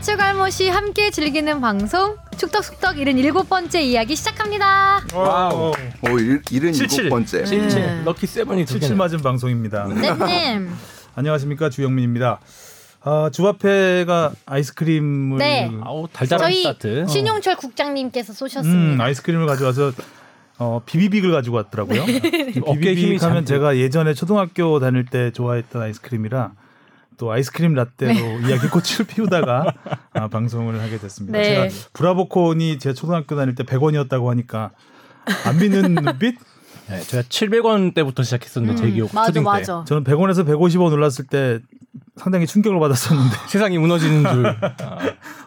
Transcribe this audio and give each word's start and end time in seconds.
가축알못이 0.00 0.70
함께 0.70 1.10
즐기는 1.10 1.60
방송 1.60 2.16
축덕숙덕 2.38 2.96
77번째 2.96 3.82
이야기 3.82 4.16
시작합니다. 4.16 5.02
와우. 5.12 5.72
오, 6.08 6.18
일, 6.18 6.40
77. 6.42 7.10
77번째. 7.10 7.68
네. 7.74 8.02
럭키 8.06 8.26
세븐이 8.26 8.64
두77 8.64 8.80
개네. 8.80 8.94
맞은 8.94 9.18
방송입니다. 9.18 9.88
네. 9.88 10.58
안녕하십니까 11.14 11.68
주영민입니다. 11.68 12.40
아, 13.02 13.30
주바페가 13.30 14.32
아이스크림을 14.46 15.36
네. 15.36 15.70
아우 15.82 16.08
달달한 16.10 16.50
저희 16.50 16.62
스타트. 16.62 17.06
신용철 17.06 17.56
국장님께서 17.56 18.32
음, 18.32 18.34
쏘셨습니다. 18.34 19.04
아이스크림을 19.04 19.44
가져와서 19.46 19.92
어, 20.58 20.80
비비빅을 20.86 21.30
가지고 21.30 21.56
왔더라고요. 21.56 22.06
비비빅 22.80 23.22
하면. 23.22 23.44
제가 23.44 23.76
예전에 23.76 24.14
초등학교 24.14 24.80
다닐 24.80 25.04
때 25.04 25.30
좋아했던 25.30 25.82
아이스크림이라 25.82 26.52
또 27.20 27.30
아이스크림 27.30 27.74
라떼로 27.74 28.14
이야기 28.48 28.66
꽃을 28.68 29.06
피우다가 29.06 29.74
아, 30.14 30.28
방송을 30.28 30.80
하게 30.80 30.98
됐습니다. 30.98 31.38
네. 31.38 31.68
제가 31.68 31.88
브라보콘이 31.92 32.78
제 32.78 32.94
초등학교 32.94 33.36
다닐 33.36 33.54
때 33.54 33.62
100원이었다고 33.62 34.28
하니까 34.28 34.70
안 35.44 35.58
믿는 35.58 35.94
눈빛? 36.02 36.36
네, 36.88 37.00
제가 37.02 37.22
700원 37.24 37.92
때부터 37.94 38.22
시작했었는데 38.22 38.80
제 38.80 38.90
기억 38.90 39.14
맞아 39.14 39.32
때. 39.32 39.40
맞아. 39.40 39.84
저는 39.86 40.02
100원에서 40.02 40.46
150원 40.48 40.92
올랐을 40.92 41.26
때 41.28 41.60
상당히 42.16 42.46
충격을 42.46 42.78
받았었는데 42.78 43.36
세상이 43.48 43.78
무너지는 43.78 44.22
줄. 44.30 44.46
아, 44.46 44.98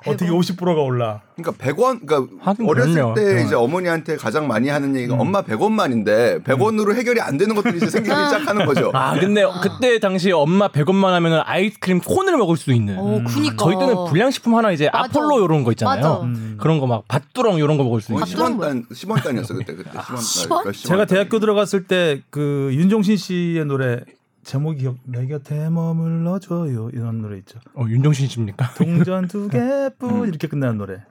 어떻게 0.05 0.29
50%가 0.29 0.81
올라? 0.81 1.21
그러니까 1.37 1.63
100원, 1.63 2.05
그러니까 2.05 2.65
어렸을 2.67 2.93
그럼요. 2.95 3.13
때 3.13 3.35
네. 3.35 3.43
이제 3.43 3.55
어머니한테 3.55 4.17
가장 4.17 4.47
많이 4.47 4.67
하는 4.69 4.95
얘기가 4.95 5.15
엄마 5.15 5.41
100원만인데 5.43 6.43
100원으로 6.43 6.95
해결이 6.95 7.21
안 7.21 7.37
되는 7.37 7.55
것들이 7.55 7.77
이제 7.77 7.89
생기기 7.89 8.13
시작하는 8.13 8.65
거죠. 8.65 8.91
아 8.93 9.17
근데 9.17 9.43
그때 9.61 9.99
당시 9.99 10.31
엄마 10.31 10.67
100원만 10.67 11.11
하면은 11.11 11.41
아이스크림 11.45 11.99
콘을 12.01 12.35
먹을 12.37 12.57
수 12.57 12.73
있는. 12.73 12.97
어, 12.99 13.21
그니까. 13.25 13.55
저희 13.63 13.77
때는 13.79 13.95
불량식품 14.09 14.55
하나 14.55 14.71
이제 14.71 14.89
맞아. 14.91 15.05
아폴로 15.05 15.45
이런 15.45 15.63
거 15.63 15.71
있잖아요. 15.71 15.95
맞아. 15.95 16.21
음. 16.23 16.57
그런 16.59 16.79
거 16.79 16.87
막 16.87 17.07
밭두렁 17.07 17.57
이런 17.59 17.77
거 17.77 17.83
먹을 17.85 18.01
수 18.01 18.11
있는. 18.11 18.25
10원 18.25 18.59
단, 18.59 18.85
10원 18.91 19.23
단이었어 19.23 19.53
그때 19.53 19.73
그때 19.75 19.89
10원 19.91 19.93
단. 20.05 20.15
10원? 20.17 20.65
몇십 20.65 20.85
제가 20.87 20.97
원 20.99 21.07
대학교 21.07 21.39
들어갔을 21.39 21.85
때 21.87 22.21
그 22.29 22.69
윤종신 22.73 23.15
씨의 23.17 23.65
노래 23.65 24.01
제목이 24.43 24.79
기억 24.81 24.97
내 25.03 25.25
곁에 25.27 25.69
머물러줘요 25.69 26.89
이런 26.93 27.21
노래 27.21 27.37
있죠. 27.39 27.59
어 27.75 27.85
윤종신 27.87 28.27
씨입니까? 28.27 28.73
동전 28.75 29.27
두 29.27 29.47
개뿐 29.49 30.27
이렇게 30.27 30.47
끝나는 30.47 30.77
노래. 30.77 31.03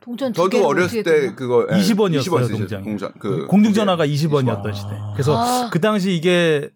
동전 0.00 0.32
저도 0.32 0.66
어렸을 0.66 1.02
때? 1.02 1.34
그거 1.34 1.66
예, 1.70 1.76
20원이었어요 1.76 2.20
20원 2.20 2.42
쓰죠, 2.46 2.56
동장. 2.58 2.82
공장. 2.82 3.12
그 3.18 3.46
공중전화가 3.46 4.04
그게 4.04 4.14
20원이었던 4.16 4.62
20원. 4.62 4.74
시대. 4.74 4.88
그래서 5.12 5.36
아. 5.36 5.70
그 5.70 5.80
당시 5.80 6.14
이게 6.16 6.70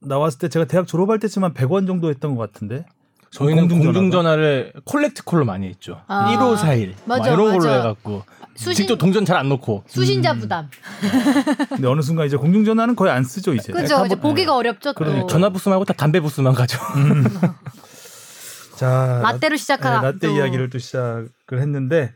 나왔을 0.00 0.38
때 0.38 0.48
제가 0.48 0.64
대학 0.66 0.86
졸업할 0.86 1.18
때쯤 1.18 1.42
한 1.42 1.54
100원 1.54 1.86
정도 1.88 2.08
했던 2.08 2.36
것 2.36 2.52
같은데. 2.52 2.86
저희는 3.30 3.68
공중전화가? 3.68 3.92
공중전화 4.00 4.36
를 4.36 4.72
콜렉트 4.84 5.24
콜로 5.24 5.44
많이 5.44 5.68
했죠. 5.68 6.00
아. 6.08 6.30
1541 6.32 6.94
맞아, 7.04 7.24
이런 7.32 7.44
걸로 7.52 7.56
맞아. 7.58 7.72
해갖고 7.76 8.24
수신- 8.56 8.74
직접 8.74 8.96
동전 8.98 9.24
잘 9.24 9.36
안 9.36 9.48
넣고 9.50 9.84
수신자 9.86 10.32
음. 10.32 10.40
부담. 10.40 10.68
근데 11.68 11.86
어느 11.86 12.00
순간 12.02 12.26
이제 12.26 12.36
공중전화는 12.36 12.96
거의 12.96 13.12
안 13.12 13.22
쓰죠 13.24 13.54
이제. 13.54 13.72
그죠? 13.72 13.96
다 13.98 14.06
이제 14.06 14.14
뭐- 14.16 14.30
보기가 14.30 14.56
어렵죠. 14.56 14.92
또. 14.92 14.94
그러니까. 14.94 15.26
전화 15.28 15.50
부스 15.50 15.68
말고 15.68 15.84
다 15.84 15.92
담배 15.92 16.20
부스만 16.20 16.54
가죠. 16.54 16.78
자 18.76 19.20
라떼로 19.22 19.56
시작한 19.56 20.00
네, 20.00 20.06
라떼 20.06 20.28
또. 20.28 20.36
이야기를 20.36 20.70
또 20.70 20.78
시작을 20.78 21.26
했는데 21.52 22.12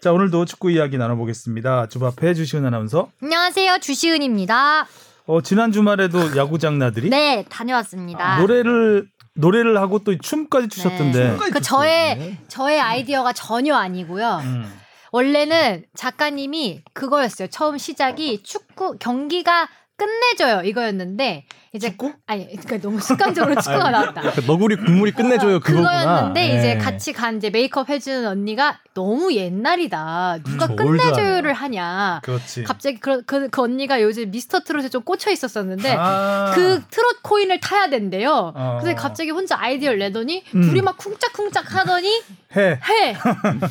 자 0.00 0.12
오늘도 0.12 0.44
축구 0.44 0.70
이야기 0.70 0.98
나눠보겠습니다. 0.98 1.86
주바페 1.88 2.34
주시은 2.34 2.64
아나운서. 2.66 3.10
안녕하세요. 3.22 3.78
주시은입니다. 3.80 4.86
어, 5.26 5.40
지난 5.40 5.72
주말에도 5.72 6.36
야구장 6.36 6.78
나들이 6.78 7.08
네, 7.08 7.44
다녀왔습니다. 7.48 8.38
노래를 8.40 9.06
노래를 9.34 9.78
하고 9.78 9.98
또 9.98 10.16
춤까지 10.16 10.68
추셨던데. 10.68 11.36
그 11.52 11.60
저의 11.60 12.38
저의 12.48 12.80
아이디어가 12.80 13.32
전혀 13.32 13.74
아니고요. 13.74 14.40
음. 14.42 14.80
원래는 15.12 15.84
작가님이 15.94 16.82
그거였어요. 16.92 17.48
처음 17.48 17.78
시작이 17.78 18.42
축구 18.42 18.96
경기가 18.98 19.68
끝내줘요 19.96 20.62
이거였는데 20.64 21.46
이제 21.74 21.90
축구? 21.90 22.12
아니 22.26 22.46
그러니까 22.46 22.78
너무 22.78 23.00
습관적으로 23.00 23.56
축구가 23.60 23.90
나왔다. 23.90 24.22
너구리 24.46 24.76
국물이 24.76 25.10
끝내줘요 25.10 25.58
그거구나. 25.58 25.90
그거였는데 25.90 26.46
이제 26.56 26.70
예. 26.70 26.78
같이 26.78 27.12
간 27.12 27.36
이제 27.36 27.50
메이크업 27.50 27.90
해주는 27.90 28.26
언니가 28.26 28.78
너무 28.94 29.34
옛날이다. 29.34 30.38
누가 30.44 30.66
음, 30.66 30.76
끝내줘요를 30.76 31.52
하냐. 31.52 32.20
그렇지. 32.22 32.62
갑자기 32.62 33.00
그, 33.00 33.22
그, 33.24 33.48
그 33.48 33.62
언니가 33.62 34.00
요즘 34.00 34.30
미스터 34.30 34.60
트롯에 34.60 34.88
좀 34.88 35.02
꽂혀 35.02 35.32
있었었는데 35.32 35.96
아. 35.98 36.52
그 36.54 36.80
트롯 36.90 37.22
코인을 37.22 37.58
타야 37.58 37.88
된대요. 37.88 38.52
어. 38.54 38.78
그래서 38.80 38.96
갑자기 38.96 39.30
혼자 39.30 39.58
아이디어를 39.60 39.98
내더니 39.98 40.44
음. 40.54 40.62
둘이 40.62 40.80
막 40.80 40.96
쿵짝쿵짝 40.96 41.74
하더니 41.74 42.22
해. 42.56 42.70
해. 42.70 43.14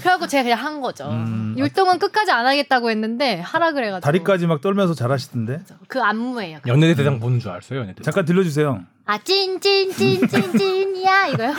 그래갖고 0.02 0.28
제가 0.28 0.44
그냥 0.44 0.59
한 0.59 0.81
거죠. 0.81 1.06
음. 1.09 1.56
율동은 1.58 2.00
끝까지 2.00 2.31
안 2.31 2.46
하겠다고 2.46 2.90
했는데 2.90 3.40
하라 3.40 3.72
그래가지고 3.72 4.06
다리까지 4.06 4.46
막 4.47 4.59
떨면서 4.59 4.94
잘하시던데. 4.94 5.62
그 5.88 6.02
안무예요. 6.02 6.59
연예대 6.68 6.96
대상 6.96 7.22
보는 7.22 7.40
줄 7.40 7.52
알았어요. 7.52 7.93
잠깐 8.02 8.26
들려주세요. 8.26 8.84
아 9.06 9.18
찐찐찐찐찐이야 10.24 11.28
이거요? 11.34 11.53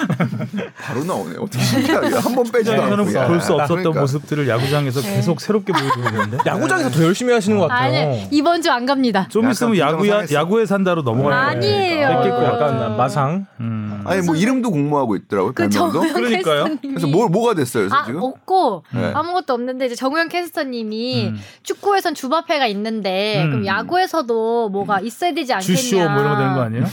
바로 0.80 1.04
나오네. 1.04 1.36
어떻게 1.38 1.62
신기하게 1.62 2.14
한 2.16 2.34
번 2.34 2.44
빼지도 2.50 2.72
않고. 2.82 2.96
저는 2.96 3.14
야. 3.14 3.26
볼수 3.26 3.52
없었던 3.52 3.76
그러니까. 3.82 4.00
모습들을 4.00 4.48
야구장에서 4.48 5.02
네. 5.02 5.16
계속 5.16 5.40
새롭게 5.42 5.74
보여주고 5.74 6.08
있는데. 6.08 6.38
야구장에서 6.46 6.88
더 6.90 7.04
열심히 7.04 7.34
하시는 7.34 7.58
것 7.58 7.68
같아요. 7.68 8.12
아니 8.12 8.28
이번 8.30 8.62
주 8.62 8.70
안 8.70 8.86
갑니다. 8.86 9.26
좀 9.30 9.50
있으면 9.50 9.76
야구야. 9.78 10.24
야구에 10.32 10.64
산다로 10.66 11.02
넘어갈 11.02 11.32
거예요. 11.60 12.08
아니에요. 12.08 12.08
어. 12.08 12.44
약간 12.44 12.96
마상. 12.96 13.46
음. 13.60 14.02
아니 14.06 14.22
뭐 14.22 14.34
이름도 14.34 14.70
공모하고 14.70 15.14
있더라고요. 15.16 15.52
그. 15.54 15.68
정우영 15.68 16.12
그러니까요. 16.14 16.64
캐스터님이 16.64 16.94
그래서 16.94 17.06
뭐 17.06 17.28
뭐가 17.28 17.54
됐어요, 17.54 17.82
그래서 17.84 17.94
아 17.96 18.04
지금? 18.06 18.22
없고 18.22 18.84
네. 18.92 19.12
아무것도 19.14 19.52
없는데 19.54 19.86
이제 19.86 19.94
정우영 19.94 20.28
캐스터님이 20.28 21.28
음. 21.28 21.38
축구에선 21.62 22.14
주바페가 22.14 22.66
있는데 22.68 23.42
음. 23.44 23.50
그럼 23.50 23.66
야구에서도 23.66 24.70
뭐가 24.70 25.00
있어야 25.00 25.32
되지 25.34 25.52
않겠냐? 25.52 25.76
주쇼 25.76 25.96
뭐 25.96 26.04
이런 26.20 26.28
거 26.30 26.36
되는 26.38 26.54
거 26.54 26.60
아니에요? 26.62 26.84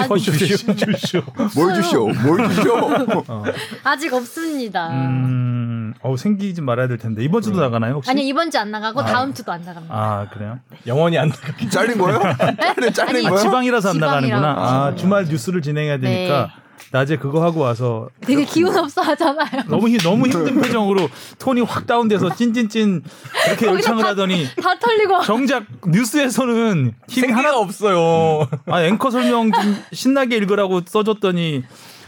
아니, 0.00 0.20
주쇼 0.20 0.74
주쇼. 0.74 1.22
뭘 1.54 1.74
주쇼? 1.74 2.08
뭘 2.08 2.48
주쇼? 2.50 2.74
어. 3.28 3.44
아직 3.84 4.12
없습니다. 4.12 4.88
음. 4.90 5.94
어 6.02 6.16
생기지 6.16 6.60
말아야 6.60 6.86
될 6.86 6.98
텐데 6.98 7.24
이번 7.24 7.40
주도 7.42 7.60
나가나요 7.60 7.94
혹시? 7.94 8.10
아니 8.10 8.26
이번 8.28 8.50
주 8.50 8.58
안 8.58 8.70
나가고 8.70 9.04
다음 9.04 9.32
주도 9.34 9.50
안 9.52 9.62
나갑니다. 9.62 9.94
아 9.94 10.28
그래요? 10.30 10.58
영원히 10.86 11.18
안 11.18 11.28
나가. 11.30 11.52
잘린 11.70 11.98
거예요? 11.98 12.20
잘린 12.60 12.92
잘린 12.94 13.16
아니, 13.16 13.22
거예요? 13.24 13.38
지방이라서 13.38 13.88
안 13.90 13.94
지방이라고. 13.94 14.40
나가는구나. 14.42 14.84
아 14.86 14.90
네. 14.90 14.96
주말 14.96 15.24
뉴스를 15.24 15.62
진행해야 15.62 15.98
되니까 15.98 16.50
낮에 16.92 17.16
그거 17.16 17.42
하고 17.42 17.60
와서 17.60 18.08
되게 18.20 18.44
기운 18.44 18.76
없어 18.76 19.02
하잖아요. 19.02 19.64
너무 19.68 19.88
힘 19.88 19.98
너무 19.98 20.26
힘든 20.26 20.60
표정으로 20.60 21.08
톤이 21.38 21.60
확 21.62 21.86
다운돼서 21.86 22.34
찐찐찐 22.34 23.02
이렇게 23.48 23.66
열창을 23.66 24.04
하더니 24.04 24.46
다 24.62 24.78
털리고 24.78 25.22
정작 25.22 25.64
뉴스에서는 25.86 26.94
힘 27.08 27.20
생기가 27.20 27.38
하나 27.38 27.56
없어요. 27.58 28.48
아 28.66 28.82
앵커 28.82 29.10
설명 29.10 29.52
좀 29.52 29.76
신나게 29.92 30.36
읽으라고 30.36 30.80
써줬더니 30.86 31.64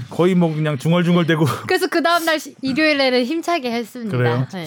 거의 0.08 0.34
뭐 0.34 0.54
그냥 0.54 0.78
중얼중얼대고 0.78 1.44
그래서 1.66 1.86
그 1.86 2.02
다음 2.02 2.24
날 2.24 2.40
시- 2.40 2.54
일요일에는 2.62 3.24
힘차게 3.24 3.70
했습니다. 3.70 4.16
그래요? 4.16 4.46
네. 4.54 4.66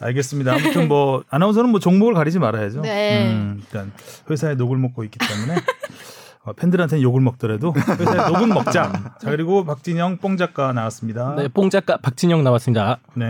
알겠습니다. 0.00 0.52
아무튼 0.52 0.88
뭐 0.88 1.22
아나운서는 1.30 1.70
뭐 1.70 1.80
종목을 1.80 2.14
가리지 2.14 2.38
말아야죠. 2.38 2.82
네. 2.82 3.28
음, 3.30 3.60
일단 3.62 3.92
회사에 4.28 4.54
녹을 4.54 4.76
먹고 4.76 5.04
있기 5.04 5.18
때문에 5.18 5.54
어, 5.54 5.60
팬들한테는 6.52 7.02
욕을 7.02 7.20
먹더라도 7.20 7.72
회사에 7.98 8.30
녹은 8.30 8.48
먹자. 8.48 8.92
자 9.20 9.30
그리고 9.30 9.64
박진영 9.64 10.18
뽕 10.18 10.36
작가 10.36 10.72
나왔습니다. 10.72 11.34
네, 11.36 11.48
뽕 11.48 11.70
작가 11.70 11.96
박진영 11.96 12.44
나왔습니다. 12.44 12.98
네. 13.14 13.26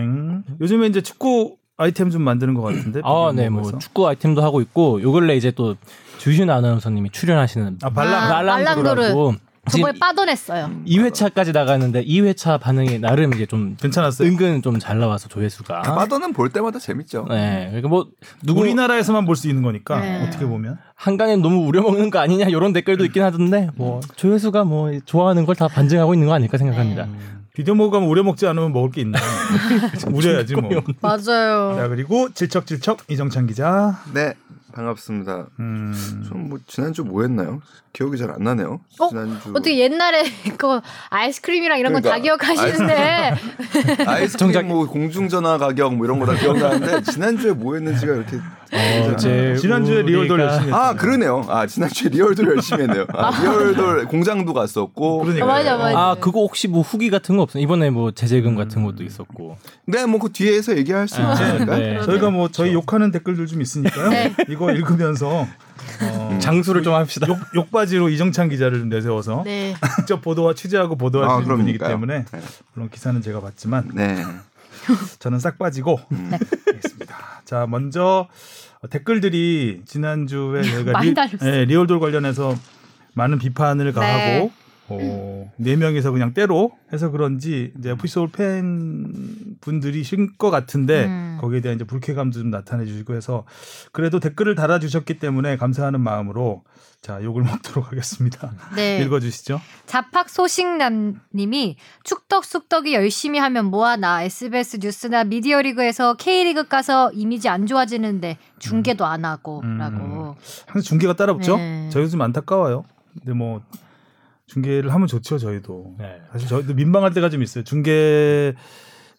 요즘에 0.60 0.86
이제 0.86 1.00
축구 1.00 1.56
아이템 1.76 2.10
좀 2.10 2.22
만드는 2.22 2.54
것 2.54 2.62
같은데. 2.62 3.00
아, 3.04 3.32
네, 3.34 3.48
뭐 3.48 3.78
축구 3.78 4.08
아이템도 4.08 4.42
하고 4.42 4.60
있고 4.60 5.02
요 5.02 5.12
근래 5.12 5.36
이제 5.36 5.50
또 5.50 5.76
주신 6.18 6.50
아나운서님이 6.50 7.10
출연하시는 7.10 7.78
아 7.82 7.90
발랑 7.90 8.14
아, 8.14 8.28
지금 8.74 9.38
저번에 9.70 9.98
빠져냈어요. 9.98 10.70
2회차까지 10.86 11.52
나갔는데 11.52 12.04
2회차 12.04 12.60
반응이 12.60 12.98
나름 13.00 13.32
이게 13.34 13.46
좀 13.46 13.76
괜찮았어요. 13.80 14.28
은근 14.28 14.62
좀 14.62 14.78
잘 14.78 14.98
나와서 14.98 15.28
조회수가. 15.28 15.82
빠더는 15.82 16.32
볼 16.32 16.50
때마다 16.50 16.78
재밌죠. 16.78 17.26
네, 17.28 17.66
그러니까 17.68 17.88
뭐 17.88 18.06
누구 18.42 18.60
우리나라에서만 18.60 19.24
볼 19.26 19.36
수 19.36 19.48
있는 19.48 19.62
거니까 19.62 20.00
네. 20.00 20.24
어떻게 20.26 20.44
보면 20.46 20.78
한강엔 20.94 21.42
너무 21.42 21.66
우려먹는 21.66 22.10
거 22.10 22.18
아니냐 22.20 22.46
이런 22.46 22.72
댓글도 22.72 23.04
있긴 23.06 23.22
하던데 23.22 23.68
뭐 23.76 24.00
조회수가 24.16 24.64
뭐 24.64 24.90
좋아하는 25.04 25.44
걸 25.46 25.54
다 25.56 25.68
반증하고 25.68 26.14
있는 26.14 26.26
거 26.28 26.34
아닐까 26.34 26.58
생각합니다. 26.58 27.08
비디오 27.54 27.74
먹으면 27.74 28.06
우려 28.08 28.22
먹지 28.22 28.46
않으면 28.46 28.72
먹을 28.72 28.90
게 28.90 29.00
있나? 29.00 29.18
우려야지 30.12 30.54
뭐. 30.56 30.70
맞아요. 31.00 31.74
자 31.76 31.88
그리고 31.88 32.28
질척질척 32.34 33.04
이정찬 33.08 33.46
기자. 33.46 33.98
네, 34.12 34.34
반갑습니다. 34.74 35.46
음. 35.58 36.24
좀뭐 36.28 36.58
지난주 36.66 37.02
뭐 37.04 37.22
했나요? 37.22 37.60
기억이 37.96 38.18
잘 38.18 38.30
안 38.30 38.42
나네요. 38.42 38.80
어? 38.98 39.08
지난주 39.08 39.48
어떻게 39.50 39.78
옛날에 39.78 40.22
그 40.58 40.80
아이스크림이랑 41.08 41.78
이런 41.78 41.94
그러니까, 41.94 42.18
기억하시는데 42.20 43.34
아이스크림 44.06 44.52
정작- 44.52 44.66
뭐 44.66 44.86
공중전화 44.86 45.56
가격 45.56 45.94
뭐 45.94 46.04
이런 46.04 46.18
거 46.18 46.26
다 46.26 46.34
기억나는데 46.34 47.02
지난주에 47.10 47.52
뭐 47.52 47.74
했는지가 47.74 48.12
이렇게 48.14 48.36
어제 49.14 49.56
지난주에 49.56 50.02
리얼돌 50.02 50.38
우리가- 50.38 50.42
열심히 50.42 50.72
아 50.72 50.88
했잖아요. 50.88 50.96
그러네요. 50.96 51.46
아 51.48 51.66
지난주에 51.66 52.10
리얼돌 52.10 52.56
열심히 52.56 52.82
했네요. 52.82 53.06
아, 53.14 53.30
리얼돌 53.40 54.04
공장도 54.06 54.52
갔었고. 54.52 55.20
그러니까요. 55.20 55.46
맞아, 55.48 55.76
맞아. 55.78 55.98
아 55.98 56.16
그거 56.20 56.40
혹시 56.40 56.68
뭐 56.68 56.82
후기 56.82 57.08
같은 57.08 57.36
거 57.36 57.44
없어요? 57.44 57.62
이번에 57.62 57.88
뭐 57.90 58.10
재재금 58.10 58.56
같은 58.56 58.82
것도 58.84 59.04
있었고. 59.04 59.56
네, 59.86 60.04
뭐 60.04 60.18
그 60.20 60.32
뒤에서 60.32 60.76
얘기할 60.76 61.06
수 61.08 61.22
아, 61.22 61.32
있으니까. 61.32 61.78
네. 61.78 62.00
저희가 62.02 62.30
뭐 62.30 62.48
저희 62.50 62.72
욕하는 62.74 63.10
댓글들 63.12 63.46
좀 63.46 63.62
있으니까요. 63.62 64.08
네. 64.10 64.34
이거 64.48 64.70
읽으면서 64.72 65.46
어, 66.02 66.38
장수를 66.40 66.82
좀 66.82 66.94
합시다. 66.94 67.26
욕, 67.28 67.38
욕받이로 67.54 68.08
이정찬 68.08 68.48
기자를 68.48 68.80
좀 68.80 68.88
내세워서 68.88 69.42
네. 69.44 69.74
직접 69.96 70.20
보도와 70.20 70.54
취재하고 70.54 70.96
보도할 70.96 71.28
아, 71.30 71.36
수 71.36 71.42
있는 71.42 71.56
분이기. 71.56 71.78
때문에 71.78 72.24
네. 72.24 72.40
물론 72.74 72.90
기사는 72.90 73.20
제가 73.22 73.40
봤지만 73.40 73.90
네. 73.94 74.24
저는 75.18 75.38
싹 75.38 75.58
빠지고 75.58 75.98
음. 76.12 76.30
알겠습니다. 76.66 77.16
자 77.44 77.66
먼저 77.68 78.28
댓글들이 78.90 79.82
지난주에 79.86 80.62
저희가 80.70 80.92
많이 80.92 81.14
달렸어요. 81.14 81.50
예, 81.52 81.64
리얼돌 81.64 81.98
관련해서 82.00 82.54
많은 83.14 83.38
비판을 83.38 83.92
가하고 83.92 84.16
네. 84.16 84.52
어, 84.88 85.52
네 85.56 85.74
명이서 85.76 86.12
그냥 86.12 86.32
때로 86.32 86.70
해서 86.92 87.10
그런지 87.10 87.72
이제 87.78 87.90
FC 87.90 88.08
서울 88.08 88.28
팬 88.30 89.56
분들이 89.60 90.02
신 90.04 90.36
것 90.38 90.50
같은데 90.50 91.06
음. 91.06 91.38
거기에 91.40 91.60
대한 91.60 91.76
이제 91.76 91.84
불쾌감도 91.84 92.38
좀 92.38 92.50
나타내 92.50 92.84
주시고 92.84 93.14
해서 93.14 93.44
그래도 93.92 94.20
댓글을 94.20 94.54
달아 94.54 94.78
주셨기 94.78 95.18
때문에 95.18 95.56
감사하는 95.56 96.00
마음으로 96.00 96.62
자 97.02 97.22
욕을 97.22 97.42
먹도록 97.44 97.88
하겠습니다. 97.92 98.52
네. 98.74 99.00
읽어 99.02 99.20
주시죠. 99.20 99.60
자팍 99.86 100.28
소식남님이 100.28 101.76
축덕 102.04 102.44
쑥덕이 102.44 102.94
열심히 102.94 103.38
하면 103.38 103.66
뭐하나 103.66 104.22
SBS 104.22 104.78
뉴스나 104.80 105.24
미디어리그에서 105.24 106.14
K리그 106.14 106.68
가서 106.68 107.10
이미지 107.12 107.48
안 107.48 107.66
좋아지는데 107.66 108.38
중계도 108.58 109.04
안 109.04 109.24
하고라고. 109.24 110.36
항상 110.66 110.82
중계가 110.82 111.14
따라붙죠. 111.14 111.56
네. 111.56 111.88
저희도 111.90 112.10
좀 112.10 112.22
안타까워요. 112.22 112.84
근데 113.18 113.32
뭐 113.32 113.62
중계를 114.46 114.92
하면 114.94 115.06
좋죠. 115.06 115.38
저희도 115.38 115.96
네. 115.98 116.20
사실 116.32 116.48
저희도 116.48 116.74
민망할 116.74 117.12
때가 117.12 117.28
좀 117.28 117.42
있어요. 117.42 117.64
중계 117.64 118.54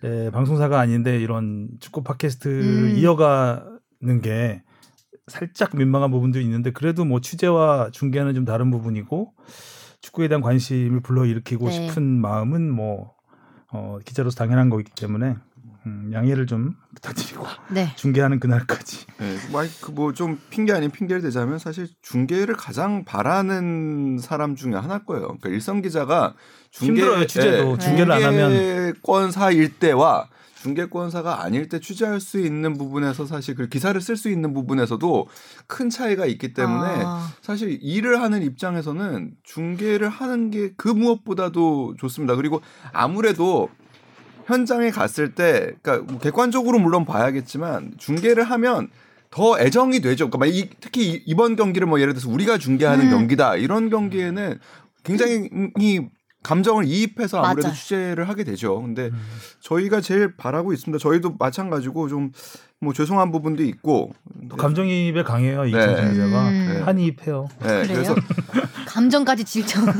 에, 0.03 0.29
방송사가 0.31 0.79
아닌데 0.79 1.19
이런 1.19 1.69
축구 1.79 2.03
팟캐스트를 2.03 2.63
음. 2.63 2.97
이어가는 2.97 4.21
게 4.21 4.61
살짝 5.27 5.75
민망한 5.75 6.11
부분도 6.11 6.39
있는데 6.41 6.71
그래도 6.71 7.03
뭐 7.03 7.19
취재와 7.19 7.89
중계는 7.91 8.33
좀 8.35 8.45
다른 8.45 8.71
부분이고 8.71 9.33
축구에 10.01 10.27
대한 10.27 10.41
관심을 10.41 11.01
불러일으키고 11.01 11.65
네. 11.67 11.71
싶은 11.71 12.03
마음은 12.03 12.71
뭐 12.71 13.13
어, 13.71 13.99
기자로서 14.05 14.37
당연한 14.37 14.69
거기 14.69 14.83
때문에 14.83 15.35
음, 15.87 16.11
양해를 16.13 16.45
좀 16.47 16.75
부탁드리고 16.95 17.45
네. 17.71 17.93
중계하는 17.95 18.39
그날까지 18.39 19.05
네, 19.19 19.37
뭐좀 19.93 20.39
핑계 20.49 20.73
아닌 20.73 20.91
핑계를 20.91 21.21
대자면 21.21 21.59
사실 21.59 21.87
중계를 22.01 22.55
가장 22.55 23.05
바라는 23.05 24.17
사람 24.19 24.55
중에 24.55 24.73
하나일 24.73 25.05
거예요. 25.05 25.23
그러니까 25.27 25.49
일선 25.49 25.81
기자가 25.81 26.33
중계 26.71 27.01
힘들어요, 27.01 27.25
취재도. 27.27 27.71
예, 27.73 27.77
중계를 27.77 28.11
안 28.11 28.23
하면. 28.23 28.51
중계권사일 28.51 29.79
때와 29.79 30.27
중계권사가 30.61 31.43
아닐 31.43 31.69
때 31.69 31.79
취재할 31.79 32.19
수 32.19 32.39
있는 32.39 32.77
부분에서 32.77 33.25
사실 33.25 33.55
그 33.55 33.69
기사를 33.69 33.99
쓸 34.01 34.17
수 34.17 34.29
있는 34.29 34.53
부분에서도 34.53 35.27
큰 35.67 35.89
차이가 35.89 36.25
있기 36.25 36.53
때문에 36.53 37.03
아. 37.05 37.31
사실 37.41 37.77
일을 37.81 38.21
하는 38.21 38.41
입장에서는 38.41 39.31
중계를 39.43 40.09
하는 40.09 40.49
게 40.51 40.71
그 40.75 40.89
무엇보다도 40.89 41.95
좋습니다. 41.97 42.35
그리고 42.35 42.61
아무래도 42.91 43.69
현장에 44.47 44.89
갔을 44.91 45.35
때, 45.35 45.73
그러니까 45.81 46.11
뭐 46.11 46.19
객관적으로 46.21 46.79
물론 46.79 47.05
봐야겠지만 47.05 47.93
중계를 47.97 48.43
하면 48.45 48.89
더 49.29 49.59
애정이 49.59 49.99
되죠. 49.99 50.29
그러니까 50.29 50.37
막 50.39 50.45
이, 50.47 50.69
특히 50.79 51.09
이- 51.11 51.23
이번 51.25 51.55
경기를 51.57 51.85
뭐 51.85 51.99
예를 51.99 52.13
들어서 52.13 52.29
우리가 52.29 52.57
중계하는 52.57 53.05
음. 53.07 53.09
경기다 53.11 53.57
이런 53.57 53.89
경기에는 53.89 54.57
굉장히 55.03 55.49
이 55.79 56.01
감정을 56.43 56.85
이입해서 56.85 57.39
아무래도 57.41 57.67
맞아요. 57.67 57.75
취재를 57.75 58.29
하게 58.29 58.45
되죠. 58.45 58.81
근데 58.81 59.07
음. 59.07 59.21
저희가 59.59 59.99
제일 59.99 60.37
바라고 60.37 60.71
있습니다. 60.71 60.97
저희도 61.01 61.35
마찬가지고 61.37 62.07
좀 62.07 62.31
뭐 62.79 62.93
죄송한 62.93 63.31
부분도 63.31 63.63
있고. 63.63 64.11
또 64.49 64.55
감정이입에 64.55 65.23
강해요 65.23 65.63
네. 65.63 65.69
이정찬 65.69 66.11
기자가 66.13 66.49
음. 66.49 66.81
한이입해요. 66.85 67.47
네, 67.61 67.67
그래요? 67.81 67.87
그래서 67.87 68.15
감정까지 68.87 69.43
질적. 69.43 69.83
네, 69.85 69.93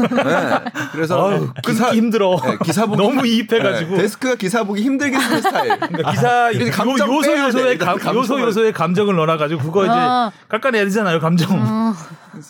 그래서 0.93 1.27
아유, 1.29 1.51
기사 1.65 1.85
끊기 1.85 1.97
힘들어. 1.97 2.37
네, 2.41 2.57
기사 2.63 2.85
보기 2.85 2.97
너무 3.01 3.25
이입해가지고. 3.25 3.95
네, 3.95 4.01
데스크가 4.03 4.35
기사 4.35 4.63
보기 4.63 4.83
힘들게 4.83 5.19
쓰는 5.19 5.41
스타일. 5.41 5.77
그러니까 5.79 6.11
기사 6.11 6.51
이렇게 6.51 6.67
요, 6.67 6.71
감정 6.71 7.15
요소. 7.15 7.37
요소에 7.37 7.77
감, 7.77 7.99
요소 8.15 8.39
요소에 8.41 8.71
감정을 8.71 9.15
넣어가지고 9.15 9.61
그거 9.63 9.83
이제 9.83 9.93
아. 9.93 10.31
깎아내야 10.47 10.83
되잖아요 10.85 11.19
감정. 11.19 11.49
어, 11.59 11.93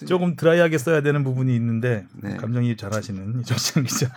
조금 0.05 0.35
드라이하게 0.35 0.77
써야 0.77 1.01
되는 1.01 1.23
부분이 1.23 1.55
있는데 1.55 2.05
네. 2.21 2.35
감정이 2.35 2.75
잘하시는 2.75 3.39
이정찬 3.39 3.85
기자. 3.85 4.07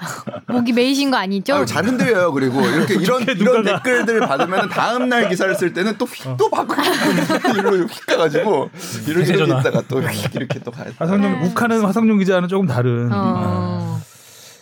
목이 0.48 0.72
메이신 0.72 1.10
거 1.12 1.16
아니죠? 1.16 1.54
아유, 1.54 1.66
잘 1.66 1.86
흔들려요. 1.86 2.32
그리고 2.32 2.60
이렇게 2.66 2.94
이런 2.94 3.22
이런 3.22 3.64
댓글들을 3.64 4.20
받으면 4.26 4.68
다음 4.68 5.08
날 5.08 5.28
기사를 5.28 5.54
쓸 5.54 5.72
때는 5.72 5.96
또휙또 6.00 6.49
바꾸고 6.50 6.82
일로 7.58 7.87
휙 7.87 8.06
가가지고 8.06 8.70
이렇게 9.06 9.32
대전화. 9.32 9.61
있다가 9.61 9.82
또 9.88 10.00
휙 10.00 10.35
이렇게 10.35 10.58
또 10.61 10.70
가요. 10.70 10.91
화성용 10.99 11.44
욱하는 11.44 11.82
화성용 11.85 12.19
기자는 12.19 12.49
조금 12.49 12.67
다른. 12.67 13.11
어. 13.12 13.79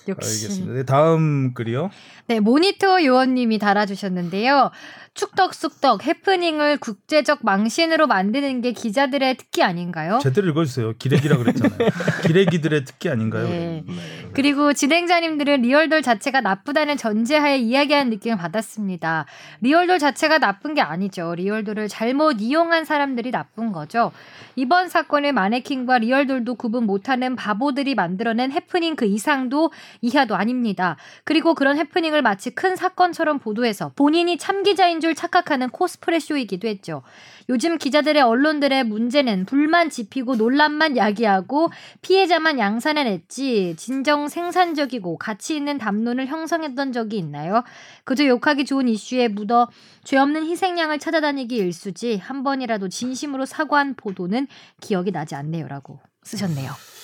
역시. 0.09 0.45
알겠습니다. 0.45 0.75
네, 0.75 0.83
다음 0.85 1.55
글이요. 1.55 1.91
네, 2.27 2.41
모니터 2.41 3.05
요원님이 3.05 3.59
달아주셨는데요. 3.59 4.71
축덕쑥덕 5.19 6.07
해프닝을 6.07 6.77
국제적 6.79 7.41
망신으로 7.43 8.07
만드는 8.07 8.61
게 8.61 8.73
기자들의 8.73 9.37
특기 9.37 9.65
아닌가요? 9.65 10.21
제대로 10.23 10.49
읽어주세요. 10.51 10.95
기레기라 10.97 11.39
그랬잖아요. 11.39 11.79
기레기들의 12.25 12.85
특기 12.85 13.09
아닌가요? 13.09 13.49
네. 13.49 13.85
그리고 14.33 14.73
진행자님들은 14.73 15.63
리얼돌 15.63 16.03
자체가 16.03 16.41
나쁘다는 16.41 16.97
전제하에 16.97 17.59
이야기하는 17.59 18.11
느낌을 18.11 18.37
받았습니다. 18.37 19.27
리얼돌 19.61 19.99
자체가 19.99 20.39
나쁜 20.39 20.75
게 20.75 20.83
아니죠. 20.83 21.35
리얼돌을 21.35 21.89
잘못 21.89 22.41
이용한 22.41 22.85
사람들이 22.85 23.33
나쁜 23.33 23.73
거죠. 23.73 24.13
이번 24.55 24.89
사건의 24.89 25.33
마네킹과 25.33 25.99
리얼돌도 25.99 26.55
구분 26.55 26.85
못하는 26.85 27.35
바보들이 27.35 27.97
만들어낸 27.97 28.53
해프닝 28.53 28.95
그 28.95 29.05
이상도 29.05 29.73
이하도 30.01 30.37
아닙니다. 30.37 30.97
그리고 31.25 31.55
그런 31.55 31.77
해프닝을 31.79 32.23
마치 32.23 32.51
큰 32.51 32.77
사건처럼 32.77 33.39
보도해서 33.39 33.93
본인이 33.97 34.39
참기자인 34.39 35.01
줄 35.01 35.15
착각하는 35.15 35.71
코스프레 35.71 36.19
쇼이기도 36.19 36.69
했죠. 36.69 37.03
요즘 37.49 37.79
기자들의 37.79 38.23
언론들의 38.23 38.85
문제는 38.85 39.47
불만 39.47 39.89
지피고 39.89 40.37
논란만 40.37 40.97
야기하고 40.97 41.71
피해자만 42.03 42.59
양산해냈지 42.59 43.75
진정 43.77 44.29
생산적이고 44.29 45.17
가치 45.17 45.57
있는 45.57 45.79
담론을 45.79 46.27
형성했던 46.27 46.93
적이 46.93 47.19
있나요? 47.19 47.65
그저 48.05 48.27
욕하기 48.27 48.67
좋은 48.67 48.89
이슈에 48.89 49.29
묻어 49.29 49.69
죄 50.05 50.19
없는 50.19 50.45
희생양을 50.45 50.99
찾아다니기 50.99 51.57
일수지 51.57 52.19
한 52.19 52.43
번이라도 52.43 52.89
진심으로 52.89 53.47
사과한 53.47 53.95
보도는 53.95 54.47
기억이 54.81 55.11
나지 55.11 55.35
않네요라고 55.35 56.01
쓰셨네요. 56.23 56.98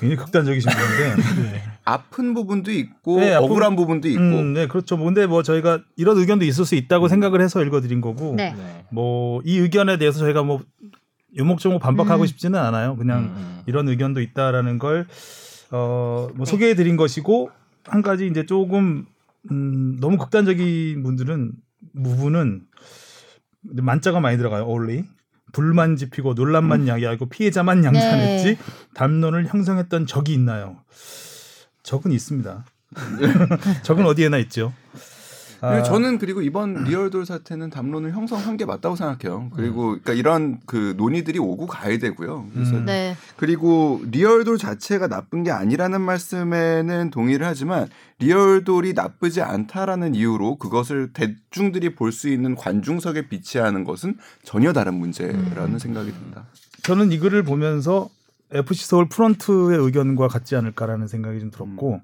굉장히 0.00 0.16
극단적이신 0.16 0.70
분인데. 0.70 1.62
아픈 1.84 2.34
부분도 2.34 2.70
있고 2.72 3.20
네, 3.20 3.34
아픈 3.34 3.44
억울한 3.50 3.76
부분도 3.76 4.08
있고 4.08 4.20
음, 4.20 4.54
네, 4.54 4.66
그렇죠. 4.66 4.96
근데 4.96 5.26
뭐 5.26 5.42
저희가 5.42 5.80
이런 5.96 6.16
의견도 6.16 6.44
있을 6.44 6.64
수 6.64 6.74
있다고 6.74 7.08
생각을 7.08 7.40
해서 7.40 7.62
읽어드린 7.62 8.00
거고. 8.00 8.34
네. 8.34 8.54
뭐이 8.90 9.58
의견에 9.58 9.98
대해서 9.98 10.18
저희가 10.20 10.42
뭐 10.42 10.62
요목조목 11.36 11.80
반박하고 11.80 12.24
음. 12.24 12.26
싶지는 12.26 12.58
않아요. 12.58 12.96
그냥 12.96 13.34
음. 13.36 13.62
이런 13.66 13.88
의견도 13.88 14.20
있다라는 14.20 14.78
걸 14.78 15.06
어, 15.70 16.28
뭐 16.34 16.46
소개해 16.46 16.74
드린 16.74 16.96
것이고 16.96 17.50
한 17.84 18.02
가지 18.02 18.26
이제 18.26 18.46
조금 18.46 19.06
음, 19.50 19.98
너무 20.00 20.16
극단적인 20.18 21.02
분들은 21.02 21.52
부분은 22.02 22.62
만자가 23.62 24.20
많이 24.20 24.36
들어가요. 24.38 24.64
only 24.64 25.04
불만 25.52 25.96
지피고 25.96 26.34
논란만 26.34 26.88
야기하고 26.88 27.28
피해자만 27.28 27.84
양산했지 27.84 28.44
네. 28.44 28.58
담론을 28.94 29.46
형성했던 29.46 30.06
적이 30.06 30.34
있나요? 30.34 30.78
적은 31.82 32.12
있습니다. 32.12 32.64
적은 33.82 34.06
어디에나 34.06 34.38
있죠. 34.38 34.72
아, 35.62 35.82
저는 35.82 36.18
그리고 36.18 36.42
이번 36.42 36.84
리얼돌 36.84 37.26
사태는 37.26 37.70
담론을 37.70 38.12
형성한 38.12 38.56
게 38.56 38.64
맞다고 38.64 38.96
생각해요. 38.96 39.50
그리고 39.54 39.88
그러니까 39.88 40.12
이런 40.14 40.60
그 40.66 40.94
논의들이 40.96 41.38
오고 41.38 41.66
가야 41.66 41.98
되고요. 41.98 42.48
그래서 42.54 42.76
음. 42.76 42.84
네. 42.86 43.16
그리고 43.36 44.00
리얼돌 44.10 44.58
자체가 44.58 45.08
나쁜 45.08 45.42
게 45.42 45.50
아니라는 45.50 46.00
말씀에는 46.00 47.10
동의를 47.10 47.46
하지만 47.46 47.88
리얼돌이 48.18 48.92
나쁘지 48.94 49.40
않다라는 49.42 50.14
이유로 50.14 50.56
그것을 50.56 51.12
대중들이 51.12 51.94
볼 51.94 52.10
수 52.12 52.28
있는 52.28 52.54
관중석에 52.56 53.28
비치하는 53.28 53.84
것은 53.84 54.16
전혀 54.42 54.72
다른 54.72 54.94
문제라는 54.94 55.78
생각이 55.78 56.10
듭니다. 56.12 56.44
저는 56.82 57.12
이 57.12 57.18
글을 57.18 57.44
보면서 57.44 58.08
FC 58.52 58.86
서울 58.88 59.08
프런트의 59.08 59.78
의견과 59.78 60.26
같지 60.26 60.56
않을까라는 60.56 61.06
생각이 61.06 61.38
좀 61.38 61.50
들었고 61.52 61.94
음. 61.94 62.00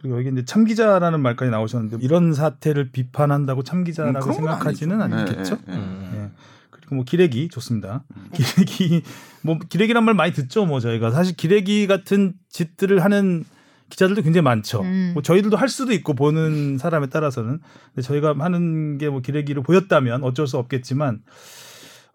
그리고 0.00 0.18
여기 0.18 0.30
이제 0.30 0.44
참기자라는 0.44 1.20
말까지 1.20 1.50
나오셨는데 1.50 1.98
이런 2.00 2.32
사태를 2.32 2.90
비판한다고 2.90 3.62
참기자라고 3.62 4.26
음, 4.30 4.32
생각하지는 4.32 5.00
아니죠. 5.02 5.18
않겠죠. 5.20 5.58
예, 5.68 5.72
예, 5.72 5.76
예. 5.76 5.78
음. 5.78 6.10
예. 6.14 6.94
뭐 6.94 7.04
기레기 7.04 7.48
좋습니다. 7.48 8.02
기레기 8.32 9.02
뭐 9.42 9.58
기레기란 9.58 10.04
말 10.04 10.14
많이 10.14 10.32
듣죠. 10.32 10.66
뭐 10.66 10.80
저희가 10.80 11.10
사실 11.10 11.36
기레기 11.36 11.86
같은 11.86 12.32
짓들을 12.48 13.04
하는 13.04 13.44
기자들도 13.90 14.22
굉장히 14.22 14.42
많죠. 14.42 14.80
음. 14.82 15.10
뭐 15.14 15.22
저희들도 15.22 15.56
할 15.56 15.68
수도 15.68 15.92
있고 15.92 16.14
보는 16.14 16.78
사람에 16.78 17.08
따라서는 17.08 17.60
근데 17.94 18.02
저희가 18.02 18.34
하는 18.38 18.98
게 18.98 19.08
뭐 19.08 19.20
기레기를 19.20 19.62
보였다면 19.62 20.24
어쩔 20.24 20.46
수 20.46 20.56
없겠지만 20.58 21.20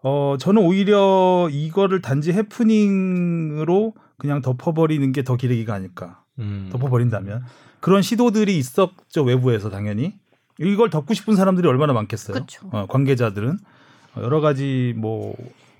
어 0.02 0.36
저는 0.38 0.60
오히려 0.62 1.48
이거를 1.50 2.00
단지 2.02 2.32
해프닝으로 2.32 3.94
그냥 4.18 4.40
덮어버리는 4.42 5.10
게 5.12 5.22
더 5.22 5.36
기레기가 5.36 5.74
아닐까. 5.74 6.22
음. 6.38 6.68
덮어버린다면 6.72 7.44
그런 7.86 8.02
시도들이 8.02 8.58
있었죠 8.58 9.22
외부에서 9.22 9.70
당연히 9.70 10.14
이걸 10.58 10.90
덮고 10.90 11.14
싶은 11.14 11.36
사람들이 11.36 11.68
얼마나 11.68 11.92
많겠어요. 11.92 12.36
그쵸. 12.36 12.68
어, 12.72 12.86
관계자들은 12.88 13.58
어, 14.16 14.22
여러 14.22 14.40
가지 14.40 14.92
뭐 14.96 15.36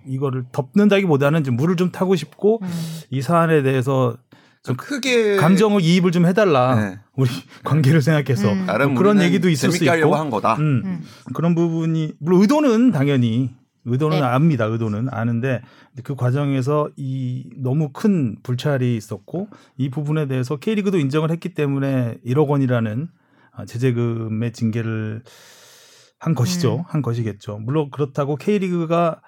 이거를 0.07 0.45
덮는다기보다는 0.53 1.43
좀 1.43 1.57
물을 1.57 1.75
좀 1.75 1.91
타고 1.91 2.15
싶고 2.15 2.61
음. 2.63 2.69
이 3.11 3.21
사안에 3.23 3.63
대해서 3.63 4.17
좀 4.63 4.77
크게 4.77 5.35
감정을 5.35 5.83
이입을 5.83 6.13
좀 6.13 6.27
해달라 6.27 6.77
네. 6.77 7.01
우리 7.17 7.29
관계를 7.65 8.01
생각해서 8.01 8.53
음. 8.53 8.67
뭐 8.67 8.95
그런 8.95 9.21
얘기도 9.21 9.49
있을 9.49 9.73
수 9.73 9.83
있고 9.83 10.15
한 10.15 10.31
거다. 10.31 10.55
음, 10.61 10.83
음. 10.85 11.05
그런 11.35 11.57
부분이 11.57 12.13
물론 12.21 12.41
의도는 12.43 12.93
당연히 12.93 13.51
의도는 13.87 14.19
네. 14.19 14.25
압니다. 14.25 14.67
의도는 14.67 15.09
아는데 15.11 15.63
그 16.05 16.15
과정에서 16.15 16.91
이 16.97 17.49
너무 17.57 17.91
큰 17.93 18.37
불찰이 18.43 18.97
있었고 18.97 19.49
이 19.79 19.89
부분에 19.89 20.27
대해서 20.27 20.57
K리그도 20.57 20.99
인정을 20.99 21.31
했기 21.31 21.55
때문에 21.55 22.19
1억 22.27 22.49
원이라는 22.49 23.09
아, 23.53 23.65
제재금의 23.65 24.53
징계를 24.53 25.23
한 26.19 26.35
것이죠. 26.35 26.77
음. 26.77 26.83
한 26.87 27.03
것이겠죠. 27.03 27.59
물론 27.59 27.91
그렇다고 27.91 28.37
K리그가 28.37 29.23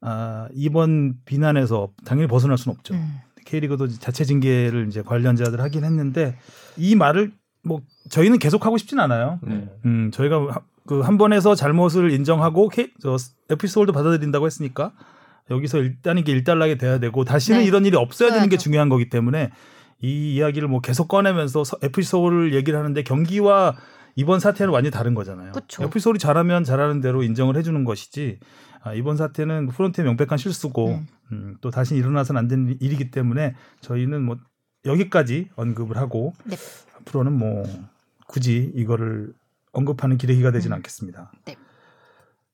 아, 0.00 0.48
이번 0.52 1.14
비난에서 1.24 1.88
당연히 2.04 2.28
벗어날 2.28 2.58
수는 2.58 2.76
없죠. 2.76 2.94
음. 2.94 3.18
K리그도 3.46 3.88
자체 3.88 4.24
징계를 4.24 4.86
이제 4.88 5.02
관련자들 5.02 5.60
하긴 5.60 5.84
했는데 5.84 6.36
이 6.76 6.94
말을 6.94 7.32
뭐 7.62 7.80
저희는 8.10 8.38
계속 8.38 8.66
하고 8.66 8.76
싶진 8.76 9.00
않아요. 9.00 9.40
네. 9.42 9.68
음, 9.86 10.10
저희가 10.12 10.62
그 10.86 11.00
한 11.02 11.16
번에서 11.18 11.54
잘못을 11.54 12.10
인정하고 12.10 12.68
K, 12.68 12.92
저 13.00 13.16
서울도 13.66 13.92
받아들인다고 13.92 14.46
했으니까 14.46 14.92
여기서 15.50 15.78
일단 15.78 16.18
이게 16.18 16.32
일단락이 16.32 16.78
돼야 16.78 16.98
되고 16.98 17.24
다시는 17.24 17.60
네. 17.60 17.66
이런 17.66 17.84
일이 17.86 17.96
없어야 17.96 18.30
되는 18.30 18.48
게. 18.48 18.56
중요한 18.56 18.88
거기 18.88 19.08
때문에 19.08 19.50
이 20.00 20.34
이야기를 20.34 20.68
뭐 20.68 20.80
계속 20.80 21.08
꺼내면서 21.08 21.64
서울을 22.04 22.54
얘기를 22.54 22.78
하는데 22.78 23.02
경기와 23.02 23.76
이번 24.16 24.40
사태는 24.40 24.72
완전히 24.72 24.92
다른 24.92 25.14
거잖아요. 25.14 25.52
서울이 26.00 26.18
잘하면 26.18 26.64
잘하는 26.64 27.00
대로 27.00 27.22
인정을 27.22 27.56
해주는 27.56 27.84
것이지 27.84 28.38
아, 28.82 28.92
이번 28.92 29.16
사태는 29.16 29.68
프론트의 29.68 30.04
명백한 30.06 30.36
실수고 30.38 30.88
음. 30.88 31.06
음, 31.32 31.56
또 31.62 31.70
다시 31.70 31.96
일어나서는 31.96 32.38
안 32.38 32.48
되는 32.48 32.76
일이기 32.80 33.10
때문에 33.10 33.54
저희는 33.80 34.22
뭐 34.22 34.36
여기까지 34.84 35.48
언급을 35.56 35.96
하고 35.96 36.34
네. 36.44 36.56
앞으로는 37.00 37.32
뭐 37.32 37.64
굳이 38.28 38.70
이거를 38.74 39.32
언급하는 39.74 40.16
기레기가 40.16 40.50
되진 40.50 40.72
음. 40.72 40.76
않겠습니다. 40.76 41.30
네. 41.46 41.56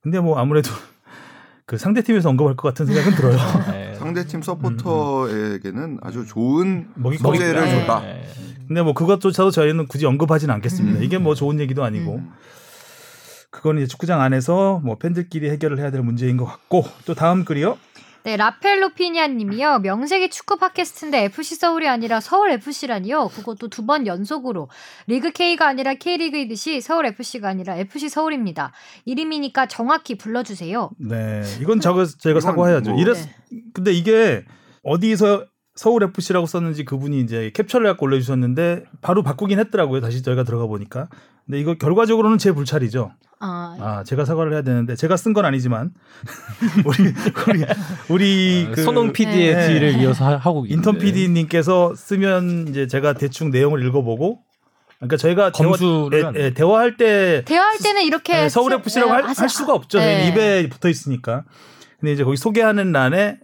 근데 0.03 0.19
뭐 0.21 0.39
아무래도 0.39 0.71
그 1.67 1.79
상대 1.79 2.03
팀에서 2.03 2.31
언급할 2.31 2.57
것 2.57 2.69
같은 2.69 2.87
생각은 2.87 3.15
들어요. 3.15 3.37
네. 3.71 3.95
상대 4.00 4.25
팀 4.27 4.43
서포터에게는 4.43 5.99
아주 6.03 6.27
좋은 6.27 6.89
먹이거리. 6.95 7.39
소재를 7.39 7.62
네. 7.62 7.81
줬다. 7.81 8.00
네. 8.00 8.25
근데 8.67 8.83
뭐 8.83 8.95
그것조차도 8.95 9.50
저희는 9.50 9.87
굳이 9.87 10.07
언급하진 10.07 10.50
않겠습니다. 10.50 10.99
음. 10.99 11.05
이게 11.05 11.19
뭐 11.19 11.35
좋은 11.35 11.61
얘기도 11.61 11.85
아니고 11.85 12.17
음. 12.17 12.33
그거는 13.50 13.83
이제 13.83 13.89
축구장 13.89 14.21
안에서 14.21 14.81
뭐 14.85 14.97
팬들끼리 14.97 15.50
해결을 15.50 15.79
해야 15.81 15.91
될 15.91 16.03
문제인 16.03 16.37
것 16.37 16.45
같고 16.45 16.85
또 17.05 17.15
다음 17.15 17.45
글이요. 17.45 17.77
네, 18.23 18.37
라펠로피니아 18.37 19.29
님이요. 19.29 19.79
명색이 19.79 20.29
축구 20.31 20.57
팟캐스트인데 20.59 21.25
FC 21.25 21.55
서울이 21.57 21.89
아니라 21.89 22.21
서울 22.21 22.50
FC라니요. 22.53 23.29
그것도 23.29 23.69
두 23.69 23.87
번 23.87 24.07
연속으로 24.07 24.69
리그 25.07 25.31
K가 25.33 25.67
아니라 25.67 25.95
K리그이듯이 25.95 26.81
서울 26.83 27.07
FC가 27.07 27.49
아니라 27.49 27.77
FC 27.77 28.11
서울입니다. 28.11 28.73
이름이니까 29.07 29.67
정확히 29.67 30.17
불러 30.19 30.43
주세요. 30.43 30.91
네, 30.99 31.43
이건 31.62 31.81
저거 31.81 32.05
저희가 32.05 32.39
이건 32.39 32.41
사과해야죠. 32.43 32.91
뭐- 32.93 33.00
이랬 33.00 33.15
네. 33.17 33.35
근데 33.73 33.93
이게 33.93 34.45
어디서 34.83 35.47
서울 35.80 36.02
FC라고 36.02 36.44
썼는지 36.44 36.84
그분이 36.84 37.20
이제 37.20 37.50
캡처를 37.54 37.87
갖고 37.87 38.04
올려주셨는데 38.04 38.84
바로 39.00 39.22
바꾸긴 39.22 39.58
했더라고요. 39.60 40.02
다시 40.02 40.20
저희가 40.22 40.42
들어가 40.44 40.66
보니까. 40.66 41.08
근데 41.46 41.58
이거 41.58 41.72
결과적으로는 41.72 42.37
제 42.37 42.52
불찰이죠. 42.52 43.12
아, 43.38 43.76
아, 43.80 44.04
제가 44.04 44.26
사과를 44.26 44.52
해야 44.52 44.60
되는데 44.60 44.94
제가 44.94 45.16
쓴 45.16 45.32
건 45.32 45.46
아니지만 45.46 45.92
우리 46.84 47.14
우리 47.49 47.64
우리 48.10 48.68
그 48.75 48.82
손흥 48.82 49.14
PD의 49.14 49.54
네. 49.54 49.66
뒤를 49.68 49.94
이어서 50.02 50.26
하- 50.26 50.37
하고 50.37 50.66
인턴 50.66 50.96
있는데. 50.96 51.12
PD님께서 51.12 51.94
쓰면 51.94 52.68
이제 52.68 52.87
제가 52.87 53.14
대충 53.14 53.50
내용을 53.50 53.82
읽어보고 53.87 54.40
그러니까 54.99 55.16
저희가 55.16 55.50
검수를 55.52 56.20
대화. 56.20 56.32
예, 56.37 56.40
예, 56.44 56.50
대화할 56.52 56.99
때 56.99 57.42
대화할 57.46 57.78
때는 57.82 58.02
이렇게 58.02 58.34
네, 58.34 58.49
서울 58.50 58.72
스- 58.72 58.76
FC라고 58.80 59.12
할, 59.12 59.25
하지- 59.25 59.40
할 59.40 59.49
수가 59.49 59.72
없죠. 59.72 59.99
네. 59.99 60.28
입에 60.28 60.68
붙어 60.68 60.90
있으니까. 60.90 61.44
근데 62.00 62.12
이제 62.12 62.22
거기 62.22 62.37
소개하는 62.37 62.92
란에 62.92 63.38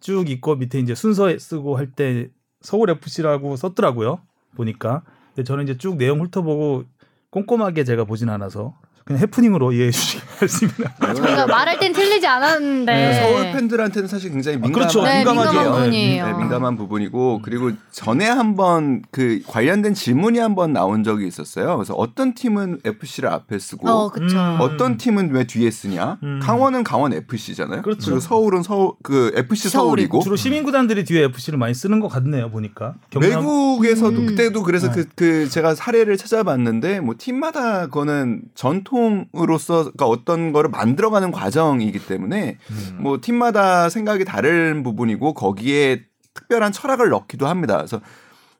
쭉 0.00 0.28
있고 0.30 0.56
밑에 0.56 0.78
이제 0.78 0.94
순서 0.94 1.36
쓰고 1.38 1.76
할 1.76 1.92
때 1.92 2.28
서울 2.60 2.90
FC라고 2.90 3.56
썼더라고요. 3.56 4.20
보니까. 4.56 5.02
근데 5.28 5.44
저는 5.44 5.64
이제 5.64 5.76
쭉 5.76 5.96
내용 5.96 6.20
훑어보고 6.20 6.84
꼼꼼하게 7.30 7.84
제가 7.84 8.04
보진 8.04 8.28
않아서 8.28 8.78
그냥 9.06 9.22
해프닝으로 9.22 9.70
이해해 9.72 9.92
주시기 9.92 10.20
바랍니다. 10.98 11.14
저희가 11.14 11.46
말할 11.46 11.78
땐 11.78 11.92
틀리지 11.92 12.26
않았는데. 12.26 12.92
네, 12.92 13.20
서울 13.20 13.52
팬들한테는 13.52 14.08
사실 14.08 14.32
굉장히 14.32 14.56
민감한 14.58 14.88
그렇죠. 14.90 15.04
네, 15.04 15.18
민감한 15.18 15.46
부분이에요. 15.46 15.72
부분이에요. 15.72 16.26
네, 16.26 16.32
민감한 16.32 16.76
부분이고 16.76 17.40
그리고 17.44 17.70
전에 17.92 18.26
한번 18.26 19.02
그 19.12 19.40
관련된 19.46 19.94
질문이 19.94 20.40
한번 20.40 20.72
나온 20.72 21.04
적이 21.04 21.28
있었어요. 21.28 21.76
그래서 21.76 21.94
어떤 21.94 22.34
팀은 22.34 22.80
FC를 22.84 23.28
앞에 23.28 23.60
쓰고 23.60 23.88
어. 23.88 24.10
음. 24.20 24.56
어떤 24.60 24.96
팀은 24.96 25.30
왜 25.30 25.44
뒤에 25.46 25.70
쓰냐? 25.70 26.18
음. 26.24 26.40
강원은 26.42 26.82
강원 26.82 27.12
FC잖아요. 27.12 27.82
그렇죠. 27.82 28.10
리고 28.10 28.18
서울은 28.20 28.64
서울 28.64 28.94
그 29.04 29.30
FC 29.36 29.68
서울이고. 29.68 29.86
서울이고. 30.18 30.20
주로 30.24 30.34
시민 30.34 30.64
구단들이 30.64 31.04
뒤에 31.04 31.22
FC를 31.26 31.60
많이 31.60 31.74
쓰는 31.74 32.00
것 32.00 32.08
같네요. 32.08 32.50
보니까. 32.50 32.94
경남- 33.10 33.22
외국에서도 33.30 34.18
음. 34.18 34.26
그때도 34.26 34.64
그래서 34.64 34.90
네. 34.90 34.94
그, 34.96 35.08
그 35.14 35.48
제가 35.48 35.76
사례를 35.76 36.16
찾아봤는데 36.16 36.98
뭐 36.98 37.14
팀마다 37.16 37.86
그거는 37.86 38.42
전통 38.56 38.95
으로서 39.36 39.82
그러니까 39.82 40.06
어떤 40.06 40.52
거를 40.52 40.70
만들어가는 40.70 41.30
과정이기 41.32 42.06
때문에 42.06 42.58
음. 42.70 42.98
뭐 43.00 43.18
팀마다 43.20 43.88
생각이 43.88 44.24
다른 44.24 44.82
부분이고 44.82 45.34
거기에 45.34 46.02
특별한 46.34 46.72
철학을 46.72 47.08
넣기도 47.10 47.46
합니다. 47.46 47.76
그래서 47.78 48.00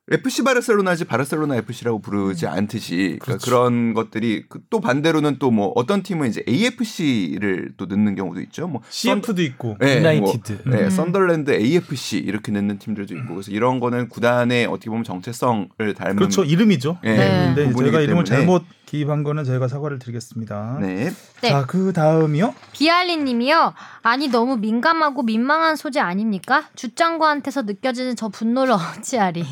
FC 0.09 0.45
바르셀로나지 0.45 1.05
바르셀로나 1.05 1.57
FC라고 1.57 2.00
부르지 2.00 2.47
않듯이 2.47 3.19
그러니까 3.21 3.25
그렇죠. 3.25 3.45
그런 3.45 3.93
것들이 3.93 4.45
그또 4.49 4.81
반대로는 4.81 5.38
또 5.40 5.50
뭐 5.50 5.73
어떤 5.75 6.02
팀은 6.05 6.28
이제 6.28 6.45
AFC를 6.49 7.73
또 7.76 7.87
넣는 7.87 8.14
경우도 8.14 8.40
있죠. 8.43 8.69
뭐 8.69 8.83
CF도 8.88 9.43
있고. 9.43 9.76
네, 9.81 9.97
유나이티드. 9.99 10.59
뭐, 10.64 10.76
네, 10.76 10.85
음. 10.85 10.90
썬더랜드 10.90 11.50
AFC 11.50 12.19
이렇게 12.19 12.52
넣는 12.52 12.78
팀들도 12.78 13.14
있고 13.16 13.35
그래서 13.35 13.50
이런 13.50 13.81
거는 13.81 14.09
구단의 14.09 14.66
어떻게 14.66 14.90
보면 14.90 15.02
정체성을 15.05 15.95
닮은 15.97 16.16
그렇죠. 16.16 16.45
이름이죠. 16.45 16.99
예, 17.05 17.16
네. 17.16 17.55
근데 17.55 17.73
저희가 17.73 18.00
이름을. 18.00 18.25
잘못 18.25 18.62
기입한 18.87 19.25
거는 19.25 19.45
저희가 19.45 19.69
사과를 19.69 19.99
드리겠습니다. 19.99 20.78
네. 20.81 21.12
네. 21.43 21.49
자, 21.49 21.66
그 21.66 21.93
다음이요. 21.93 22.55
비알리 22.73 23.19
님이요. 23.19 23.75
아니 24.02 24.28
너무 24.28 24.57
민감하고 24.57 25.23
민망한 25.23 25.76
소재 25.76 26.00
아닙니까? 26.00 26.64
주장과한테서 26.76 27.62
느껴지는 27.62 28.16
저 28.16 28.28
분노를 28.28 28.75
어찌하리. 28.99 29.45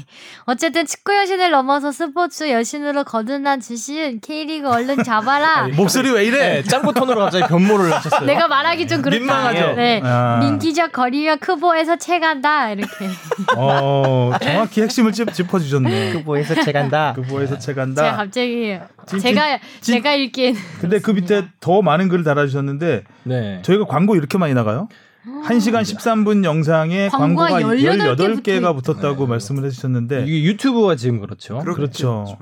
어쨌든 0.45 0.87
축구 0.87 1.15
여신을 1.15 1.51
넘어서 1.51 1.93
스포츠 1.93 2.51
여신으로 2.51 3.05
거듭난 3.05 3.61
주신 3.61 4.21
K리그 4.21 4.69
얼른 4.69 5.03
잡아라. 5.03 5.69
목소리 5.77 6.11
왜 6.11 6.25
이래? 6.25 6.39
네, 6.39 6.63
짱구 6.63 6.95
톤으로 6.95 7.21
갑자기 7.21 7.45
변모를 7.49 7.93
하셨어요. 7.93 8.27
내가 8.27 8.49
말하기 8.49 8.87
좀 8.87 9.03
그렇다. 9.03 9.19
민망하죠? 9.19 9.75
네. 9.75 10.01
아. 10.05 10.39
민기적 10.41 10.93
거리며 10.93 11.37
크보에서 11.37 11.97
채간다 11.97 12.71
이렇게. 12.71 13.09
어, 13.57 14.31
정확히 14.41 14.83
핵심을 14.83 15.13
짚, 15.13 15.33
짚어주셨네. 15.33 16.13
그보에서 16.13 16.55
채간다. 16.63 17.13
그 17.17 17.23
보에서 17.23 17.59
제가 17.59 17.75
채간다. 17.75 18.17
갑자기 18.17 18.79
진- 19.07 19.19
제가 19.21 19.59
진- 19.81 19.95
제가 19.95 20.15
읽기엔 20.15 20.55
근데 20.81 21.01
그 21.01 21.11
밑에 21.13 21.47
더 21.61 21.83
많은 21.83 22.09
글을 22.09 22.25
달아주셨는데 22.25 23.05
네. 23.25 23.63
저희가 23.63 23.85
광고 23.87 24.17
이렇게 24.17 24.39
많이 24.39 24.55
나가요? 24.55 24.89
1시간 25.25 25.81
13분 25.83 26.45
영상에 26.45 27.09
광고가 27.09 27.49
광고가 27.49 27.75
18개 27.77 28.43
18개가 28.43 28.83
붙었다고 28.83 29.27
말씀을 29.27 29.65
해주셨는데 29.65 30.25
이게 30.27 30.43
유튜브가 30.43 30.97
지금 30.97 31.21
그렇죠. 31.21 31.59
그렇죠. 31.65 32.37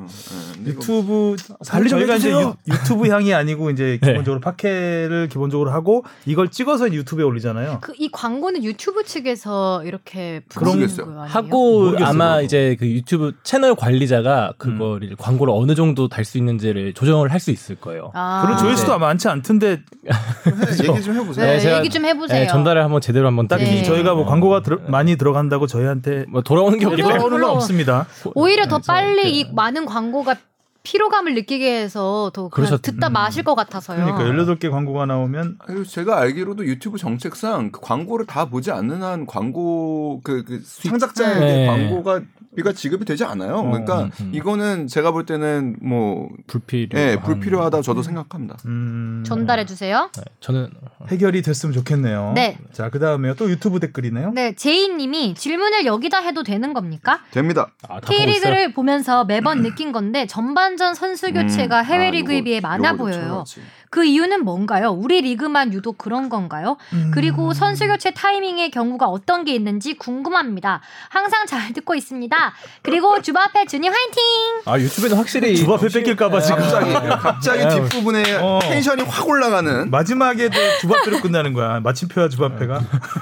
네, 0.58 0.70
이거 0.70 0.70
유튜브 0.70 1.36
관리 1.68 1.88
좀 1.88 2.00
저희가 2.00 2.16
이제 2.16 2.28
해주세요. 2.30 2.56
유, 2.68 2.72
유튜브 2.72 3.08
향이 3.08 3.32
아니고 3.34 3.70
이제 3.70 3.98
네. 4.02 4.08
기본적으로 4.08 4.40
팟캐를 4.40 5.28
기본적으로 5.30 5.70
하고 5.70 6.04
이걸 6.26 6.50
찍어서 6.50 6.92
유튜브에 6.92 7.24
올리잖아요. 7.24 7.78
그 7.80 7.92
이 7.98 8.08
광고는 8.10 8.64
유튜브 8.64 9.04
측에서 9.04 9.84
이렇게 9.84 10.40
그런 10.48 10.64
부르는 10.72 10.78
모르겠어요. 10.80 11.06
거 11.06 11.12
아니에요? 11.12 11.26
하고 11.28 11.80
모르겠어요, 11.84 12.06
아마 12.08 12.28
그거. 12.32 12.42
이제 12.42 12.76
그 12.80 12.86
유튜브 12.88 13.32
채널 13.44 13.76
관리자가 13.76 14.54
그거를 14.58 15.14
광고를 15.16 15.52
어느 15.56 15.74
정도 15.76 16.08
달 16.08 16.24
수 16.24 16.38
있는지를 16.38 16.94
조정을 16.94 17.30
할 17.32 17.38
수 17.38 17.50
있을 17.52 17.76
거예요. 17.76 18.10
아. 18.14 18.42
그런 18.44 18.58
조회수도 18.58 18.92
네. 18.92 18.98
많지 18.98 19.28
않던데 19.28 19.70
해- 19.70 20.88
얘기 20.88 21.02
좀 21.02 21.14
해보세요. 21.16 21.46
네, 21.46 21.58
제가- 21.58 21.78
얘기 21.78 21.90
좀 21.90 22.04
해보세요. 22.06 22.40
네, 22.40 22.46
전달 22.46 22.71
을 22.76 22.84
한번 22.84 23.00
제대로 23.00 23.26
한번 23.26 23.48
딱히 23.48 23.64
네. 23.64 23.82
저희가 23.82 24.14
뭐 24.14 24.24
광고가 24.26 24.60
들어- 24.62 24.78
많이 24.88 25.16
들어간다고 25.16 25.66
저희한테 25.66 26.24
뭐 26.28 26.42
돌아오는 26.42 26.78
게 26.78 26.86
없기 26.86 26.96
때문에 27.02 27.18
건 27.18 27.44
없습니다. 27.44 28.06
오히려 28.34 28.66
더 28.66 28.76
네, 28.78 28.82
저 28.84 28.92
빨리 28.92 29.38
이 29.40 29.46
많은 29.52 29.86
광고가 29.86 30.36
피로감을 30.82 31.34
느끼게 31.34 31.80
해서 31.82 32.30
더 32.34 32.48
그냥 32.48 32.70
그러셨- 32.70 32.82
듣다 32.82 33.08
음. 33.08 33.12
마실 33.12 33.44
것 33.44 33.54
같아서요. 33.54 34.04
그러니까 34.04 34.24
18개 34.54 34.70
광고가 34.70 35.06
나오면 35.06 35.58
제가 35.88 36.18
알기로도 36.18 36.66
유튜브 36.66 36.98
정책상 36.98 37.70
그 37.70 37.80
광고를 37.80 38.26
다 38.26 38.46
보지 38.46 38.70
않는 38.72 39.02
한 39.02 39.26
광고 39.26 40.20
그, 40.24 40.44
그 40.44 40.62
창작자에게 40.64 41.40
네. 41.40 41.66
광고가 41.66 42.22
비가 42.54 42.72
지급이 42.72 43.06
되지 43.06 43.24
않아요. 43.24 43.62
그러니까 43.62 44.02
음, 44.02 44.10
음. 44.20 44.30
이거는 44.34 44.86
제가 44.86 45.10
볼 45.12 45.24
때는 45.24 45.76
뭐 45.80 46.28
불필요. 46.48 46.88
예, 46.96 47.16
불필요하다 47.22 47.78
고 47.78 47.82
저도 47.82 48.02
생각합니다. 48.02 48.56
음, 48.66 49.24
전달해 49.26 49.64
주세요. 49.64 50.10
네, 50.14 50.22
저는 50.40 50.68
해결이 51.08 51.40
됐으면 51.40 51.72
좋겠네요. 51.72 52.32
네. 52.34 52.58
자, 52.72 52.90
그다음에 52.90 53.34
또 53.36 53.48
유튜브 53.48 53.80
댓글이네요. 53.80 54.32
네, 54.34 54.54
제이 54.54 54.90
님이 54.90 55.34
질문을 55.34 55.86
여기다 55.86 56.18
해도 56.18 56.42
되는 56.42 56.74
겁니까? 56.74 57.20
됩니다. 57.30 57.68
아. 57.88 58.00
K리그를 58.00 58.74
보면서 58.74 59.24
매번 59.24 59.62
느낀 59.62 59.92
건데 59.92 60.26
전반 60.26 60.71
전 60.76 60.94
선수 60.94 61.32
교체가 61.32 61.80
음, 61.80 61.84
해외 61.84 62.08
아, 62.08 62.10
리그에 62.10 62.40
요거- 62.40 62.44
비해 62.44 62.60
많아 62.60 62.94
보여요. 62.94 63.44
그 63.90 64.04
이유는 64.06 64.44
뭔가요? 64.44 64.88
우리 64.90 65.20
리그만 65.20 65.72
유독 65.74 65.98
그런 65.98 66.28
건가요? 66.30 66.78
음. 66.94 67.10
그리고 67.12 67.52
선수 67.52 67.86
교체 67.86 68.10
타이밍의 68.12 68.70
경우가 68.70 69.06
어떤 69.06 69.44
게 69.44 69.54
있는지 69.54 69.94
궁금합니다. 69.94 70.80
항상 71.10 71.44
잘 71.46 71.72
듣고 71.74 71.94
있습니다. 71.94 72.54
그리고 72.82 73.20
주바페 73.20 73.66
주님 73.66 73.92
화이팅! 73.92 74.22
아 74.64 74.78
유튜브는 74.78 75.16
확실히 75.18 75.56
주바페 75.56 75.88
뺏길까봐 75.88 76.40
지금 76.40 76.56
갑자기 76.62 76.92
갑자기 76.92 77.58
네. 77.64 77.68
뒷부분에 77.68 78.34
어. 78.40 78.58
텐션이 78.62 79.02
확 79.02 79.28
올라가는 79.28 79.90
마지막에도 79.90 80.56
주바페로 80.80 81.20
끝나는 81.20 81.52
거야. 81.52 81.80
마침표야 81.80 82.28
주바페가. 82.30 82.80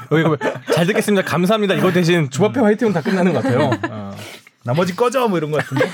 보면 0.09 0.37
잘 0.73 0.87
듣겠습니다. 0.87 1.27
감사합니다. 1.29 1.75
이거 1.75 1.91
대신 1.93 2.31
주바페 2.31 2.61
화이팅은 2.61 2.93
다 2.93 3.01
끝나는 3.01 3.33
것 3.33 3.43
같아요. 3.43 3.71
어. 3.91 4.17
나머지 4.63 4.95
꺼져 4.95 5.27
뭐 5.27 5.39
이런 5.39 5.51
거 5.51 5.57
같은데. 5.59 5.91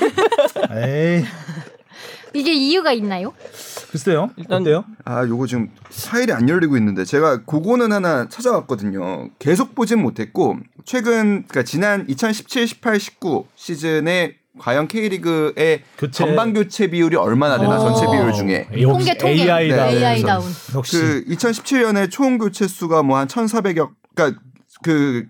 에이, 0.72 1.25
이게 2.34 2.52
이유가 2.52 2.92
있나요? 2.92 3.32
글쎄요. 3.90 4.30
일단- 4.36 4.60
어때요? 4.62 4.84
아, 5.04 5.25
요거 5.26 5.46
지금 5.46 5.70
파일이 6.10 6.32
안 6.32 6.48
열리고 6.48 6.76
있는데 6.76 7.04
제가 7.04 7.44
그거는 7.44 7.92
하나 7.92 8.28
찾아왔거든요. 8.28 9.30
계속 9.38 9.75
보진 9.75 10.02
못했고 10.02 10.58
최근 10.84 11.44
그러니까 11.48 11.62
지난 11.62 12.04
2017, 12.08 12.66
18, 12.66 13.00
19 13.00 13.46
시즌에 13.54 14.34
과연 14.58 14.88
K리그의 14.88 15.82
교체- 15.98 16.10
전반 16.12 16.52
교체 16.54 16.88
비율이 16.88 17.16
얼마나 17.16 17.58
되나 17.58 17.76
어. 17.76 17.78
전체 17.78 18.06
비율 18.10 18.32
중에 18.32 18.68
역시 18.80 18.84
통계 18.86 19.16
통계 19.18 19.42
AI다. 19.42 19.86
네, 19.86 19.96
AI 19.96 20.22
다운. 20.22 20.44
역시 20.75 20.96
그 20.98 21.25
2017년에 21.28 22.10
총 22.10 22.38
교체 22.38 22.66
수가 22.66 23.02
뭐 23.02 23.18
한 23.18 23.28
1,400여 23.28 23.90
그러니까 24.14 24.40
그 24.82 25.26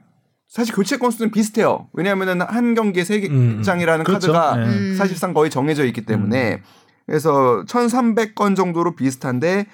사실 0.57 0.75
교체 0.75 0.97
건수는 0.97 1.33
비슷해요. 1.33 1.87
왜냐하면은 1.93 2.41
한 2.41 2.75
경기에 2.75 3.05
세 3.05 3.19
음. 3.29 3.63
장이라는 3.63 4.07
그렇죠. 4.07 4.33
카드가 4.33 4.57
네. 4.57 4.65
음. 4.65 4.95
사실상 4.97 5.35
거의 5.35 5.51
정해져 5.51 5.85
있기 5.85 6.07
때문에 6.07 6.63
그래서 7.05 7.63
1,300건 7.69 8.57
정도로 8.57 8.97
비슷한데 8.97 9.67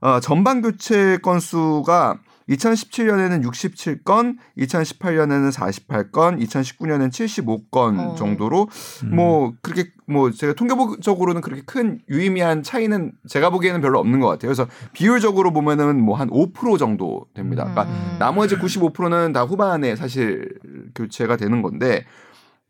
어, 0.00 0.20
전반 0.20 0.62
교체 0.62 1.16
건수가 1.16 2.20
2017년에는 2.48 3.44
67건, 3.44 4.36
2018년에는 4.58 5.52
48건, 5.52 6.42
2019년에는 6.46 7.08
75건 7.10 7.98
어. 7.98 8.14
정도로 8.14 8.68
뭐 9.06 9.54
그렇게 9.62 9.90
뭐 10.06 10.30
제가 10.30 10.54
통계적으로는 10.54 11.42
그렇게 11.42 11.62
큰 11.66 12.00
유의미한 12.08 12.62
차이는 12.62 13.12
제가 13.28 13.50
보기에는 13.50 13.80
별로 13.80 13.98
없는 13.98 14.20
것 14.20 14.28
같아요. 14.28 14.48
그래서 14.48 14.66
비율적으로 14.92 15.52
보면은 15.52 16.02
뭐 16.02 16.18
한 16.18 16.28
5% 16.30 16.78
정도 16.78 17.26
됩니다. 17.34 17.64
그러니까 17.64 17.84
음. 17.84 18.16
나머지 18.18 18.56
95%는 18.56 19.32
다 19.32 19.44
후반에 19.44 19.96
사실 19.96 20.52
교체가 20.94 21.36
되는 21.36 21.62
건데 21.62 22.04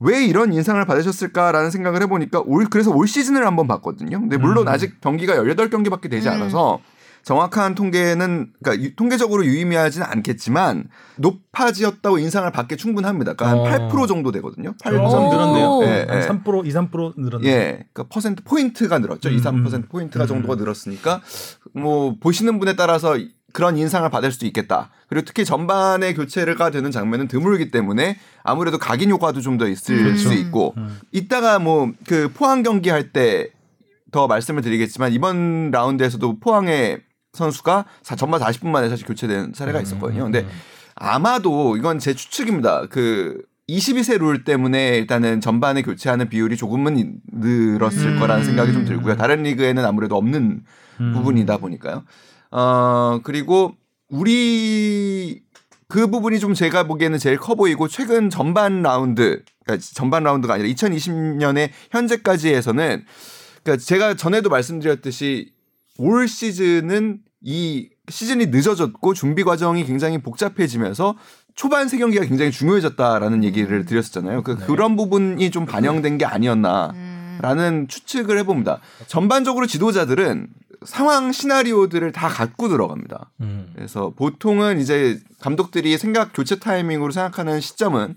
왜 0.00 0.24
이런 0.24 0.52
인상을 0.52 0.84
받으셨을까라는 0.84 1.70
생각을 1.70 2.02
해보니까 2.02 2.42
올 2.44 2.66
그래서 2.66 2.92
올 2.92 3.08
시즌을 3.08 3.46
한번 3.46 3.66
봤거든요. 3.66 4.20
근데 4.20 4.36
물론 4.36 4.68
음. 4.68 4.72
아직 4.72 5.00
경기가 5.00 5.34
18경기밖에 5.36 6.10
되지 6.10 6.28
음. 6.28 6.34
않아서 6.34 6.80
정확한 7.22 7.74
통계는 7.74 8.52
그러니까 8.62 8.84
유- 8.84 8.94
통계적으로 8.96 9.44
유의미하지는 9.44 10.06
않겠지만 10.06 10.88
높아지었다고 11.16 12.18
인상을 12.18 12.50
받기 12.52 12.76
충분합니다. 12.76 13.34
그러니까 13.34 13.70
한 13.72 13.82
어. 13.82 13.88
8% 13.88 14.08
정도 14.08 14.32
되거든요. 14.32 14.74
8 14.82 14.94
오. 14.94 15.08
좀 15.10 15.28
늘었네요. 15.30 15.80
예, 15.82 16.06
한 16.08 16.22
예. 16.22 16.26
3% 16.26 16.66
2, 16.66 16.70
3% 16.72 17.14
늘었네요. 17.18 17.50
예, 17.52 17.86
그러니까 17.92 18.04
퍼센트 18.08 18.42
포인트가 18.44 18.98
늘었죠. 18.98 19.28
음, 19.28 19.34
2, 19.34 19.40
3% 19.40 19.74
음. 19.74 19.82
포인트가 19.88 20.24
음. 20.24 20.28
정도가 20.28 20.54
늘었으니까 20.54 21.20
뭐 21.74 22.16
보시는 22.18 22.58
분에 22.58 22.76
따라서 22.76 23.16
그런 23.52 23.78
인상을 23.78 24.08
받을 24.10 24.30
수도 24.30 24.46
있겠다. 24.46 24.90
그리고 25.08 25.24
특히 25.24 25.44
전반에 25.44 26.12
교체가 26.14 26.70
되는 26.70 26.90
장면은 26.90 27.28
드물기 27.28 27.70
때문에 27.70 28.18
아무래도 28.42 28.78
각인 28.78 29.10
효과도 29.10 29.40
좀 29.40 29.58
더 29.58 29.66
있을 29.66 29.96
그렇죠. 30.04 30.28
수 30.28 30.34
있고 30.34 30.74
음. 30.76 30.98
이따가 31.12 31.58
뭐 31.58 31.90
그 32.06 32.30
포항 32.34 32.62
경기 32.62 32.90
할 32.90 33.12
때 33.12 33.48
더 34.10 34.26
말씀을 34.26 34.62
드리겠지만 34.62 35.12
이번 35.12 35.70
라운드에서도 35.70 36.38
포항의 36.40 37.00
선수가 37.32 37.84
사- 38.02 38.16
전반 38.16 38.40
40분 38.40 38.68
만에 38.68 38.88
사실 38.88 39.06
교체된 39.06 39.52
사례가 39.54 39.80
있었거든요. 39.80 40.24
근데 40.24 40.46
아마도 40.94 41.76
이건 41.76 41.98
제 41.98 42.14
추측입니다. 42.14 42.86
그 42.90 43.42
22세 43.68 44.18
룰 44.18 44.44
때문에 44.44 44.96
일단은 44.96 45.40
전반에 45.40 45.82
교체하는 45.82 46.28
비율이 46.28 46.56
조금은 46.56 47.20
늘었을 47.32 48.14
음. 48.14 48.18
거라는 48.18 48.44
생각이 48.44 48.72
좀 48.72 48.84
들고요. 48.84 49.16
다른 49.16 49.42
리그에는 49.42 49.84
아무래도 49.84 50.16
없는 50.16 50.62
음. 51.00 51.12
부분이다 51.12 51.58
보니까요. 51.58 52.04
어, 52.50 53.20
그리고 53.22 53.74
우리 54.08 55.42
그 55.86 56.06
부분이 56.06 56.40
좀 56.40 56.54
제가 56.54 56.84
보기에는 56.84 57.18
제일 57.18 57.36
커 57.38 57.54
보이고 57.54 57.88
최근 57.88 58.30
전반 58.30 58.82
라운드, 58.82 59.42
그러니까 59.64 59.86
전반 59.94 60.22
라운드가 60.24 60.54
아니라 60.54 60.68
2020년에 60.70 61.70
현재까지 61.90 62.54
해서는 62.54 63.04
그러니까 63.62 63.84
제가 63.84 64.14
전에도 64.14 64.48
말씀드렸듯이 64.48 65.52
올 65.98 66.26
시즌은 66.26 67.20
이 67.42 67.90
시즌이 68.08 68.46
늦어졌고 68.46 69.14
준비 69.14 69.44
과정이 69.44 69.84
굉장히 69.84 70.18
복잡해지면서 70.18 71.16
초반 71.54 71.88
세 71.88 71.98
경기가 71.98 72.24
굉장히 72.24 72.50
중요해졌다라는 72.50 73.44
얘기를 73.44 73.84
드렸었잖아요. 73.84 74.42
그 74.42 74.56
그런 74.56 74.96
부분이 74.96 75.50
좀 75.50 75.66
반영된 75.66 76.18
게 76.18 76.24
아니었나. 76.24 76.92
음. 76.94 77.18
라는 77.40 77.86
추측을 77.86 78.38
해봅니다. 78.38 78.80
전반적으로 79.06 79.66
지도자들은 79.66 80.48
상황 80.84 81.32
시나리오들을 81.32 82.12
다 82.12 82.28
갖고 82.28 82.68
들어갑니다. 82.68 83.30
음. 83.40 83.70
그래서 83.74 84.12
보통은 84.16 84.80
이제 84.80 85.20
감독들이 85.40 85.98
생각 85.98 86.32
교체 86.34 86.58
타이밍으로 86.58 87.12
생각하는 87.12 87.60
시점은 87.60 88.14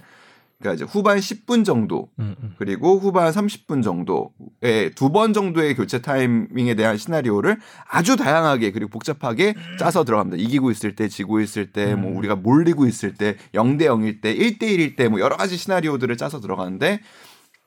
그러니까 0.61 0.73
이제 0.73 0.85
후반 0.85 1.17
10분 1.17 1.65
정도 1.65 2.09
음, 2.19 2.35
음. 2.41 2.53
그리고 2.57 2.97
후반 2.99 3.31
30분 3.31 3.83
정도의 3.83 4.91
두 4.95 5.09
번 5.11 5.33
정도의 5.33 5.75
교체 5.75 6.01
타이밍에 6.01 6.75
대한 6.75 6.97
시나리오를 6.97 7.57
아주 7.89 8.15
다양하게 8.15 8.71
그리고 8.71 8.89
복잡하게 8.91 9.55
짜서 9.79 10.03
들어갑니다. 10.03 10.41
이기고 10.41 10.71
있을 10.71 10.95
때, 10.95 11.07
지고 11.07 11.39
있을 11.41 11.71
때, 11.73 11.95
뭐 11.95 12.15
우리가 12.17 12.35
몰리고 12.35 12.85
있을 12.85 13.13
때, 13.15 13.35
0대 13.53 13.81
0일 13.85 14.21
때, 14.21 14.33
1대 14.35 14.61
1일 14.63 14.95
때 14.95 15.09
뭐 15.09 15.19
여러 15.19 15.35
가지 15.35 15.57
시나리오들을 15.57 16.15
짜서 16.15 16.39
들어가는데 16.39 17.01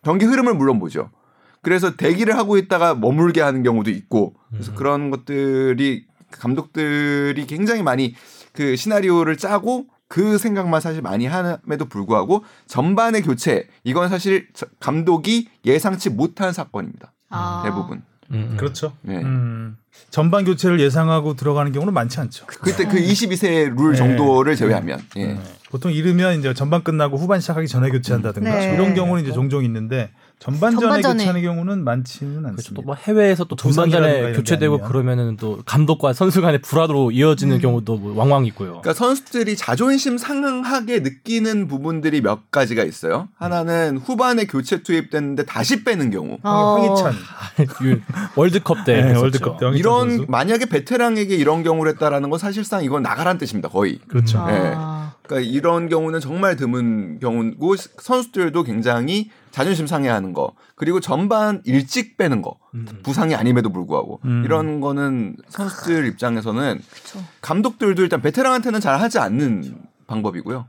경기 0.03 0.25
흐름을 0.25 0.55
물론 0.55 0.79
보죠. 0.79 1.11
그래서 1.63 1.97
대기를 1.97 2.37
하고 2.37 2.57
있다가 2.59 2.95
머물게 2.95 3.41
하는 3.41 3.63
경우도 3.63 3.91
있고 3.91 4.35
그래서 4.51 4.75
그런 4.75 5.11
것들이 5.11 6.07
감독들이 6.31 7.47
굉장히 7.47 7.83
많이 7.83 8.15
그 8.53 8.77
시나리오를 8.77 9.37
짜고 9.37 9.87
그 10.09 10.39
생각만 10.39 10.81
사실 10.81 11.03
많이 11.03 11.27
함에도 11.27 11.87
불구하고 11.87 12.45
전반의 12.67 13.23
교체 13.23 13.69
이건 13.85 14.09
사실 14.09 14.49
저- 14.55 14.67
감독이 14.81 15.49
예상치 15.65 16.11
못한 16.11 16.53
사건입니다. 16.53 17.13
아. 17.31 17.63
대부분. 17.65 18.03
음, 18.31 18.49
음. 18.53 18.57
그렇죠. 18.57 18.93
네. 19.03 19.17
음. 19.19 19.77
전반 20.11 20.45
교체를 20.45 20.81
예상하고 20.81 21.35
들어가는 21.35 21.71
경우는 21.73 21.93
많지 21.93 22.19
않죠. 22.21 22.47
그때 22.47 22.85
그 22.87 22.97
22세 22.97 23.77
룰 23.77 23.93
네. 23.93 23.97
정도를 23.99 24.57
제외하면 24.57 25.01
예. 25.17 25.39
보통 25.71 25.93
이르면 25.93 26.39
이제 26.39 26.53
전반 26.55 26.83
끝나고 26.83 27.17
후반 27.17 27.41
시작하기 27.41 27.69
전에 27.69 27.91
교체한다든가 27.91 28.55
네. 28.59 28.75
이런 28.75 28.95
경우는 28.95 29.23
이제 29.23 29.33
종종 29.33 29.65
있는데 29.65 30.11
전반전에 30.45 30.81
전반전에. 30.81 31.15
교체하는 31.15 31.43
경우는 31.43 31.85
많지는 31.85 32.35
그렇죠. 32.43 32.49
않습니다. 32.49 32.83
또뭐 32.83 32.95
해외에서 32.97 33.45
또 33.45 33.57
전반전에 33.57 34.33
교체되고. 34.35 34.81
그러면은 34.83 35.37
또 35.39 35.61
감독과 35.65 36.13
선수 36.13 36.43
간의 36.43 36.61
불화로 36.61 37.13
이어지는 37.13 37.57
음. 37.57 37.61
경우도 37.63 37.97
뭐 37.97 38.15
왕왕 38.15 38.45
있고요. 38.47 38.81
그러니까 38.83 38.93
선수들이 38.93 39.57
자존심 39.57 40.19
상하게 40.19 41.01
느끼는 41.01 41.67
부분들이 41.67 42.21
몇 42.21 42.51
가지가 42.51 42.85
있어요. 42.85 43.29
하나는 43.39 43.97
후반에 43.97 44.45
교체 44.45 44.83
투입됐는데 44.83 45.47
다시 45.47 45.83
빼는 45.83 46.11
경우. 46.11 46.37
어. 46.43 46.77
황희찬 46.79 47.15
유- 47.85 48.01
월드컵 48.37 48.85
때 48.85 49.01
네. 49.03 49.17
월드컵 49.19 49.59
때 49.59 49.65
황희찬 49.67 49.79
이런 49.79 50.11
선수. 50.11 50.27
만약에 50.29 50.67
베테랑에게 50.67 51.35
이런 51.37 51.63
경우를 51.63 51.93
했다라는 51.93 52.29
건 52.29 52.39
사실상 52.39 52.85
이건 52.85 53.03
나가란 53.03 53.39
뜻입니다. 53.39 53.71
거의. 53.71 53.99
그렇죠. 54.09 54.39
아. 54.47 55.15
그러니까 55.27 55.51
이런 55.51 55.89
경우는 55.89 56.21
정말 56.21 56.57
드문 56.57 57.19
경우고 57.19 57.77
선수들도 57.77 58.63
굉장히 58.63 59.31
자존심 59.51 59.87
상해하는 59.87 60.33
거 60.33 60.53
그리고 60.75 61.01
전반 61.01 61.63
일찍 61.65 62.17
빼는 62.17 62.43
거 62.43 62.59
음. 62.75 62.87
부상이 63.03 63.35
아님에도 63.35 63.71
불구하고 63.71 64.21
음. 64.25 64.43
이런 64.45 64.81
거는 64.81 65.37
선수들 65.49 66.07
입장에서는 66.07 66.81
그쵸. 66.91 67.25
감독들도 67.41 68.03
일단 68.03 68.21
베테랑한테는 68.21 68.81
잘 68.81 69.01
하지 69.01 69.19
않는 69.19 69.77
방법이고요. 70.07 70.67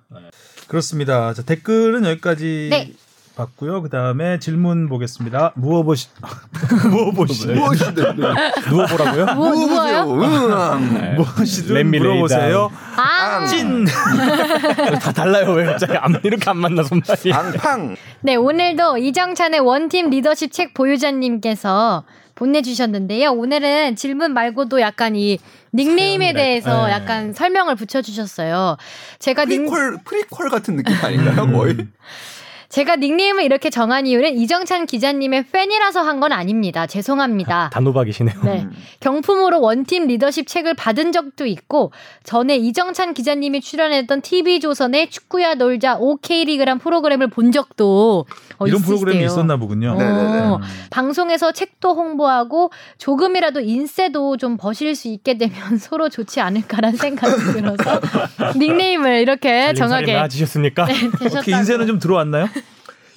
그렇습니다. 0.67 1.33
자, 1.33 1.43
댓글은 1.43 2.05
여기까지 2.05 2.69
네. 2.71 2.93
봤고요. 3.35 3.81
그 3.81 3.89
다음에 3.89 4.39
질문 4.39 4.87
보겠습니다. 4.89 5.53
무어보시 5.55 6.07
무어보시 6.89 7.47
무엇이든 7.47 8.15
누워보라고요? 8.69 9.25
뭐 9.35 9.49
누워요? 9.51 10.11
응. 10.11 11.15
무엇이든 11.15 11.87
물어보세요. 11.91 12.71
아. 12.95 13.45
찐다 13.45 15.11
달라요. 15.13 15.51
왜 15.51 15.65
갑자기 15.65 15.97
안, 15.97 16.19
이렇게 16.23 16.49
안 16.49 16.57
만나 16.57 16.83
손발이? 16.83 17.31
앙팡 17.33 17.95
네, 18.21 18.35
오늘도 18.35 18.97
이정찬의 18.97 19.59
원팀 19.59 20.09
리더십 20.09 20.51
책 20.51 20.73
보유자님께서 20.73 22.03
보내주셨는데요. 22.35 23.31
오늘은 23.31 23.95
질문 23.95 24.33
말고도 24.33 24.81
약간 24.81 25.15
이 25.15 25.39
닉네임에 25.73 26.33
사연이랄까. 26.33 26.37
대해서 26.37 26.85
네. 26.87 26.91
약간 26.93 27.33
설명을 27.33 27.75
붙여주셨어요. 27.75 28.77
제가 29.19 29.45
닉, 29.45 29.65
프리퀄 29.65 29.97
프리퀄 30.03 30.49
같은 30.49 30.75
느낌 30.77 30.93
아닌가요? 31.01 31.51
거의 31.51 31.87
제가 32.75 32.97
닉네임을 32.97 33.43
이렇게 33.45 33.69
정한 33.69 34.05
이유는 34.05 34.35
이정찬 34.35 34.85
기자님의 34.85 35.45
팬이라서 35.49 36.01
한 36.01 36.19
건 36.19 36.31
아닙니다. 36.33 36.87
죄송합니다. 36.87 37.69
단호박이시네요. 37.73 38.35
네. 38.43 38.67
경품으로 39.01 39.61
원팀 39.61 40.07
리더십 40.07 40.45
책을 40.47 40.73
받은 40.73 41.11
적도 41.13 41.45
있고 41.45 41.91
전에 42.23 42.55
이정찬 42.57 43.13
기자님이 43.13 43.59
출연했던 43.61 44.21
TV조선의 44.21 45.09
축구야 45.09 45.55
놀자 45.55 45.97
OK리그란 45.99 46.79
프로그램을 46.79 47.27
본 47.29 47.51
적도 47.53 48.25
어, 48.57 48.67
이런 48.67 48.79
있으시대요. 48.79 48.97
프로그램이 48.99 49.25
있었나 49.25 49.55
보군요. 49.57 49.91
어, 49.91 49.95
네네네. 49.97 50.57
방송에서 50.89 51.51
책도 51.53 51.95
홍보하고 51.95 52.71
조금이라도 52.97 53.59
인세도 53.61 54.35
좀 54.37 54.57
버실 54.57 54.95
수 54.95 55.07
있게 55.09 55.37
되면 55.37 55.55
서로 55.79 56.09
좋지 56.09 56.41
않을까라는 56.41 56.97
생각이 56.97 57.35
들어서 57.53 58.01
닉네임을 58.57 59.19
이렇게 59.21 59.73
정하게 59.73 60.13
나지셨습니까? 60.15 60.85
되셨다고. 60.85 61.25
어떻게 61.25 61.51
인쇄는 61.51 61.87
좀 61.87 61.99
들어왔나요? 61.99 62.47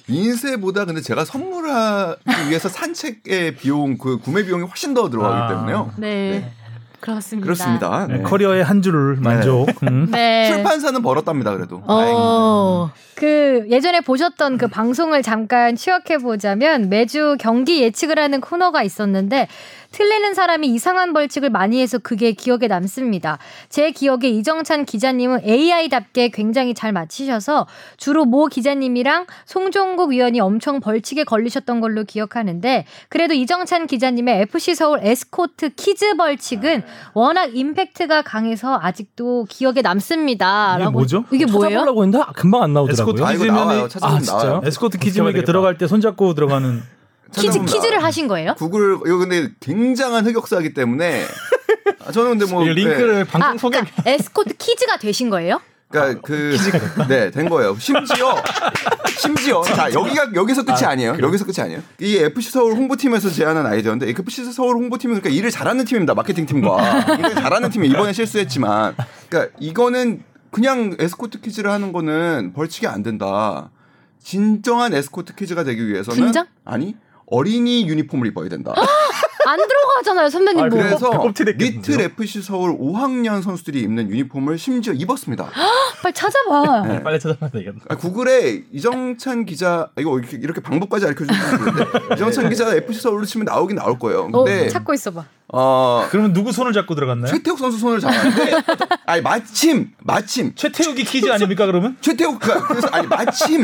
인쇄보다 0.09 0.85
근데 0.85 1.01
제가 1.01 1.25
선물하기 1.25 2.49
위해서 2.49 2.67
산책의 2.69 3.55
비용 3.55 3.97
그 3.97 4.19
구매 4.19 4.43
비용이 4.43 4.63
훨씬 4.63 4.93
더 4.93 5.09
들어가기 5.09 5.35
아. 5.35 5.47
때문에요. 5.47 5.91
네. 5.97 6.51
그렇습니다. 6.99 7.45
그렇습니다. 7.45 8.07
네. 8.07 8.21
커리어의 8.23 8.63
한 8.63 8.81
줄을 8.81 9.15
만족. 9.15 9.67
음. 9.83 10.09
네. 10.11 10.51
출판사는 10.51 11.01
벌었답니다. 11.01 11.55
그래도. 11.55 11.81
어, 11.87 12.91
그 13.15 13.65
예전에 13.69 14.01
보셨던 14.01 14.57
그 14.57 14.67
방송을 14.67 15.23
잠깐 15.23 15.75
추억해 15.75 16.17
보자면 16.21 16.89
매주 16.89 17.37
경기 17.39 17.81
예측을 17.81 18.19
하는 18.19 18.41
코너가 18.41 18.83
있었는데 18.83 19.47
틀리는 19.91 20.33
사람이 20.35 20.67
이상한 20.67 21.13
벌칙을 21.13 21.49
많이 21.49 21.81
해서 21.81 21.97
그게 21.97 22.31
기억에 22.31 22.67
남습니다. 22.67 23.39
제 23.69 23.91
기억에 23.91 24.27
이정찬 24.29 24.85
기자님은 24.85 25.41
AI답게 25.43 26.29
굉장히 26.29 26.73
잘 26.73 26.91
맞히셔서 26.91 27.65
주로 27.97 28.25
모 28.25 28.45
기자님이랑 28.47 29.25
송종국 29.45 30.11
위원이 30.11 30.39
엄청 30.39 30.79
벌칙에 30.79 31.23
걸리셨던 31.23 31.79
걸로 31.81 32.03
기억하는데 32.03 32.85
그래도 33.09 33.33
이정찬 33.33 33.87
기자님의 33.87 34.41
FC 34.41 34.75
서울 34.75 34.99
에스코트 35.01 35.69
키즈 35.75 36.15
벌칙은 36.15 36.83
워낙 37.13 37.55
임팩트가 37.55 38.21
강해서 38.21 38.77
아직도 38.81 39.45
기억에 39.49 39.81
남습니다. 39.81 40.75
이게 40.75 40.83
라고- 40.85 40.91
뭐죠? 40.91 41.25
이게 41.31 41.45
뭐예요? 41.45 41.69
찾아보려고 41.79 42.03
했는데 42.03 42.23
금방 42.35 42.61
안 42.63 42.73
나오더라고요. 42.73 42.93
에스코트 43.15 43.23
아. 43.23 43.27
찾아보면 43.27 43.89
아, 44.01 44.19
진짜요? 44.19 44.61
에스코트 44.63 44.97
키즈 44.99 45.17
해봐야 45.19 45.31
이렇게. 45.31 45.45
들어갈 45.45 45.77
때 45.77 45.87
손잡고 45.87 46.35
들어가는 46.35 46.98
찾아보면 47.31 47.65
키즈를 47.65 47.91
나와요. 47.91 48.05
하신 48.05 48.27
거예요? 48.27 48.55
구글 48.55 48.99
이거 49.05 49.17
근데 49.17 49.49
굉장한 49.59 50.25
흑역사이기 50.25 50.73
때문에 50.73 51.25
아, 52.05 52.11
저는 52.11 52.37
근데 52.37 52.51
뭐이 52.51 52.69
링크를 52.73 53.25
방송 53.25 53.51
아, 53.51 53.57
소개 53.57 53.79
그러니까 53.79 54.03
에스코트 54.05 54.55
키즈가 54.57 54.97
되신 54.97 55.29
거예요? 55.29 55.59
그러니까 55.89 56.21
그 56.23 56.55
네, 57.09 57.31
된 57.31 57.49
거예요. 57.49 57.75
심지어 57.79 58.35
심지어 59.17 59.63
자, 59.63 59.91
여기가 59.91 60.29
여기서 60.35 60.63
끝이 60.63 60.83
아, 60.85 60.93
니에요 60.95 61.17
여기서 61.19 61.45
끝이 61.45 61.55
아니에요. 61.59 61.81
이 61.99 62.17
FC 62.17 62.51
서울 62.51 62.73
홍보팀에서 62.73 63.29
제안한 63.29 63.65
아이디어인데 63.65 64.07
FC 64.09 64.51
서울 64.51 64.75
홍보팀은 64.75 65.19
그러니까 65.19 65.35
일을 65.35 65.49
잘하는 65.49 65.85
팀입니다. 65.85 66.13
마케팅 66.13 66.45
팀과. 66.45 67.05
굉장히 67.05 67.35
잘하는 67.35 67.69
팀이 67.71 67.87
이번에 67.87 68.13
실수했지만 68.13 68.95
그러니까 69.29 69.55
이거는 69.59 70.23
그냥 70.51 70.95
에스코트 70.99 71.41
퀴즈를 71.41 71.71
하는 71.71 71.91
거는 71.91 72.53
벌칙이 72.53 72.85
안 72.87 73.01
된다. 73.03 73.71
진정한 74.21 74.93
에스코트 74.93 75.33
퀴즈가 75.35 75.63
되기 75.63 75.87
위해서는 75.87 76.19
분장? 76.21 76.45
아니 76.65 76.95
어린이 77.31 77.87
유니폼을 77.87 78.27
입어야 78.27 78.49
된다. 78.49 78.73
안 79.45 79.57
들어가잖아요, 79.57 80.29
선배님. 80.29 80.63
아, 80.63 80.67
뭐. 80.67 80.77
그래서 80.77 81.09
됐겠는데요? 81.33 81.97
리틀 81.97 82.01
FC 82.01 82.41
서울 82.41 82.77
5학년 82.77 83.41
선수들이 83.41 83.79
입는 83.81 84.09
유니폼을 84.09 84.57
심지어 84.57 84.93
입었습니다. 84.93 85.49
빨리 86.03 86.13
찾아봐. 86.13 86.81
네. 86.87 87.03
빨리 87.03 87.19
찾아봐야 87.19 87.49
되겠다. 87.49 87.79
아, 87.87 87.95
구글에 87.95 88.63
이정찬 88.71 89.45
기자 89.45 89.89
이거 89.97 90.19
이렇게, 90.19 90.37
이렇게 90.37 90.61
방법까지 90.61 91.05
알려 91.05 91.15
주는 91.15 91.33
건데 91.33 92.13
이정찬 92.13 92.49
기자 92.49 92.75
FC 92.75 93.01
서울로 93.01 93.25
치면 93.25 93.45
나오긴 93.45 93.77
나올 93.77 93.97
거예요. 93.97 94.29
어, 94.31 94.43
근데 94.43 94.67
찾고 94.69 94.93
있어 94.93 95.11
봐. 95.11 95.25
어, 95.51 96.05
그러면 96.11 96.33
누구 96.33 96.51
손을 96.51 96.73
잡고 96.73 96.93
들어갔나요? 96.93 97.31
최태욱 97.31 97.57
선수 97.57 97.79
손을 97.79 97.99
잡았는데 97.99 98.51
아니 99.07 99.21
마침 99.21 99.91
마침 99.99 100.53
최태욱이 100.53 101.03
키즈 101.05 101.31
아닙니까 101.31 101.65
그러면? 101.65 101.97
최태욱가 102.01 102.67
그래서 102.67 102.87
아니 102.91 103.07
마침 103.07 103.63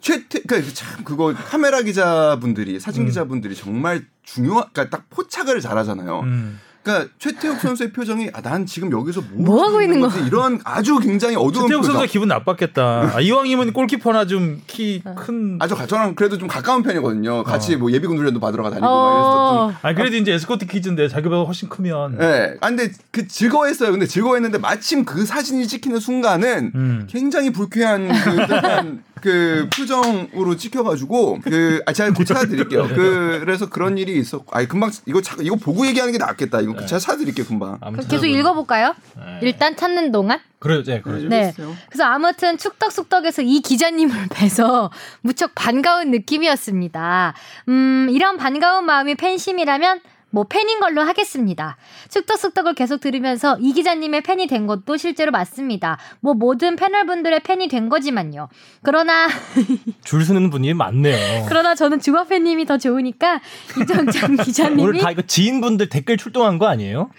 최태 0.00 0.40
그러니까 0.46 0.72
참 0.74 1.04
그거 1.04 1.34
카메라 1.34 1.82
기자분들이 1.82 2.78
사진 2.80 3.02
음. 3.02 3.06
기자분들이 3.06 3.54
정말 3.54 4.04
중요한 4.22 4.64
그러니까 4.72 4.96
딱 4.96 5.06
포착을 5.10 5.60
잘하잖아요. 5.60 6.20
음. 6.20 6.60
그러니까 6.82 7.10
최태욱 7.18 7.58
선수의 7.58 7.92
표정이 7.92 8.30
아, 8.32 8.40
난 8.40 8.64
지금 8.64 8.92
여기서 8.92 9.20
뭐, 9.32 9.44
뭐 9.56 9.64
하고 9.66 9.82
있는 9.82 9.98
거지? 9.98 10.20
이런 10.24 10.60
아주 10.62 11.00
굉장히 11.00 11.34
어두운 11.34 11.66
최태욱. 11.66 11.84
선수가 11.84 12.06
기분 12.06 12.28
나빴겠다. 12.28 13.10
아, 13.16 13.20
이왕이면 13.20 13.72
골키퍼나 13.72 14.26
좀 14.26 14.60
키 14.68 15.02
큰. 15.16 15.56
아주 15.60 15.74
가- 15.74 15.84
저랑 15.88 16.14
그래도 16.14 16.38
좀 16.38 16.46
가까운 16.46 16.84
편이거든요. 16.84 17.42
같이 17.42 17.74
뭐 17.74 17.90
예비군 17.90 18.16
훈련도 18.18 18.38
받으러 18.38 18.62
가 18.62 18.70
다니고 18.70 18.86
막 18.86 18.92
어. 18.92 19.64
이랬었던. 19.72 19.76
아 19.82 19.94
그래도 19.96 20.16
이제 20.16 20.32
에스코트 20.32 20.66
키즈인데 20.66 21.08
자기보다 21.08 21.42
훨씬 21.42 21.68
크면. 21.68 22.18
예. 22.20 22.54
아 22.60 22.68
근데 22.68 22.92
그 23.10 23.26
즐거워했어요. 23.26 23.90
근데 23.90 24.06
즐거워했는데 24.06 24.58
마침 24.58 25.04
그 25.04 25.26
사진이 25.26 25.66
찍히는 25.66 25.98
순간은 25.98 26.70
음. 26.76 27.06
굉장히 27.10 27.50
불쾌한 27.50 28.06
그 28.12 29.00
그 29.26 29.68
표정으로 29.76 30.56
찍혀가지고 30.56 31.40
그 31.42 31.82
아, 31.84 31.92
제가 31.92 32.12
곧 32.12 32.24
찾아드릴게요. 32.24 32.86
그 32.86 33.40
그래서 33.42 33.68
그런 33.68 33.98
일이 33.98 34.16
있었고, 34.18 34.56
아 34.56 34.64
금방 34.66 34.92
이거 35.04 35.20
차, 35.20 35.34
이거 35.40 35.56
보고 35.56 35.84
얘기하는 35.84 36.12
게 36.12 36.18
낫겠다. 36.18 36.60
이거 36.60 36.76
제가 36.86 37.00
찾아드릴게요 37.00 37.44
금방. 37.44 37.76
아무튼 37.80 38.06
계속 38.06 38.26
읽어볼까요? 38.26 38.94
일단 39.42 39.74
찾는 39.74 40.12
동안. 40.12 40.38
그래요, 40.60 40.84
네, 40.84 41.00
그래요. 41.00 41.28
네. 41.28 41.52
그래서 41.88 42.04
아무튼 42.04 42.56
축덕숙덕에서 42.56 43.42
이 43.42 43.60
기자님을 43.62 44.28
뵈서 44.30 44.92
무척 45.22 45.56
반가운 45.56 46.12
느낌이었습니다. 46.12 47.34
음, 47.68 48.06
이런 48.10 48.36
반가운 48.36 48.86
마음이 48.86 49.16
팬심이라면 49.16 50.00
뭐 50.30 50.44
팬인 50.44 50.80
걸로 50.80 51.02
하겠습니다. 51.02 51.76
축덕숙덕을 52.10 52.74
계속 52.74 53.00
들으면서 53.00 53.56
이 53.60 53.72
기자님의 53.72 54.22
팬이 54.22 54.46
된 54.48 54.66
것도 54.66 54.96
실제로 54.96 55.30
맞습니다. 55.30 55.98
뭐 56.20 56.34
모든 56.34 56.76
패널분들의 56.76 57.40
팬이 57.40 57.68
된 57.68 57.88
거지만요. 57.88 58.48
그러나 58.82 59.28
줄 60.04 60.24
서는 60.24 60.50
분이 60.50 60.74
많네요. 60.74 61.46
그러나 61.48 61.74
저는 61.74 62.00
주바팬님이 62.00 62.66
더 62.66 62.76
좋으니까 62.76 63.40
이정찬 63.80 64.36
기자님이 64.44 64.82
오늘 64.82 65.00
다 65.00 65.10
이거 65.10 65.22
지인분들 65.22 65.88
댓글 65.88 66.16
출동한 66.16 66.58
거 66.58 66.66
아니에요? 66.66 67.10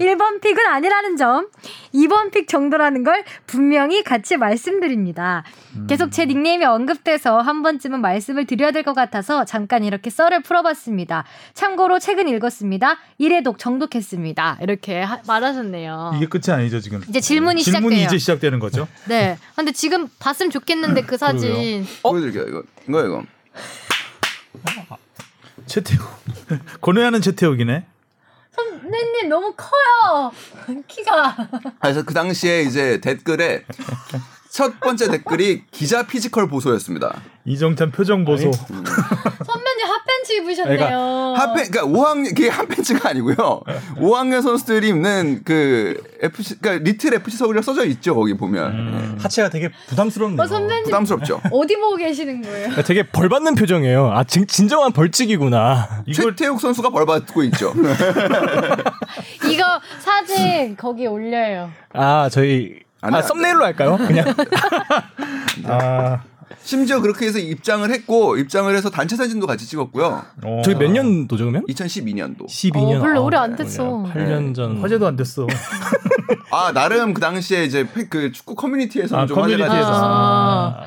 1번 0.00 0.40
픽은 0.40 0.66
아니라는 0.66 1.16
점, 1.16 1.48
2번 1.94 2.32
픽 2.32 2.48
정도라는 2.48 3.04
걸 3.04 3.24
분명히 3.46 4.02
같이 4.02 4.36
말씀드립니다. 4.36 5.44
계속 5.88 6.10
제 6.10 6.24
닉네임이 6.24 6.64
언급돼서 6.64 7.40
한 7.40 7.62
번쯤은 7.62 8.00
말씀을 8.00 8.46
드려야 8.46 8.70
될 8.70 8.84
것 8.84 8.92
같아서 8.92 9.44
잠깐 9.46 9.82
이렇게 9.82 10.10
썰을 10.10 10.42
풀어봤습니다. 10.42 11.24
참고로 11.54 11.98
책은 11.98 12.28
읽었 12.28 12.53
습니다. 12.54 12.96
1회독 13.20 13.58
정독했습니다. 13.58 14.58
이렇게 14.62 15.02
하- 15.02 15.20
말하셨네요. 15.26 16.12
이게 16.16 16.26
끝이 16.26 16.44
아니죠 16.54 16.80
지금. 16.80 17.02
이제 17.08 17.20
질문이 17.20 17.62
질문이 17.62 17.96
시작돼요. 17.96 18.06
이제 18.06 18.18
시작되는 18.18 18.58
거죠. 18.60 18.88
네. 19.06 19.36
근데 19.56 19.72
지금 19.72 20.08
봤으면 20.18 20.50
좋겠는데 20.50 21.02
그 21.02 21.16
사진. 21.18 21.86
보여드릴게요. 22.02 22.46
이거 22.48 22.62
이거 22.88 23.04
이거. 23.04 23.22
최태욱. 25.66 26.00
곤란해하는 26.80 27.20
최태욱이네. 27.20 27.86
선배님 28.54 29.28
너무 29.28 29.54
커요. 29.56 30.30
키가. 30.86 31.48
그래서 31.80 32.02
그 32.04 32.14
당시에 32.14 32.62
이제 32.62 33.00
댓글에 33.00 33.64
첫 34.54 34.78
번째 34.78 35.10
댓글이 35.10 35.64
기자 35.72 36.06
피지컬 36.06 36.46
보소였습니다. 36.46 37.20
이정찬 37.44 37.90
표정 37.90 38.24
보소. 38.24 38.52
선배님 38.54 39.86
핫팬츠 39.88 40.32
입으셨네요. 40.34 41.34
핫팬 41.36 41.72
그러니까 41.72 41.82
5학년 41.82 42.28
그게 42.28 42.50
핫팬츠가 42.50 43.08
아니고요. 43.08 43.34
5학년 43.96 44.42
선수들이 44.42 44.90
입는 44.90 45.42
그 45.44 46.00
FC 46.20 46.60
그러니까 46.60 46.84
리틀 46.84 47.14
FC 47.14 47.36
서울이라 47.36 47.62
써져 47.62 47.84
있죠 47.86 48.14
거기 48.14 48.34
보면 48.34 48.70
음. 48.70 49.14
네. 49.16 49.22
하체가 49.24 49.50
되게 49.50 49.72
부담스럽네요. 49.88 50.40
어, 50.40 50.46
선배님 50.46 50.84
부담스럽죠. 50.84 51.40
어디 51.50 51.74
보고 51.74 51.96
계시는 51.96 52.42
거예요? 52.42 52.82
되게 52.86 53.02
벌 53.02 53.28
받는 53.28 53.56
표정이에요. 53.56 54.12
아, 54.12 54.22
진, 54.22 54.46
진정한 54.46 54.92
벌칙이구나. 54.92 56.04
이걸 56.06 56.36
최태욱 56.36 56.60
선수가 56.60 56.90
벌 56.90 57.06
받고 57.06 57.42
있죠. 57.42 57.74
이거 59.50 59.80
사진 59.98 60.76
거기 60.76 61.08
올려요. 61.08 61.72
아, 61.92 62.28
저희 62.30 62.83
안 62.83 62.83
아, 63.12 63.20
돼, 63.20 63.22
썸네일로 63.28 63.64
할까요? 63.64 63.96
그냥 63.98 64.24
아, 65.66 66.20
심지어 66.62 67.00
그렇게 67.00 67.26
해서 67.26 67.38
입장을 67.38 67.88
했고 67.90 68.36
입장을 68.36 68.74
해서 68.74 68.90
단체 68.90 69.16
사진도 69.16 69.46
같이 69.46 69.66
찍었고요. 69.66 70.22
어. 70.44 70.62
저희 70.64 70.74
몇 70.74 70.90
년도죠 70.90 71.44
그러면? 71.44 71.64
2012년도. 71.68 72.46
12년. 72.46 72.98
어, 72.98 73.00
별로 73.02 73.24
오래 73.24 73.36
안 73.36 73.54
됐어. 73.56 74.04
8년 74.14 74.54
전. 74.54 74.80
화제도 74.80 75.06
안 75.06 75.16
됐어. 75.16 75.46
아 76.50 76.72
나름 76.72 77.12
그 77.14 77.20
당시에 77.20 77.64
이제 77.64 77.86
팬- 77.92 78.08
그 78.08 78.32
축구 78.32 78.54
커뮤니티에서는 78.54 79.24
아, 79.24 79.26
좀 79.26 79.38
화제가 79.38 79.66
커뮤니티에서. 79.66 79.90
됐었어요. 79.90 80.10
아, 80.10 80.84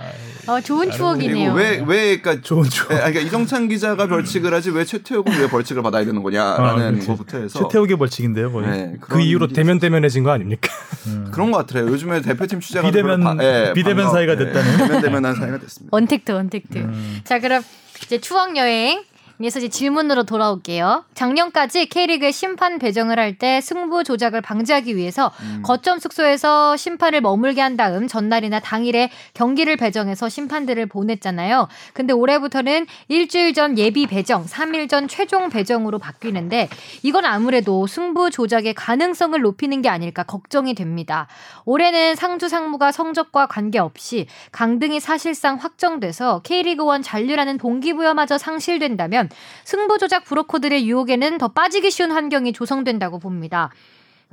아, 0.47 0.61
좋은 0.61 0.89
추억이네요. 0.91 1.53
왜 1.53 1.83
왜 1.85 2.17
그러니까 2.19 2.41
좋은 2.41 2.63
추억. 2.69 2.91
예, 2.91 2.95
그러니까 2.97 3.19
이정찬 3.21 3.67
기자가 3.67 4.07
벌칙을 4.07 4.53
하지 4.53 4.69
왜 4.71 4.85
최태욱은 4.85 5.39
왜 5.39 5.47
벌칙을 5.49 5.81
받아야 5.83 6.05
되는 6.05 6.19
아, 6.19 6.23
거냐라는 6.23 6.91
그렇지. 6.91 7.07
것부터 7.07 7.37
해서 7.39 7.59
최태욱의 7.59 7.97
벌칙인데요, 7.97 8.51
거의. 8.51 8.67
네, 8.69 8.93
그 8.99 9.19
이후로 9.21 9.47
대면 9.47 9.79
대면해진 9.79 10.23
거 10.23 10.31
아닙니까? 10.31 10.69
음. 11.07 11.29
그런 11.31 11.51
것 11.51 11.57
같아요. 11.65 11.87
요즘에 11.87 12.21
대표팀 12.21 12.59
취재가 12.59 12.89
비대면- 12.89 13.23
바- 13.23 13.43
예, 13.43 13.73
비대면 13.73 14.05
반가워- 14.07 14.11
사이가 14.13 14.33
예, 14.33 14.37
됐다는. 14.37 14.77
대면 14.77 15.01
대면한 15.01 15.35
사이가 15.35 15.57
됐습니다. 15.59 15.95
언택트 15.95 16.31
언택트. 16.31 16.77
음. 16.79 17.19
자 17.23 17.39
그럼 17.39 17.63
이제 18.03 18.19
추억 18.19 18.55
여행. 18.57 19.03
에서 19.39 19.59
이제 19.59 19.69
질문으로 19.69 20.23
돌아올게요. 20.23 21.05
작년까지 21.13 21.85
K리그의 21.85 22.31
심판 22.31 22.79
배정을 22.79 23.19
할 23.19 23.37
때 23.37 23.61
승부 23.61 24.03
조작을 24.03 24.41
방지하기 24.41 24.95
위해서 24.95 25.31
음. 25.41 25.61
거점 25.63 25.99
숙소에서 25.99 26.75
심판을 26.75 27.21
머물게 27.21 27.61
한 27.61 27.77
다음 27.77 28.07
전날이나 28.07 28.59
당일에 28.59 29.11
경기를 29.33 29.75
배정해서 29.75 30.27
심판들을 30.29 30.85
보냈잖아요. 30.87 31.67
근데 31.93 32.13
올해부터는 32.13 32.87
일주일 33.09 33.53
전 33.53 33.77
예비 33.77 34.07
배정, 34.07 34.45
3일 34.45 34.89
전 34.89 35.07
최종 35.07 35.49
배정으로 35.49 35.99
바뀌는데 35.99 36.69
이건 37.03 37.25
아무래도 37.25 37.85
승부 37.85 38.31
조작의 38.31 38.73
가능성을 38.73 39.39
높이는 39.39 39.81
게 39.81 39.89
아닐까 39.89 40.23
걱정이 40.23 40.73
됩니다. 40.73 41.27
올해는 41.65 42.15
상주 42.15 42.49
상무가 42.49 42.91
성적과 42.91 43.47
관계없이 43.47 44.27
강등이 44.51 44.99
사실상 44.99 45.57
확정돼서 45.57 46.41
K리그1 46.43 47.03
잔류라는 47.03 47.57
동기부여마저 47.57 48.37
상실된다면 48.37 49.26
승부 49.63 49.97
조작 49.97 50.23
브로커들의 50.25 50.87
유혹에는 50.87 51.37
더 51.37 51.47
빠지기 51.47 51.91
쉬운 51.91 52.11
환경이 52.11 52.53
조성된다고 52.53 53.19
봅니다. 53.19 53.69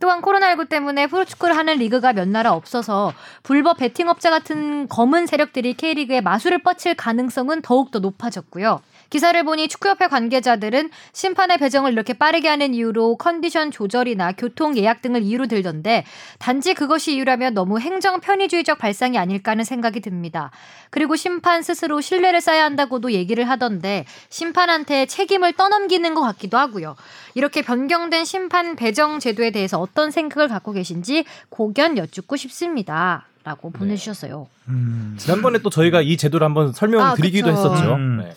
또한 0.00 0.20
코로나19 0.22 0.68
때문에 0.68 1.06
프로축구를 1.06 1.56
하는 1.56 1.78
리그가 1.78 2.12
몇 2.12 2.28
나라 2.28 2.52
없어서 2.52 3.12
불법 3.42 3.78
베팅업자 3.78 4.30
같은 4.30 4.88
검은 4.88 5.26
세력들이 5.26 5.74
K리그에 5.74 6.20
마술을 6.20 6.58
뻗칠 6.62 6.94
가능성은 6.94 7.62
더욱더 7.62 8.00
높아졌고요. 8.00 8.80
기사를 9.10 9.42
보니 9.44 9.68
축구협회 9.68 10.08
관계자들은 10.08 10.90
심판의 11.12 11.58
배정을 11.58 11.92
이렇게 11.92 12.12
빠르게 12.12 12.48
하는 12.48 12.74
이유로 12.74 13.16
컨디션 13.16 13.70
조절이나 13.70 14.32
교통 14.32 14.76
예약 14.76 15.02
등을 15.02 15.22
이유로 15.22 15.46
들던데 15.46 16.04
단지 16.38 16.74
그것이 16.74 17.14
이유라면 17.14 17.54
너무 17.54 17.78
행정 17.78 18.20
편의주의적 18.20 18.78
발상이 18.78 19.18
아닐까 19.18 19.52
하는 19.52 19.64
생각이 19.64 20.00
듭니다. 20.00 20.50
그리고 20.90 21.16
심판 21.16 21.62
스스로 21.62 22.00
신뢰를 22.00 22.40
쌓아야 22.40 22.64
한다고도 22.64 23.12
얘기를 23.12 23.48
하던데 23.48 24.04
심판한테 24.28 25.06
책임을 25.06 25.54
떠넘기는 25.54 26.14
것 26.14 26.22
같기도 26.22 26.58
하고요. 26.58 26.96
이렇게 27.34 27.62
변경된 27.62 28.24
심판 28.24 28.76
배정 28.76 29.18
제도에 29.18 29.50
대해서 29.50 29.78
어떤 29.78 30.10
생각을 30.10 30.48
갖고 30.48 30.72
계신지 30.72 31.24
고견 31.48 31.98
여쭙고 31.98 32.36
싶습니다. 32.36 33.26
라고 33.44 33.70
보내주셨어요. 33.70 34.48
음. 34.68 35.16
지난번에 35.18 35.58
또 35.58 35.68
저희가 35.68 36.00
이 36.00 36.16
제도를 36.16 36.46
한번 36.46 36.72
설명드리기도 36.72 37.48
아. 37.48 37.50
했었죠. 37.50 37.94
음. 37.94 38.18
네. 38.18 38.34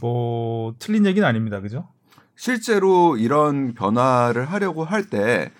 뭐 0.00 0.74
틀린 0.78 1.06
얘기는 1.06 1.26
아닙니다, 1.26 1.60
그죠? 1.60 1.88
실제로 2.36 3.16
이런 3.16 3.74
변화를 3.74 4.44
하려고 4.46 4.84
할 4.84 5.04
때 5.08 5.50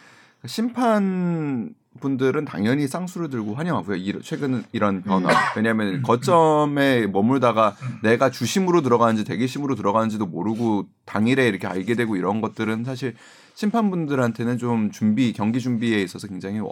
심판 0.46 1.74
분들은 2.00 2.44
당연히 2.44 2.86
쌍수를 2.86 3.28
들고 3.28 3.54
환영하고요. 3.56 3.96
이- 3.96 4.20
최근 4.22 4.62
이런 4.70 5.02
변화. 5.02 5.30
왜냐하면 5.56 6.02
거점에 6.02 7.08
머물다가 7.08 7.74
내가 8.04 8.30
주심으로 8.30 8.82
들어가는지 8.82 9.24
대기심으로 9.24 9.74
들어가는지도 9.74 10.26
모르고 10.26 10.86
당일에 11.06 11.48
이렇게 11.48 11.66
알게 11.66 11.96
되고 11.96 12.14
이런 12.14 12.40
것들은 12.40 12.84
사실 12.84 13.16
심판분들한테는 13.54 14.58
좀 14.58 14.92
준비 14.92 15.32
경기 15.32 15.58
준비에 15.60 16.00
있어서 16.02 16.28
굉장히 16.28 16.60
어- 16.60 16.70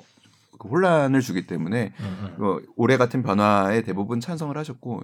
그 0.60 0.68
혼란을 0.68 1.20
주기 1.20 1.44
때문에 1.48 1.92
어, 2.38 2.58
올해 2.76 2.96
같은 2.96 3.24
변화에 3.24 3.82
대부분 3.82 4.20
찬성을 4.20 4.56
하셨고 4.56 5.02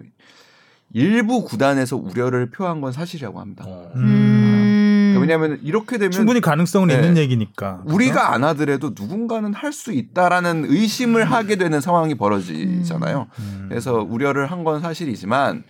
일부 0.94 1.44
구단에서 1.44 1.96
우려를 1.96 2.50
표한 2.50 2.80
건 2.80 2.92
사실이라고 2.92 3.40
합니다. 3.40 3.64
어. 3.66 3.90
음. 3.96 5.12
그러니까 5.14 5.20
왜냐하면 5.20 5.58
이렇게 5.62 5.98
되면 5.98 6.10
충분히 6.10 6.40
가능성은 6.40 6.88
네. 6.88 6.94
있는 6.94 7.16
얘기니까. 7.16 7.82
우리가 7.86 8.32
안 8.32 8.44
하더라도 8.44 8.92
누군가는 8.98 9.52
할 9.54 9.72
수 9.72 9.92
있다라는 9.92 10.66
의심을 10.68 11.24
하게 11.24 11.56
되는 11.56 11.80
상황이 11.80 12.14
벌어지잖아요. 12.14 13.26
음. 13.38 13.66
그래서 13.68 13.94
우려를 13.94 14.50
한 14.50 14.62
건 14.64 14.80
사실이지만 14.80 15.64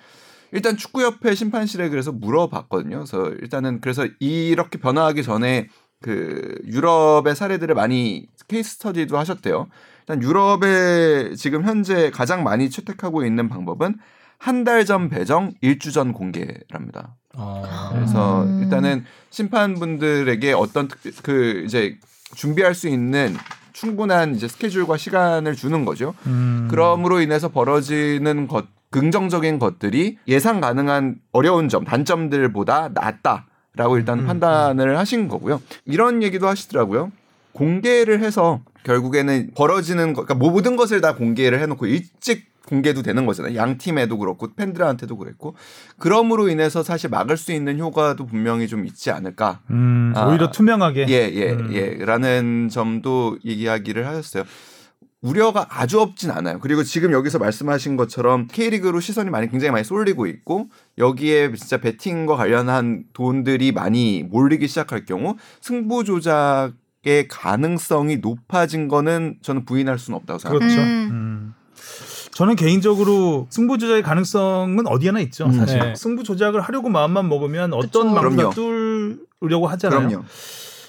일단 0.51 0.77
축구협회 0.77 1.35
심판실에 1.35 1.89
그래서 1.89 2.13
물어봤거든요. 2.13 2.97
그래서 2.97 3.29
일단은 3.41 3.81
그래서 3.81 4.07
이렇게 4.21 4.79
변화하기 4.79 5.23
전에 5.23 5.69
그 6.03 6.55
유럽의 6.67 7.35
사례들을 7.35 7.75
많이 7.75 8.27
케이스 8.49 8.75
스터디도 8.75 9.17
하셨대요. 9.17 9.69
일단 10.01 10.23
유럽에 10.23 11.35
지금 11.37 11.65
현재 11.65 12.11
가장 12.11 12.43
많이 12.43 12.69
채택하고 12.69 13.25
있는 13.25 13.49
방법은 13.49 13.97
한 14.43 14.65
달 14.65 14.85
전 14.85 15.09
배정, 15.09 15.53
일주 15.61 15.93
전 15.93 16.13
공개랍니다. 16.13 17.15
아. 17.37 17.91
그래서 17.95 18.43
음. 18.43 18.61
일단은 18.63 19.05
심판분들에게 19.31 20.53
어떤 20.53 20.89
특- 20.89 21.23
그 21.23 21.63
이제 21.65 21.97
준비할 22.35 22.75
수 22.75 22.89
있는 22.89 23.37
충분한 23.73 24.35
이제 24.35 24.49
스케줄과 24.49 24.97
시간을 24.97 25.55
주는 25.55 25.85
거죠. 25.85 26.15
음. 26.27 26.67
그럼으로 26.71 27.21
인해서 27.21 27.49
벌어지는 27.49 28.49
것 28.49 28.67
긍정적인 28.91 29.59
것들이 29.59 30.19
예상 30.29 30.61
가능한 30.61 31.17
어려운 31.33 31.69
점, 31.69 31.85
단점들보다 31.85 32.91
낫다라고 32.93 33.97
일단 33.97 34.21
음, 34.21 34.27
판단을 34.27 34.99
하신 34.99 35.29
거고요. 35.29 35.63
이런 35.87 36.23
얘기도 36.23 36.49
하시더라고요. 36.49 37.11
공개를 37.53 38.21
해서 38.21 38.61
결국에는 38.85 39.53
벌어지는 39.55 40.13
것, 40.15 40.27
그러니까 40.27 40.35
모든 40.35 40.77
것을 40.77 41.01
다 41.01 41.15
공개를 41.15 41.61
해놓고 41.61 41.87
일찍 41.87 42.52
공개도 42.67 43.03
되는 43.03 43.27
거잖아요. 43.27 43.57
양 43.57 43.79
팀에도 43.79 44.19
그렇고 44.19 44.49
팬들한테도 44.55 45.17
그랬고 45.17 45.55
그럼으로 45.99 46.49
인해서 46.49 46.83
사실 46.83 47.11
막을 47.11 47.37
수 47.37 47.53
있는 47.53 47.79
효과도 47.79 48.27
분명히 48.27 48.69
좀 48.69 48.87
있지 48.87 49.11
않을까. 49.11 49.61
음, 49.71 50.13
아, 50.17 50.27
오히려 50.27 50.51
투명하게. 50.51 51.07
예, 51.09 51.31
예, 51.33 51.53
음. 51.53 51.73
예.라는 51.73 52.69
점도 52.71 53.39
이야기를 53.43 54.07
하셨어요. 54.07 54.45
우려가 55.23 55.67
아주 55.71 56.01
없진 56.01 56.33
않아요. 56.33 56.59
그리고 56.59 56.83
지금 56.83 57.13
여기서 57.13 57.39
말씀하신 57.39 57.97
것처럼 57.97 58.49
K리그로 58.49 58.99
시선이 58.99 59.31
많이 59.31 59.49
굉장히 59.49 59.71
많이 59.71 59.85
쏠리고 59.85 60.27
있고 60.27 60.69
여기에 60.99 61.55
진짜 61.55 61.79
베팅과 61.79 62.35
관련한 62.35 63.05
돈들이 63.13 63.71
많이 63.71 64.25
몰리기 64.29 64.67
시작할 64.67 65.05
경우 65.05 65.37
승부 65.61 66.03
조작의 66.03 67.29
가능성이 67.29 68.17
높아진 68.17 68.89
거는 68.89 69.37
저는 69.43 69.65
부인할 69.65 70.01
수는 70.01 70.17
없다고 70.17 70.39
생각합니다. 70.41 70.83
그렇죠. 70.83 70.91
음. 71.15 71.55
음. 72.33 72.35
저는 72.35 72.57
개인적으로 72.57 73.47
승부 73.51 73.79
조작의 73.79 74.03
가능성은 74.03 74.87
어디에나 74.87 75.21
있죠. 75.21 75.47
음, 75.47 75.53
사실 75.53 75.79
네. 75.79 75.95
승부 75.95 76.25
조작을 76.25 76.61
하려고 76.61 76.89
마음만 76.89 77.29
먹으면 77.29 77.73
어떤 77.75 78.15
그럼요. 78.15 78.51
뚫으려고 78.51 79.67
하잖아요. 79.69 80.09
그럼요. 80.09 80.25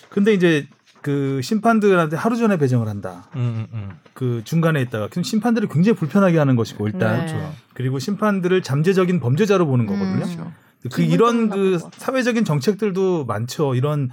근데 0.09 0.33
이제 0.33 0.67
그 1.01 1.41
심판들한테 1.43 2.15
하루 2.15 2.37
전에 2.37 2.57
배정을 2.57 2.87
한다. 2.87 3.29
음, 3.35 3.67
음. 3.73 3.89
그 4.13 4.41
중간에 4.45 4.81
있다가 4.81 5.09
그럼 5.09 5.23
심판들을 5.23 5.67
굉장히 5.67 5.97
불편하게 5.97 6.37
하는 6.37 6.55
것이고 6.55 6.87
일단 6.87 7.25
네. 7.25 7.51
그리고 7.73 7.99
심판들을 7.99 8.63
잠재적인 8.63 9.19
범죄자로 9.19 9.67
보는 9.67 9.85
거거든요. 9.85 10.23
그렇죠. 10.23 10.51
그 10.91 11.01
이런 11.01 11.49
그 11.49 11.79
사회적인 11.97 12.45
정책들도 12.45 13.25
많죠. 13.25 13.75
이런 13.75 14.09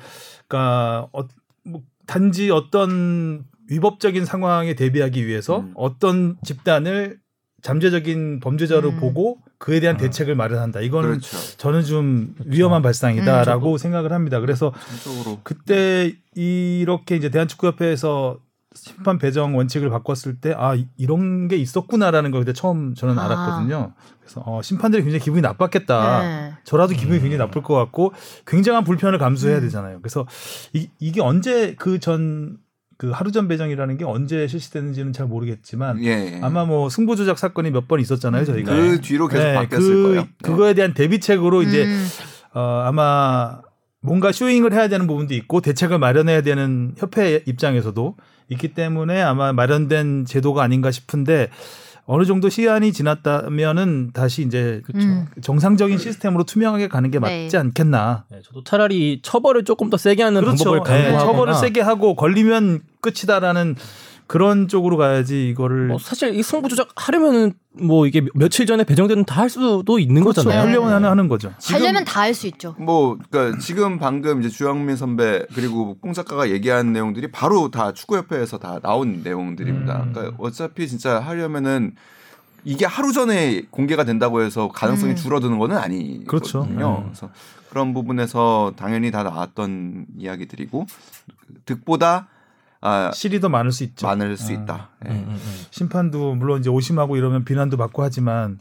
그러니까 0.48 1.08
어, 1.12 1.26
뭐 1.64 1.82
단지 2.06 2.50
어떤 2.50 3.44
위법적인 3.70 4.24
상황에 4.24 4.74
대비하기 4.74 5.26
위해서 5.26 5.60
음. 5.60 5.72
어떤 5.74 6.36
집단을 6.44 7.18
잠재적인 7.62 8.40
범죄자로 8.40 8.90
음. 8.90 9.00
보고 9.00 9.38
그에 9.58 9.80
대한 9.80 9.96
대책을 9.96 10.34
마련한다. 10.34 10.80
이거는 10.80 11.10
그렇죠. 11.10 11.36
저는 11.58 11.84
좀 11.84 12.34
위험한 12.46 12.82
발상이다라고 12.82 13.72
음. 13.72 13.78
생각을 13.78 14.12
합니다. 14.12 14.40
그래서 14.40 14.72
전적으로 15.04 15.40
그때 15.44 16.12
이렇게 16.34 17.16
이제 17.16 17.28
대한축구협회에서 17.28 18.38
심판 18.72 19.18
배정 19.18 19.56
원칙을 19.56 19.90
바꿨을 19.90 20.40
때 20.40 20.54
아 20.56 20.76
이런 20.96 21.48
게 21.48 21.56
있었구나라는 21.56 22.30
걸 22.30 22.42
그때 22.42 22.52
처음 22.52 22.94
저는 22.94 23.18
아. 23.18 23.26
알았거든요. 23.26 23.92
그래서 24.20 24.42
어, 24.46 24.62
심판들이 24.62 25.02
굉장히 25.02 25.22
기분이 25.22 25.42
나빴겠다. 25.42 26.22
네. 26.22 26.54
저라도 26.64 26.94
기분이 26.94 27.18
굉장히 27.20 27.36
나쁠 27.36 27.62
것 27.62 27.74
같고 27.74 28.14
굉장한 28.46 28.84
불편을 28.84 29.18
감수해야 29.18 29.58
음. 29.58 29.62
되잖아요. 29.62 29.98
그래서 30.00 30.26
이, 30.72 30.88
이게 30.98 31.20
언제 31.20 31.74
그 31.74 31.98
전 31.98 32.56
그 33.00 33.08
하루 33.12 33.32
전 33.32 33.48
배정이라는 33.48 33.96
게 33.96 34.04
언제 34.04 34.46
실시됐는지는 34.46 35.14
잘 35.14 35.26
모르겠지만 35.26 36.04
예, 36.04 36.34
예. 36.34 36.40
아마 36.42 36.66
뭐 36.66 36.90
승부 36.90 37.16
조작 37.16 37.38
사건이 37.38 37.70
몇 37.70 37.88
번 37.88 37.98
있었잖아요, 37.98 38.44
저희가. 38.44 38.76
그 38.76 39.00
뒤로 39.00 39.26
계속 39.26 39.42
네, 39.42 39.54
바뀌었을 39.54 39.94
그, 39.94 40.02
거예요. 40.02 40.20
네. 40.20 40.28
그거에 40.42 40.74
대한 40.74 40.92
대비책으로 40.92 41.62
이제 41.62 41.84
음. 41.86 42.06
어, 42.52 42.82
아마 42.84 43.62
뭔가 44.02 44.32
showing을 44.32 44.74
해야 44.74 44.88
되는 44.88 45.06
부분도 45.06 45.32
있고 45.32 45.62
대책을 45.62 45.98
마련해야 45.98 46.42
되는 46.42 46.92
협회 46.98 47.42
입장에서도 47.46 48.16
있기 48.50 48.74
때문에 48.74 49.22
아마 49.22 49.54
마련된 49.54 50.26
제도가 50.26 50.62
아닌가 50.62 50.90
싶은데 50.90 51.48
어느 52.04 52.24
정도 52.26 52.48
시간이 52.50 52.92
지났다면은 52.92 54.10
다시 54.12 54.42
이제 54.42 54.82
음. 54.94 55.26
정상적인 55.40 55.96
시스템으로 55.96 56.44
투명하게 56.44 56.88
가는 56.88 57.10
게 57.10 57.18
맞지 57.18 57.48
네. 57.48 57.56
않겠나. 57.56 58.24
네, 58.30 58.40
저도 58.44 58.62
차라리 58.64 59.20
처벌을 59.22 59.64
조금 59.64 59.88
더 59.88 59.96
세게 59.96 60.22
하는 60.22 60.42
그렇죠. 60.42 60.64
방법을 60.64 60.78
네, 60.92 61.04
강구하거나 61.04 61.32
처벌을 61.32 61.54
세게 61.54 61.80
하고 61.80 62.14
걸리면 62.16 62.80
끝이다라는 63.00 63.76
그런 64.26 64.68
쪽으로 64.68 64.96
가야지 64.96 65.48
이거를 65.48 65.88
뭐 65.88 65.98
사실 65.98 66.36
이 66.36 66.42
승부 66.44 66.68
조작 66.68 66.88
하려면은 66.94 67.52
뭐 67.72 68.06
이게 68.06 68.22
며칠 68.34 68.64
전에 68.64 68.84
배정되는 68.84 69.24
다 69.24 69.40
할 69.40 69.50
수도 69.50 69.98
있는 69.98 70.22
그렇죠. 70.22 70.42
거잖아요. 70.44 70.60
하려면 70.68 70.92
하는, 70.92 71.08
하는 71.10 71.26
거죠. 71.28 71.52
하려면 71.64 72.04
다 72.04 72.20
할 72.20 72.32
수 72.32 72.46
있죠. 72.46 72.76
뭐 72.78 73.18
그러니까 73.30 73.58
지금 73.58 73.98
방금 73.98 74.38
이제 74.40 74.48
주영민 74.48 74.94
선배 74.94 75.44
그리고 75.54 75.96
뽕 76.00 76.12
작가가 76.12 76.48
얘기한 76.50 76.92
내용들이 76.92 77.32
바로 77.32 77.72
다 77.72 77.92
축구협회에서 77.92 78.58
다 78.58 78.78
나온 78.80 79.22
내용들입니다. 79.24 80.02
음. 80.04 80.12
그러니까 80.12 80.36
어차피 80.38 80.86
진짜 80.86 81.18
하려면은 81.18 81.96
이게 82.64 82.84
하루 82.86 83.12
전에 83.12 83.62
공개가 83.70 84.04
된다고 84.04 84.42
해서 84.42 84.68
가능성이 84.68 85.14
음. 85.14 85.16
줄어드는 85.16 85.58
거는 85.58 85.76
아니거든요. 85.76 86.26
그렇죠. 86.26 86.62
음. 86.62 86.76
그래서 87.06 87.30
그런 87.70 87.94
부분에서 87.94 88.74
당연히 88.76 89.10
다 89.10 89.22
나왔던 89.24 90.06
이야기들이고 90.18 90.86
득보다 91.64 92.28
아, 92.82 93.10
실이 93.12 93.40
더 93.40 93.48
많을 93.48 93.72
수 93.72 93.84
있죠. 93.84 94.06
많을 94.06 94.36
수 94.36 94.50
아. 94.50 94.54
있다. 94.54 94.88
예. 95.06 95.10
음, 95.10 95.14
음, 95.28 95.34
음. 95.34 95.60
심판도 95.70 96.34
물론 96.34 96.60
이제 96.60 96.70
오심하고 96.70 97.16
이러면 97.16 97.44
비난도 97.44 97.76
받고 97.76 98.02
하지만 98.02 98.58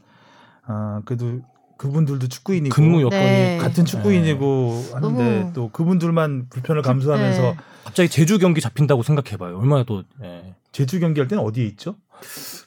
아 0.65 1.01
그래도 1.05 1.39
그분들도 1.77 2.27
축구인이고 2.27 2.75
근무 2.75 3.01
여건이 3.01 3.21
네. 3.23 3.57
같은 3.61 3.85
축구인이고 3.85 4.89
하는데 4.93 5.39
너무- 5.39 5.53
또 5.53 5.69
그분들만 5.71 6.47
불편을 6.49 6.81
감수하면서 6.81 7.41
네. 7.41 7.57
갑자기 7.85 8.09
제주 8.09 8.37
경기 8.39 8.59
잡힌다고 8.59 9.03
생각해봐요. 9.03 9.57
얼마나 9.57 9.83
또 9.83 10.03
예. 10.21 10.53
제주 10.73 10.99
경기 10.99 11.21
할 11.21 11.27
때는 11.29 11.41
어디에 11.43 11.65
있죠? 11.67 11.95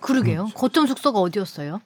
그러게요. 0.01 0.45
그렇죠. 0.45 0.55
거점 0.55 0.87
숙소가 0.87 1.21
어디였어요? 1.21 1.81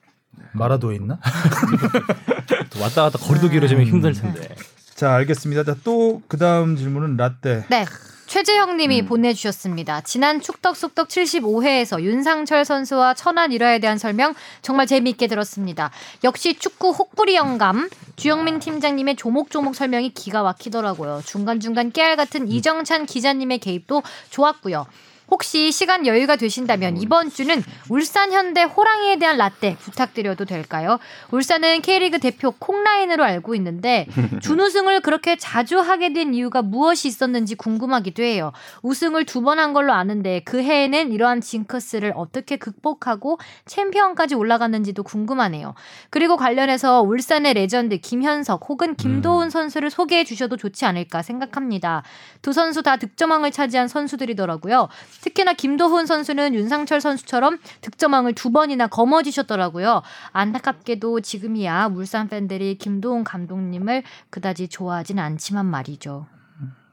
마라도에 0.53 0.95
있나? 0.95 1.19
또 2.69 2.79
왔다 2.81 3.03
갔다 3.03 3.17
거리도 3.19 3.49
길어지면 3.49 3.83
음. 3.83 3.87
힘들 3.87 4.13
텐데. 4.13 4.55
자 4.95 5.13
알겠습니다. 5.15 5.63
자, 5.63 5.75
또 5.83 6.21
그다음 6.29 6.75
질문은 6.77 7.17
라떼. 7.17 7.65
네. 7.69 7.85
최재형 8.27 8.75
님이 8.75 9.01
음. 9.01 9.05
보내주셨습니다. 9.05 10.01
지난 10.01 10.41
축덕숙덕 10.41 11.07
75회에서 11.07 12.01
윤상철 12.01 12.65
선수와 12.65 13.13
천안 13.13 13.53
일화에 13.53 13.79
대한 13.79 13.97
설명 13.97 14.33
정말 14.61 14.85
재미있게 14.85 15.27
들었습니다. 15.27 15.91
역시 16.25 16.53
축구 16.59 16.91
혹부리 16.91 17.35
영감 17.35 17.89
주영민 18.17 18.59
팀장님의 18.59 19.15
조목조목 19.15 19.75
설명이 19.75 20.09
기가 20.09 20.43
막히더라고요. 20.43 21.21
중간중간 21.25 21.91
깨알 21.91 22.17
같은 22.17 22.47
이정찬 22.47 23.05
기자님의 23.05 23.59
개입도 23.59 24.03
좋았고요. 24.29 24.85
혹시 25.29 25.71
시간 25.73 26.05
여유가 26.07 26.37
되신다면 26.37 26.95
이번 26.97 27.29
주는 27.29 27.61
울산 27.89 28.31
현대 28.31 28.63
호랑이에 28.63 29.17
대한 29.17 29.37
라떼 29.37 29.75
부탁드려도 29.77 30.45
될까요? 30.45 30.99
울산은 31.31 31.81
K리그 31.81 32.19
대표 32.19 32.51
콩라인으로 32.51 33.23
알고 33.23 33.53
있는데 33.55 34.07
준우승을 34.41 35.01
그렇게 35.01 35.35
자주 35.35 35.79
하게 35.79 36.13
된 36.13 36.33
이유가 36.33 36.61
무엇이 36.61 37.07
있었는지 37.09 37.55
궁금하기도 37.55 38.23
해요. 38.23 38.51
우승을 38.83 39.25
두 39.25 39.41
번 39.41 39.57
한 39.59 39.73
걸로 39.73 39.91
아는데 39.93 40.41
그 40.45 40.61
해에는 40.61 41.11
이러한 41.11 41.41
징크스를 41.41 42.13
어떻게 42.15 42.57
극복하고 42.57 43.39
챔피언까지 43.65 44.35
올라갔는지도 44.35 45.03
궁금하네요. 45.03 45.73
그리고 46.09 46.37
관련해서 46.37 47.01
울산의 47.01 47.53
레전드 47.55 47.97
김현석 47.97 48.69
혹은 48.69 48.95
김도훈 48.95 49.49
선수를 49.49 49.89
소개해 49.89 50.25
주셔도 50.25 50.57
좋지 50.57 50.85
않을까 50.85 51.21
생각합니다. 51.23 52.03
두 52.41 52.53
선수 52.53 52.83
다 52.83 52.97
득점왕을 52.97 53.51
차지한 53.51 53.87
선수들이더라고요. 53.87 54.89
특히나 55.21 55.53
김도훈 55.53 56.05
선수는 56.05 56.53
윤상철 56.53 57.01
선수처럼 57.01 57.57
득점왕을 57.81 58.33
두 58.33 58.51
번이나 58.51 58.87
거머쥐셨더라고요. 58.87 60.01
안타깝게도 60.31 61.21
지금이야 61.21 61.87
울산 61.93 62.27
팬들이 62.27 62.77
김도훈 62.77 63.23
감독님을 63.23 64.03
그다지 64.29 64.67
좋아하진 64.67 65.19
않지만 65.19 65.65
말이죠. 65.65 66.27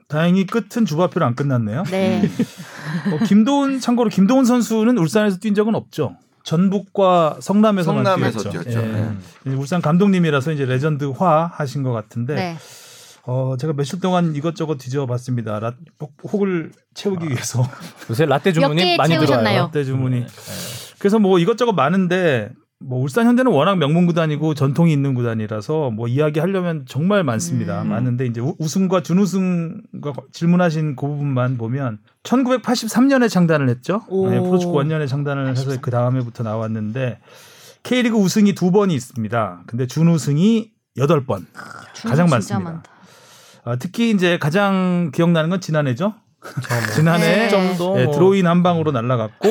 다행히 0.09 0.47
끝은 0.47 0.85
주바표로 0.87 1.27
안 1.27 1.35
끝났네요. 1.35 1.85
네. 1.85 2.23
어, 3.13 3.25
김도훈 3.25 3.81
참고로 3.81 4.11
김도훈 4.11 4.45
선수는 4.45 4.99
울산에서 4.99 5.39
뛴 5.39 5.55
적은 5.55 5.75
없죠. 5.75 6.17
전북과 6.45 7.39
성남에서만 7.41 8.05
성남에서 8.05 8.51
뛰었죠. 8.51 8.71
뛰었죠. 8.71 8.87
예. 8.87 9.13
네. 9.45 9.55
울산 9.55 9.81
감독님이라서 9.81 10.53
이제 10.53 10.67
레전드화 10.67 11.51
하신 11.53 11.83
것 11.83 11.93
같은데 11.93 12.35
네. 12.35 12.57
어, 13.27 13.57
제가 13.59 13.73
며칠 13.73 14.01
동안 14.01 14.35
이것저것 14.37 14.77
뒤져봤습니다. 14.79 15.59
라, 15.59 15.75
혹- 16.01 16.13
혹을 16.31 16.73
채우기 16.95 17.27
위해서 17.27 17.63
요새 18.11 18.27
라떼 18.27 18.51
몇 18.53 18.61
주문이 18.61 18.83
개 18.83 18.97
많이 18.97 19.15
채우셨나요? 19.15 19.43
들어와요. 19.45 19.63
라떼 19.67 19.85
주문이. 19.85 20.21
네. 20.21 20.27
그래서 20.99 21.19
뭐 21.19 21.39
이것저것 21.39 21.73
많은데 21.73 22.51
뭐 22.81 23.01
울산 23.01 23.27
현대는 23.27 23.51
워낙 23.51 23.77
명문 23.79 24.05
구단이고 24.05 24.53
전통이 24.53 24.93
있는 24.93 25.15
구단이라서 25.15 25.91
뭐 25.91 26.07
이야기하려면 26.07 26.85
정말 26.87 27.25
많습니다. 27.25 27.81
음. 27.83 27.89
많은데 27.89 28.27
이제 28.27 28.43
우- 28.43 28.57
우승과 28.59 29.03
준우승과 29.03 30.13
질문하신 30.33 30.97
그 30.97 31.07
부분만 31.07 31.57
보면 31.57 32.01
1983년에 32.25 33.31
창단을 33.31 33.71
했죠. 33.71 34.03
오. 34.09 34.29
네, 34.29 34.39
프로축구 34.39 34.75
원년에 34.75 35.07
창단을 35.07 35.49
해서 35.49 35.81
그 35.81 35.91
다음에부터 35.91 36.43
나왔는데 36.43 37.21
K리그 37.85 38.17
우승이 38.19 38.55
두 38.55 38.71
번이 38.71 38.95
있습니다. 38.95 39.63
근데 39.67 39.87
준우승이 39.87 40.73
여덟 40.99 41.25
번. 41.25 41.47
가장 41.55 41.93
준우 41.95 42.07
진짜 42.17 42.27
많습니다. 42.59 42.71
많다. 42.71 42.91
아, 43.65 43.77
특히 43.77 44.11
이제 44.11 44.39
가장 44.39 45.11
기억나는 45.15 45.51
건 45.51 45.61
지난해죠. 45.61 46.15
지난해 46.95 47.37
네. 47.37 47.49
점도 47.49 47.97
네, 47.97 48.05
뭐 48.05 48.15
드로인 48.15 48.47
한 48.47 48.63
방으로 48.63 48.93
날라갔고 48.93 49.49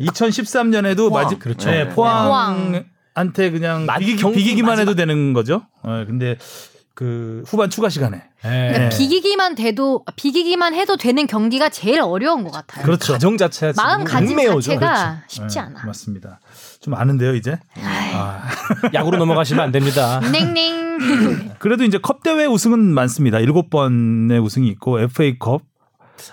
2013년에도 0.00 1.08
포항. 1.08 1.24
마지 1.24 1.38
그렇죠. 1.38 1.70
네, 1.70 1.84
네. 1.84 1.88
포항 1.90 2.84
한테 3.14 3.50
그냥 3.50 3.86
마- 3.86 3.98
비기, 3.98 4.16
경기 4.16 4.38
비기기만 4.38 4.72
마지막. 4.72 4.82
해도 4.82 4.94
되는 4.96 5.32
거죠. 5.32 5.62
어, 5.82 6.04
근데 6.06 6.36
그 6.94 7.42
후반 7.46 7.68
추가 7.70 7.88
시간에 7.88 8.22
예. 8.44 8.72
근데 8.72 8.88
비기기만 8.96 9.54
돼도 9.54 10.04
비기기만 10.16 10.74
해도 10.74 10.96
되는 10.96 11.26
경기가 11.26 11.68
제일 11.68 12.00
어려운 12.00 12.42
것 12.42 12.50
같아요. 12.52 12.84
그렇죠. 12.84 13.12
가정 13.14 13.36
자체가 13.36 13.72
지금 13.72 13.84
마음 13.84 14.04
가짐 14.04 14.30
얽매여져. 14.38 14.60
자체가 14.60 15.22
쉽지 15.28 15.56
네, 15.58 15.60
않아. 15.60 15.84
맞습니다. 15.86 16.40
좀 16.80 16.94
아는데요, 16.94 17.34
이제. 17.34 17.58
아, 17.82 18.42
야구로 18.94 19.18
넘어가시면 19.18 19.64
안 19.64 19.72
됩니다. 19.72 20.20
닝닝. 20.20 21.54
그래도 21.58 21.84
이제 21.84 21.98
컵 21.98 22.22
대회 22.22 22.46
우승은 22.46 22.78
많습니다. 22.78 23.38
일곱 23.38 23.70
번의 23.70 24.38
우승이 24.40 24.68
있고 24.68 25.00
FA컵 25.00 25.62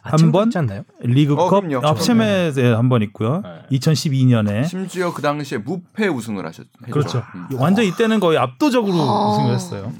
한 0.01 0.13
아침 0.13 0.31
번? 0.31 0.47
있지 0.47 0.57
않나요? 0.57 0.83
리그컵 1.01 1.39
어, 1.39 1.49
그럼요. 1.61 1.85
합체매에 1.85 2.73
한번 2.75 3.01
있고요. 3.03 3.41
네. 3.43 3.77
2012년에 3.77 4.65
심지어 4.65 5.13
그 5.13 5.21
당시에 5.21 5.57
무패 5.57 6.07
우승을 6.07 6.45
하셨죠. 6.45 6.69
그렇죠. 6.89 7.23
음. 7.35 7.47
완전 7.59 7.83
이때는 7.85 8.19
거의 8.19 8.37
압도적으로 8.37 8.95
어. 8.95 9.31
우승을 9.33 9.53
했어요. 9.53 9.91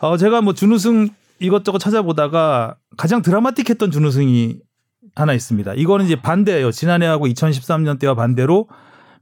어, 0.00 0.16
제가 0.16 0.40
뭐 0.40 0.54
준우승 0.54 1.10
이것저것 1.38 1.78
찾아보다가 1.78 2.74
가장 2.96 3.22
드라마틱했던 3.22 3.90
준우승이 3.90 4.56
하나 5.14 5.32
있습니다. 5.34 5.74
이거는 5.74 6.06
이제 6.06 6.20
반대예요. 6.20 6.70
지난해하고 6.70 7.26
2013년 7.28 7.98
때와 7.98 8.14
반대로 8.14 8.68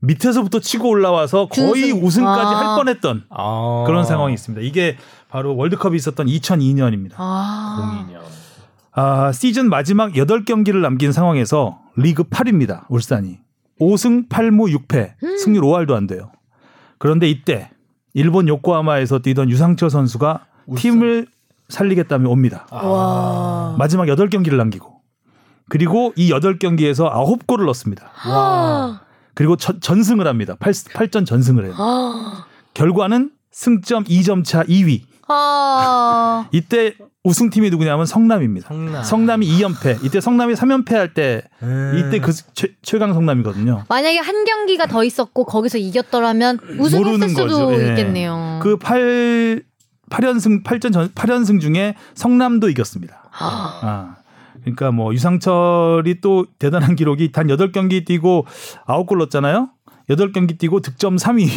밑에서부터 0.01 0.61
치고 0.61 0.89
올라와서 0.89 1.49
거의 1.49 1.89
준우승. 1.89 2.05
우승까지 2.07 2.55
아. 2.55 2.59
할 2.59 2.77
뻔했던 2.77 3.25
아. 3.31 3.85
그런 3.87 4.05
상황이 4.05 4.35
있습니다. 4.35 4.65
이게 4.65 4.97
바로 5.29 5.57
월드컵이 5.57 5.97
있었던 5.97 6.27
2002년입니다. 6.27 7.15
아. 7.17 8.05
02년. 8.09 8.21
아, 8.93 9.33
시즌 9.33 9.69
마지막 9.69 10.13
8경기를 10.13 10.77
남긴 10.81 11.13
상황에서 11.13 11.79
리그 11.97 12.25
8위입니다. 12.25 12.85
울산이. 12.89 13.39
5승 13.81 14.29
8무 14.29 14.77
6패. 14.77 15.39
승률 15.39 15.63
5할도 15.63 15.95
안 15.95 16.07
돼요. 16.07 16.33
그런데 16.99 17.29
이때 17.29 17.71
일본 18.15 18.49
요코하마에서 18.49 19.21
뛰던 19.21 19.51
유상철 19.51 19.91
선수가 19.91 20.47
팀을 20.77 21.27
살리겠다며 21.69 22.29
옵니다. 22.31 22.67
와. 22.73 23.77
마지막 23.79 24.07
8경기를 24.07 24.57
남기고. 24.57 24.99
그리고 25.69 26.13
이 26.17 26.33
8경기에서 26.33 27.13
9골을 27.13 27.65
넣었습니다. 27.67 28.11
와. 28.27 29.01
그리고 29.39 29.55
전, 29.55 29.81
전승을 29.81 30.27
합니다. 30.27 30.57
8, 30.59 30.73
8전 30.73 31.25
전승을 31.25 31.65
해요. 31.65 31.75
결과는 32.75 33.31
승점 33.53 34.03
2점 34.03 34.45
차 34.45 34.65
2위. 34.65 35.03
아. 35.29 36.49
이때 36.51 36.97
우승팀이 37.23 37.71
누구냐면 37.71 38.05
성남입니다. 38.05 38.67
성남. 38.67 39.05
성남이 39.05 39.47
2연패. 39.47 40.05
이때 40.05 40.21
성남이 40.21 40.55
3연패 40.55 40.91
할때 40.91 41.43
이때 41.97 42.19
그 42.19 42.33
최, 42.53 42.75
최강 42.83 43.15
성남이거든요. 43.15 43.85
만약에 43.89 44.19
한 44.19 44.45
경기가 44.45 44.89
더 44.89 45.05
있었고 45.05 45.45
거기서 45.45 45.79
이겼더라면 45.79 46.59
우승했을 46.77 46.99
모르는 46.99 47.29
수도 47.29 47.43
거죠. 47.47 47.81
예. 47.81 47.91
있겠네요. 47.91 48.59
그 48.61 48.77
8, 48.77 49.63
8연승 50.11 50.65
8전 50.65 50.93
전 50.93 51.09
8연승 51.11 51.61
중에 51.61 51.95
성남도 52.17 52.71
이겼습니다. 52.71 53.31
아. 53.39 54.17
그러니까 54.75 54.93
뭐 54.93 55.13
유상철이 55.13 56.21
또 56.21 56.47
대단한 56.59 56.97
기록이 56.97 57.33
단 57.33 57.47
8경기 57.47 58.05
뛰고 58.07 58.47
9골 58.87 59.19
넣었잖아요. 59.19 59.71
8경기 60.09 60.59
뛰고 60.59 60.81
득점 60.81 61.17
3위. 61.17 61.49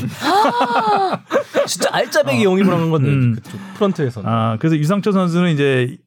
진짜 1.68 1.90
알짜배기 1.92 2.44
영입을 2.44 2.74
한 2.74 2.90
건데 2.90 3.10
음. 3.10 3.36
그쪽 3.36 3.60
프런트에서는. 3.76 4.30
아, 4.30 4.58
그래서 4.60 4.78
유상철 4.78 5.14
선수는 5.14 5.52
이제 5.52 5.98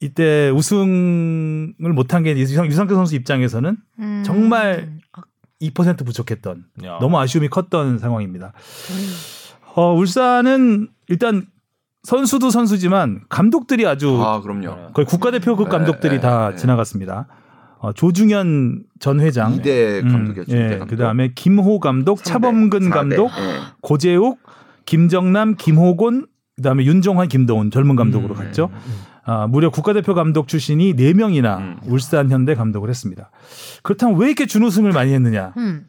이때 0.00 0.50
우승을 0.50 1.92
못한 1.94 2.24
게 2.24 2.36
유상, 2.36 2.66
유상철 2.66 2.96
선수 2.96 3.14
입장에서는 3.14 3.76
음. 4.00 4.22
정말 4.26 4.98
2% 5.60 6.04
부족했던 6.04 6.64
야. 6.84 6.98
너무 7.00 7.18
아쉬움이 7.20 7.48
컸던 7.48 7.98
상황입니다. 7.98 8.52
어, 9.74 9.94
울산은 9.94 10.88
일단 11.08 11.46
선수도 12.02 12.50
선수지만 12.50 13.22
감독들이 13.28 13.86
아주 13.86 14.20
아 14.22 14.40
그럼요. 14.40 14.92
거의 14.92 15.06
국가대표급 15.06 15.68
네, 15.68 15.70
감독들이 15.70 16.16
네, 16.16 16.20
다 16.20 16.50
네. 16.50 16.56
지나갔습니다. 16.56 17.28
어, 17.78 17.92
조중현 17.92 18.84
전 19.00 19.20
회장, 19.20 19.54
이대 19.54 20.00
음, 20.00 20.08
감독이었죠. 20.08 20.56
예, 20.56 20.66
이대 20.66 20.78
감독. 20.78 20.86
그다음에 20.90 21.32
김호 21.34 21.80
감독, 21.80 22.18
선배, 22.18 22.30
차범근 22.30 22.82
사대. 22.84 22.94
감독, 22.94 23.30
예. 23.38 23.58
고재욱, 23.80 24.38
김정남, 24.84 25.56
김호곤, 25.56 26.26
그다음에 26.56 26.84
윤종환, 26.84 27.26
김동훈 27.26 27.72
젊은 27.72 27.96
감독으로 27.96 28.34
음, 28.34 28.38
갔죠. 28.38 28.70
음, 28.72 28.76
음. 28.86 28.92
아, 29.24 29.46
무려 29.46 29.70
국가대표 29.70 30.14
감독 30.14 30.48
출신이 30.48 30.94
4명이나 30.94 31.58
음. 31.58 31.76
울산 31.86 32.30
현대 32.30 32.54
감독을 32.54 32.88
했습니다. 32.88 33.30
그렇다면 33.82 34.18
왜 34.18 34.26
이렇게 34.26 34.46
준우승을 34.46 34.92
많이 34.92 35.12
했느냐? 35.12 35.52
음. 35.56 35.86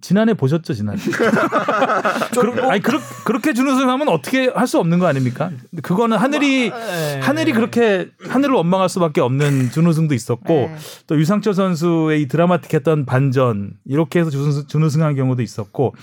지난해 0.00 0.34
보셨죠, 0.34 0.74
지난해. 0.74 0.98
그러, 2.32 2.70
아니 2.70 2.80
그렇, 2.82 2.98
그렇게 3.24 3.52
준우승 3.54 3.88
하면 3.88 4.08
어떻게 4.08 4.48
할 4.48 4.66
수 4.66 4.78
없는 4.78 4.98
거 4.98 5.06
아닙니까? 5.06 5.50
그거는 5.82 6.16
하늘이 6.16 6.70
네. 6.70 7.20
하늘이 7.20 7.52
그렇게 7.52 8.08
하늘을 8.28 8.54
원망할 8.54 8.88
수밖에 8.88 9.20
없는 9.20 9.70
준우승도 9.70 10.14
있었고 10.14 10.54
네. 10.54 10.76
또 11.06 11.18
유상철 11.18 11.54
선수의 11.54 12.22
이 12.22 12.28
드라마틱했던 12.28 13.04
반전 13.04 13.74
이렇게 13.84 14.20
해서 14.20 14.30
준우승, 14.30 14.66
준우승한 14.66 15.14
경우도 15.14 15.42
있었고 15.42 15.94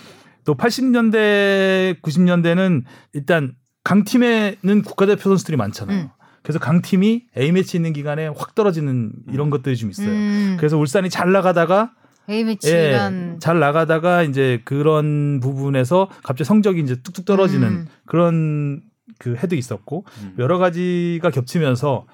또 0.46 0.56
80년대 0.56 2.02
90년대는 2.02 2.84
일단 3.14 3.54
강팀에는 3.84 4.84
국가대표 4.86 5.22
선수들이 5.24 5.58
많잖아요. 5.58 6.02
음. 6.04 6.10
그래서 6.44 6.60
강팀이 6.60 7.26
A매치 7.38 7.78
있는 7.78 7.94
기간에 7.94 8.28
확 8.28 8.56
떨어지는 8.56 9.12
이런 9.32 9.50
것들이 9.50 9.76
좀 9.76 9.90
있어요. 9.90 10.10
음. 10.10 10.56
그래서 10.60 10.78
울산이 10.78 11.10
잘 11.10 11.32
나가다가 11.32 11.92
A매치 12.30 12.72
예, 12.74 12.90
이런 12.90 13.40
잘 13.40 13.60
나가다가 13.60 14.24
이제 14.24 14.62
그런 14.66 15.40
부분에서 15.42 16.10
갑자기 16.24 16.46
성적이 16.48 16.82
이제 16.82 16.96
뚝뚝 17.02 17.26
떨어지는 17.26 17.68
음. 17.68 17.88
그런 18.06 18.82
그 19.18 19.36
해도 19.36 19.56
있었고 19.56 20.06
음. 20.24 20.36
여러 20.40 20.58
가지가 20.58 21.30
겹치면서 21.32 22.06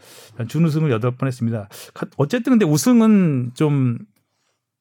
준우승을 0.47 0.91
여덟 0.91 1.15
번 1.15 1.27
했습니다. 1.27 1.69
가- 1.93 2.07
어쨌든 2.17 2.51
근데 2.51 2.65
우승은 2.65 3.51
좀 3.53 3.97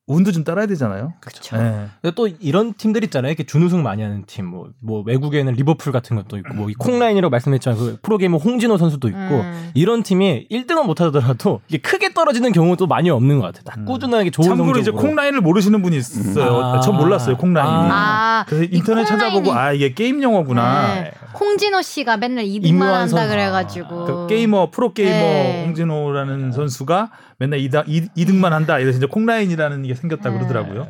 운도 0.08 0.30
좀 0.30 0.44
따라야 0.44 0.66
되잖아요. 0.66 1.14
그렇죠. 1.20 1.56
예. 1.56 1.88
근데 2.00 2.14
또 2.14 2.28
이런 2.28 2.74
팀들 2.74 3.02
있잖아요. 3.04 3.30
이렇게 3.30 3.44
준우승 3.44 3.82
많이 3.82 4.02
하는 4.02 4.22
팀, 4.26 4.46
뭐, 4.46 4.68
뭐 4.78 5.02
외국에는 5.04 5.52
리버풀 5.52 5.92
같은 5.92 6.14
것도 6.14 6.36
있고, 6.38 6.54
뭐이 6.54 6.74
콩라인이라고 6.74 7.28
말씀했지만 7.28 7.76
그 7.76 7.98
프로게이머 8.02 8.36
홍진호 8.36 8.76
선수도 8.78 9.08
있고, 9.08 9.18
음. 9.18 9.70
이런 9.74 10.04
팀이 10.04 10.46
1등은 10.48 10.86
못하더라도 10.86 11.60
이게 11.68 11.78
크게 11.78 12.14
떨어지는 12.14 12.52
경우도 12.52 12.86
많이 12.86 13.10
없는 13.10 13.40
것 13.40 13.46
같아요. 13.46 13.64
딱 13.64 13.78
음. 13.78 13.84
꾸준하게 13.84 14.30
좋은 14.30 14.46
참고로 14.46 14.78
이제 14.78 14.90
성적으로. 14.92 15.08
콩라인을 15.08 15.40
모르시는 15.40 15.82
분이 15.82 15.96
있어요. 15.96 16.56
아. 16.56 16.80
전 16.80 16.96
몰랐어요 16.96 17.36
콩라인이. 17.36 17.70
아, 17.72 18.15
그래서 18.46 18.64
이 18.64 18.68
인터넷 18.72 19.04
찾아보고 19.04 19.52
아 19.52 19.72
이게 19.72 19.92
게임 19.92 20.22
용어구나. 20.22 20.94
네. 20.94 21.12
홍진호 21.38 21.82
씨가 21.82 22.16
맨날 22.16 22.44
2등만 22.44 22.64
임요환 22.66 22.94
한다 23.02 23.08
선수. 23.08 23.28
그래가지고 23.28 24.04
그 24.04 24.26
게이머 24.28 24.70
프로 24.70 24.92
게이머 24.92 25.12
네. 25.12 25.64
홍진호라는 25.66 26.52
선수가 26.52 27.10
맨날 27.38 27.58
2등, 27.60 27.86
2등만 28.16 28.50
한다. 28.50 28.78
이래서 28.78 28.98
이제 28.98 29.06
콩라인이라는 29.06 29.82
게 29.82 29.94
생겼다 29.94 30.30
네. 30.30 30.36
그러더라고요. 30.38 30.88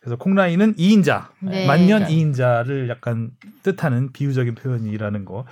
그래서 0.00 0.16
콩라인은 0.16 0.76
2인자, 0.76 1.26
네. 1.40 1.66
만년 1.66 2.06
2인자를 2.06 2.88
약간 2.88 3.30
뜻하는 3.62 4.12
비유적인 4.12 4.54
표현이라는 4.54 5.24
거. 5.24 5.44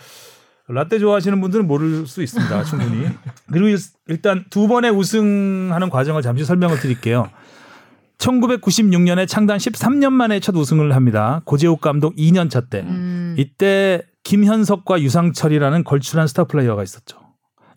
라떼 0.71 0.99
좋아하시는 0.99 1.41
분들은 1.41 1.67
모를 1.67 2.07
수 2.07 2.23
있습니다. 2.23 2.65
충분히. 2.65 3.09
그리고 3.51 3.69
일- 3.69 3.79
일단 4.07 4.45
두 4.51 4.69
번의 4.69 4.91
우승하는 4.91 5.89
과정을 5.91 6.21
잠시 6.23 6.45
설명을 6.45 6.79
드릴게요. 6.79 7.31
1996년에 8.19 9.27
창단 9.29 9.59
13년 9.59 10.11
만에 10.13 10.41
첫 10.41 10.55
우승을 10.57 10.95
합니다. 10.95 11.41
고재욱 11.45 11.81
감독 11.81 12.15
2년 12.17 12.51
차 12.51 12.61
때. 12.61 12.81
음. 12.81 13.35
이때 13.39 14.03
김현석과 14.25 15.01
유상철이라는 15.01 15.85
걸출한 15.85 16.27
스타 16.27 16.45
플레이어가 16.45 16.83
있었죠. 16.83 17.19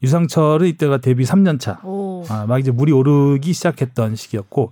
유상철은 0.03 0.67
이때가 0.67 0.97
데뷔 0.97 1.23
3년 1.23 1.59
차. 1.59 1.79
오. 1.83 2.25
아, 2.27 2.45
막 2.47 2.57
이제 2.59 2.71
물이 2.71 2.91
오르기 2.91 3.53
시작했던 3.53 4.15
시기였고 4.15 4.71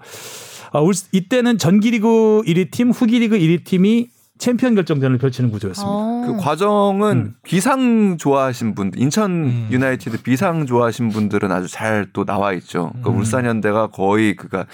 아, 0.71 0.79
울- 0.79 0.93
이때는 1.11 1.57
전기리그 1.59 2.41
1위 2.45 2.71
팀, 2.71 2.89
후기리그 2.91 3.37
1위 3.37 3.63
팀이 3.63 4.09
챔피언 4.39 4.73
결정전을 4.73 5.17
펼치는 5.17 5.51
구조였습니다. 5.51 5.91
어. 5.93 6.23
그 6.25 6.37
과정은 6.37 7.17
음. 7.17 7.33
비상 7.43 8.17
좋아하신 8.17 8.73
분들, 8.73 8.99
인천 9.01 9.31
음. 9.31 9.67
유나이티드 9.69 10.21
비상 10.23 10.65
좋아하신 10.65 11.09
분들은 11.09 11.51
아주 11.51 11.67
잘 11.67 12.07
또 12.13 12.23
나와 12.25 12.53
있죠. 12.53 12.91
그 13.03 13.09
음. 13.09 13.17
울산현대가 13.17 13.87
거의 13.87 14.35
그가 14.35 14.65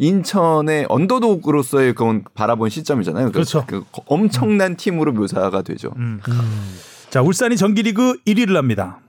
인천의 0.00 0.86
언더독으로서의 0.88 1.92
그건 1.94 2.24
바라본 2.34 2.70
시점이잖아요. 2.70 3.26
그- 3.26 3.32
그렇죠. 3.32 3.64
그 3.66 3.84
엄청난 4.06 4.74
팀으로 4.76 5.12
묘사가 5.12 5.60
되죠. 5.62 5.92
음. 5.96 6.20
음. 6.26 6.74
자, 7.10 7.20
울산이 7.20 7.56
전기리그 7.58 8.16
1위를 8.26 8.54
합니다. 8.54 9.00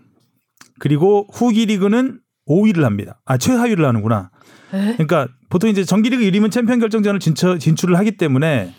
그리고 0.80 1.28
후기리그는 1.32 2.20
5위를 2.50 2.82
합니다. 2.82 3.22
아, 3.26 3.38
최하위를 3.38 3.86
하는구나. 3.88 4.32
그러니까 4.72 5.28
보통 5.50 5.70
이제 5.70 5.86
전기리그 5.86 6.24
1위면 6.24 6.52
챔피언 6.52 6.80
결정전을 6.80 7.20
진출, 7.22 7.58
진출을 7.58 7.98
하기 8.00 8.18
때문에 8.18 8.74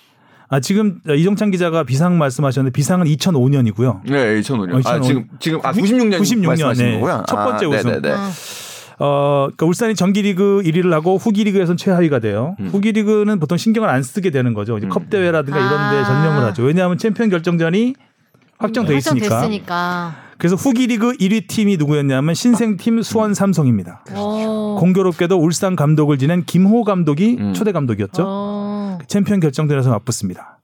아, 0.50 0.60
지금 0.60 1.00
이정찬 1.08 1.50
기자가 1.50 1.82
비상 1.84 2.18
말씀하셨는데 2.18 2.74
비상은 2.74 3.06
2005년이고요. 3.06 4.02
네, 4.04 4.38
2005년. 4.40 4.74
어, 4.74 4.76
아, 4.84 4.96
2005 4.98 5.02
지금 5.06 5.28
지금 5.40 5.60
아 5.62 5.72
96년 5.72 6.20
96년, 6.20 6.46
말씀하시는 6.48 6.90
네. 6.92 7.00
거고요. 7.00 7.24
첫 7.26 7.36
번째 7.36 7.64
아, 7.64 7.68
우승. 7.70 7.90
네네네. 7.90 8.14
어. 8.98 9.04
어, 9.04 9.44
그러니까 9.46 9.66
울산이 9.66 9.94
정기리그 9.94 10.62
1위를 10.64 10.90
하고 10.90 11.16
후기리그에선 11.16 11.76
최하위가 11.76 12.18
돼요. 12.20 12.56
음. 12.60 12.68
후기리그는 12.68 13.38
보통 13.40 13.58
신경을 13.58 13.88
안 13.88 14.02
쓰게 14.02 14.30
되는 14.30 14.54
거죠. 14.54 14.78
이제 14.78 14.86
음. 14.86 14.90
컵 14.90 15.10
대회라든가 15.10 15.58
이런 15.58 15.70
데 15.90 15.98
아. 15.98 16.04
전념을 16.04 16.44
하죠. 16.48 16.62
왜냐하면 16.62 16.98
챔피언 16.98 17.28
결정전이 17.30 17.94
확정돼 18.58 18.96
있으니까. 18.96 19.24
확정됐으니까. 19.26 20.14
그래서 20.38 20.56
후기리그 20.56 21.12
1위 21.12 21.46
팀이 21.46 21.76
누구였냐면 21.76 22.34
신생팀 22.34 23.02
수원 23.02 23.34
삼성입니다. 23.34 24.04
오. 24.16 24.76
공교롭게도 24.78 25.36
울산 25.36 25.76
감독을 25.76 26.18
지낸 26.18 26.44
김호 26.44 26.84
감독이 26.84 27.36
음. 27.38 27.54
초대 27.54 27.72
감독이었죠. 27.72 28.24
어. 28.26 28.98
챔피언 29.06 29.40
결정전에서 29.40 29.90
맞붙습니다. 29.90 30.58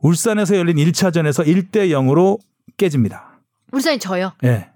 울산에서 0.00 0.56
열린 0.56 0.76
1차전에서 0.76 1.46
1대 1.46 1.90
0으로 1.90 2.38
깨집니다. 2.76 3.40
울산이 3.72 3.98
져요. 3.98 4.32
예. 4.44 4.68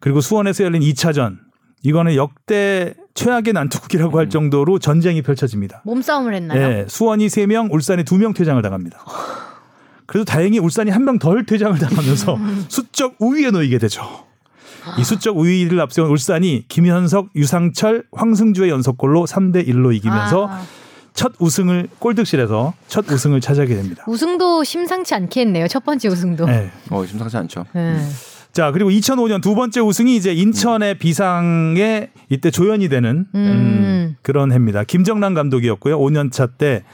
그리고 0.00 0.20
수원에서 0.20 0.64
열린 0.64 0.82
2차전. 0.82 1.38
이거는 1.82 2.14
역대 2.14 2.94
최악의 3.14 3.52
난투극이라고 3.54 4.18
할 4.18 4.28
정도로 4.30 4.78
전쟁이 4.78 5.20
펼쳐집니다. 5.22 5.82
몸싸움을 5.84 6.34
했나요? 6.34 6.60
예. 6.60 6.86
수원이 6.88 7.26
3명, 7.26 7.72
울산이 7.72 8.04
2명 8.04 8.34
퇴장을 8.34 8.60
당합니다. 8.62 8.98
그래도 10.06 10.24
다행히 10.24 10.58
울산이 10.58 10.90
한 10.90 11.04
명 11.04 11.18
덜 11.18 11.44
퇴장을 11.44 11.78
당하면서 11.78 12.38
수적 12.68 13.16
우위에 13.18 13.50
놓이게 13.50 13.78
되죠. 13.78 14.02
이 14.98 15.04
수적 15.04 15.38
우위를 15.38 15.80
앞세운 15.80 16.10
울산이 16.10 16.64
김현석, 16.68 17.30
유상철, 17.36 18.04
황승주의 18.12 18.68
연속골로 18.70 19.26
3대 19.26 19.66
1로 19.68 19.94
이기면서 19.94 20.48
아, 20.50 20.62
첫 21.14 21.32
우승을 21.38 21.88
골득실에서 22.00 22.74
첫 22.88 23.08
우승을 23.10 23.40
차지하게 23.40 23.74
됩니다. 23.76 24.04
우승도 24.08 24.64
심상치 24.64 25.14
않게 25.14 25.42
했네요. 25.42 25.68
첫 25.68 25.84
번째 25.84 26.08
우승도. 26.08 26.48
예. 26.48 26.70
어, 26.90 27.06
심상치 27.06 27.36
않죠. 27.36 27.64
네. 27.74 27.96
자 28.52 28.70
그리고 28.70 28.90
2005년 28.90 29.42
두 29.42 29.54
번째 29.54 29.80
우승이 29.80 30.14
이제 30.14 30.32
인천의 30.32 30.98
비상에 30.98 32.10
이때 32.28 32.50
조연이 32.50 32.88
되는 32.88 33.26
음, 33.34 33.34
음. 33.34 34.16
그런 34.22 34.52
해입니다. 34.52 34.84
김정남 34.84 35.34
감독이었고요. 35.34 35.98
5년 35.98 36.30
차 36.30 36.46
때. 36.46 36.84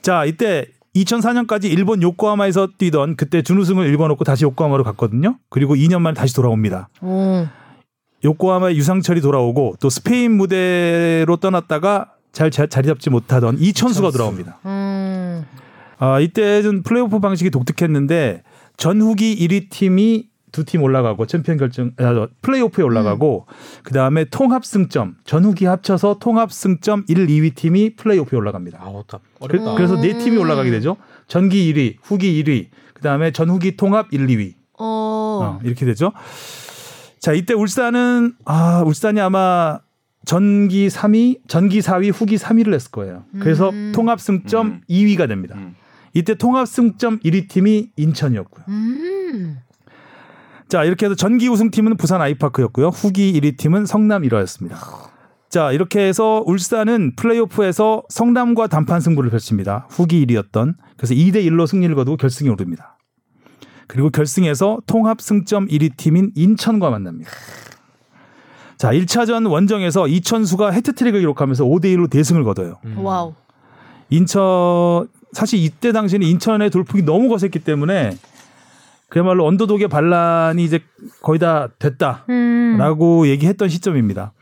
자 0.00 0.24
이때 0.24 0.66
2004년까지 0.96 1.64
일본 1.64 2.02
요코하마에서 2.02 2.68
뛰던 2.78 3.16
그때 3.16 3.42
준우승을 3.42 3.86
일궈놓고 3.86 4.24
다시 4.24 4.44
요코하마로 4.44 4.84
갔거든요. 4.84 5.38
그리고 5.50 5.74
2년 5.74 6.00
만에 6.00 6.14
다시 6.14 6.34
돌아옵니다. 6.34 6.88
오. 7.02 7.46
요코하마에 8.24 8.74
유상철이 8.74 9.20
돌아오고 9.20 9.76
또 9.80 9.90
스페인 9.90 10.32
무대로 10.32 11.36
떠났다가 11.36 12.12
잘 12.32 12.50
자, 12.50 12.66
자리 12.66 12.86
잡지 12.86 13.10
못하던 13.10 13.58
이천수가 13.58 14.10
돌아옵니다. 14.10 14.58
음. 14.64 14.68
음. 14.68 15.44
아, 15.98 16.20
이때는 16.20 16.82
플레이오프 16.82 17.20
방식이 17.20 17.50
독특했는데 17.50 18.42
전후기 18.76 19.36
1위 19.36 19.70
팀이 19.70 20.28
두 20.54 20.64
팀 20.64 20.82
올라가고 20.82 21.26
챔피언 21.26 21.58
결정 21.58 21.90
아, 21.98 22.28
플레이오프에 22.40 22.84
올라가고 22.84 23.46
그다음에 23.82 24.24
통합 24.26 24.64
승점 24.64 25.16
전후기 25.24 25.66
합쳐서 25.66 26.18
통합 26.20 26.52
승점 26.52 27.04
1, 27.08 27.26
2위 27.26 27.56
팀이 27.56 27.96
플레이오프에 27.96 28.38
올라갑니다. 28.38 28.78
아, 28.80 28.86
어렵다. 28.86 29.18
그, 29.18 29.44
어렵다. 29.44 29.76
래서네 29.78 30.18
팀이 30.18 30.36
올라가게 30.36 30.70
되죠. 30.70 30.96
전기 31.26 31.72
1위, 31.72 31.96
후기 32.02 32.42
1위, 32.42 32.68
그다음에 32.94 33.32
전후기 33.32 33.76
통합 33.76 34.06
1, 34.12 34.28
2위. 34.28 34.54
어. 34.78 34.84
어, 35.58 35.60
이렇게 35.64 35.84
되죠. 35.84 36.12
자, 37.18 37.32
이때 37.32 37.52
울산은 37.52 38.34
아, 38.44 38.82
울산이 38.86 39.20
아마 39.20 39.80
전기 40.24 40.86
3위, 40.88 41.40
전기 41.48 41.80
4위, 41.80 42.12
후기 42.14 42.36
3위를 42.36 42.72
했을 42.74 42.92
거예요. 42.92 43.24
그래서 43.40 43.70
음. 43.70 43.92
통합 43.94 44.20
승점 44.20 44.66
음. 44.66 44.80
2위가 44.88 45.26
됩니다. 45.28 45.56
음. 45.58 45.74
이때 46.12 46.34
통합 46.36 46.68
승점 46.68 47.18
1위 47.20 47.48
팀이 47.48 47.90
인천이었고요. 47.96 48.64
음. 50.64 50.68
자, 50.68 50.84
이렇게 50.84 51.06
해서 51.06 51.14
전기 51.14 51.48
우승팀은 51.48 51.96
부산 51.96 52.20
아이파크였고요. 52.20 52.88
후기 52.88 53.32
1위 53.32 53.56
팀은 53.56 53.86
성남 53.86 54.22
1화였습니다. 54.22 54.76
자, 55.48 55.70
이렇게 55.70 56.00
해서 56.00 56.42
울산은 56.46 57.14
플레이오프에서 57.16 58.02
성남과 58.08 58.66
단판 58.66 59.00
승부를 59.00 59.30
펼칩니다. 59.30 59.86
후기 59.90 60.26
1위였던. 60.26 60.74
그래서 60.96 61.14
2대 61.14 61.44
1로 61.46 61.66
승리를 61.66 61.94
거두고 61.94 62.16
결승에 62.16 62.48
오릅니다. 62.48 62.98
그리고 63.86 64.10
결승에서 64.10 64.80
통합 64.86 65.20
승점 65.20 65.68
1위 65.68 65.96
팀인 65.96 66.32
인천과 66.34 66.90
만납니다. 66.90 67.30
자, 68.76 68.90
1차전 68.90 69.48
원정에서 69.48 70.08
이천수가 70.08 70.70
해트트릭을 70.72 71.20
기록하면서 71.20 71.64
5대 71.64 71.84
1로 71.94 72.10
대승을 72.10 72.42
거둬요. 72.42 72.80
음. 72.84 72.98
와우. 72.98 73.34
인천 74.10 75.08
사실 75.32 75.58
이때 75.60 75.92
당시에는 75.92 76.26
인천의 76.26 76.70
돌풍이 76.70 77.04
너무 77.04 77.28
거셌기 77.28 77.58
때문에 77.58 78.16
그야말로 79.14 79.46
underdog의 79.46 79.86
반란이 79.86 80.64
이제 80.64 80.80
거의 81.22 81.38
다 81.38 81.68
됐다라고 81.78 83.20
음. 83.20 83.26
얘기했던 83.28 83.68
시점입니다. 83.68 84.32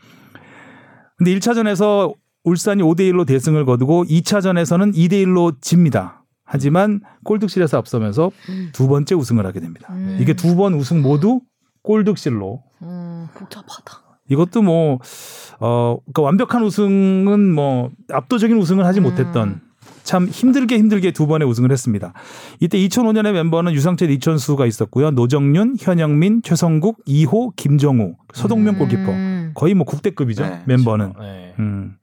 근데 1.15 1.35
1차전에서 1.35 2.11
울산이 2.43 2.81
5대 2.81 3.01
1로 3.11 3.27
대승을 3.27 3.65
거두고 3.65 4.05
2차전에서는 4.05 4.95
2대 4.95 5.23
1로 5.25 5.61
집니다. 5.61 6.25
하지만 6.43 7.01
골득실에서 7.23 7.77
앞서면서 7.77 8.31
두 8.73 8.87
번째 8.87 9.13
우승을 9.13 9.45
하게 9.45 9.59
됩니다. 9.59 9.89
음. 9.91 10.17
이게 10.19 10.33
두 10.33 10.55
번 10.55 10.73
우승 10.73 11.03
모두 11.03 11.41
골득실로 11.83 12.63
음, 12.81 13.27
복잡하다. 13.35 14.01
이것도 14.31 14.63
뭐, 14.63 14.97
어, 15.59 15.97
그러니까 16.03 16.21
완벽한 16.23 16.63
우승은 16.63 17.53
뭐, 17.53 17.91
압도적인 18.11 18.57
우승을 18.57 18.85
하지 18.87 19.01
음. 19.01 19.03
못했던 19.03 19.61
참 20.03 20.27
힘들게 20.27 20.77
힘들게 20.77 21.11
두 21.11 21.27
번의 21.27 21.47
우승을 21.47 21.71
했습니다. 21.71 22.13
이때 22.59 22.77
2005년의 22.77 23.31
멤버는 23.33 23.73
유상철 23.73 24.11
이천수가 24.11 24.65
있었고요. 24.65 25.11
노정윤, 25.11 25.77
현영민, 25.79 26.41
최성국, 26.43 26.99
이호, 27.05 27.51
김정우, 27.55 28.15
서동명 28.33 28.77
골키퍼. 28.77 29.11
음. 29.11 29.51
거의 29.55 29.73
뭐 29.73 29.85
국대급이죠. 29.85 30.43
네, 30.43 30.61
멤버는. 30.65 31.13
네. 31.19 31.53
음. 31.59 31.95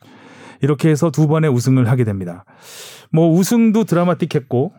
이렇게 0.63 0.89
해서 0.91 1.11
두 1.11 1.27
번의 1.27 1.51
우승을 1.51 1.89
하게 1.89 2.05
됩니다. 2.05 2.45
뭐 3.11 3.31
우승도 3.31 3.85
드라마틱했고, 3.85 4.73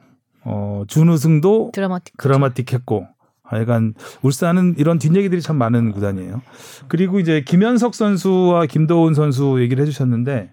어, 0.44 0.84
준우승도 0.88 1.72
드라마틱. 1.74 2.18
드라마틱했고 2.18 3.08
하여간 3.44 3.94
울산은 4.22 4.76
이런 4.78 4.98
뒷얘기들이 4.98 5.42
참 5.42 5.58
많은 5.58 5.92
구단이에요. 5.92 6.42
그리고 6.88 7.20
이제 7.20 7.44
김현석 7.46 7.94
선수와 7.94 8.66
김도훈 8.66 9.14
선수 9.14 9.58
얘기를 9.60 9.82
해주셨는데 9.84 10.52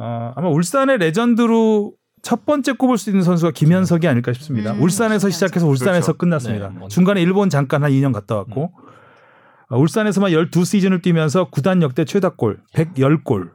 어, 0.00 0.32
아마 0.34 0.48
울산의 0.48 0.96
레전드로 0.98 1.92
첫 2.22 2.46
번째 2.46 2.72
꼽을 2.72 2.96
수 2.96 3.10
있는 3.10 3.22
선수가 3.22 3.52
김현석이 3.52 4.08
아닐까 4.08 4.32
싶습니다. 4.32 4.72
음, 4.72 4.82
울산에서. 4.82 5.28
시작해서 5.28 5.66
울산에서 5.66 6.12
그렇죠. 6.12 6.18
끝났습니다. 6.18 6.70
네. 6.70 6.88
중간에 6.88 7.20
일본 7.22 7.50
잠깐 7.50 7.84
한 7.84 7.92
2년 7.92 8.12
갔다 8.12 8.36
왔고 8.36 8.72
어, 9.68 9.78
울산에서만 9.78 10.32
12시즌을 10.32 11.02
뛰면서 11.02 11.50
구단 11.50 11.82
역대 11.82 12.04
최다 12.04 12.30
골 12.30 12.60
110골 12.74 13.50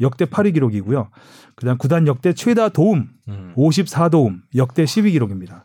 역대 0.00 0.26
8위 0.26 0.54
기록이고요. 0.54 1.08
그다음 1.56 1.78
구단 1.78 2.06
역대 2.06 2.32
최다 2.34 2.68
도움 2.68 3.08
음. 3.28 3.54
54도움 3.56 4.42
역대 4.56 4.84
10위 4.84 5.12
기록입니다. 5.12 5.64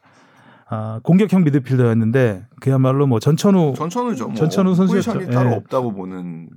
아, 0.70 1.02
공격형 1.04 1.44
미드필더였는데 1.44 2.48
그야말로 2.62 3.06
뭐 3.06 3.20
전천후 3.20 3.74
전천후죠. 3.76 4.28
뭐 4.28 4.36
전천후 4.36 4.74
선수였죠. 4.74 5.14
포지션이 5.14 5.36
따로 5.36 5.52
예. 5.52 5.56
없다고 5.56 5.94
보는 5.94 6.50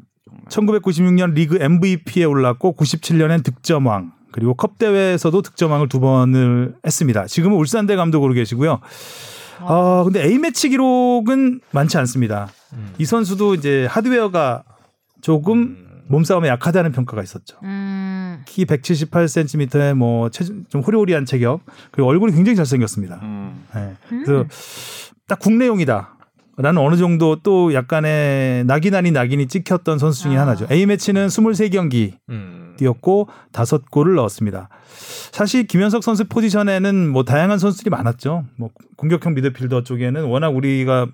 정말. 0.48 0.80
1996년 0.80 1.32
리그 1.34 1.58
MVP에 1.60 2.24
올랐고 2.24 2.76
97년엔 2.76 3.44
득점왕 3.44 4.12
그리고 4.32 4.54
컵 4.54 4.78
대회에서도 4.78 5.40
득점왕을 5.42 5.88
두 5.88 6.00
번을 6.00 6.74
했습니다. 6.84 7.26
지금은 7.26 7.56
울산대 7.56 7.96
감독으로 7.96 8.34
계시고요. 8.34 8.80
아 9.60 10.02
근데 10.04 10.22
A 10.22 10.38
매치 10.38 10.68
기록은 10.68 11.60
많지 11.70 11.96
않습니다. 11.98 12.48
음. 12.74 12.92
이 12.98 13.04
선수도 13.04 13.54
이제 13.54 13.86
하드웨어가 13.86 14.64
조금 15.22 15.86
몸싸움에 16.08 16.48
약하다는 16.48 16.92
평가가 16.92 17.22
있었죠. 17.22 17.56
음. 17.62 18.42
키 18.46 18.64
178cm에 18.64 19.94
뭐 19.94 20.28
체중 20.28 20.64
좀 20.68 20.82
호리호리한 20.82 21.24
체격 21.24 21.60
그리고 21.90 22.08
얼굴이 22.08 22.32
굉장히 22.32 22.56
잘생겼습니다. 22.56 23.20
음. 23.22 23.64
네. 23.74 23.94
그래서 24.08 24.44
딱 25.26 25.38
국내용이다. 25.38 26.15
라는 26.58 26.80
어느 26.80 26.96
정도 26.96 27.36
또 27.42 27.74
약간의 27.74 28.64
낙인 28.64 28.94
아닌 28.94 29.12
낙인이 29.12 29.46
찍혔던 29.46 29.98
선수 29.98 30.22
중에 30.22 30.38
아. 30.38 30.42
하나죠. 30.42 30.66
A매치는 30.70 31.26
23경기 31.26 32.14
음. 32.30 32.74
뛰었고 32.78 33.28
다섯 33.52 33.90
골을 33.90 34.14
넣었습니다. 34.14 34.68
사실 35.32 35.66
김현석 35.66 36.02
선수 36.02 36.24
포지션에는 36.26 37.08
뭐 37.08 37.24
다양한 37.24 37.58
선수들이 37.58 37.90
많았죠. 37.90 38.44
뭐 38.56 38.70
공격형 38.96 39.34
미드필더 39.34 39.82
쪽에는 39.82 40.24
워낙 40.24 40.48
우리가 40.48 41.08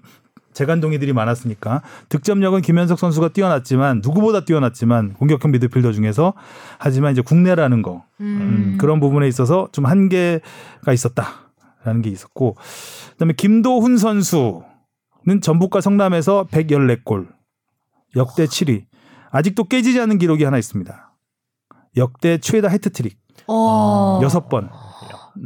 재간동이들이 0.53 1.13
많았으니까 1.13 1.83
득점력은 2.09 2.61
김현석 2.61 2.99
선수가 2.99 3.31
뛰어났지만 3.31 4.01
누구보다 4.05 4.45
뛰어났지만 4.45 5.15
공격형 5.15 5.51
미드필더 5.51 5.93
중에서 5.93 6.35
하지만 6.79 7.13
이제 7.13 7.23
국내라는 7.23 7.83
거 7.83 8.05
음, 8.21 8.77
그런 8.79 9.01
부분에 9.01 9.27
있어서 9.29 9.69
좀 9.73 9.87
한계가 9.87 10.93
있었다라는 10.93 12.03
게 12.03 12.11
있었고 12.11 12.57
그다음에 13.13 13.33
김도훈 13.37 13.97
선수 13.97 14.63
는 15.27 15.41
전북과 15.41 15.81
성남에서 15.81 16.49
114골 16.51 17.29
역대 18.17 18.45
7위 18.45 18.85
아직도 19.31 19.65
깨지지 19.65 20.01
않은 20.01 20.19
기록이 20.19 20.45
하나 20.45 20.59
있습니다. 20.59 21.13
역대 21.97 22.39
최다 22.39 22.69
해트트릭 22.69 23.19
어. 23.47 24.21
여섯 24.23 24.49
번 24.49 24.71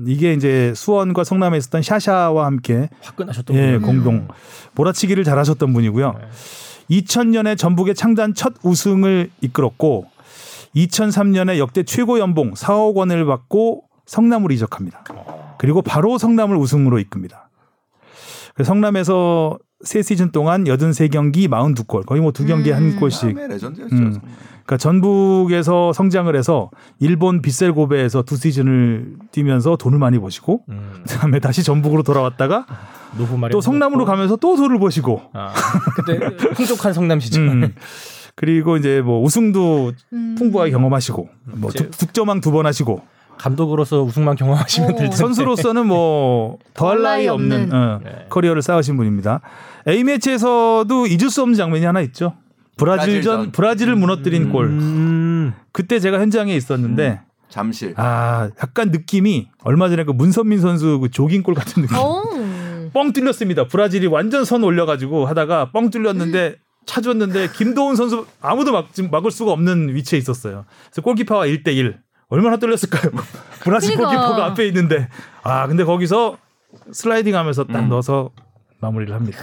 이게 0.07 0.33
이제 0.33 0.73
수원과 0.75 1.25
성남에 1.25 1.59
있었던 1.59 1.83
샤샤와 1.83 2.47
함께 2.47 2.89
화끈하셨던 3.03 3.57
예, 3.57 3.79
분. 3.79 3.83
공동 3.83 4.29
몰아치기를 4.75 5.25
잘하셨던 5.25 5.73
분이고요. 5.73 6.15
2000년에 6.91 7.59
전북의 7.59 7.95
창단 7.95 8.35
첫 8.35 8.55
우승을 8.63 9.31
이끌었고 9.41 10.07
2003년에 10.75 11.59
역대 11.59 11.83
최고 11.83 12.19
연봉 12.19 12.53
4억 12.55 12.95
원을 12.95 13.25
받고 13.27 13.85
성남으로 14.07 14.55
이적합니다. 14.55 15.05
그리고 15.59 15.83
바로 15.83 16.19
성남을 16.19 16.57
우승으로 16.57 16.99
이끕니다. 16.99 17.49
그래서 18.55 18.69
성남에서 18.69 19.59
세 19.85 20.03
시즌 20.03 20.31
동안 20.33 20.65
83경기 20.65 21.49
42골 21.49 22.07
거의 22.07 22.21
뭐 22.23 22.33
두 22.33 22.47
경기에 22.47 22.73
한 22.73 22.83
음. 22.85 22.97
골씩 22.99 23.35
다음에 23.35 23.47
레전드였죠. 23.49 23.95
음. 23.95 24.15
그러니까 24.65 24.77
전북에서 24.79 25.93
성장을 25.93 26.35
해서 26.35 26.71
일본 26.99 27.41
빗셀 27.43 27.73
고베에서 27.73 28.23
두 28.23 28.37
시즌을 28.37 29.17
뛰면서 29.33 29.77
돈을 29.77 29.99
많이 29.99 30.19
버시고 30.19 30.65
음. 30.71 31.05
그다음에 31.07 31.39
다시 31.41 31.63
전북으로 31.63 32.03
돌아왔다가 32.03 32.67
또 33.53 33.61
성남으로 33.61 34.05
가면서 34.05 34.37
또 34.37 34.57
돈을 34.57 34.79
버시고 34.79 35.23
아, 35.35 35.53
그때 35.95 36.19
풍족한 36.55 36.93
성남 36.93 37.21
시절. 37.21 37.47
음. 37.49 37.75
그리고 38.35 38.77
이제 38.77 39.01
뭐 39.03 39.23
우승도 39.23 39.93
음. 40.13 40.35
풍부하게 40.39 40.71
경험하시고 40.73 41.29
뭐 41.55 41.71
득- 41.71 41.91
득점왕 41.91 42.41
두 42.41 42.51
번 42.51 42.67
하시고 42.67 43.03
감독으로서 43.39 44.03
우승만 44.03 44.37
경험하시면 44.37 44.91
어. 44.91 44.93
될 44.93 45.01
텐데. 45.07 45.17
선수로서는 45.17 45.87
뭐 45.87 46.59
더할 46.75 47.03
나위 47.03 47.29
없는 47.29 47.73
어, 47.73 48.01
네. 48.03 48.27
커리어를 48.29 48.63
쌓으신 48.63 48.97
분입니다. 48.97 49.41
A 49.89 50.05
매치에서도 50.05 51.07
잊을 51.07 51.31
수 51.31 51.43
없는 51.43 51.57
장면이 51.57 51.85
하나 51.85 52.01
있죠. 52.03 52.35
브라질전 52.77 53.23
브라질전. 53.23 53.53
브라질을 53.53 53.97
무너뜨린 53.97 54.51
골. 54.51 54.67
음. 54.67 55.55
그때 55.73 55.99
제가 55.99 56.21
현장에 56.21 56.55
있었는데 56.55 57.21
잠실. 57.49 57.95
아 57.97 58.51
약간 58.63 58.91
느낌이 58.91 59.49
얼마 59.63 59.89
전에 59.89 60.05
그 60.05 60.11
문선민 60.11 60.61
선수 60.61 60.99
그 61.01 61.11
조깅골 61.11 61.55
같은 61.55 61.83
느낌. 61.83 61.97
어. 61.97 62.23
뻥 62.93 63.13
뚫렸습니다. 63.13 63.67
브라질이 63.67 64.07
완전 64.07 64.45
선 64.45 64.63
올려가지고 64.65 65.27
하다가 65.27 65.71
뻥 65.71 65.91
뚫렸는데 65.91 66.57
차줬는데 66.87 67.51
김도훈 67.53 67.97
선수 67.97 68.27
아무도 68.41 68.73
막, 68.73 68.95
지금 68.95 69.11
막을 69.11 69.31
수가 69.31 69.53
없는 69.53 69.95
위치에 69.95 70.19
있었어요. 70.19 70.65
그래서 70.87 71.03
골키퍼와 71.03 71.47
1대1 71.47 71.97
얼마나 72.29 72.57
떨렸을까요? 72.57 73.13
브라질 73.63 73.95
그러니까. 73.97 74.21
골키퍼가 74.21 74.47
앞에 74.53 74.67
있는데 74.69 75.09
아 75.43 75.67
근데 75.67 75.85
거기서 75.85 76.39
슬라이딩하면서 76.93 77.65
딱 77.65 77.81
음. 77.81 77.89
넣어서 77.89 78.31
마무리를 78.81 79.15
합니다. 79.15 79.39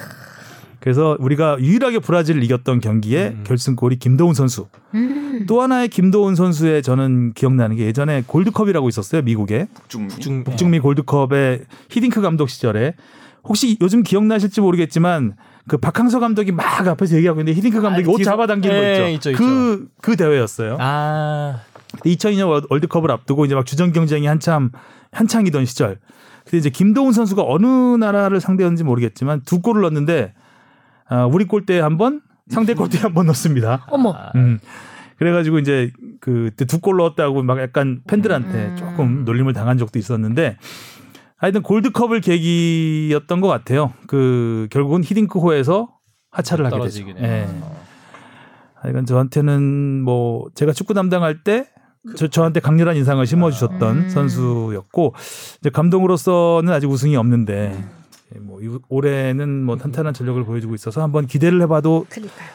그래서 0.80 1.16
우리가 1.20 1.58
유일하게 1.60 2.00
브라질을 2.00 2.44
이겼던 2.44 2.82
경기에 2.82 3.28
음. 3.30 3.44
결승골이 3.48 4.00
김도훈 4.00 4.34
선수. 4.34 4.68
음. 4.94 5.46
또 5.48 5.62
하나의 5.62 5.88
김도훈 5.88 6.36
선수의 6.36 6.84
저는 6.84 7.32
기억나는 7.34 7.78
게 7.78 7.86
예전에 7.86 8.24
골드컵이라고 8.28 8.90
있었어요 8.90 9.22
미국에 9.22 9.68
북중미. 9.74 10.08
북중 10.10 10.44
북중미 10.44 10.80
골드컵의 10.80 11.62
히딩크 11.90 12.22
감독 12.22 12.50
시절에 12.50 12.96
혹시 13.46 13.78
요즘 13.82 14.04
기억나실지 14.04 14.60
모르겠지만 14.62 15.36
그 15.70 15.78
박항서 15.78 16.20
감독이 16.20 16.52
막 16.52 16.86
앞에서 16.86 17.16
얘기하고 17.16 17.40
있는데 17.40 17.58
히딩크 17.58 17.82
감독이 17.82 18.06
아, 18.10 18.12
옷 18.12 18.18
뒤에서- 18.18 18.26
잡아당기는 18.26 18.76
예, 18.76 18.98
거 19.00 19.08
있죠. 19.10 19.32
있죠, 19.32 19.42
그, 19.44 19.88
그 20.02 20.16
대회였어요. 20.18 20.78
아 20.82 21.62
2002년 22.00 22.48
월- 22.50 22.64
월드컵을 22.70 23.12
앞두고 23.12 23.46
이제 23.46 23.56
막 23.56 23.66
주전 23.66 23.91
경쟁이 23.94 24.26
한참 24.28 24.72
한창이던 25.12 25.66
시절. 25.66 26.00
근데 26.44 26.58
이제 26.58 26.70
김도훈 26.70 27.14
선수가 27.14 27.44
어느 27.46 27.66
나라를 27.98 28.41
상대했는지 28.41 28.84
모르겠지만 28.84 29.41
두 29.46 29.62
골을 29.62 29.82
넣었는데 29.84 30.34
아, 31.08 31.26
우리 31.26 31.46
골대에 31.46 31.80
한 31.80 31.98
번, 31.98 32.22
상대 32.50 32.74
골대에 32.74 33.02
한 33.02 33.14
번 33.14 33.28
넣습니다. 33.28 33.86
어머. 33.89 34.16
음. 34.36 34.60
그래가지고 35.18 35.60
이제 35.60 35.91
그때 36.20 36.66
두골 36.66 36.98
넣었다고 36.98 37.44
막 37.44 37.60
약간 37.60 38.02
팬들한테 38.08 38.70
음. 38.72 38.76
조금 38.78 39.24
놀림을 39.26 39.54
당한 39.54 39.78
적도 39.78 40.00
있었는데 40.00 40.58
하여튼 41.38 41.62
골드컵을 41.62 42.20
계기였던 42.22 43.39
것 43.39 43.48
같아요. 43.48 43.94
그 44.08 44.68
결국은 44.72 45.04
히딩크호에서 45.04 45.89
하차를 46.32 46.66
하게 46.66 46.80
되죠. 46.80 47.06
예. 47.20 47.24
해요. 47.24 47.72
하여간 48.76 49.06
저한테는 49.06 50.02
뭐 50.04 50.48
제가 50.56 50.74
축구 50.74 50.94
담당할 50.94 51.44
때 51.44 51.68
저, 52.16 52.28
저한테 52.28 52.60
강렬한 52.60 52.95
인상을 52.97 53.26
심어주셨던 53.26 53.97
음. 53.97 54.10
선수였고 54.10 55.14
이제 55.62 55.70
감독으로서는 55.70 56.72
아직 56.74 56.88
우승이 56.89 57.16
없는데 57.16 57.82
예, 58.36 58.39
뭐 58.39 58.62
이- 58.62 58.78
올해는 58.89 59.64
뭐 59.64 59.78
탄탄한 59.78 60.14
전력을 60.14 60.43
보여주고 60.43 60.76
있어서 60.76 61.01
한번 61.01 61.28
기대를 61.28 61.62
해봐도 61.62 62.06
그니까요. 62.10 62.47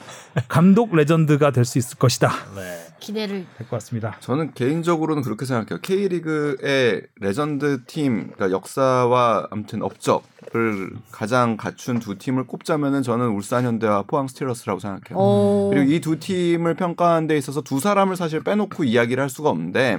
감독 0.48 0.94
legend가 0.94 1.50
될 1.50 1.64
수 1.64 1.78
있을 1.78 1.98
것이다. 1.98 2.30
네. 2.56 2.78
기대를. 3.00 3.46
될 3.56 3.68
것 3.68 3.76
같습니다. 3.76 4.16
저는 4.20 4.52
개인적으로는 4.54 5.22
그렇게 5.22 5.44
생각해요. 5.44 5.80
K리그의 5.82 7.02
legend 7.20 7.84
팀, 7.86 8.30
그러니까 8.32 8.50
역사와 8.50 9.48
아무튼 9.50 9.82
업적을 9.82 10.90
가장 11.10 11.56
갖춘 11.56 11.98
두 11.98 12.18
팀을 12.18 12.46
꼽자면은 12.46 13.02
저는 13.02 13.28
울산 13.28 13.64
현대와 13.64 14.02
포항 14.02 14.28
스틸러스라고 14.28 14.80
생각해요. 14.80 15.16
어. 15.16 15.70
그리고 15.72 15.90
이 15.90 16.00
두 16.00 16.18
팀을 16.18 16.74
평가하는 16.74 17.28
데 17.28 17.36
있어서 17.36 17.60
두 17.62 17.80
사람을 17.80 18.16
사실 18.16 18.42
빼놓고 18.42 18.84
이야기를 18.84 19.22
할 19.22 19.28
수가 19.30 19.50
없는데 19.50 19.98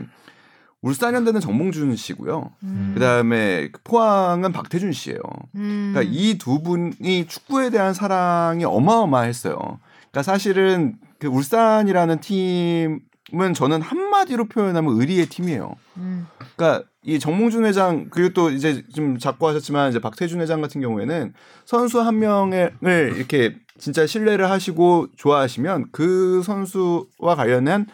울산 0.82 1.14
현대는 1.14 1.42
정몽준 1.42 1.96
씨고요. 1.98 2.52
음. 2.64 2.92
그다음에 2.94 3.70
포항은 3.84 4.54
박태준 4.54 4.94
씨예요. 4.94 5.20
음. 5.56 5.92
그러니까 5.94 6.10
이 6.16 6.38
두 6.38 6.64
분이 6.64 7.28
축구에 7.28 7.70
대한 7.70 7.94
사랑이 7.94 8.64
어마어마했어요. 8.64 9.56
그러니까 9.56 10.24
사실은 10.24 10.96
그 11.20 11.28
울산이라는 11.28 12.20
팀은 12.20 13.54
저는 13.54 13.82
한마디로 13.82 14.46
표현하면 14.46 15.00
의리의 15.00 15.28
팀이에요. 15.28 15.76
음. 15.98 16.28
그러니까 16.56 16.88
이 17.04 17.20
정몽준 17.20 17.66
회장 17.66 18.08
그리고 18.10 18.34
또 18.34 18.50
이제 18.50 18.84
좀 18.94 19.18
자꾸 19.18 19.48
하셨지만 19.48 19.90
이제 19.90 20.00
박태준 20.00 20.42
회장 20.42 20.62
같은 20.62 20.82
경우에는 20.82 21.34
선수 21.66 22.02
한 22.02 22.20
명을 22.20 23.14
이렇게 23.16 23.56
진짜 23.78 24.06
신뢰를 24.06 24.50
하시고 24.50 25.08
좋아하시면 25.16 25.88
그 25.92 26.42
선수와 26.44 27.36
관련한 27.36 27.86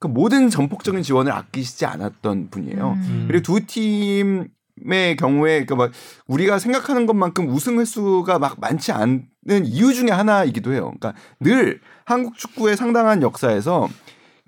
그 0.00 0.06
모든 0.06 0.48
전폭적인 0.48 1.02
지원을 1.02 1.32
아끼시지 1.32 1.86
않았던 1.86 2.50
분이에요. 2.50 2.92
음. 2.92 3.24
그리고 3.28 3.42
두 3.42 3.66
팀 3.66 4.48
의 4.86 5.16
경우에 5.16 5.64
그러니까 5.64 5.76
막 5.76 5.92
우리가 6.26 6.58
생각하는 6.58 7.06
것만큼 7.06 7.48
우승 7.48 7.80
횟수가 7.80 8.38
막 8.38 8.60
많지 8.60 8.92
않은 8.92 9.26
이유 9.64 9.94
중에 9.94 10.10
하나이기도 10.10 10.72
해요. 10.72 10.92
그러니까 10.98 11.14
늘 11.40 11.80
한국 12.04 12.36
축구의 12.36 12.76
상당한 12.76 13.22
역사에서 13.22 13.88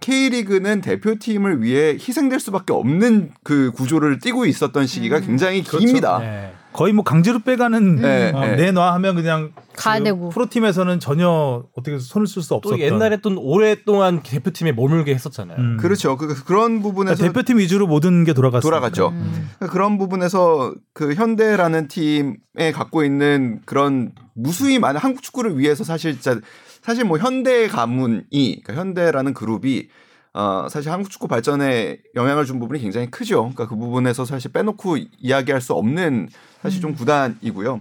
K리그는 0.01 0.81
대표팀을 0.81 1.63
위해 1.63 1.93
희생될 1.93 2.41
수밖에 2.41 2.73
없는 2.73 3.33
그 3.43 3.71
구조를 3.73 4.19
띠고 4.19 4.47
있었던 4.47 4.87
시기가 4.87 5.19
음. 5.19 5.27
굉장히 5.27 5.63
그렇죠. 5.63 5.87
깁니다. 5.87 6.19
네. 6.19 6.53
거의 6.73 6.93
뭐 6.93 7.03
강제로 7.05 7.41
빼가는 7.41 7.97
네, 7.97 8.33
어, 8.33 8.41
네. 8.41 8.57
내놔 8.57 8.95
하면 8.95 9.17
그냥 9.17 9.53
가야 9.77 9.99
그 9.99 10.05
되고. 10.05 10.29
프로팀에서는 10.29 11.01
전혀 11.01 11.65
어떻게 11.77 11.99
손을 11.99 12.27
쓸수또 12.27 12.57
없었던 12.57 12.79
옛날에 12.79 13.19
또 13.23 13.35
오랫동안 13.41 14.23
대표팀에 14.23 14.73
머물게 14.73 15.13
했었잖아요. 15.15 15.59
음. 15.59 15.77
그렇죠. 15.79 16.17
그, 16.17 16.45
그런 16.45 16.81
부분에서 16.81 17.17
그러니까 17.17 17.33
대표팀 17.33 17.59
위주로 17.59 17.87
모든 17.87 18.25
게 18.25 18.33
돌아갔어요. 18.33 18.63
돌아갔죠. 18.63 19.09
음. 19.09 19.51
그러니까 19.57 19.73
그런 19.73 19.99
부분에서 19.99 20.75
그 20.95 21.15
현대라는 21.15 21.89
팀에 21.89 22.73
갖고 22.73 23.05
있는 23.05 23.61
그런 23.65 24.13
무수히 24.35 24.79
많은 24.79 25.01
한국 25.01 25.23
축구를 25.23 25.59
위해서 25.59 25.83
사실 25.83 26.13
진짜 26.13 26.41
사실 26.83 27.05
뭐 27.05 27.19
현대 27.19 27.67
가문이 27.69 28.63
그러니까 28.63 28.75
현대라는 28.75 29.35
그룹이 29.35 29.89
어 30.33 30.67
사실 30.71 30.93
한국 30.93 31.11
축구 31.11 31.27
발전에 31.27 31.99
영향을 32.15 32.45
준 32.45 32.61
부분이 32.61 32.81
굉장히 32.81 33.11
크죠. 33.11 33.39
그러니까 33.41 33.67
그 33.69 33.75
부분에서 33.77 34.25
사실 34.25 34.53
빼놓고 34.53 34.97
이야기할 35.19 35.61
수 35.61 35.73
없는 35.75 36.29
사실 36.63 36.81
좀 36.81 36.95
구단이고요. 36.95 37.81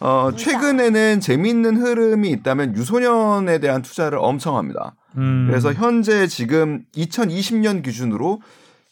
어 0.00 0.30
최근에는 0.36 1.20
재미있는 1.20 1.76
흐름이 1.78 2.28
있다면 2.30 2.76
유소년에 2.76 3.58
대한 3.58 3.82
투자를 3.82 4.18
엄청 4.20 4.56
합니다. 4.56 4.94
음. 5.16 5.46
그래서 5.48 5.72
현재 5.72 6.26
지금 6.26 6.84
2020년 6.94 7.82
기준으로 7.82 8.40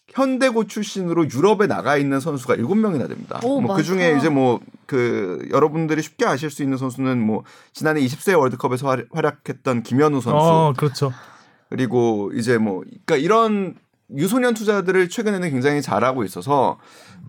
현대고 0.09 0.67
출신으로 0.67 1.29
유럽에 1.29 1.67
나가 1.67 1.99
있는 1.99 2.21
선수가 2.21 2.57
7명이나 2.57 3.07
됩니다. 3.09 3.39
오, 3.43 3.61
뭐. 3.61 3.77
그중에 3.77 4.15
이제 4.19 4.29
뭐 4.29 4.61
그 4.87 5.49
여러분들이 5.51 6.01
쉽게 6.01 6.25
아실 6.27 6.49
수 6.49 6.63
있는 6.63 6.79
선수는 6.79 7.19
뭐 7.21 7.43
지난해 7.73 8.01
20세 8.03 8.39
월드컵에서 8.39 8.87
활- 8.89 9.07
활약했던 9.13 9.83
김현우 9.83 10.21
선수 10.21 10.39
어, 10.39 10.73
그렇죠. 10.77 11.13
그리고 11.71 12.31
이제 12.35 12.59
뭐 12.59 12.81
그러니까 12.81 13.17
이런 13.17 13.75
유소년 14.15 14.55
투자들을 14.55 15.09
최근에는 15.09 15.51
굉장히 15.51 15.83
잘하고 15.83 16.25
있어서 16.25 16.79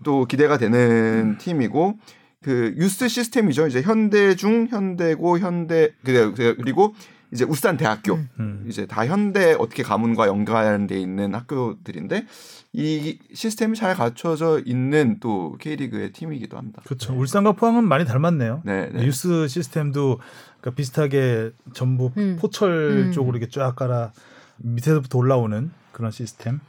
또 0.04 0.26
기대가 0.26 0.58
되는 0.58 1.36
팀이고 1.38 1.98
그 2.42 2.72
유스 2.76 3.08
시스템이죠. 3.08 3.66
이제 3.66 3.82
현대중, 3.82 4.68
현대고, 4.70 5.40
현대 5.40 5.90
그- 6.04 6.34
그리고 6.56 6.94
이제 7.32 7.44
울산 7.44 7.76
대학교 7.76 8.14
음. 8.14 8.28
음. 8.40 8.64
이제 8.68 8.86
다 8.86 9.04
현대 9.06 9.54
어떻게 9.58 9.82
가문과 9.82 10.28
연관돼 10.28 10.98
있는 10.98 11.34
학교들인데 11.34 12.26
이 12.72 13.18
시스템이 13.34 13.76
잘 13.76 13.94
갖춰져 13.94 14.60
있는 14.64 15.18
또 15.20 15.56
K리그의 15.60 16.12
팀이기도 16.12 16.56
합니다. 16.56 16.80
그렇죠. 16.86 17.12
울산과 17.14 17.52
포항은 17.52 17.86
많이 17.86 18.06
닮았네요. 18.06 18.62
네, 18.64 18.88
네. 18.92 19.04
뉴스 19.04 19.46
시스템도 19.48 20.20
그러니까 20.60 20.76
비슷하게 20.76 21.50
전부 21.72 22.10
음. 22.16 22.36
포철 22.40 22.70
음. 23.08 23.12
쪽으로 23.12 23.36
이렇게 23.38 23.50
쫙 23.50 23.74
깔아 23.76 24.12
밑에서부터 24.58 25.18
올라오는 25.18 25.70
그런 25.92 26.10
시스템. 26.10 26.60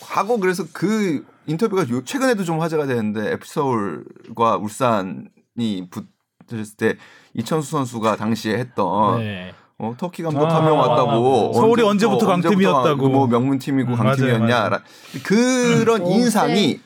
과거 0.00 0.36
그래서 0.38 0.64
그 0.72 1.24
인터뷰가 1.46 1.88
요- 1.90 2.04
최근에도 2.04 2.44
좀 2.44 2.60
화제가 2.60 2.86
되는데 2.86 3.32
FC 3.32 3.54
서울과 3.54 4.56
울산이 4.58 5.88
붙었을 5.90 6.76
때 6.76 6.96
이천수 7.34 7.70
선수가 7.70 8.16
당시에 8.16 8.58
했던 8.58 9.18
네. 9.18 9.52
어, 9.78 9.94
터키 9.98 10.22
감독 10.22 10.44
아, 10.46 10.56
한명 10.56 10.78
왔다고 10.78 11.52
서울이 11.54 11.82
언제부터 11.82 12.26
강팀이었다고. 12.26 13.08
뭐 13.08 13.26
명문팀이고 13.26 13.90
음, 13.92 13.96
강팀이었냐 13.96 14.68
맞아요. 14.68 14.80
그런 15.24 16.02
음. 16.02 16.06
인상이 16.06 16.80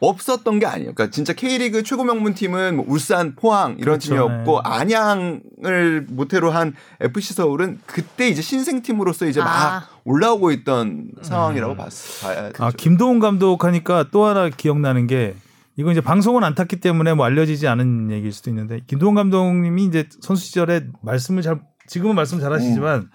없었던 0.00 0.58
게 0.58 0.66
아니에요. 0.66 0.92
그러니까 0.92 1.10
진짜 1.10 1.32
K리그 1.32 1.82
최고 1.82 2.04
명문 2.04 2.34
팀은 2.34 2.76
뭐 2.76 2.84
울산, 2.88 3.34
포항 3.34 3.72
이런 3.78 3.98
그렇죠, 3.98 4.10
팀이었고 4.10 4.62
네. 4.62 4.70
안양을 4.70 6.06
모태로 6.10 6.50
한 6.50 6.74
FC 7.00 7.34
서울은 7.34 7.80
그때 7.86 8.28
이제 8.28 8.42
신생 8.42 8.82
팀으로서 8.82 9.26
이제 9.26 9.40
아. 9.40 9.44
막 9.44 9.88
올라오고 10.04 10.50
있던 10.52 11.12
상황이라고 11.22 11.76
봤, 11.76 11.90
봐야 12.22 12.48
되죠. 12.48 12.64
아 12.64 12.70
김도훈 12.70 13.20
감독 13.20 13.64
하니까 13.64 14.06
또 14.10 14.24
하나 14.24 14.48
기억나는 14.48 15.06
게 15.06 15.34
이건 15.76 15.92
이제 15.92 16.00
방송은 16.00 16.44
안 16.44 16.54
탔기 16.54 16.80
때문에 16.80 17.14
뭐 17.14 17.26
알려지지 17.26 17.66
않은 17.68 18.10
얘기일 18.10 18.32
수도 18.32 18.50
있는데 18.50 18.80
김도훈 18.86 19.14
감독님이 19.14 19.84
이제 19.84 20.08
선수 20.20 20.44
시절에 20.44 20.86
말씀을 21.02 21.42
잘 21.42 21.60
지금은 21.86 22.14
말씀 22.14 22.40
잘하시지만 22.40 23.08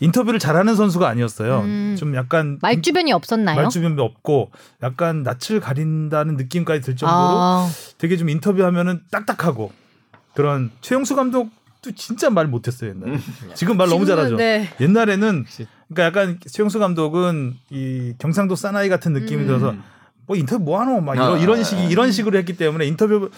인터뷰를 0.00 0.38
잘하는 0.38 0.74
선수가 0.74 1.06
아니었어요. 1.06 1.60
음. 1.60 1.96
좀 1.98 2.16
약간 2.16 2.58
말주변이 2.62 3.12
없었나요? 3.12 3.56
말주변도 3.56 4.02
없고 4.02 4.50
약간 4.82 5.22
낯을 5.22 5.60
가린다는 5.60 6.36
느낌까지 6.36 6.80
들 6.80 6.96
정도로 6.96 7.18
아, 7.20 7.68
되게 7.98 8.16
좀 8.16 8.28
인터뷰하면은 8.30 9.02
딱딱하고 9.10 9.72
그런 10.34 10.70
최용수 10.80 11.14
감독도 11.16 11.92
진짜 11.94 12.30
말 12.30 12.46
못했어요 12.46 12.90
옛날에. 12.90 13.18
지금 13.54 13.76
말 13.76 13.88
너무 13.88 14.06
잘하죠. 14.06 14.36
네. 14.36 14.68
옛날에는 14.80 15.44
그러니까 15.88 16.04
약간 16.04 16.40
최용수 16.46 16.78
감독은 16.78 17.56
이 17.70 18.14
경상도 18.18 18.56
사나이 18.56 18.88
같은 18.88 19.12
느낌이 19.12 19.42
음. 19.42 19.46
들어서 19.46 19.74
뭐 20.26 20.36
인터뷰 20.36 20.64
뭐 20.64 20.80
하노 20.80 21.00
막 21.00 21.14
이런, 21.14 21.34
아, 21.34 21.38
이런 21.38 21.60
아, 21.60 21.62
식이 21.62 21.82
아. 21.82 21.84
이런 21.86 22.10
식으로 22.10 22.38
했기 22.38 22.56
때문에 22.56 22.86
인터뷰 22.86 23.30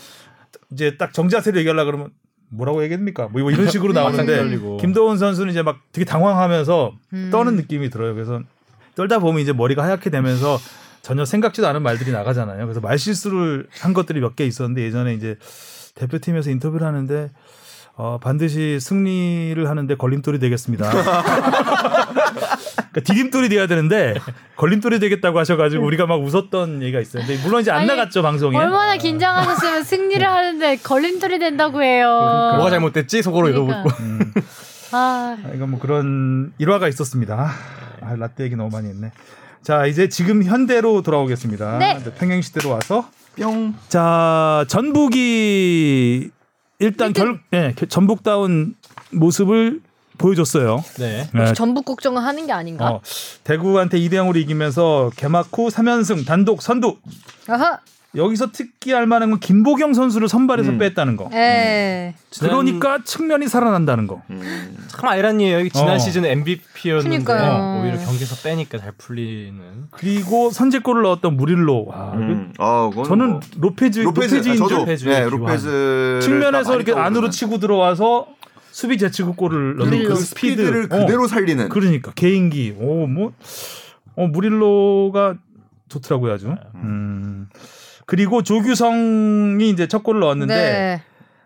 이제 0.71 0.97
딱 0.97 1.13
정자세로 1.13 1.59
얘기하려 1.59 1.85
그러면 1.87 2.11
뭐라고 2.53 2.83
얘기합니까? 2.85 3.29
뭐 3.29 3.51
이런 3.51 3.69
식으로 3.71 3.93
나오는데. 3.95 4.37
김도훈 4.81 5.19
선수는 5.19 5.51
이제 5.51 5.63
막 5.63 5.79
되게 5.93 6.05
당황하면서 6.05 6.93
음. 7.15 7.29
떠는 7.33 7.57
느낌이 7.57 7.91
들어요. 7.91 8.15
그래서 8.15 8.41
떨다 8.95 9.19
보면 9.19 9.41
이제 9.41 9.53
머리가 9.53 9.83
하얗게 9.83 10.11
되면서 10.11 10.59
전혀 11.01 11.25
생각지도 11.25 11.67
않은 11.67 11.83
말들이 11.83 12.13
나가잖아요. 12.13 12.65
그래서 12.67 12.81
말 12.81 12.99
실수를 12.99 13.67
한 13.81 13.93
것들이 13.95 14.21
몇 14.21 14.37
개 14.37 14.45
있었는데 14.47 14.83
예전에 14.83 15.15
이제 15.15 15.37
대표팀에서 15.95 16.51
인터뷰를 16.51 16.87
하는데 16.87 17.31
어, 17.95 18.19
반드시 18.23 18.81
승리를 18.81 19.69
하는데 19.69 19.95
걸림돌이 19.95 20.39
되겠습니다. 20.39 20.91
그러니까 20.91 23.01
디딤돌이 23.05 23.51
돼야 23.51 23.67
되는데 23.67 24.15
걸림돌이 24.57 24.99
되겠다고 24.99 25.39
하셔가지고 25.39 25.85
우리가 25.85 26.07
막 26.07 26.23
웃었던 26.23 26.83
얘기가 26.83 27.01
있어요. 27.01 27.25
근데 27.27 27.41
물론 27.43 27.61
이제 27.61 27.71
안 27.71 27.81
아니, 27.81 27.89
나갔죠 27.89 28.23
방송에. 28.23 28.57
얼마나 28.57 28.97
긴장하셨으면 28.97 29.85
승리를 29.85 30.27
하는데 30.27 30.77
걸림돌이 30.77 31.39
된다고 31.39 31.83
해요. 31.83 32.09
뭐가 32.57 32.71
잘못됐지 32.71 33.23
속으로 33.23 33.53
그러니까. 33.53 33.81
이러고 33.81 33.91
음, 34.01 34.33
아, 34.93 35.37
아, 35.45 35.51
이건 35.55 35.71
뭐 35.71 35.81
그런 35.81 36.53
일화가 36.59 36.89
있었습니다. 36.89 37.51
아, 38.01 38.15
라떼 38.17 38.45
얘기 38.45 38.57
너무 38.57 38.71
많이 38.71 38.89
했네. 38.89 39.13
자 39.63 39.87
이제 39.87 40.09
지금 40.09 40.43
현대로 40.43 41.03
돌아오겠습니다. 41.03 41.79
네. 41.79 41.99
평행시대로 42.19 42.71
와서 42.71 43.09
뿅. 43.37 43.75
자 43.89 44.65
전북이 44.69 46.31
일단 46.83 47.13
결 47.13 47.41
예, 47.53 47.75
전북다운 47.89 48.75
모습을 49.13 49.81
보여줬어요. 50.19 50.85
네. 50.99 51.29
네, 51.33 51.53
전북 51.55 51.85
국정을 51.85 52.23
하는 52.23 52.47
게 52.47 52.53
아닌가? 52.53 52.91
어, 52.91 53.01
대구한테 53.45 53.99
2대 53.99 54.15
0으로 54.15 54.37
이기면서 54.37 55.11
개막 55.17 55.49
후 55.53 55.69
3연승 55.69 56.27
단독 56.27 56.61
선두. 56.63 56.97
아하, 57.49 57.79
여기서 58.15 58.53
특기할 58.53 59.07
만한 59.07 59.31
건 59.31 59.41
김보경 59.41 59.95
선수를 59.95 60.29
선발해서 60.29 60.73
음. 60.73 60.79
뺐다는 60.79 61.17
거. 61.17 61.31
에, 61.33 62.15
그러니까 62.41 63.03
측면이 63.05 63.49
살아난다는 63.49 64.07
거. 64.07 64.23
음. 64.29 64.77
참 64.89 65.09
아이러니예요. 65.09 65.67
지난 65.71 65.95
어. 65.95 65.99
시즌 65.99 66.25
MVP였는데 66.27 67.25
그러니까요. 67.25 67.81
오히려 67.83 67.97
경기에서 68.05 68.37
빼니까 68.43 68.79
잘 68.79 68.93
풀리는. 68.93 69.61
그리고 69.93 70.51
선제골을 70.51 71.03
넣었던 71.03 71.37
무릴로. 71.37 71.87
와, 71.87 72.13
음. 72.15 72.53
아, 72.59 72.91
저는 73.07 73.31
뭐. 73.31 73.41
로페즈 73.59 74.01
로페즈 74.01 74.35
로페즈인 74.35 74.57
저도 74.57 74.69
줄 74.69 74.79
로페즈의 74.81 75.15
네. 75.15 75.29
로페즈 75.31 76.21
측면에서 76.23 76.77
이렇게 76.77 76.93
안으로 76.93 77.31
치고 77.31 77.59
들어와서 77.59 78.27
수비 78.71 78.99
제치고 78.99 79.35
골을 79.35 79.77
넣는 79.77 80.03
그그 80.05 80.17
스피드를 80.17 80.83
스피드. 80.85 80.95
어, 80.95 80.99
그대로 81.07 81.27
살리는 81.27 81.69
그러니까 81.71 82.13
개인기. 82.13 82.75
오, 82.79 83.07
뭐 83.07 83.33
어, 84.17 84.27
무릴로가 84.27 85.37
좋더라고요, 85.89 86.33
아주. 86.33 86.55
음. 86.77 87.49
그리고 88.07 88.43
조규성이 88.43 89.71
이제 89.71 89.87
첫 89.87 90.03
골을 90.03 90.21
넣었는데 90.21 90.55
네. 90.55 91.03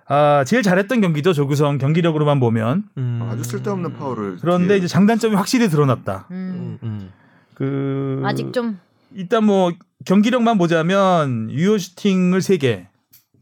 아, 0.09 0.45
제일 0.47 0.63
잘했던 0.63 1.01
경기죠. 1.01 1.33
조규성 1.33 1.79
경기력으로만 1.79 2.39
보면. 2.41 2.85
음. 2.97 3.29
아주 3.31 3.43
쓸데없는 3.43 3.95
파울을 3.95 4.39
그런데 4.41 4.69
뒤에 4.69 4.77
이제 4.79 4.87
장단점이 4.87 5.35
확실히 5.35 5.69
드러났다. 5.69 6.27
음, 6.31 6.79
음, 6.83 6.89
음. 6.89 7.13
그 7.55 8.23
아직 8.25 8.53
좀 8.53 8.79
일단 9.15 9.45
뭐 9.45 9.73
경기력만 10.05 10.59
보자면 10.59 11.51
유효 11.51 11.79
슈팅을 11.79 12.41
3개. 12.41 12.87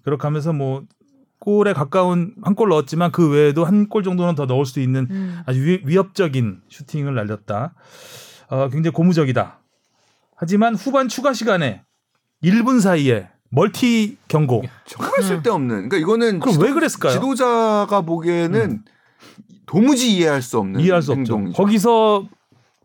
그렇게 0.05 0.23
하면서 0.23 0.53
뭐 0.53 0.83
골에 1.41 1.73
가까운 1.75 2.35
한 2.43 2.55
골 2.55 2.69
넣었지만 2.71 3.13
그 3.13 3.31
외에도 3.31 3.65
한 3.65 3.89
골 3.89 4.03
정도는 4.03 4.35
더 4.35 4.47
넣을 4.47 4.65
수 4.65 4.81
있는 4.81 5.07
음. 5.11 5.41
아주 5.47 5.61
위, 5.63 5.81
위협적인 5.85 6.61
슈팅을 6.69 7.15
날렸다. 7.15 7.75
어, 8.49 8.69
굉장히 8.71 8.93
고무적이다. 8.95 9.61
하지만 10.37 10.75
후반 10.75 11.09
추가 11.09 11.33
시간에 11.35 11.83
1분 12.45 12.81
사이에 12.81 13.29
멀티 13.51 14.17
경고. 14.29 14.63
정말 14.87 15.23
쓸데없는. 15.23 15.89
그러니까 15.89 15.97
이거는 15.99 16.41
그럼 16.41 16.61
왜 16.61 16.73
그랬을까요? 16.73 17.13
음. 17.13 17.15
지도자가 17.15 18.01
보기에는 18.03 18.83
도무지 19.67 20.13
이해할 20.17 20.43
수 20.43 20.59
없는 20.59 20.81
이해할 20.81 21.03
수 21.03 21.13
없죠. 21.13 21.35
행동이죠. 21.35 21.57
거기서 21.57 22.27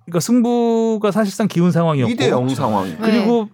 그러니까 0.05 0.19
승부가 0.19 1.11
사실상 1.11 1.47
기운 1.47 1.71
상황이었고 1.71 2.13
2대 2.13 2.29
0 2.29 2.47
상황. 2.49 2.97
그리고 3.01 3.49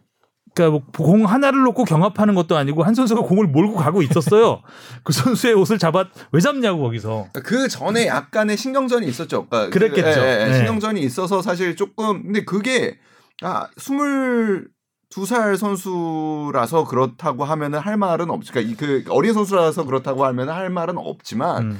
그러니까 0.53 0.79
뭐 0.97 1.05
공 1.05 1.25
하나를 1.25 1.63
놓고 1.63 1.83
경합하는 1.83 2.33
것도 2.35 2.55
아니고 2.55 2.83
한 2.83 2.93
선수가 2.95 3.21
공을 3.23 3.47
몰고 3.47 3.75
가고 3.75 4.01
있었어요. 4.01 4.61
그 5.03 5.11
선수의 5.11 5.53
옷을 5.53 5.77
잡아 5.79 6.05
왜 6.31 6.39
잡냐고 6.39 6.81
거기서. 6.81 7.27
그 7.43 7.67
전에 7.67 8.07
약간의 8.07 8.55
신경전이 8.57 9.05
있었죠. 9.07 9.47
그러니까 9.47 9.69
그- 9.69 9.79
그랬겠죠. 9.79 10.19
예, 10.21 10.41
예, 10.43 10.45
네. 10.47 10.53
신경전이 10.57 11.01
있어서 11.01 11.41
사실 11.41 11.75
조금 11.75 12.23
근데 12.23 12.43
그게 12.45 12.97
아 13.41 13.67
스물 13.77 14.67
두 15.09 15.25
살 15.25 15.55
선수라서 15.57 16.85
그렇다고 16.85 17.45
하면은 17.45 17.79
할 17.79 17.97
말은 17.97 18.29
없. 18.29 18.41
그러니까 18.49 18.71
이- 18.71 18.75
그 18.75 19.03
어린 19.09 19.33
선수라서 19.33 19.85
그렇다고 19.85 20.25
하면은 20.25 20.53
할 20.53 20.69
말은 20.69 20.97
없지만 20.97 21.63
음. 21.71 21.79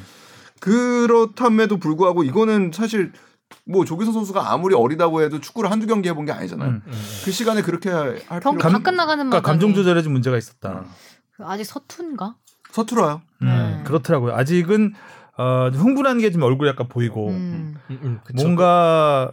그렇담에도 0.59 1.77
불구하고 1.77 2.23
이거는 2.23 2.71
사실 2.73 3.11
뭐 3.65 3.85
조기성 3.85 4.13
선수가 4.13 4.51
아무리 4.51 4.75
어리다고 4.75 5.21
해도 5.21 5.39
축구를 5.39 5.69
한두 5.71 5.87
경기 5.87 6.09
해본 6.09 6.25
게 6.25 6.31
아니잖아요. 6.31 6.69
음. 6.69 6.81
그 7.23 7.31
시간에 7.31 7.61
그렇게 7.61 7.89
할 7.89 8.19
경기 8.41 8.57
필요가 8.57 8.69
다 8.69 8.79
끝나가는 8.79 9.29
그러니까 9.29 9.41
감정 9.47 9.73
조절에 9.73 10.01
좀 10.01 10.13
문제가 10.13 10.37
있었다. 10.37 10.85
아직 11.39 11.63
서툰가? 11.65 12.35
서툴어요. 12.71 13.21
음, 13.41 13.47
네. 13.47 13.83
그렇더라고요. 13.85 14.33
아직은 14.35 14.93
어, 15.37 15.69
좀 15.71 15.81
흥분한 15.81 16.19
게 16.19 16.31
좀 16.31 16.41
얼굴에 16.43 16.69
약간 16.69 16.87
보이고 16.87 17.29
음. 17.29 17.75
음, 17.89 17.99
음. 18.03 18.19
뭔가 18.35 19.31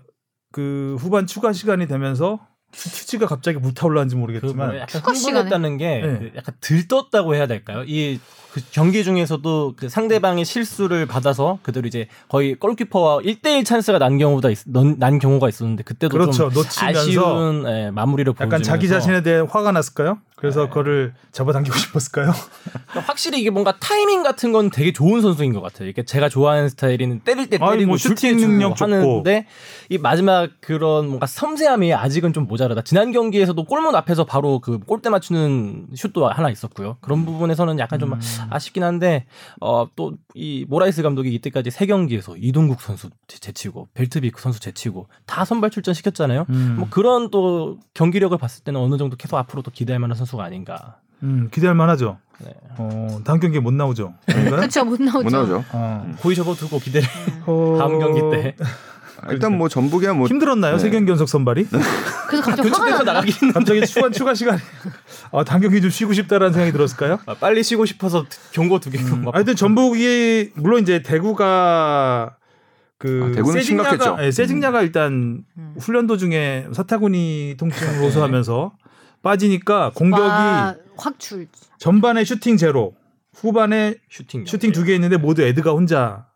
그 0.51 0.97
후반 0.99 1.26
추가 1.26 1.53
시간이 1.53 1.86
되면서 1.86 2.40
퓨지가 2.73 3.27
갑자기 3.27 3.59
불타올랐는지 3.59 4.14
그 4.16 4.20
모르겠지만 4.20 4.68
뭐야, 4.68 4.81
약간? 4.83 5.03
흥분했다는 5.03 5.77
게 5.77 6.01
네. 6.01 6.18
그 6.18 6.33
약간 6.37 6.55
들떴다고 6.61 7.35
해야 7.35 7.47
될까요? 7.47 7.85
이 7.87 8.18
그 8.53 8.61
경기 8.71 9.03
중에서도 9.03 9.75
그 9.77 9.89
상대방의 9.89 10.45
실수를 10.45 11.07
받아서 11.07 11.59
그대로 11.63 11.87
이제 11.87 12.07
거의 12.29 12.55
골키퍼와 12.55 13.19
1대1 13.21 13.65
찬스가 13.65 13.99
난 13.99 14.19
경우가 14.19 14.51
있, 14.51 14.59
넌- 14.67 14.97
난 14.99 15.19
경우가 15.19 15.49
있었는데 15.49 15.83
그때도 15.85 16.13
그렇죠. 16.13 16.51
좀 16.51 16.63
놓치면서 16.63 17.01
아쉬운 17.01 17.65
예, 17.67 17.91
마무리를 17.91 18.31
약간 18.33 18.49
보여주면서 18.51 18.71
자기 18.71 18.89
자신에 18.89 19.23
대해 19.23 19.41
화가 19.49 19.73
났을까요? 19.73 20.19
그래서 20.37 20.63
네. 20.65 20.69
그거를 20.69 21.15
잡아당기고 21.31 21.77
싶었을까요? 21.79 22.33
그러니까 22.73 23.01
확실히 23.07 23.41
이게 23.41 23.51
뭔가 23.51 23.79
타이밍 23.79 24.25
같은 24.25 24.51
건 24.51 24.71
되게 24.71 24.93
좋은 24.93 25.23
선수인 25.23 25.53
것 25.53 25.61
같아요. 25.61 25.89
이게 25.89 26.05
제가 26.05 26.29
좋아하는 26.29 26.69
스타일은 26.69 27.21
때릴 27.25 27.49
때 27.49 27.59
아니, 27.61 27.71
때리고 27.75 27.91
뭐줄 27.91 28.17
슈팅 28.17 28.37
능력. 28.39 28.81
하는데 28.81 29.47
이 29.89 29.99
마지막 29.99 30.51
그런 30.61 31.07
뭔가 31.07 31.27
섬세함이 31.27 31.95
아직은 31.95 32.33
좀 32.33 32.49
모자라다. 32.49 32.83
지난 32.83 33.13
경기에서도 33.13 33.63
골문 33.65 33.95
앞에서 33.95 34.25
바로 34.25 34.59
그 34.59 34.79
골대 34.81 35.11
맞추는 35.11 35.87
슛도 35.95 36.29
하나 36.29 36.51
있었고요. 36.51 36.97
그런 37.01 37.25
부분에서는 37.25 37.79
약간 37.79 38.01
좀 38.01 38.13
음. 38.13 38.19
아쉽긴 38.51 38.82
한데 38.84 39.26
어 39.61 39.86
또 39.97 40.12
이 40.34 40.64
모라이스 40.68 41.03
감독이 41.03 41.32
이때까지 41.34 41.70
세 41.70 41.84
경기에서 41.86 42.36
이동국 42.38 42.80
선수 42.80 43.11
제- 43.28 43.38
제치고 43.38 43.88
벨트비크 43.95 44.40
선수 44.40 44.61
제치고 44.61 45.09
다 45.26 45.45
선발 45.45 45.70
출전 45.70 45.93
시켰잖아요. 45.95 46.47
음. 46.49 46.76
뭐 46.78 46.88
그런 46.90 47.30
또 47.30 47.78
경기력을 47.95 48.36
봤을 48.38 48.64
때는 48.64 48.80
어느 48.80 48.97
정도 48.97 49.16
계속 49.16 49.36
앞으로 49.36 49.61
또 49.62 49.70
기대할 49.70 49.99
만한 50.01 50.16
선수가 50.16 50.43
아닌가. 50.43 50.97
음, 51.22 51.49
기대할 51.53 51.74
만하죠. 51.76 52.18
네. 52.45 52.53
어, 52.78 53.20
다음 53.24 53.38
경기에 53.40 53.61
못 53.61 53.72
나오죠. 53.74 54.14
그렇죠 54.26 54.84
못 54.84 55.01
나오죠. 55.01 55.22
못 55.22 55.30
나오죠. 55.30 55.64
어. 55.72 56.12
고의 56.20 56.34
접어두고 56.34 56.78
기대를 56.80 57.07
어, 57.47 57.76
다음 57.78 57.99
경기 58.01 58.20
때 58.36 58.57
아, 58.61 58.64
일단 59.31 59.57
뭐 59.57 59.68
전북이야 59.68 60.14
뭐 60.14 60.27
힘들었나요? 60.27 60.73
네. 60.77 60.79
세 60.79 60.91
경기 60.91 61.11
연속 61.11 61.29
선발이? 61.29 61.66
그래서 62.29 62.43
갑자기 62.45 62.68
화가 62.70 62.79
교체돼서 62.85 63.05
나. 63.05 63.12
나가긴 63.12 63.35
했는데 63.35 63.53
갑자기 63.53 63.87
추가 63.87 64.11
추가 64.11 64.35
시간. 64.35 64.59
아, 65.33 65.45
다음 65.45 65.61
경기 65.61 65.81
좀 65.81 65.91
쉬고 65.91 66.12
싶다라는 66.12 66.53
생각이 66.53 66.73
들었을까요? 66.73 67.18
아, 67.27 67.35
빨리 67.35 67.62
쉬고 67.62 67.85
싶어서 67.87 68.27
경고 68.53 68.81
두 68.81 68.91
개. 68.91 68.99
음, 68.99 69.25
막 69.25 69.35
하여튼 69.35 69.55
전북이 69.57 70.53
물론 70.57 70.83
이제 70.83 71.03
대구가 71.03 72.37
그 72.99 73.29
아, 73.31 73.35
대구는 73.35 73.61
세징야가 73.61 73.91
심각했죠. 73.91 74.25
예, 74.25 74.31
세징야가 74.31 74.83
일단 74.83 75.45
음. 75.57 75.75
훈련 75.79 76.07
도중에 76.07 76.66
사타구니 76.73 77.57
통증을 77.59 78.01
호소하면서 78.03 78.73
빠지니까 79.23 79.93
공격이 79.95 80.23
와, 80.23 80.75
확 80.97 81.18
줄. 81.18 81.47
전반에 81.79 82.25
슈팅 82.25 82.57
제로, 82.57 82.95
후반에 83.35 83.97
슈팅 84.11 84.45
슈팅 84.47 84.73
두 84.73 84.85
개 84.85 84.95
있는데 84.95 85.16
모두 85.16 85.43
에드가 85.43 85.70
혼자 85.73 86.27
음. 86.29 86.32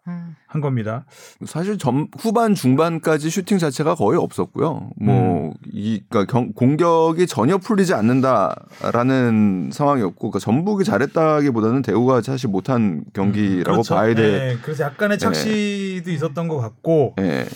한 0.48 0.60
겁니다. 0.60 1.04
사실 1.44 1.76
전 1.76 2.08
후반 2.18 2.54
중반까지 2.54 3.30
슈팅 3.30 3.58
자체가 3.58 3.94
거의 3.96 4.18
없었고요. 4.18 4.90
뭐이 4.96 6.02
그러니까 6.08 6.24
경- 6.26 6.52
공격이 6.52 7.26
전혀 7.26 7.58
풀리지 7.58 7.94
않는다라는 7.94 9.70
상황이었고 9.72 10.30
그러니까 10.30 10.38
전북이 10.38 10.84
잘했다기보다는 10.84 11.82
대구가 11.82 12.22
사실 12.22 12.48
못한 12.48 13.04
경기라고 13.12 13.82
그렇죠. 13.82 13.94
봐야 13.94 14.14
돼. 14.14 14.22
네, 14.22 14.58
그래서 14.62 14.84
약간의 14.84 15.18
착시도 15.18 16.10
있었던 16.10 16.48
것 16.48 16.58
같고 16.58 17.14
예. 17.20 17.46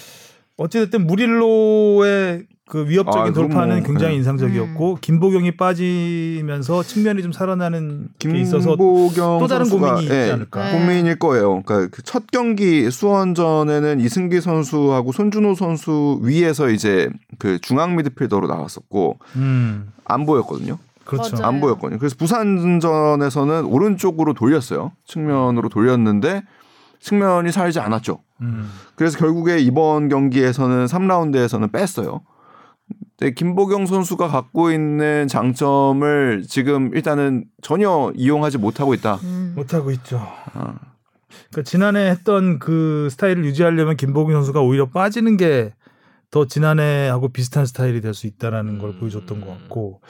어찌됐든 0.61 1.07
무릴로의 1.07 2.45
그 2.69 2.87
위협적인 2.87 3.31
아, 3.31 3.33
돌파는 3.33 3.79
뭐, 3.79 3.87
굉장히 3.87 4.13
네. 4.13 4.19
인상적이었고 4.19 4.99
김보경이 5.01 5.57
빠지면서 5.57 6.83
측면이 6.83 7.23
좀 7.23 7.33
살아나는 7.33 8.09
게 8.19 8.39
있어서 8.39 8.77
김보경 8.77 9.39
또 9.41 9.47
다른 9.47 9.65
선수가, 9.65 9.95
고민이 9.95 10.03
있지 10.05 10.15
예, 10.15 10.31
않을까. 10.33 10.71
네. 10.71 10.79
고민일 10.79 11.19
거예요. 11.19 11.63
그러니까 11.63 11.89
그첫 11.97 12.31
경기 12.31 12.91
수원전에는 12.91 14.01
이승기 14.01 14.41
선수하고 14.43 15.13
손준호 15.13 15.55
선수 15.55 16.21
위에서 16.23 16.69
이제 16.69 17.11
그 17.39 17.59
중앙 17.61 17.97
미드필더로 17.97 18.47
나왔었고 18.47 19.19
음, 19.37 19.91
안 20.05 20.27
보였거든요. 20.27 20.79
그렇죠. 21.07 21.37
맞아요. 21.37 21.49
안 21.49 21.61
보였거든요. 21.61 21.99
그래서 21.99 22.15
부산전에서는 22.17 23.65
오른쪽으로 23.65 24.35
돌렸어요. 24.35 24.93
측면으로 25.07 25.71
돌렸는데 25.71 26.43
측면이 27.01 27.53
살지 27.53 27.81
않았죠. 27.81 28.19
음. 28.43 28.71
그래서 28.95 29.19
결국에 29.19 29.59
이번 29.59 30.09
경기에서는 30.09 30.87
3라운드에서는 30.87 31.73
뺐어요. 31.73 32.23
근데 33.19 33.35
김보경 33.35 33.87
선수가 33.87 34.29
갖고 34.29 34.71
있는 34.71 35.29
장점을 35.29 36.45
지금 36.49 36.95
일단은 36.95 37.45
전혀 37.63 38.13
이용하지 38.15 38.59
못하고 38.59 38.95
있다. 38.95 39.17
음. 39.23 39.53
못하고 39.57 39.91
있죠. 39.93 40.17
어. 40.55 40.75
그러니까 41.51 41.63
지난해 41.65 42.11
했던 42.11 42.59
그 42.59 43.09
스타일을 43.11 43.45
유지하려면 43.45 43.97
김보균 43.97 44.35
선수가 44.35 44.61
오히려 44.61 44.89
빠지는 44.89 45.37
게 45.37 45.73
더 46.31 46.47
지난해하고 46.47 47.31
비슷한 47.31 47.67
스타일이 47.67 48.01
될 48.01 48.15
수 48.15 48.27
있다라는 48.27 48.79
걸 48.79 48.91
음. 48.91 49.01
보여줬던 49.01 49.41
것 49.41 49.47
같고. 49.49 50.01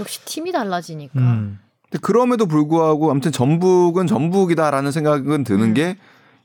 역시 0.00 0.24
팀이 0.24 0.52
달라지니까. 0.52 1.18
음. 1.18 1.58
근데 1.82 1.98
그럼에도 2.00 2.46
불구하고 2.46 3.10
아무튼 3.10 3.30
전북은 3.30 4.06
전북이다라는 4.06 4.90
생각은 4.90 5.44
드는 5.44 5.68
음. 5.68 5.74
게 5.74 5.96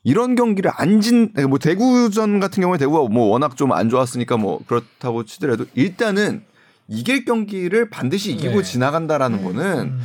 이런 0.03 0.35
경기를 0.35 0.71
안진 0.73 1.33
뭐 1.47 1.59
대구전 1.59 2.39
같은 2.39 2.61
경우에 2.61 2.77
대구가 2.77 3.07
뭐 3.09 3.27
워낙 3.27 3.55
좀 3.55 3.71
안 3.71 3.89
좋았으니까 3.89 4.37
뭐 4.37 4.59
그렇다고 4.67 5.23
치더라도 5.25 5.65
일단은 5.75 6.43
이길 6.87 7.23
경기를 7.25 7.89
반드시 7.89 8.31
이기고 8.33 8.57
네. 8.57 8.63
지나간다라는 8.63 9.39
음. 9.39 9.43
거는 9.43 9.79
음. 9.91 10.01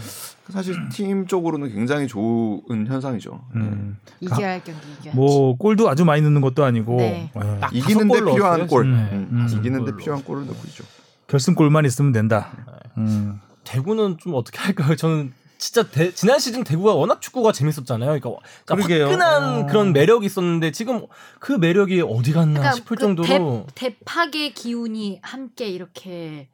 사실 0.52 0.76
팀 0.90 1.26
쪽으로는 1.26 1.72
굉장히 1.72 2.06
좋은 2.06 2.86
현상이죠. 2.86 3.40
음. 3.56 3.96
이겨야 4.20 4.50
할 4.50 4.62
경기 4.62 4.80
이겨야지. 5.00 5.16
뭐 5.16 5.56
골도 5.56 5.88
아주 5.88 6.04
많이 6.04 6.22
넣는 6.22 6.40
것도 6.40 6.64
아니고 6.64 6.96
네. 6.98 7.32
예. 7.34 7.58
딱 7.60 7.74
이기는데 7.74 8.20
필요한 8.20 8.58
넣었어요, 8.60 8.66
골. 8.68 8.84
음, 8.84 9.28
음. 9.32 9.48
이기는데. 9.58 9.96
필요한 9.96 10.22
골을 10.22 10.46
넣고 10.46 10.58
있죠. 10.68 10.84
결승골만 11.26 11.84
있으면 11.86 12.12
된다. 12.12 12.52
음. 12.98 13.40
대구는 13.64 14.18
좀 14.18 14.34
어떻게 14.34 14.58
할까요? 14.60 14.94
저는 14.94 15.32
진짜 15.58 15.82
대- 15.84 16.12
지난 16.12 16.38
시즌 16.38 16.64
대구가 16.64 16.94
워낙 16.94 17.20
축구가 17.20 17.52
재밌었잖아요. 17.52 18.18
그러니까 18.20 18.30
그러니까. 18.64 19.04
화끈한 19.04 19.42
어. 19.62 19.66
그런 19.66 19.92
매력이 19.92 20.26
있었는데 20.26 20.72
지금 20.72 21.06
그 21.38 21.52
매력이 21.52 22.02
어디 22.02 22.32
갔나 22.32 22.60
그러니까 22.60 22.72
싶을 22.72 22.96
그 22.96 23.00
정도로 23.00 23.66
대, 23.74 23.96
대팍의 24.04 24.54
기운이 24.54 25.20
함께 25.22 25.68
이렇게 25.68 26.48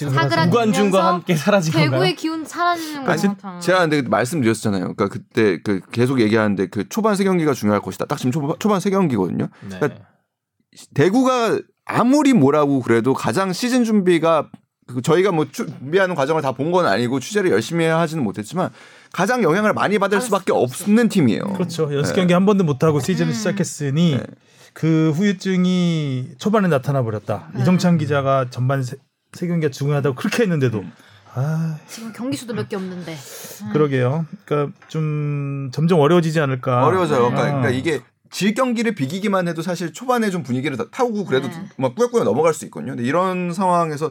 무관중과 0.00 1.06
함께 1.14 1.34
사라진 1.36 1.72
건가요? 1.72 1.90
대구의 1.90 2.16
기운 2.16 2.44
사라지는 2.44 3.04
거 3.04 3.10
아니, 3.12 3.22
같아. 3.22 3.58
제가 3.60 3.80
근데 3.80 4.02
말씀드렸잖아요. 4.02 4.94
그러니까 4.94 5.08
그때 5.08 5.60
그 5.62 5.80
계속 5.90 6.20
얘기하는데 6.20 6.66
그 6.68 6.88
초반 6.88 7.16
세 7.16 7.24
경기가 7.24 7.52
중요할 7.52 7.80
것이다. 7.82 8.04
딱 8.06 8.16
지금 8.16 8.30
초반, 8.30 8.56
초반 8.58 8.80
세 8.80 8.90
경기거든요. 8.90 9.48
네. 9.68 9.78
그러니까 9.80 10.00
대구가 10.94 11.58
아무리 11.84 12.32
뭐라고 12.32 12.80
그래도 12.80 13.14
가장 13.14 13.52
시즌 13.52 13.82
준비가 13.84 14.42
그 14.42 14.58
저희가 15.02 15.32
뭐 15.32 15.46
준비하는 15.50 16.14
과정을 16.14 16.42
다 16.42 16.52
본 16.52 16.72
건 16.72 16.86
아니고 16.86 17.20
취재를 17.20 17.50
열심히 17.50 17.84
하지는 17.86 18.24
못했지만 18.24 18.70
가장 19.12 19.42
영향을 19.42 19.72
많이 19.74 19.98
받을 19.98 20.20
수밖에. 20.20 20.52
없는 20.52 21.08
팀이에요. 21.08 21.42
그렇죠. 21.54 21.94
연습 21.94 22.14
네. 22.14 22.20
경기 22.20 22.32
한 22.34 22.46
번도 22.46 22.64
못 22.64 22.82
하고 22.82 23.00
시즌을 23.00 23.32
음. 23.32 23.34
시작했으니 23.34 24.16
네. 24.16 24.22
그 24.74 25.12
후유증이 25.14 26.32
초반에 26.38 26.68
나타나 26.68 27.02
버렸다. 27.02 27.50
음. 27.54 27.60
이정찬 27.60 27.98
기자가 27.98 28.46
전반 28.50 28.82
세, 28.82 28.96
세 29.32 29.46
경기가 29.46 29.70
중요하다고 29.70 30.14
그렇게 30.16 30.42
했는데도 30.42 30.78
음. 30.80 30.92
아 31.34 31.76
지금 31.86 32.12
경기 32.12 32.36
수도 32.36 32.54
몇 32.54 32.68
개 32.68 32.76
없는데. 32.76 33.12
음. 33.64 33.72
그러게요. 33.72 34.26
그러니까 34.44 34.76
좀 34.88 35.70
점점 35.72 36.00
어려워지지 36.00 36.40
않을까. 36.40 36.86
어려워져요. 36.86 37.30
그러니까, 37.30 37.42
아. 37.42 37.44
그러니까 37.46 37.70
이게 37.70 38.00
질 38.30 38.54
경기를 38.54 38.94
비기기만 38.94 39.48
해도 39.48 39.62
사실 39.62 39.92
초반에 39.92 40.28
좀 40.30 40.42
분위기를 40.42 40.76
다 40.76 40.84
타고 40.90 41.24
그래도 41.24 41.48
네. 41.48 41.54
막 41.78 41.94
꾸역꾸역 41.94 42.24
넘어갈 42.24 42.52
수 42.52 42.64
있거든요. 42.66 42.92
근데 42.92 43.04
이런 43.08 43.52
상황에서 43.54 44.10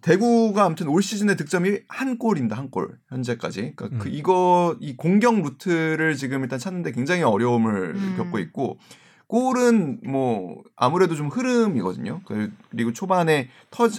대구가 0.00 0.64
아무튼 0.64 0.88
올 0.88 1.02
시즌의 1.02 1.36
득점이 1.36 1.80
한 1.88 2.18
골입니다. 2.18 2.56
한 2.56 2.70
골. 2.70 2.98
현재까지. 3.08 3.72
그러니까 3.76 4.02
그 4.02 4.08
음. 4.08 4.14
이거 4.14 4.76
이 4.80 4.96
공격 4.96 5.40
루트를 5.42 6.16
지금 6.16 6.42
일단 6.42 6.58
찾는데 6.58 6.92
굉장히 6.92 7.22
어려움을 7.22 7.94
음. 7.96 8.14
겪고 8.16 8.38
있고 8.38 8.78
골은 9.26 10.00
뭐 10.04 10.62
아무래도 10.74 11.14
좀 11.14 11.28
흐름이거든요. 11.28 12.20
그- 12.26 12.50
그리고 12.70 12.92
초반에 12.92 13.48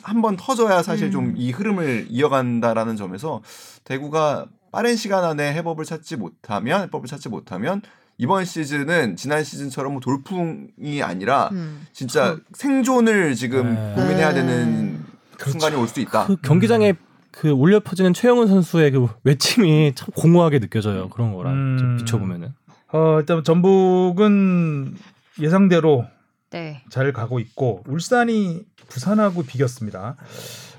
한 0.04 0.22
번 0.22 0.36
터져야 0.38 0.84
사실 0.84 1.08
음. 1.08 1.12
좀이 1.12 1.52
흐름을 1.52 2.08
이어간다라는 2.10 2.97
점에서 2.97 3.41
대구가 3.86 4.47
빠른 4.72 4.95
시간 4.95 5.24
안에 5.24 5.54
해법을 5.54 5.86
찾지 5.86 6.18
못하면 6.18 6.82
해법을 6.84 7.08
찾지 7.08 7.30
못하면 7.30 7.82
이번 8.18 8.45
시즌은 8.45 9.16
지난 9.16 9.43
시즌처럼 9.43 9.93
뭐 9.93 10.02
돌풍이 10.02 11.02
아니라 11.02 11.49
음. 11.54 11.86
진짜 11.93 12.38
생존을 12.54 13.36
지금 13.36 13.74
네. 13.76 13.93
고민해야 13.95 14.30
네. 14.34 14.36
되는 14.41 15.11
순간이 15.50 15.76
올 15.76 15.88
수 15.88 16.00
있다. 16.00 16.26
그 16.28 16.36
경기장에 16.38 16.94
그 17.32 17.50
울려 17.50 17.80
퍼지는 17.80 18.14
최영은 18.14 18.48
선수의 18.48 18.92
그 18.92 19.08
외침이 19.24 19.94
참 19.96 20.10
공허하게 20.16 20.60
느껴져요. 20.60 21.10
그런 21.10 21.34
거랑 21.34 21.54
음. 21.54 21.78
좀 21.80 21.98
비춰보면은. 21.98 22.54
어, 22.94 23.18
일단 23.20 23.42
전북은 23.44 24.96
예상대로 25.39 26.06
네. 26.52 26.84
잘 26.89 27.12
가고 27.14 27.39
있고 27.39 27.84
울산이 27.88 28.62
부산하고 28.89 29.44
비겼습니다. 29.44 30.18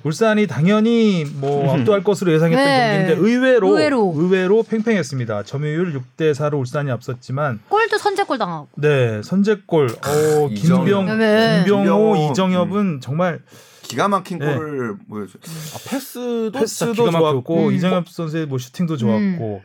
울산이 0.04 0.46
당연히 0.48 1.24
뭐 1.36 1.72
압도할 1.74 2.02
것으로 2.02 2.32
예상했던 2.34 2.64
네. 2.64 2.96
경기인데 3.06 3.26
의외로, 3.26 3.68
의외로. 3.68 4.12
의외로 4.16 4.62
팽팽했습니다. 4.64 5.44
점유율 5.44 5.94
6대 5.94 6.32
4로 6.34 6.58
울산이 6.58 6.90
앞섰지만 6.90 7.60
골도 7.68 7.96
선제골 7.98 8.36
당하고. 8.36 8.68
네 8.76 9.22
선제골 9.22 9.86
어, 9.86 10.48
이정- 10.50 10.84
김병 10.84 11.18
네. 11.18 11.62
김병호 11.64 11.82
김병호, 12.14 12.30
이정엽은 12.32 13.00
정말 13.00 13.40
기가 13.82 14.08
막힌 14.08 14.38
네. 14.38 14.54
골을 14.54 14.96
보여줘. 15.08 15.38
아, 15.38 15.90
패스도 15.90 16.52
패스도 16.52 16.92
기가 16.92 17.10
막혔고 17.10 17.32
좋았고 17.32 17.68
음. 17.68 17.74
이정엽 17.74 18.08
선수의 18.08 18.46
뭐 18.46 18.58
슈팅도 18.58 18.96
좋았고 18.96 19.62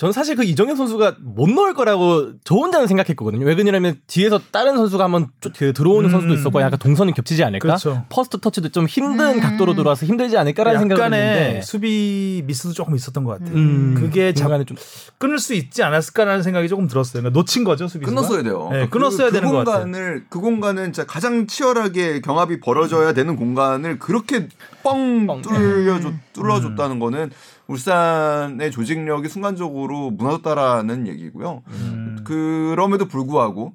저는 0.00 0.14
사실 0.14 0.34
그 0.34 0.44
이정현 0.44 0.76
선수가 0.76 1.16
못 1.20 1.50
넣을 1.50 1.74
거라고 1.74 2.32
저 2.42 2.54
혼자는 2.54 2.86
생각했거든요. 2.86 3.44
왜 3.44 3.54
그러냐면 3.54 4.00
뒤에서 4.06 4.40
다른 4.50 4.74
선수가 4.78 5.04
한번 5.04 5.26
쭉그 5.42 5.74
들어오는 5.74 6.08
음. 6.08 6.10
선수도 6.10 6.32
있었고 6.32 6.62
약간 6.62 6.78
동선이 6.78 7.12
겹치지 7.12 7.44
않을까? 7.44 7.60
그렇죠. 7.60 8.06
first 8.08 8.40
touch도 8.40 8.70
좀 8.70 8.86
힘든 8.86 9.34
음. 9.34 9.40
각도로 9.40 9.74
들어와서 9.74 10.06
힘들지 10.06 10.38
않을까라는 10.38 10.80
생각을 10.80 11.02
약간의 11.04 11.20
했는데 11.20 11.60
수비 11.60 12.42
미스도 12.46 12.72
조금 12.72 12.96
있었던 12.96 13.24
것 13.24 13.32
같아요. 13.32 13.54
음, 13.54 13.94
그게 13.94 14.32
잡- 14.32 14.44
중간에 14.44 14.64
좀 14.64 14.78
끊을 15.18 15.38
수 15.38 15.52
있지 15.52 15.82
않았을까라는 15.82 16.42
생각이 16.44 16.66
조금 16.70 16.88
들었어요. 16.88 17.20
그러니까 17.20 17.38
놓친 17.38 17.64
거죠 17.64 17.86
수비수가. 17.86 18.16
끊었어야 18.22 18.42
돼요. 18.42 18.60
네, 18.70 18.76
그러니까 18.86 18.88
끊었어야 18.96 19.26
그, 19.26 19.32
되는 19.34 19.50
그것 19.50 19.64
같아요. 19.66 19.82
공간을 19.84 20.24
그 20.30 20.40
공간은 20.40 20.84
진짜 20.94 21.04
가장 21.06 21.46
치열하게 21.46 22.22
경합이 22.22 22.60
벌어져야 22.60 23.12
되는 23.12 23.36
공간을 23.36 23.98
그렇게 23.98 24.48
뻥 24.82 25.26
뻥. 25.26 25.42
뚫려줬 25.42 26.14
뚫어줬다는 26.32 27.00
거는 27.00 27.30
울산의 27.70 28.70
조직력이 28.72 29.28
순간적으로 29.28 30.10
무너졌다라는 30.10 31.06
얘기고요. 31.06 31.62
음. 31.68 32.18
그럼에도 32.24 33.06
불구하고 33.06 33.74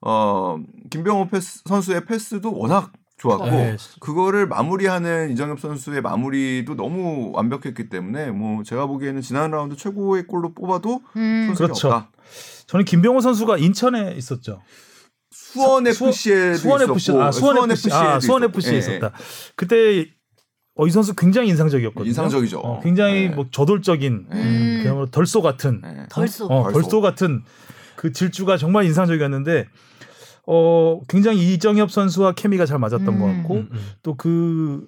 어 0.00 0.58
김병호 0.90 1.28
패스 1.28 1.60
선수의 1.66 2.06
패스도 2.06 2.56
워낙 2.56 2.92
좋았고 3.18 3.46
네. 3.46 3.76
그거를 4.00 4.46
마무리하는 4.46 5.30
이정엽 5.30 5.60
선수의 5.60 6.00
마무리도 6.02 6.76
너무 6.76 7.30
완벽했기 7.34 7.88
때문에 7.88 8.30
뭐 8.30 8.62
제가 8.62 8.86
보기에는 8.86 9.20
지난 9.22 9.50
라운드 9.50 9.76
최고의 9.76 10.26
골로 10.26 10.52
뽑아도 10.54 11.00
음. 11.16 11.52
그렇죠. 11.56 11.88
없다. 11.88 12.10
저는 12.66 12.84
김병호 12.84 13.20
선수가 13.20 13.58
인천에 13.58 14.14
있었죠. 14.16 14.60
수원 15.30 15.84
수- 15.92 16.06
FC에도 16.06 16.56
수원 16.58 16.82
FC 16.82 16.96
있었고 16.96 17.22
아 17.22 17.32
수원 17.32 17.70
FC 17.70 17.92
아 17.92 18.20
수원 18.20 18.44
FC에 18.44 18.74
예, 18.74 18.78
있었다. 18.78 19.12
그때 19.54 20.06
어, 20.76 20.86
이 20.86 20.90
선수 20.90 21.14
굉장히 21.14 21.48
인상적이었거든요. 21.48 22.08
인상적이죠. 22.08 22.60
어, 22.60 22.80
굉장히 22.80 23.28
네. 23.28 23.34
뭐 23.34 23.46
저돌적인 23.50 24.26
음. 24.30 24.80
그야말로 24.82 25.06
덜소 25.06 25.40
같은 25.40 25.80
예. 25.84 26.06
덜쏘. 26.10 26.46
어. 26.46 26.70
벌써 26.70 27.00
같은 27.00 27.42
그 27.96 28.12
질주가 28.12 28.58
정말 28.58 28.84
인상적이었는데 28.84 29.66
어 30.46 31.00
굉장히 31.08 31.54
이정엽 31.54 31.90
선수와 31.90 32.32
케미가 32.32 32.66
잘 32.66 32.78
맞았던 32.78 33.08
음. 33.08 33.18
것 33.18 33.26
같고 33.26 33.54
음, 33.54 33.68
음. 33.72 33.78
또그 34.02 34.86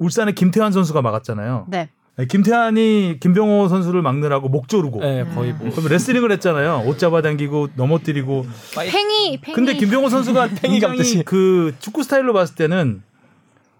울산의 0.00 0.34
김태환 0.34 0.72
선수가 0.72 1.00
막았잖아요. 1.00 1.66
네. 1.68 1.88
네, 2.16 2.26
김태환이 2.26 3.18
김병호 3.20 3.68
선수를 3.68 4.00
막느라고 4.02 4.48
목 4.48 4.68
조르고 4.68 5.00
네, 5.00 5.24
거의 5.34 5.52
뭐 5.52 5.70
그럼 5.70 5.88
레슬링을 5.88 6.30
했잖아요. 6.32 6.84
옷 6.86 6.98
잡아당기고 6.98 7.70
넘어뜨리고. 7.74 8.46
팽이 8.76 9.40
팽이. 9.40 9.54
근데 9.54 9.74
김병호 9.74 10.08
선수가 10.08 10.50
팽이 10.62 10.78
굉장히. 10.78 11.24
그 11.24 11.74
축구 11.80 12.04
스타일로 12.04 12.32
봤을 12.32 12.54
때는 12.54 13.02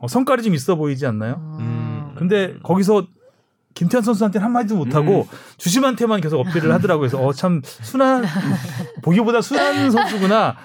어, 0.05 0.09
성깔이 0.09 0.43
좀 0.43 0.55
있어 0.55 0.75
보이지 0.75 1.07
않나요? 1.07 1.57
음. 1.61 2.13
근데 2.19 2.57
거기서 2.63 3.07
김태환 3.73 4.05
선수한테는 4.05 4.45
한마디도 4.45 4.77
못하고 4.77 5.23
음. 5.23 5.39
주심한테만 5.57 6.21
계속 6.21 6.41
어필을 6.41 6.73
하더라고요. 6.75 7.09
그래서 7.09 7.25
어, 7.25 7.33
참 7.33 7.63
순한 7.65 8.23
보기보다 9.03 9.41
순한 9.41 9.91
선수구나 9.91 10.57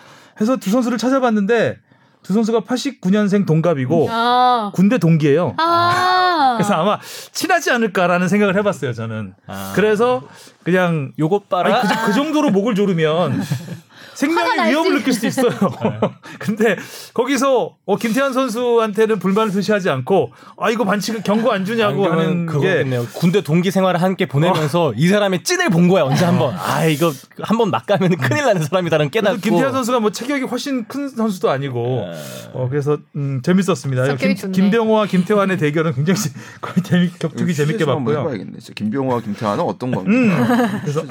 해서 0.41 0.57
두 0.57 0.69
선수를 0.69 0.97
찾아봤는데 0.97 1.77
두 2.21 2.33
선수가 2.33 2.61
89년생 2.61 3.47
동갑이고 3.47 4.07
아. 4.09 4.71
군대 4.75 4.97
동기예요. 4.97 5.55
아. 5.57 6.55
그래서 6.57 6.73
아마 6.73 6.99
친하지 7.31 7.71
않을까라는 7.71 8.27
생각을 8.27 8.57
해봤어요. 8.57 8.91
저는. 8.91 9.35
아. 9.47 9.71
그래서 9.73 10.21
그냥 10.63 11.13
요것 11.17 11.47
봐라. 11.47 11.79
아니, 11.79 11.87
그, 11.87 12.07
그 12.07 12.13
정도로 12.13 12.49
목을 12.51 12.75
조르면 12.75 13.41
생명의. 14.19 14.69
위협을 14.69 14.93
느낄 14.95 15.13
수도 15.13 15.27
있어요. 15.27 15.49
근데 16.39 16.75
거기서 17.13 17.75
어, 17.85 17.95
김태환 17.97 18.33
선수한테는 18.33 19.19
불만을 19.19 19.53
표시하지 19.53 19.89
않고 19.89 20.31
아 20.57 20.69
이거 20.69 20.83
반칙 20.83 21.23
경고 21.23 21.51
안 21.51 21.63
주냐고 21.65 22.05
하는 22.05 22.45
게 22.45 22.51
그거겠네요. 22.51 23.05
군대 23.13 23.41
동기 23.41 23.71
생활을 23.71 24.01
함께 24.01 24.25
보내면서 24.25 24.93
이 24.95 25.07
사람의 25.07 25.43
찐을 25.43 25.69
본 25.69 25.87
거야 25.87 26.03
언제 26.03 26.25
한번. 26.25 26.53
아 26.57 26.85
이거 26.85 27.11
한번 27.41 27.71
막 27.71 27.85
가면 27.85 28.17
큰일 28.17 28.43
나는 28.45 28.61
사람이다라는 28.63 29.09
깨닫고. 29.11 29.39
김태환 29.41 29.71
선수가 29.71 29.99
뭐 30.01 30.11
체격이 30.11 30.43
훨씬 30.43 30.85
큰 30.85 31.07
선수도 31.09 31.49
아니고 31.49 32.05
어, 32.53 32.67
그래서 32.69 32.97
음, 33.15 33.41
재밌었습니다. 33.43 34.15
김. 34.15 34.35
김병호와 34.51 35.05
김태환의 35.05 35.57
대결은 35.57 35.93
굉장히 35.95 36.19
재- 36.19 36.29
거의 36.61 36.83
재미, 36.83 37.09
격투기 37.17 37.53
재밌게 37.53 37.85
봤고요. 37.85 38.19
해봐야겠네. 38.19 38.59
진짜 38.59 38.73
김병호와 38.75 39.21
김태환은 39.21 39.63
어떤 39.63 39.91
관계인가. 39.91 40.81
그래서 40.81 41.03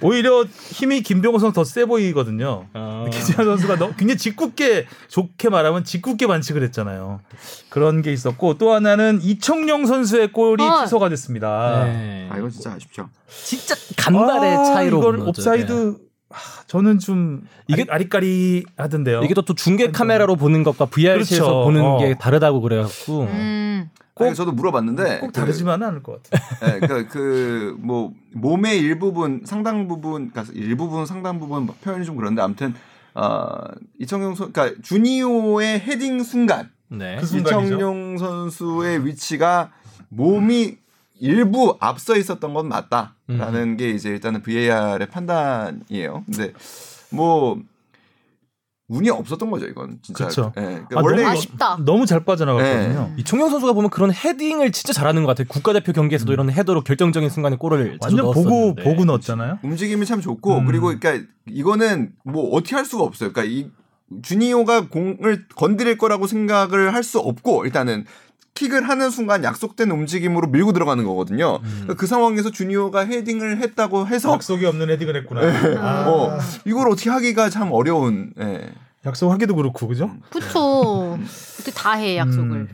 오히려 0.00 0.44
힘이 0.70 1.02
김종호 1.02 1.38
선수 1.38 1.54
더 1.54 1.64
세 1.64 1.84
보이 1.84 2.07
거든요. 2.12 2.66
아. 2.72 3.06
김지현 3.10 3.44
선수가 3.46 3.76
너무 3.76 3.94
굉장히 3.96 4.18
짓궂게 4.18 4.86
좋게 5.08 5.48
말하면 5.48 5.84
짓궂게 5.84 6.26
반칙을 6.26 6.62
했잖아요. 6.64 7.20
그런 7.70 8.02
게 8.02 8.12
있었고 8.12 8.58
또 8.58 8.72
하나는 8.72 9.20
이청용 9.22 9.86
선수의 9.86 10.32
골이 10.32 10.62
어. 10.62 10.84
취소가 10.84 11.08
됐습니다. 11.08 11.84
네. 11.84 12.28
아 12.30 12.38
이건 12.38 12.50
진짜 12.50 12.72
아쉽죠. 12.72 13.08
진짜 13.44 13.74
간발의 13.96 14.56
아, 14.56 14.64
차이로 14.64 14.98
이걸. 14.98 15.20
옵사이드 15.28 15.96
하, 16.30 16.62
저는 16.66 16.98
좀 16.98 17.42
이게- 17.68 17.86
아리까리 17.88 18.64
하던데요. 18.76 19.22
이게 19.22 19.32
또, 19.34 19.42
또 19.42 19.54
중계 19.54 19.90
카메라로 19.90 20.36
보는 20.36 20.62
것과 20.62 20.86
VRC에서 20.86 21.44
그렇죠. 21.44 21.64
보는 21.64 21.82
어. 21.82 21.98
게 21.98 22.16
다르다고 22.18 22.60
그래갖고 22.60 23.22
음. 23.22 23.88
꼭 24.18 24.34
저도 24.34 24.52
물어봤는데 24.52 25.20
꼭 25.20 25.26
그- 25.28 25.32
다르지만은 25.32 25.86
않을 25.88 26.02
것 26.02 26.22
같아요. 26.22 26.72
네, 26.74 26.80
그러니까 26.80 27.12
그뭐 27.12 28.12
몸의 28.34 28.78
일부분 28.78 29.42
상당 29.44 29.88
부분 29.88 30.30
그러니까 30.30 30.52
일부분 30.54 31.06
상당 31.06 31.38
부분 31.40 31.66
표현이 31.66 32.04
좀 32.04 32.16
그런데 32.16 32.42
아무튼 32.42 32.74
어 33.14 33.56
이청용 33.98 34.34
선 34.34 34.52
그러니까 34.52 34.80
주니오의 34.82 35.80
헤딩 35.80 36.22
순간 36.22 36.70
네. 36.88 37.18
그. 37.20 37.36
이청용 37.38 38.18
선수의 38.18 39.04
위치가 39.06 39.70
몸이 40.10 40.76
일부 41.20 41.76
앞서 41.80 42.16
있었던 42.16 42.54
건 42.54 42.68
맞다라는 42.68 43.62
음. 43.72 43.76
게 43.76 43.90
이제 43.90 44.08
일단은 44.10 44.40
VAR의 44.42 45.08
판단이에요. 45.08 46.22
근데 46.26 46.52
뭐 47.10 47.60
운이 48.88 49.10
없었던 49.10 49.50
거죠 49.50 49.66
이건 49.66 49.98
진짜. 50.02 50.26
그쵸. 50.26 50.52
예, 50.56 50.62
그러니까 50.62 50.98
아, 50.98 51.02
원래 51.02 51.22
너무, 51.22 51.28
아쉽다. 51.36 51.78
너무 51.84 52.06
잘 52.06 52.24
빠져나갔거든요. 52.24 53.12
이청용 53.18 53.50
선수가 53.50 53.74
보면 53.74 53.90
그런 53.90 54.12
헤딩을 54.12 54.72
진짜 54.72 54.92
잘하는 54.94 55.22
것 55.24 55.28
같아요. 55.28 55.46
국가대표 55.48 55.92
경기에서도 55.92 56.32
이런 56.32 56.50
헤더로 56.50 56.82
결정적인 56.84 57.28
순간에 57.28 57.56
골을 57.56 57.80
음. 57.80 57.98
완전 58.00 58.24
보고 58.32 58.40
넣었었는데. 58.50 58.82
보고 58.84 59.04
넣었잖아요. 59.04 59.58
움직임이 59.62 60.06
참 60.06 60.20
좋고 60.22 60.58
음. 60.58 60.64
그리고 60.66 60.86
그러니까 60.86 61.26
이거는 61.46 62.12
뭐 62.24 62.48
어떻게 62.54 62.76
할 62.76 62.84
수가 62.86 63.04
없어요. 63.04 63.32
그러니까 63.32 63.52
이 63.54 63.70
주니오가 64.22 64.88
공을 64.88 65.48
건드릴 65.54 65.98
거라고 65.98 66.26
생각을 66.26 66.94
할 66.94 67.02
수 67.04 67.18
없고 67.18 67.66
일단은 67.66 68.06
킥을 68.58 68.88
하는 68.88 69.10
순간 69.10 69.44
약속된 69.44 69.88
움직임으로 69.90 70.48
밀고 70.48 70.72
들어가는 70.72 71.04
거거든요. 71.04 71.60
음. 71.62 71.68
그러니까 71.74 71.94
그 71.94 72.06
상황에서 72.08 72.50
주니오가 72.50 73.04
헤딩을 73.06 73.58
했다고 73.58 74.08
해서 74.08 74.32
약속이 74.32 74.66
없는 74.66 74.90
헤딩을 74.90 75.14
했구나. 75.16 75.40
아, 75.80 76.08
어, 76.08 76.38
이걸 76.64 76.88
어떻게 76.90 77.08
하기가 77.10 77.50
참 77.50 77.70
어려운. 77.72 78.32
예. 78.40 78.68
약속하기도 79.06 79.54
그렇고 79.54 79.86
그죠? 79.86 80.10
그쵸. 80.30 81.16
어떻게 81.54 81.70
다 81.70 81.92
해 81.94 82.16
약속을. 82.16 82.42
음, 82.50 82.68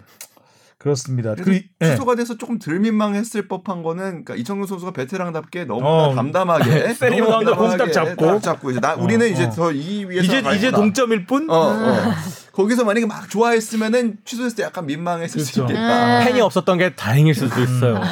그렇습니다. 0.85 1.35
그, 1.35 1.63
예. 1.81 1.93
취소가 1.93 2.15
돼서 2.15 2.37
조금 2.37 2.59
덜 2.59 2.79
민망했을 2.79 3.49
법한 3.49 3.83
거는 3.83 4.03
그러니까 4.23 4.35
이청용 4.35 4.67
선수가 4.67 4.93
베테랑답게 4.93 5.65
너무 5.65 5.81
어. 5.83 6.09
나 6.09 6.15
담담하게 6.17 6.93
세리머니 7.01 7.53
공딱 7.53 7.91
잡고. 7.91 8.27
딱 8.27 8.43
잡고 8.43 8.71
이제 8.71 8.81
나 8.81 8.93
우리는 8.95 9.25
어, 9.25 9.31
이제 9.31 9.45
어. 9.45 9.51
더이 9.51 10.05
위에서 10.11 10.41
이제 10.41 10.57
이제. 10.57 10.71
동점일 10.71 11.25
뿐. 11.25 11.49
어, 11.49 11.55
어. 11.55 12.13
거기서 12.53 12.85
만약에 12.85 13.07
막 13.07 13.31
좋아했으면은 13.31 14.19
취소했을 14.27 14.57
때 14.59 14.63
약간 14.63 14.85
민망했을 14.85 15.41
수 15.41 15.55
그렇죠. 15.55 15.73
있겠다. 15.73 16.19
음. 16.21 16.25
팬이 16.27 16.43
없었던 16.43 16.77
게 16.77 16.95
다행일 16.95 17.35
수도 17.35 17.63
있어요. 17.63 18.03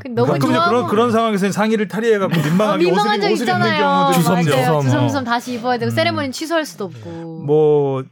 그 0.00 0.08
너무 0.08 0.30
가끔 0.30 0.50
이제 0.50 0.56
좋아. 0.56 0.68
그런 0.68 0.86
그런 0.86 1.10
상황에서 1.10 1.50
상의를 1.50 1.88
탈의해갖고 1.88 2.32
아, 2.32 2.44
민망하게 2.44 2.84
민망한 2.84 3.18
옷을, 3.18 3.20
적 3.22 3.30
있잖아요. 3.42 4.12
주섬. 4.14 4.42
주섬, 4.44 4.82
주섬주섬 4.82 5.22
어. 5.22 5.24
다시 5.24 5.54
입어야 5.54 5.78
되고 5.78 5.90
음. 5.90 5.94
세레모니는 5.96 6.30
취소할 6.30 6.64
수도 6.64 6.84
없고. 6.84 7.10
뭐. 7.44 8.04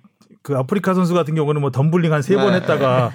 그 0.48 0.56
아프리카 0.56 0.94
선수 0.94 1.12
같은 1.12 1.34
경우는 1.34 1.60
뭐 1.60 1.70
덤블링 1.70 2.10
한 2.10 2.22
세번 2.22 2.52
네. 2.52 2.60
했다가 2.60 3.10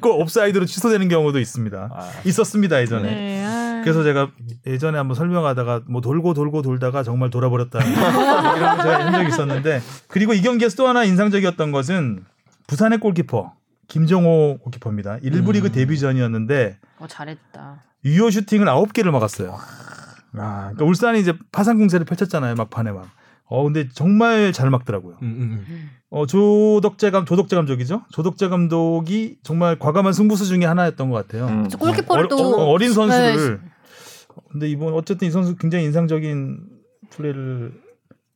꼭 0.00 0.20
옵사이드로 0.22 0.64
취소되는 0.64 1.08
경우도 1.08 1.40
있습니다. 1.40 1.90
아. 1.92 2.10
있었습니다 2.24 2.80
예전에. 2.80 3.10
네, 3.10 3.44
아. 3.44 3.80
그래서 3.82 4.04
제가 4.04 4.30
예전에 4.64 4.96
한번 4.96 5.16
설명하다가 5.16 5.80
뭐 5.88 6.00
돌고 6.00 6.34
돌고 6.34 6.62
돌다가 6.62 7.02
정말 7.02 7.30
돌아버렸다는 7.30 7.90
이런 7.90 8.76
거 8.76 8.82
제가 8.84 9.06
한 9.06 9.12
적이 9.12 9.28
있었는데 9.30 9.82
그리고 10.06 10.34
이 10.34 10.40
경기에서 10.40 10.76
또 10.76 10.86
하나 10.86 11.02
인상적이었던 11.02 11.72
것은 11.72 12.24
부산의 12.68 13.00
골키퍼 13.00 13.54
김정호 13.88 14.58
골키퍼입니다. 14.62 15.18
일부 15.22 15.50
음. 15.50 15.54
리그 15.54 15.72
데뷔전이었는데 15.72 16.78
어 17.00 17.06
잘했다. 17.08 17.82
유효 18.04 18.30
슈팅을 18.30 18.66
9개를 18.66 19.10
막았어요. 19.10 19.58
아, 20.34 20.70
그러니까 20.70 20.84
울산이 20.84 21.18
이제 21.18 21.34
파상 21.50 21.76
공세를 21.78 22.06
펼쳤잖아요, 22.06 22.54
막판에 22.54 22.92
막. 22.92 23.08
어, 23.46 23.64
근데 23.64 23.88
정말 23.88 24.52
잘 24.52 24.70
막더라고요. 24.70 25.16
음, 25.22 25.26
음, 25.26 25.64
음. 25.68 25.90
어, 26.12 26.26
조덕재 26.26 27.10
감, 27.10 27.24
조덕재 27.24 27.56
감독이죠? 27.56 28.02
조덕재 28.12 28.48
감독이 28.48 29.38
정말 29.42 29.78
과감한 29.78 30.12
승부수 30.12 30.44
중에 30.44 30.66
하나였던 30.66 31.08
것 31.08 31.16
같아요. 31.26 31.46
음. 31.46 31.68
저 31.70 31.78
골키퍼를 31.78 32.26
어, 32.26 32.28
또 32.28 32.36
어, 32.36 32.64
어린 32.66 32.92
선수를. 32.92 33.60
네. 33.62 33.70
근데 34.50 34.68
이번 34.68 34.92
어쨌든 34.92 35.26
이 35.26 35.30
선수 35.30 35.56
굉장히 35.56 35.86
인상적인 35.86 36.60
플레이를 37.08 37.72
저는 37.72 37.82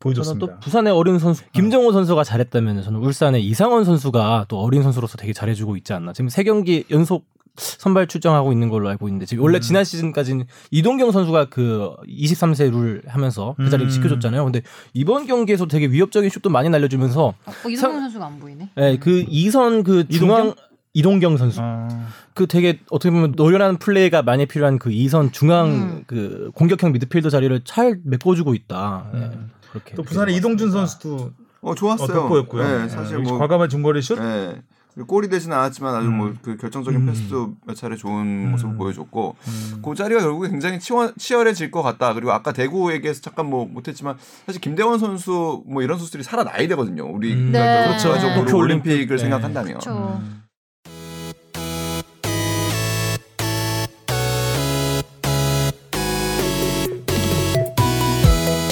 보여줬습니다. 0.01 0.47
또 0.47 0.61
부산의 0.61 0.91
어린 0.91 1.19
선수 1.19 1.43
김정호 1.53 1.93
선수가 1.93 2.25
잘했다면 2.25 2.83
저는 2.83 2.99
울산의 2.99 3.45
이상원 3.45 3.85
선수가 3.85 4.47
또 4.49 4.59
어린 4.61 4.83
선수로서 4.83 5.19
되게 5.19 5.35
잘해주고 5.35 5.77
있지 5.77 5.93
않나. 5.93 6.15
지금 6.15 6.31
세 6.31 6.45
경기 6.45 6.85
연속 6.91 7.27
선발 7.57 8.07
출장하고 8.07 8.53
있는 8.53 8.69
걸로 8.69 8.89
알고 8.89 9.09
있는데 9.09 9.27
지금 9.27 9.43
음. 9.43 9.45
원래 9.45 9.61
지난 9.61 9.85
시즌까지는 9.85 10.47
이동경 10.71 11.13
선수가 11.13 11.47
그 11.47 11.95
23세 12.09 12.71
룰 12.71 13.03
하면서 13.07 13.55
그 13.57 13.71
자리를 13.71 13.89
음. 13.89 13.91
지켜줬잖아요. 13.91 14.45
근데 14.45 14.63
이번 14.95 15.27
경기에서 15.27 15.67
되게 15.67 15.87
위협적인 15.87 16.31
슛도 16.31 16.51
많이 16.51 16.69
날려주면서 16.69 17.27
어, 17.27 17.69
이동훈 17.69 18.01
선수가 18.01 18.27
안 18.27 18.39
보이네. 18.39 18.71
예, 18.79 18.99
그 19.01 19.25
이선 19.29 19.83
그 19.83 20.09
중앙 20.09 20.55
이동경 20.93 21.37
선수 21.37 21.61
아, 21.61 21.89
그 22.33 22.47
되게 22.47 22.81
어떻게 22.91 23.11
보면 23.11 23.35
노련한 23.37 23.77
플레이가 23.77 24.23
많이 24.23 24.47
필요한 24.47 24.79
그 24.79 24.91
이선 24.91 25.31
중앙 25.31 25.69
음. 25.69 26.05
그 26.07 26.51
공격형 26.55 26.93
미드필더 26.93 27.29
자리를 27.29 27.65
잘 27.65 28.01
메꿔주고 28.03 28.55
있다. 28.55 29.11
예, 29.13 29.19
음. 29.19 29.51
그렇게 29.71 29.95
또 29.95 30.03
부산의 30.03 30.35
이동준 30.37 30.71
선수도 30.71 31.33
어 31.61 31.73
어, 31.73 31.75
좋았어요. 31.75 32.07
돋보였고요. 32.09 32.63
네, 32.63 32.89
사실 32.89 33.19
예, 33.19 33.23
뭐 33.23 33.39
과감한 33.39 33.69
중거리 33.69 34.01
슛. 34.01 34.19
예. 34.19 34.63
골이 35.05 35.29
되진 35.29 35.53
않았지만 35.53 35.95
아주 35.95 36.09
음. 36.09 36.17
뭐그 36.17 36.57
결정적인 36.57 37.01
음. 37.01 37.07
패스도 37.07 37.55
몇 37.67 37.75
차례 37.75 37.97
좋은 37.97 38.23
음. 38.23 38.51
모습을 38.53 38.77
보여줬고 38.77 39.37
음. 39.47 39.83
그 39.85 39.95
자리가 39.95 40.21
결국에 40.21 40.49
굉장히 40.49 40.81
치원, 40.81 41.13
치열해질 41.19 41.71
것 41.71 41.83
같다. 41.83 42.15
그리고 42.15 42.33
아까 42.33 42.53
대구 42.53 42.93
얘기해서 42.93 43.21
잠깐 43.21 43.47
뭐 43.47 43.67
못했지만 43.67 44.17
사실 44.47 44.61
김대원 44.61 44.99
선수 44.99 45.63
뭐 45.67 45.83
이런 45.83 45.99
선수들이 45.99 46.23
살아나야 46.23 46.67
되거든요. 46.69 47.05
우리 47.05 47.35
음. 47.35 47.53
네. 47.53 47.87
그렇죠. 47.89 48.15
도쿄 48.15 48.35
도쿄 48.35 48.57
올림픽. 48.57 48.91
올림픽을 48.91 49.17
네. 49.17 49.23
생각한다면 49.23 49.79
그렇죠. 49.79 50.19
음. 50.23 50.43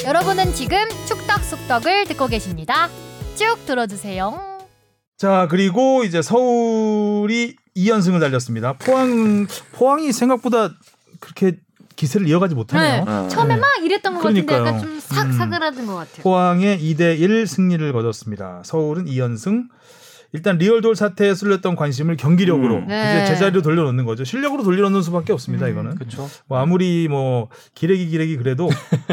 여러분은 0.06 0.52
지금 0.54 0.78
축덕 1.06 1.42
속덕을 1.42 2.04
듣고 2.06 2.28
계십니다. 2.28 2.88
쭉 3.36 3.56
들어주세요. 3.66 4.53
자 5.16 5.46
그리고 5.50 6.02
이제 6.04 6.22
서울이 6.22 7.56
2연승을 7.76 8.20
달렸습니다. 8.20 8.74
포항 8.74 9.46
포항이 9.72 10.12
생각보다 10.12 10.70
그렇게 11.20 11.58
기세를 11.96 12.28
이어가지 12.28 12.54
못하네요. 12.56 13.04
네. 13.04 13.10
어. 13.10 13.28
처음에 13.28 13.56
막 13.56 13.66
이랬던 13.82 14.14
것 14.14 14.20
같은데 14.20 14.44
그러니까요. 14.44 14.66
약간 14.76 14.80
좀 14.82 15.00
사, 15.00 15.22
음. 15.22 15.32
사그라든 15.32 15.86
것 15.86 15.94
같아요. 15.94 16.22
포항의 16.22 16.78
2대 16.80 17.18
1 17.20 17.46
승리를 17.46 17.92
거뒀습니다. 17.92 18.62
서울은 18.64 19.04
2연승. 19.06 19.68
일단 20.32 20.58
리얼돌 20.58 20.96
사태에 20.96 21.32
쏠렸던 21.32 21.76
관심을 21.76 22.16
경기력으로 22.16 22.78
음. 22.78 22.86
네. 22.88 23.22
이제 23.22 23.34
제자리로 23.34 23.62
돌려놓는 23.62 24.04
거죠. 24.04 24.24
실력으로 24.24 24.64
돌려놓는 24.64 25.00
수밖에 25.02 25.32
없습니다. 25.32 25.66
음. 25.66 25.70
이거는 25.70 25.94
그렇죠. 25.94 26.28
뭐 26.48 26.58
아무리 26.58 27.06
뭐 27.08 27.48
기레기 27.76 28.08
기레기 28.08 28.36
그래도 28.36 28.68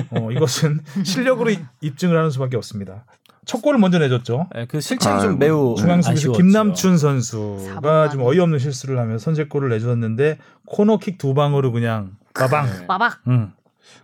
어, 0.09 0.31
이것은 0.31 0.79
실력으로 1.05 1.51
이- 1.51 1.59
입증을 1.81 2.17
하는 2.17 2.31
수밖에 2.31 2.57
없습니다. 2.57 3.05
첫 3.45 3.61
골을 3.61 3.79
먼저 3.79 3.97
내줬죠. 3.99 4.47
예, 4.55 4.65
그 4.65 4.79
실책이 4.79 5.11
아이고, 5.11 5.23
좀 5.23 5.39
매우 5.39 5.75
중앙 5.77 6.01
수비수 6.01 6.29
아쉬웠죠. 6.29 6.37
김남춘 6.37 6.97
선수가 6.97 8.09
좀. 8.09 8.21
어이없는 8.21 8.59
실수를 8.59 8.99
하며 8.99 9.17
선제골을 9.17 9.69
내줬는데 9.69 10.37
코너킥 10.67 11.17
두 11.17 11.33
방으로 11.33 11.71
그냥 11.71 12.11
빠방. 12.33 12.65
네. 12.67 12.85
마박. 12.87 13.19
음. 13.27 13.53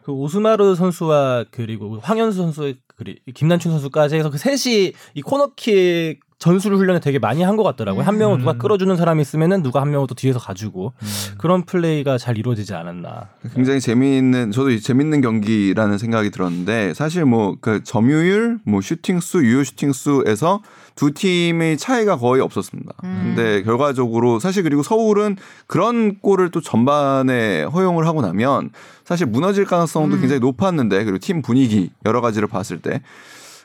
그 0.04 0.12
오스마르 0.12 0.76
선수와 0.76 1.46
그리고 1.52 2.00
황현수 2.00 2.38
선수 2.38 2.74
그리 2.98 3.20
김남춘 3.34 3.72
선수까지 3.72 4.16
해서 4.16 4.30
그 4.32 4.38
셋이 4.38 4.94
이 5.14 5.22
코너킥 5.22 6.20
전술 6.40 6.76
훈련을 6.76 7.00
되게 7.00 7.18
많이 7.18 7.42
한 7.42 7.58
것 7.58 7.64
같더라고요. 7.64 8.04
한 8.04 8.18
명은 8.20 8.40
누가 8.40 8.52
음. 8.52 8.58
끌어주는 8.60 8.96
사람이 8.96 9.22
있으면은 9.22 9.64
누가 9.64 9.82
한 9.82 9.90
명은 9.90 10.06
또 10.06 10.14
뒤에서 10.14 10.38
가주고 10.40 10.94
음. 11.02 11.08
그런 11.40 11.64
플레이가 11.66 12.20
잘 12.20 12.38
이루어지지 12.38 12.76
않았나. 12.76 13.30
굉장히 13.56 13.80
재미있는 13.80 14.52
저도 14.52 14.70
이 14.70 14.80
재밌는 14.80 15.22
경기라는 15.22 15.98
생각이 15.98 16.30
들었는데 16.30 16.94
사실 16.94 17.26
뭐 17.26 17.56
그 17.60 17.84
점유율, 17.84 18.60
뭐 18.66 18.82
슈팅 18.82 19.20
수, 19.20 19.44
유효 19.44 19.64
슈팅 19.64 19.92
수에서 19.94 20.62
두 20.98 21.14
팀의 21.14 21.78
차이가 21.78 22.18
거의 22.18 22.42
없었습니다. 22.42 22.92
음. 23.04 23.34
근데 23.36 23.62
결과적으로 23.62 24.40
사실 24.40 24.64
그리고 24.64 24.84
서울은 24.84 25.38
그런 25.68 26.20
골을 26.20 26.50
또 26.50 26.60
전반에 26.60 27.64
허용을 27.64 28.08
하고 28.08 28.22
나면 28.22 28.72
사실 29.06 29.28
무너질 29.28 29.64
가능성도 29.64 30.16
음. 30.16 30.20
굉장히 30.20 30.40
높았는데 30.42 31.06
그리고 31.06 31.20
팀 31.20 31.42
분위기 31.42 31.92
여러 32.06 32.20
가지를 32.20 32.48
봤을 32.48 32.82
때 32.82 33.02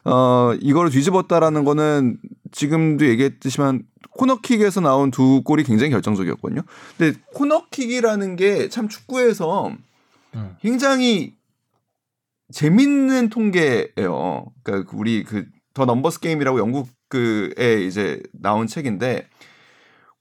어, 0.04 0.52
이거를 0.60 0.90
뒤집었다라는 0.90 1.64
거는 1.64 2.18
지금도 2.52 3.06
얘기했듯이만 3.06 3.84
코너킥에서 4.10 4.82
나온 4.82 5.10
두 5.10 5.42
골이 5.42 5.64
굉장히 5.64 5.90
결정적이었거든요. 5.90 6.60
근데 6.98 7.18
코너킥이라는 7.32 8.36
게 8.36 8.68
참 8.68 8.88
축구에서 8.88 9.72
음. 10.34 10.56
굉장히 10.60 11.34
재밌는 12.52 13.30
통계예요. 13.30 14.44
그러니까 14.62 14.90
우리 14.92 15.24
그 15.24 15.46
더 15.74 15.84
넘버스 15.84 16.20
게임이라고 16.20 16.58
영국 16.58 16.88
그에 17.16 17.82
이제 17.84 18.22
나온 18.32 18.66
책인데 18.66 19.28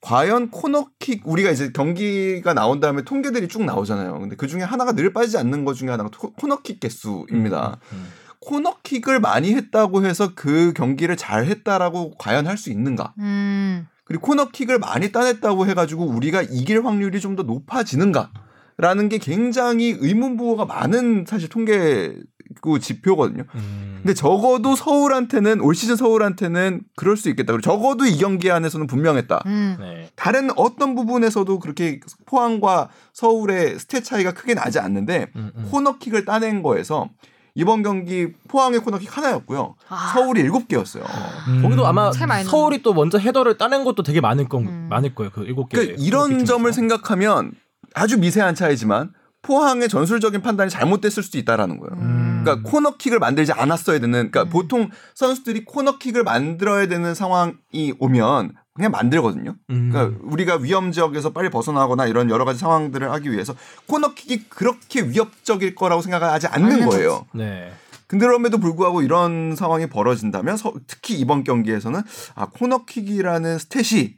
과연 0.02 0.50
코너킥 0.50 1.22
우리가 1.26 1.52
이제 1.52 1.72
경기가 1.72 2.54
나온 2.54 2.80
다음에 2.80 3.04
통계들이 3.04 3.48
쭉 3.48 3.64
나오잖아요. 3.64 4.20
근데 4.20 4.36
그 4.36 4.48
중에 4.48 4.62
하나가 4.62 4.92
늘 4.94 5.14
빠지지 5.14 5.38
않는 5.38 5.64
것 5.64 5.76
중에 5.76 5.90
하나가 5.90 6.10
토- 6.10 6.34
코너킥 6.34 6.80
개수입니다. 6.80 7.80
음. 7.94 8.08
코너킥을 8.40 9.20
많이 9.20 9.54
했다고 9.54 10.04
해서 10.06 10.32
그 10.36 10.74
경기를 10.74 11.16
잘 11.16 11.46
했다라고 11.46 12.16
과연 12.18 12.48
할 12.48 12.58
수 12.58 12.72
있는가? 12.72 13.14
음. 13.20 13.88
그리고 14.04 14.26
코너킥을 14.28 14.80
많이 14.80 15.12
따냈다고 15.12 15.68
해가지고 15.68 16.06
우리가 16.06 16.42
이길 16.42 16.84
확률이 16.86 17.20
좀 17.22 17.36
더 17.36 17.44
높아지는가? 17.44 18.32
라는 18.78 19.08
게 19.10 19.20
굉장히 19.20 19.96
의문부호가 20.00 20.66
많은 20.66 21.26
사실 21.28 21.48
통계고 21.50 22.80
지표거든요. 22.80 23.44
음. 23.56 24.00
근데 24.02 24.14
적어도 24.14 24.76
서울한테는 24.76 25.62
올 25.62 25.76
시즌 25.76 25.96
서울한테는 25.96 26.82
그럴 26.96 27.18
수 27.18 27.30
있겠다. 27.30 27.54
그리고 27.54 27.62
적어도 27.62 28.06
이 28.06 28.18
경기 28.18 28.52
안에서는 28.52 28.88
분명했다. 28.88 29.44
음. 29.46 29.78
네. 29.80 30.10
다른 30.16 30.50
어떤 30.56 30.96
부분에서도 30.96 31.60
그렇게 31.60 32.00
포항과 32.26 32.90
서울의 33.14 33.78
stat 33.78 34.04
차이가 34.04 34.34
크게 34.34 34.54
나지 34.54 34.80
않는데 34.80 35.28
음, 35.36 35.52
음. 35.56 35.68
코너킥을 35.72 36.26
따낸 36.26 36.64
거에서 36.64 37.10
이번 37.54 37.84
경기 37.84 38.32
포항의 38.48 38.80
코너킥 38.80 39.16
하나였고요. 39.16 39.76
아. 39.90 40.12
서울이 40.14 40.42
일곱 40.42 40.68
개였어요. 40.68 41.04
음. 41.50 41.62
거기도 41.62 41.86
아마 41.86 42.12
서울이 42.12 42.82
또 42.82 42.94
먼저 42.94 43.18
헤더를 43.18 43.58
따낸 43.58 43.84
것도 43.84 44.04
되게 44.04 44.22
많을 44.22 44.48
거 44.48 44.60
음. 44.60 44.88
많을 44.90 45.14
거예요. 45.14 45.32
그 45.32 45.44
일곱 45.44 45.70
개. 45.70 45.78
그러니까 45.78 46.02
이런 46.02 46.46
점을 46.46 46.72
생각하면 46.72 47.52
아주 47.94 48.18
미세한 48.18 48.56
차이지만 48.56 49.12
포항의 49.42 49.90
전술적인 49.90 50.42
판단이 50.42 50.70
잘못됐을 50.70 51.24
수도 51.24 51.38
있다라는 51.38 51.80
거예요. 51.80 51.94
음. 52.02 52.42
그러니까 52.44 52.70
코너킥을 52.70 53.20
만들지 53.20 53.52
않았어야 53.52 54.00
되는. 54.00 54.32
그러니까 54.32 54.46
보통 54.46 54.90
선수들이 55.16 55.66
코너킥을 55.66 56.24
만들어야 56.24 56.88
되는 56.88 57.14
상황이 57.16 57.94
오면 58.00 58.54
그냥 58.74 58.92
만들거든요. 58.92 59.56
음. 59.70 59.90
그러니까 59.92 60.18
우리가 60.24 60.56
위험 60.58 60.92
지역에서 60.92 61.32
빨리 61.34 61.50
벗어나거나 61.50 62.06
이런 62.08 62.30
여러 62.30 62.46
가지 62.46 62.60
상황들을 62.60 63.12
하기 63.12 63.32
위해서 63.32 63.54
코너킥이 63.88 64.46
그렇게 64.50 65.02
위협적일 65.02 65.76
거라고 65.76 66.02
생각하지 66.02 66.48
않는 66.48 66.72
않는 66.74 66.86
거예요. 66.88 67.26
네. 67.34 67.72
근데 68.08 68.26
그럼에도 68.26 68.58
불구하고 68.58 69.02
이런 69.02 69.56
상황이 69.56 69.88
벌어진다면 69.88 70.58
서- 70.58 70.74
특히 70.86 71.18
이번 71.18 71.44
경기에서는 71.46 72.02
아 72.36 72.46
코너킥이라는 72.48 73.58
스탯이 73.58 74.16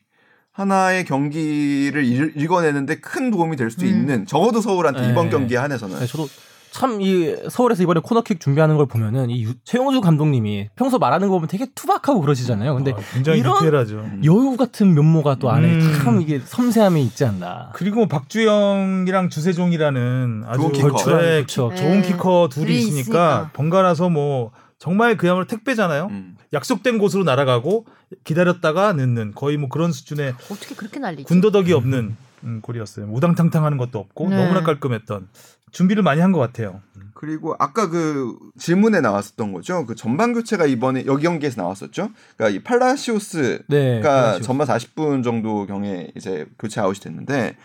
하나의 0.53 1.03
경기를 1.05 2.05
읽- 2.05 2.37
읽어내는데 2.37 2.99
큰 2.99 3.31
도움이 3.31 3.55
될수 3.57 3.81
음. 3.81 3.87
있는 3.87 4.25
적어도 4.27 4.61
서울한테 4.61 5.01
네. 5.01 5.09
이번 5.11 5.29
경기에 5.29 5.57
한해서는 5.57 5.99
네, 5.99 6.05
저도 6.05 6.27
참 6.71 6.99
이 7.01 7.35
서울에서 7.51 7.83
이번에 7.83 7.99
코너킥 8.03 8.39
준비하는 8.39 8.77
걸 8.77 8.87
보면은 8.87 9.29
이 9.29 9.43
유- 9.43 9.53
최용수 9.63 10.01
감독님이 10.01 10.69
평소 10.75 10.97
말하는 10.97 11.27
거 11.27 11.35
보면 11.35 11.47
되게 11.47 11.67
투박하고 11.75 12.19
그러시잖아요. 12.21 12.73
근데 12.75 12.91
아, 12.93 12.95
굉장히 13.13 13.39
이런 13.39 13.55
디테일하죠. 13.57 14.05
여우 14.23 14.57
같은 14.57 14.93
면모가 14.95 15.35
또 15.35 15.51
안에 15.51 15.67
음. 15.71 15.99
참 16.03 16.19
이게 16.21 16.39
섬세함이 16.43 17.03
있지 17.03 17.25
않나. 17.25 17.69
그리고 17.73 18.07
박주영이랑 18.07 19.29
주세종이라는 19.29 20.43
아주 20.47 20.71
네, 20.71 21.41
그쵸. 21.41 21.71
좋은 21.75 22.01
네. 22.01 22.07
키커 22.07 22.49
둘이 22.51 22.65
둘이 22.65 22.77
있으니까 22.79 23.01
있으니까. 23.01 23.49
번갈아서 23.53 24.09
뭐 24.09 24.51
정말 24.79 25.15
그야말로 25.17 25.45
택배잖아요. 25.45 26.07
음. 26.09 26.37
약속된 26.53 26.97
곳으로 26.99 27.23
날아가고 27.23 27.85
기다렸다가 28.23 28.93
늦는 28.93 29.33
거의 29.35 29.57
뭐 29.57 29.69
그런 29.69 29.91
수준의 29.91 30.33
어떻게 30.51 30.75
그렇게 30.75 30.99
날리지? 30.99 31.23
군더더기 31.25 31.73
없는 31.73 32.15
음, 32.43 32.59
골이었어요. 32.61 33.07
우당탕탕하는 33.11 33.77
것도 33.77 33.99
없고 33.99 34.29
네. 34.29 34.35
너무나 34.37 34.61
깔끔했던 34.63 35.27
준비를 35.71 36.03
많이 36.03 36.21
한 36.21 36.31
것 36.31 36.39
같아요. 36.39 36.81
그리고 37.15 37.55
아까 37.57 37.89
그 37.89 38.37
질문에 38.59 38.99
나왔었던 39.01 39.53
거죠. 39.53 39.85
그 39.85 39.95
전반 39.95 40.33
교체가 40.33 40.65
이번에 40.65 41.05
여기 41.05 41.23
경기에서 41.23 41.61
나왔었죠. 41.61 42.09
그러니까 42.37 42.59
이 42.59 42.61
팔라시오스가 42.63 43.63
네. 43.69 44.01
그렇죠. 44.01 44.41
전반 44.43 44.67
40분 44.67 45.23
정도 45.23 45.65
경에 45.65 46.09
이제 46.15 46.45
교체 46.59 46.81
아웃이 46.81 46.99
됐는데 46.99 47.55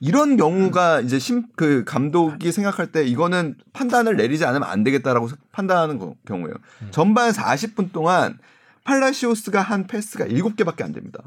이런 0.00 0.36
경우가 0.36 1.00
이제 1.00 1.18
심 1.18 1.44
그 1.56 1.84
감독이 1.84 2.52
생각할 2.52 2.92
때 2.92 3.04
이거는 3.04 3.54
판단을 3.72 4.16
내리지 4.16 4.44
않으면 4.44 4.68
안 4.68 4.84
되겠다라고 4.84 5.28
판단하는 5.52 5.98
거- 5.98 6.14
경우예요. 6.26 6.54
전반 6.90 7.30
40분 7.32 7.92
동안 7.92 8.38
팔라시오스가 8.84 9.60
한 9.62 9.86
패스가 9.86 10.26
7개밖에 10.26 10.82
안 10.82 10.92
됩니다. 10.92 11.20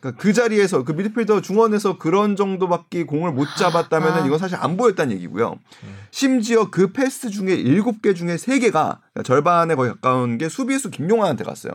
그러니까 0.00 0.22
그 0.22 0.32
자리에서 0.32 0.84
그 0.84 0.92
미드필더 0.92 1.40
중원에서 1.40 1.98
그런 1.98 2.36
정도밖에 2.36 3.04
공을 3.04 3.32
못 3.32 3.46
잡았다면 3.58 4.08
은 4.16 4.22
아. 4.22 4.26
이건 4.26 4.38
사실 4.38 4.56
안 4.60 4.76
보였다는 4.76 5.12
얘기고요. 5.16 5.56
심지어 6.12 6.70
그 6.70 6.92
패스 6.92 7.30
중에 7.30 7.56
7개 7.64 8.14
중에 8.14 8.36
3개가 8.36 8.70
그러니까 8.72 9.22
절반에 9.24 9.74
거의 9.74 9.90
가까운 9.92 10.38
게 10.38 10.48
수비수 10.48 10.90
김용환한테 10.90 11.42
갔어요. 11.42 11.72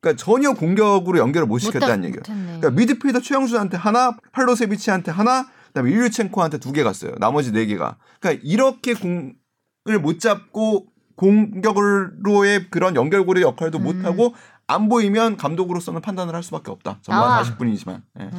그러니까 0.00 0.22
전혀 0.22 0.52
공격으로 0.52 1.18
연결을 1.18 1.46
못 1.46 1.58
시켰다는 1.58 2.04
얘기예요. 2.04 2.22
그러니까 2.24 2.70
미드필더 2.70 3.20
최영준한테 3.20 3.76
하나, 3.76 4.16
팔로세비치한테 4.32 5.10
하나, 5.10 5.48
그다음에 5.68 5.90
일류첸코한테 5.90 6.58
두 6.58 6.72
개 6.72 6.82
갔어요. 6.82 7.12
나머지 7.18 7.52
네 7.52 7.66
개가. 7.66 7.96
그러니까 8.20 8.42
이렇게 8.46 8.94
공을 8.94 9.98
못 10.00 10.20
잡고 10.20 10.86
공격으로의 11.16 12.70
그런 12.70 12.94
연결고리 12.94 13.42
역할도 13.42 13.78
음. 13.78 13.82
못 13.84 14.04
하고 14.04 14.34
안 14.66 14.88
보이면 14.88 15.36
감독으로서는 15.36 16.00
판단을 16.00 16.34
할 16.34 16.42
수밖에 16.42 16.70
없다. 16.70 16.98
전반 17.02 17.30
아. 17.32 17.42
40분이지만. 17.42 18.02
예. 18.20 18.24
음. 18.24 18.32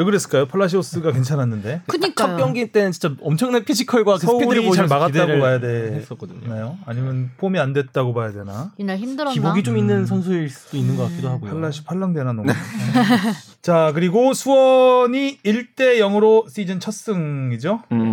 왜 0.00 0.04
그랬을까요? 0.04 0.46
팔라시오스가 0.46 1.12
괜찮았는데 1.12 1.82
첫 1.86 1.92
그니까요. 2.00 2.38
경기 2.38 2.72
때는 2.72 2.90
진짜 2.90 3.14
엄청난 3.20 3.62
피지컬과 3.66 4.14
그 4.14 4.20
스피드를 4.20 4.62
서울이 4.62 4.72
잘 4.74 4.86
보여줘서 4.86 4.94
막았다고 4.94 5.40
봐야 5.42 5.60
돼. 5.60 5.92
했었거든요. 5.96 6.48
나요? 6.48 6.78
아니면 6.86 7.30
폼이 7.36 7.58
안 7.58 7.74
됐다고 7.74 8.14
봐야 8.14 8.32
되나? 8.32 8.72
이날 8.78 8.96
힘들었나? 8.96 9.34
기복이 9.34 9.62
좀 9.62 9.74
음. 9.74 9.78
있는 9.78 10.06
선수일 10.06 10.48
수도 10.48 10.78
있는 10.78 10.96
것 10.96 11.02
같기도 11.10 11.28
하고요. 11.28 11.50
팔라시 11.52 11.84
팔랑대나 11.84 12.32
너무. 12.32 12.50
자 13.60 13.92
그리고 13.94 14.32
수원이 14.32 15.40
1대 15.44 15.98
0으로 15.98 16.48
시즌 16.48 16.80
첫 16.80 16.92
승이죠. 16.92 17.82
음. 17.92 18.09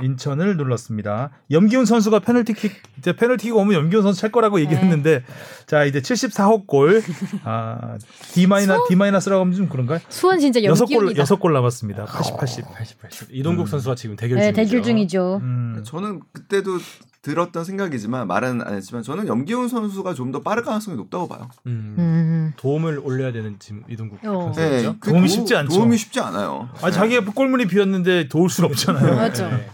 음, 0.00 0.04
인천을 0.04 0.56
눌렀습니다. 0.56 1.30
염기훈 1.50 1.84
선수가 1.84 2.20
페널티킥 2.20 2.72
이제 2.98 3.14
페널티가 3.16 3.56
오면 3.56 3.74
염기훈 3.74 4.02
선수 4.02 4.20
찰 4.20 4.30
거라고 4.32 4.60
얘기했는데 4.60 5.24
자 5.66 5.84
이제 5.84 6.00
74호 6.00 6.66
골. 6.66 7.02
아 7.44 7.96
D 8.32 8.46
마이너 8.46 8.86
D 8.88 8.96
마이너스라고 8.96 9.40
하면 9.42 9.54
좀 9.54 9.68
그런가요? 9.68 9.98
수원 10.08 10.38
진짜 10.38 10.62
여섯 10.64 10.84
골 10.86 10.94
연기입니다. 10.94 11.20
여섯 11.22 11.36
골 11.36 11.52
남았습니다. 11.52 12.04
80 12.06 12.36
80. 12.36 12.64
80, 12.74 13.02
80. 13.02 13.28
이동국 13.32 13.68
선수가 13.68 13.94
지금 13.94 14.16
대결 14.16 14.38
네, 14.38 14.52
중이죠. 14.52 14.56
대결 14.70 14.82
중이죠. 14.82 15.40
음. 15.42 15.82
저는 15.84 16.20
그때도 16.32 16.78
들었던 17.20 17.64
생각이지만 17.64 18.26
말은 18.28 18.62
안 18.62 18.74
했지만 18.74 19.02
저는 19.02 19.26
염기훈 19.26 19.68
선수가 19.68 20.14
좀 20.14 20.28
더 20.28 20.42
빠를 20.42 20.62
가능성이 20.62 20.96
높다고 20.98 21.26
봐요. 21.26 21.48
음. 21.66 21.94
음. 21.98 22.52
도움을 22.58 23.00
올려야 23.02 23.32
되는 23.32 23.56
지금 23.58 23.82
이동국 23.88 24.18
어. 24.26 24.52
선수죠. 24.54 24.96
그 25.00 25.10
도움이 25.10 25.26
도- 25.26 25.32
쉽지 25.34 25.56
않죠. 25.56 25.74
도움이 25.74 25.96
쉽지 25.96 26.20
않아요. 26.20 26.68
아 26.82 26.90
자기가 26.90 27.32
골문이 27.32 27.66
비었는데 27.66 28.28
도울 28.28 28.50
수는 28.50 28.68
없잖아요. 28.70 29.16
맞죠. 29.16 29.48
네. 29.48 29.68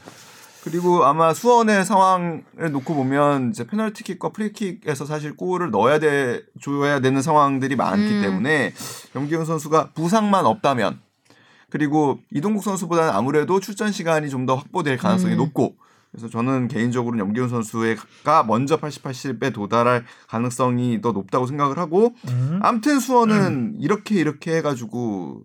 그리고 0.65 1.05
아마 1.05 1.35
수원의 1.35 1.85
상황을 1.85 2.73
놓고 2.73 2.95
보면 2.95 3.51
이제 3.51 3.67
페널티킥과 3.67 4.31
프리킥에서 4.31 5.05
사실 5.05 5.37
골을 5.37 5.71
넣어야 5.71 5.99
돼 5.99 6.41
줘야 6.63 7.01
되는 7.01 7.21
상황들이 7.21 7.77
많기 7.77 8.15
음. 8.15 8.23
때문에 8.23 8.73
염기훈 9.15 9.45
선수가 9.45 9.91
부상만 9.95 10.47
없다면 10.47 11.01
그리고 11.69 12.19
이동국 12.33 12.65
선수보다는 12.65 13.13
아무래도 13.13 13.61
출전 13.61 13.93
시간이 13.93 14.31
좀 14.31 14.47
더 14.47 14.55
확보될 14.55 14.97
가능성이 14.97 15.35
음. 15.35 15.39
높고 15.39 15.77
그래서 16.13 16.29
저는 16.29 16.69
개인적으로 16.69 17.19
염기훈 17.19 17.49
선수가 17.49 18.45
먼저 18.47 18.77
80, 18.77 19.03
80에 19.03 19.53
도달할 19.53 20.05
가능성이 20.29 21.01
더 21.01 21.13
높다고 21.13 21.47
생각을 21.47 21.77
하고 21.77 22.15
음. 22.29 22.61
암튼 22.63 23.01
수원은 23.01 23.79
이렇게 23.81 24.15
이렇게 24.15 24.57
해가지고 24.57 25.43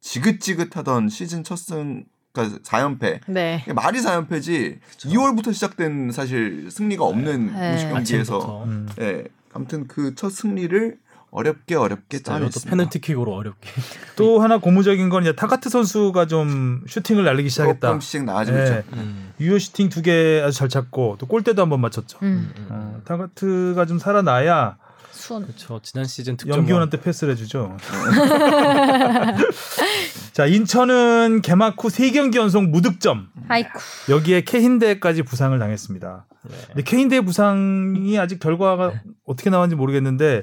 지긋지긋하던 0.00 1.08
시즌 1.10 1.44
첫 1.44 1.56
승, 1.56 2.04
그러니까 2.42 2.60
4연패. 2.62 3.20
네. 3.26 3.64
말이 3.74 3.98
4연패지 4.00 4.78
2월부터 4.98 5.52
시작된 5.54 6.12
사실 6.12 6.68
승리가 6.70 7.04
없는 7.04 7.52
네. 7.52 7.70
공식 7.70 7.88
경기에서. 7.90 8.64
음. 8.64 8.88
예. 9.00 9.24
아무튼 9.52 9.86
그 9.88 10.14
첫 10.14 10.30
승리를 10.30 10.98
어렵게 11.32 11.74
어렵게 11.74 12.20
짜냈습니다. 12.22 12.70
페널티킥으로 12.70 13.34
어렵게. 13.34 13.68
또 14.16 14.40
하나 14.40 14.58
고무적인 14.58 15.08
건 15.10 15.22
이제 15.24 15.34
타카트 15.34 15.68
선수가 15.68 16.26
좀 16.26 16.82
슈팅을 16.88 17.24
날리기 17.24 17.48
시작했다. 17.50 17.88
조금씩 17.88 18.24
나아지고 18.24 18.58
있죠. 18.58 18.72
예. 18.74 18.84
음. 18.94 19.32
유효 19.40 19.58
슈팅 19.58 19.88
두 19.90 20.00
개 20.02 20.40
아주 20.44 20.56
잘 20.56 20.68
찾고 20.70 21.16
또 21.18 21.26
골대도 21.26 21.60
한번 21.60 21.80
맞췄죠. 21.80 22.18
음. 22.22 22.52
어, 22.70 23.00
타카트가 23.04 23.84
좀 23.86 23.98
살아나야 23.98 24.76
수원. 25.10 25.42
그렇죠. 25.44 25.80
지난 25.82 26.04
시즌 26.06 26.36
득점 26.36 26.58
염기훈한테 26.58 27.00
패스를 27.00 27.32
해주죠. 27.34 27.76
자 30.36 30.44
인천은 30.44 31.40
개막 31.40 31.82
후 31.82 31.88
3경기 31.88 32.36
연속 32.36 32.68
무득점. 32.68 33.28
아이쿠. 33.48 33.70
여기에 34.10 34.42
케힌데까지 34.42 35.22
부상을 35.22 35.58
당했습니다. 35.58 36.26
네. 36.42 36.54
근데 36.66 36.82
케힌데 36.82 37.20
부상이 37.22 38.18
아직 38.18 38.38
결과가 38.38 38.92
어떻게 39.24 39.48
나왔는지 39.48 39.76
모르겠는데 39.76 40.42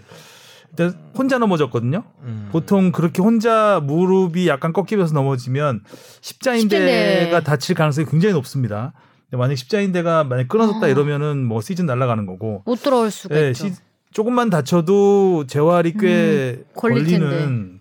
일단 0.71 0.95
혼자 1.15 1.37
넘어졌거든요. 1.37 2.05
음. 2.23 2.49
보통 2.51 2.91
그렇게 2.91 3.21
혼자 3.21 3.81
무릎이 3.83 4.47
약간 4.47 4.73
꺾이면서 4.73 5.13
넘어지면 5.13 5.83
십자인대가 6.21 6.85
십자인대. 6.87 7.43
다칠 7.43 7.75
가능성이 7.75 8.07
굉장히 8.09 8.33
높습니다. 8.33 8.93
근데 9.29 9.37
만약 9.37 9.53
십자인대가 9.57 10.23
만약 10.23 10.47
끊어졌다 10.47 10.83
아. 10.83 10.89
이러면은 10.89 11.45
뭐 11.45 11.61
시즌 11.61 11.85
날아가는 11.85 12.25
거고. 12.25 12.63
못 12.65 12.81
들어올 12.81 13.11
수가 13.11 13.39
예, 13.39 13.49
있죠. 13.51 13.67
시- 13.67 13.73
조금만 14.11 14.49
다쳐도 14.49 15.45
재활이 15.45 15.93
꽤 15.99 16.55
음, 16.57 16.65
걸리는 16.75 17.79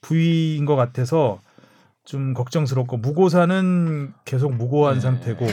부위인 0.00 0.64
것 0.66 0.74
같아서 0.74 1.38
좀 2.04 2.34
걱정스럽고 2.34 2.98
무고사는 2.98 4.12
계속 4.26 4.54
무고한 4.54 4.96
네. 4.96 5.00
상태고 5.00 5.46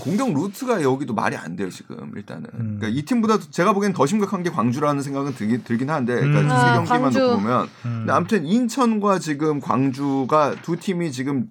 공격 0.00 0.34
루트가 0.34 0.82
여기도 0.82 1.14
말이 1.14 1.34
안 1.36 1.56
돼요 1.56 1.70
지금 1.70 2.12
일단은. 2.14 2.44
음. 2.54 2.76
그러니까 2.78 2.88
이 2.88 3.02
팀보다 3.04 3.38
제가 3.50 3.72
보기엔 3.72 3.94
더 3.94 4.04
심각한 4.04 4.42
게 4.42 4.50
광주라는 4.50 5.02
생각은 5.02 5.34
들긴, 5.34 5.64
들긴 5.64 5.88
한데, 5.88 6.14
그러니까 6.16 6.40
음. 6.40 6.48
세 6.48 6.54
아, 6.54 6.74
경기만 6.74 7.00
광주. 7.02 7.20
놓고 7.20 7.36
보면. 7.36 7.62
음. 7.62 7.68
근데 8.00 8.12
아무튼 8.12 8.44
인천과 8.44 9.18
지금 9.18 9.60
광주가 9.60 10.56
두 10.60 10.76
팀이 10.76 11.10
지금 11.10 11.48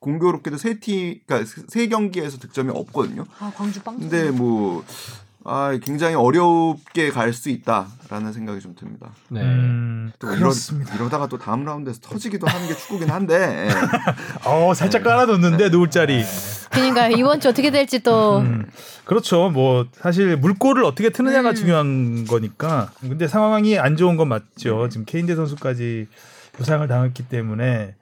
공교롭게도 0.00 0.56
세 0.56 0.80
팀, 0.80 1.20
그러니까 1.26 1.50
세 1.68 1.86
경기에서 1.88 2.38
득점이 2.38 2.70
없거든요. 2.74 3.24
아 3.38 3.52
광주 3.54 3.82
빵. 3.82 3.98
근데 3.98 4.30
뭐 4.30 4.84
아, 5.44 5.76
굉장히 5.82 6.14
어렵게 6.14 7.10
갈 7.10 7.32
수 7.32 7.48
있다라는 7.48 8.32
생각이 8.32 8.60
좀 8.60 8.74
듭니다. 8.74 9.10
네. 9.28 9.40
음, 9.40 10.12
또 10.18 10.28
그렇습니다. 10.28 10.94
이러, 10.94 11.08
다가또 11.08 11.38
다음 11.38 11.64
라운드에서 11.64 12.00
터지기도 12.02 12.46
하는 12.46 12.68
게 12.68 12.76
축구긴 12.76 13.10
한데. 13.10 13.68
어 14.44 14.74
살짝 14.74 15.02
깔아뒀는데 15.02 15.70
누울 15.70 15.90
자리. 15.90 16.22
그러니까 16.70 17.08
이번 17.08 17.40
주 17.40 17.48
어떻게 17.48 17.70
될지 17.70 18.00
또 18.00 18.38
음, 18.38 18.66
그렇죠. 19.04 19.50
뭐 19.50 19.86
사실 19.94 20.36
물꼬를 20.36 20.84
어떻게 20.84 21.10
트느냐가 21.10 21.50
음. 21.50 21.54
중요한 21.54 22.24
거니까. 22.26 22.90
근데 23.00 23.26
상황이 23.26 23.78
안 23.78 23.96
좋은 23.96 24.16
건 24.16 24.28
맞죠. 24.28 24.88
지금 24.90 25.04
케인대 25.06 25.34
선수까지 25.34 26.06
부상을 26.52 26.86
당했기 26.86 27.28
때문에 27.28 27.94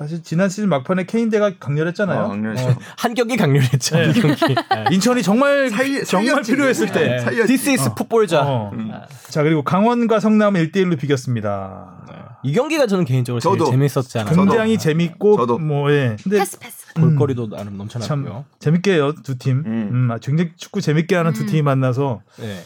사실 0.00 0.22
지난 0.22 0.48
시즌 0.48 0.70
막판에 0.70 1.04
케인대가 1.04 1.52
강렬했잖아요. 1.60 2.20
아, 2.20 2.28
강렬했죠. 2.28 2.68
어, 2.70 2.74
한 2.96 3.12
경기 3.12 3.36
강렬했죠. 3.36 3.96
네. 3.96 4.04
한 4.06 4.12
경기. 4.14 4.54
인천이 4.94 5.22
정말 5.22 5.68
살리- 5.68 6.06
정말. 6.06 6.40
필요했을 6.42 6.90
때. 6.90 7.22
네. 7.22 7.46
This 7.46 7.68
is 7.68 7.88
어. 7.90 7.94
풋볼자. 7.94 8.40
어. 8.42 8.70
음. 8.72 8.90
자 9.28 9.42
그리고 9.42 9.62
강원과 9.62 10.18
성남은 10.20 10.68
1대1로 10.72 10.98
비겼습니다. 10.98 11.98
이 12.42 12.54
경기가 12.54 12.86
저는 12.86 13.04
개인적으로 13.04 13.40
제일 13.40 13.58
저도. 13.58 13.70
재밌었지 13.70 14.18
않아요. 14.20 14.34
굉장히 14.34 14.78
재밌고 14.78 15.36
저도. 15.36 15.58
뭐 15.58 15.92
예. 15.92 16.16
근데 16.22 16.38
패스 16.38 16.58
패스. 16.58 16.94
볼거리도 16.94 17.50
나름 17.50 17.66
참 17.66 17.76
넘쳐났고요. 17.76 18.46
재밌게 18.58 18.94
해요 18.94 19.12
두 19.22 19.36
팀. 19.36 19.58
음. 19.66 19.90
음, 19.92 20.10
아, 20.10 20.16
굉장히 20.16 20.52
축구 20.56 20.80
재밌게 20.80 21.14
하는 21.14 21.34
두 21.34 21.42
음. 21.42 21.46
팀이 21.46 21.60
만나서 21.60 22.22
네. 22.38 22.58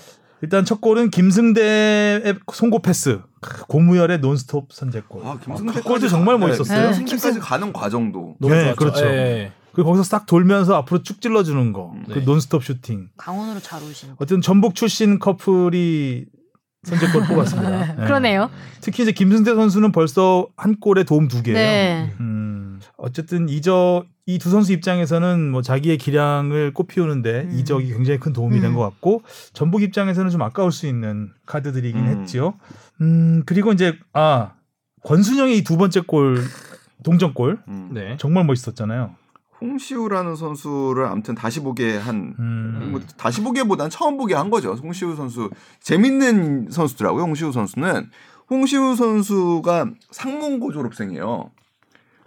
일단 0.44 0.66
첫 0.66 0.82
골은 0.82 1.08
김승대의 1.08 2.34
송곳 2.52 2.82
패스. 2.82 3.20
크, 3.40 3.64
고무열의 3.66 4.18
논스톱 4.20 4.74
선제골. 4.74 5.22
아, 5.24 5.38
김승대 5.42 5.72
그 5.72 5.82
골도 5.82 6.08
정말 6.08 6.36
멋있었어요. 6.38 6.90
네. 6.90 6.96
김승대까지 6.98 7.40
가는 7.40 7.72
과정도. 7.72 8.36
너무 8.38 8.52
네, 8.54 8.64
좋았죠. 8.64 8.76
그렇죠. 8.76 9.06
예. 9.06 9.52
그리고 9.72 9.88
거기서 9.88 10.02
싹 10.04 10.26
돌면서 10.26 10.74
앞으로 10.76 11.02
쭉 11.02 11.22
찔러주는 11.22 11.72
거. 11.72 11.94
그 12.08 12.18
네. 12.18 12.24
논스톱 12.26 12.62
슈팅. 12.62 13.08
강원으로 13.16 13.58
잘 13.60 13.82
오시는. 13.82 14.16
어쨌든 14.18 14.42
전북 14.42 14.74
출신 14.74 15.18
커플이 15.18 16.26
선제골 16.82 17.22
뽑았습니다. 17.28 17.94
네. 17.94 18.04
그러네요. 18.04 18.50
특히 18.82 19.02
이제 19.02 19.12
김승대 19.12 19.54
선수는 19.54 19.92
벌써 19.92 20.46
한 20.58 20.76
골에 20.78 21.04
도움 21.04 21.28
두 21.28 21.42
개예요. 21.42 21.56
네. 21.58 22.12
음, 22.20 22.33
어쨌든 22.96 23.48
이적 23.48 24.06
이 24.26 24.38
두 24.38 24.48
선수 24.50 24.72
입장에서는 24.72 25.50
뭐 25.50 25.60
자기의 25.60 25.98
기량을 25.98 26.72
꽃피우는데 26.72 27.42
음. 27.42 27.58
이적이 27.58 27.92
굉장히 27.92 28.18
큰 28.18 28.32
도움이 28.32 28.60
된 28.60 28.70
음. 28.70 28.74
것 28.76 28.80
같고 28.80 29.22
전북 29.52 29.82
입장에서는 29.82 30.30
좀 30.30 30.40
아까울 30.42 30.72
수 30.72 30.86
있는 30.86 31.30
카드들이긴 31.46 32.00
음. 32.00 32.06
했지요. 32.06 32.54
음 33.02 33.42
그리고 33.44 33.72
이제 33.72 33.98
아 34.14 34.52
권순영의 35.04 35.58
이 35.58 35.62
두 35.62 35.76
번째 35.76 36.00
골 36.00 36.42
동점골 37.02 37.58
음. 37.68 37.90
네. 37.92 38.16
정말 38.18 38.44
멋있었잖아요. 38.44 39.14
홍시우라는 39.60 40.36
선수를 40.36 41.06
아무튼 41.06 41.34
다시 41.34 41.60
보게 41.60 41.96
한 41.96 42.34
음. 42.38 42.88
뭐 42.92 43.00
다시 43.16 43.42
보기보단 43.42 43.90
처음 43.90 44.16
보게 44.16 44.34
한 44.34 44.50
거죠. 44.50 44.72
홍시우 44.72 45.16
선수 45.16 45.50
재밌는 45.80 46.68
선수더라고요. 46.70 47.22
홍시우 47.24 47.52
선수는 47.52 48.10
홍시우 48.50 48.96
선수가 48.96 49.90
상문고 50.10 50.72
졸업생이에요. 50.72 51.50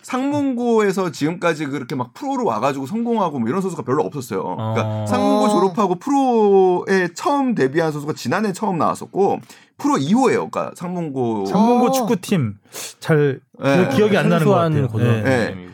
상문고에서 0.08 1.12
지금까지 1.12 1.66
그렇게 1.66 1.94
막 1.96 2.14
프로로 2.14 2.46
와가지고 2.46 2.86
성공하고 2.86 3.40
뭐 3.40 3.50
이런 3.50 3.62
선수가 3.62 3.84
별로 3.84 4.04
없었어요. 4.04 4.42
그러니까 4.42 4.84
어. 4.86 5.06
상문고 5.06 5.50
졸업하고 5.50 5.96
프로에 5.96 7.10
처음 7.14 7.54
데뷔한 7.56 7.92
선수가 7.92 8.14
지난해 8.14 8.54
처음 8.54 8.78
나왔었고 8.78 9.42
프로 9.78 9.96
2호예요. 9.96 10.50
그러니까 10.50 10.72
상문고 10.76 11.46
상문고 11.48 11.88
어. 11.88 11.92
축구팀 11.92 12.58
잘 13.02 13.42
네. 13.60 13.90
기억이 13.96 14.18
안 14.18 14.30
나는 14.30 14.46
것 14.46 14.54
같아요. 14.54 14.88
고등학생이고. 14.88 15.68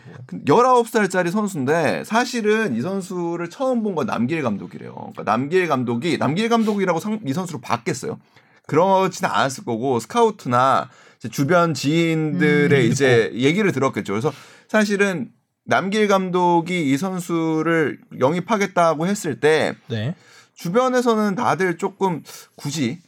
19살짜리 0.48 1.30
선수인데 1.30 2.04
사실은 2.06 2.76
이 2.76 2.82
선수를 2.82 3.52
처음 3.52 3.84
본 3.84 3.94
건 3.94 4.08
남길 4.08 4.42
감독이래요. 4.42 4.94
그러니까 4.96 5.24
남길 5.26 5.68
감독이 5.68 6.18
남길 6.18 6.50
감독이라고 6.50 7.00
상- 7.00 7.20
이 7.24 7.34
선수를 7.34 7.62
봤겠어요. 7.62 8.18
그렇지는 8.66 9.30
않았을 9.30 9.64
거고 9.66 10.00
스카우트나 10.00 10.90
주변 11.30 11.74
지인들의 11.74 12.86
음, 12.86 12.92
이제 12.92 13.32
얘기를 13.34 13.72
들었겠죠. 13.72 14.14
그래서 14.14 14.32
사실은 14.68 15.32
남길 15.66 16.08
감독이 16.08 16.92
이 16.92 16.98
선수를 16.98 18.00
영입하겠다고 18.20 19.08
했을 19.08 19.40
때 19.40 19.76
네. 19.88 20.16
주변에서는 20.56 21.36
다들 21.36 21.78
조금 21.78 22.24
굳이 22.56 23.00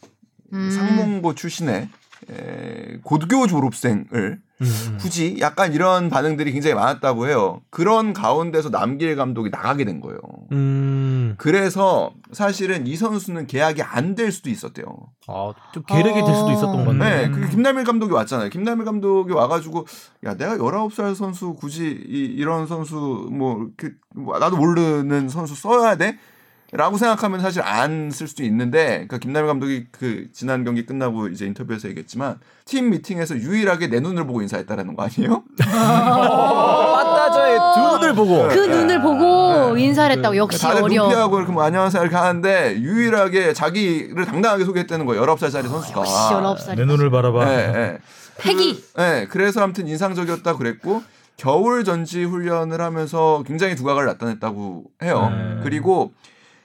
음. 0.52 0.70
상문고 0.70 1.34
출신의 1.34 1.88
에, 2.30 2.98
고교 3.02 3.46
졸업생을 3.46 4.40
음, 4.62 4.66
음. 4.66 4.98
굳이 4.98 5.36
약간 5.40 5.72
이런 5.74 6.08
반응들이 6.08 6.52
굉장히 6.52 6.74
많았다고 6.74 7.28
해요. 7.28 7.60
그런 7.70 8.12
가운데서 8.12 8.70
남길 8.70 9.14
감독이 9.14 9.50
나가게 9.50 9.84
된 9.84 10.00
거예요. 10.00 10.18
음. 10.52 11.34
그래서 11.38 12.12
사실은 12.32 12.86
이 12.86 12.96
선수는 12.96 13.46
계약이 13.46 13.82
안 13.82 14.14
될 14.14 14.32
수도 14.32 14.48
있었대요. 14.48 14.86
아, 15.26 15.52
좀 15.74 15.82
계획이 15.86 16.24
될 16.24 16.34
수도 16.34 16.50
있었던 16.52 16.80
어. 16.80 16.84
건데. 16.84 17.28
네, 17.28 17.30
그 17.30 17.48
김남일 17.50 17.84
감독이 17.84 18.12
왔잖아요. 18.14 18.48
김남일 18.48 18.84
감독이 18.86 19.32
와가지고 19.32 19.86
야 20.24 20.34
내가 20.34 20.56
19살 20.56 21.14
선수 21.14 21.54
굳이 21.54 21.88
이, 22.08 22.24
이런 22.24 22.66
선수 22.66 23.28
뭐, 23.30 23.66
그, 23.76 23.92
뭐 24.14 24.38
나도 24.38 24.56
모르는 24.56 25.28
선수 25.28 25.54
써야 25.54 25.96
돼? 25.96 26.18
라고 26.72 26.96
생각하면 26.98 27.40
사실 27.40 27.62
안 27.62 28.10
쓸 28.12 28.26
수도 28.28 28.42
있는데 28.44 28.86
그러니까 29.06 29.18
김남일 29.18 29.46
감독이 29.46 29.86
그 29.92 30.26
지난 30.32 30.64
경기 30.64 30.84
끝나고 30.84 31.28
이제 31.28 31.46
인터뷰에서 31.46 31.88
얘기했지만 31.88 32.38
팀 32.64 32.90
미팅에서 32.90 33.36
유일하게 33.36 33.86
내 33.88 34.00
눈을 34.00 34.26
보고 34.26 34.42
인사했다라는 34.42 34.96
거 34.96 35.04
아니에요? 35.04 35.44
빠따저의 36.26 37.58
두 37.74 37.80
눈을 37.98 38.14
보고. 38.14 38.48
그 38.48 38.54
네. 38.54 38.66
눈을 38.68 39.00
보고 39.00 39.76
인사를 39.76 40.16
했다고 40.16 40.36
역시 40.36 40.60
다들 40.60 40.82
어려. 40.82 41.02
눈피하고 41.02 41.38
이렇게 41.38 41.52
뭐 41.52 41.62
안녕하세요 41.62 42.02
이렇게 42.02 42.16
하는데 42.16 42.76
유일하게 42.80 43.52
자기를 43.52 44.24
당당하게 44.26 44.64
소개했다는 44.64 45.06
거예요. 45.06 45.22
19살짜리 45.24 45.68
선수가. 45.68 46.00
역시 46.00 46.12
19살이. 46.12 46.76
내 46.76 46.84
눈을 46.84 47.10
바라봐. 47.10 47.44
네, 47.44 47.72
네. 47.72 47.98
패기. 48.38 48.74
그, 48.94 49.00
네, 49.00 49.26
그래서 49.30 49.62
아무튼 49.62 49.86
인상적이었다 49.88 50.56
그랬고 50.56 51.02
겨울 51.36 51.84
전지 51.84 52.24
훈련을 52.24 52.80
하면서 52.80 53.42
굉장히 53.46 53.76
두각을 53.76 54.06
나타냈다고 54.06 54.84
해요. 55.02 55.30
네. 55.30 55.60
그리고 55.62 56.12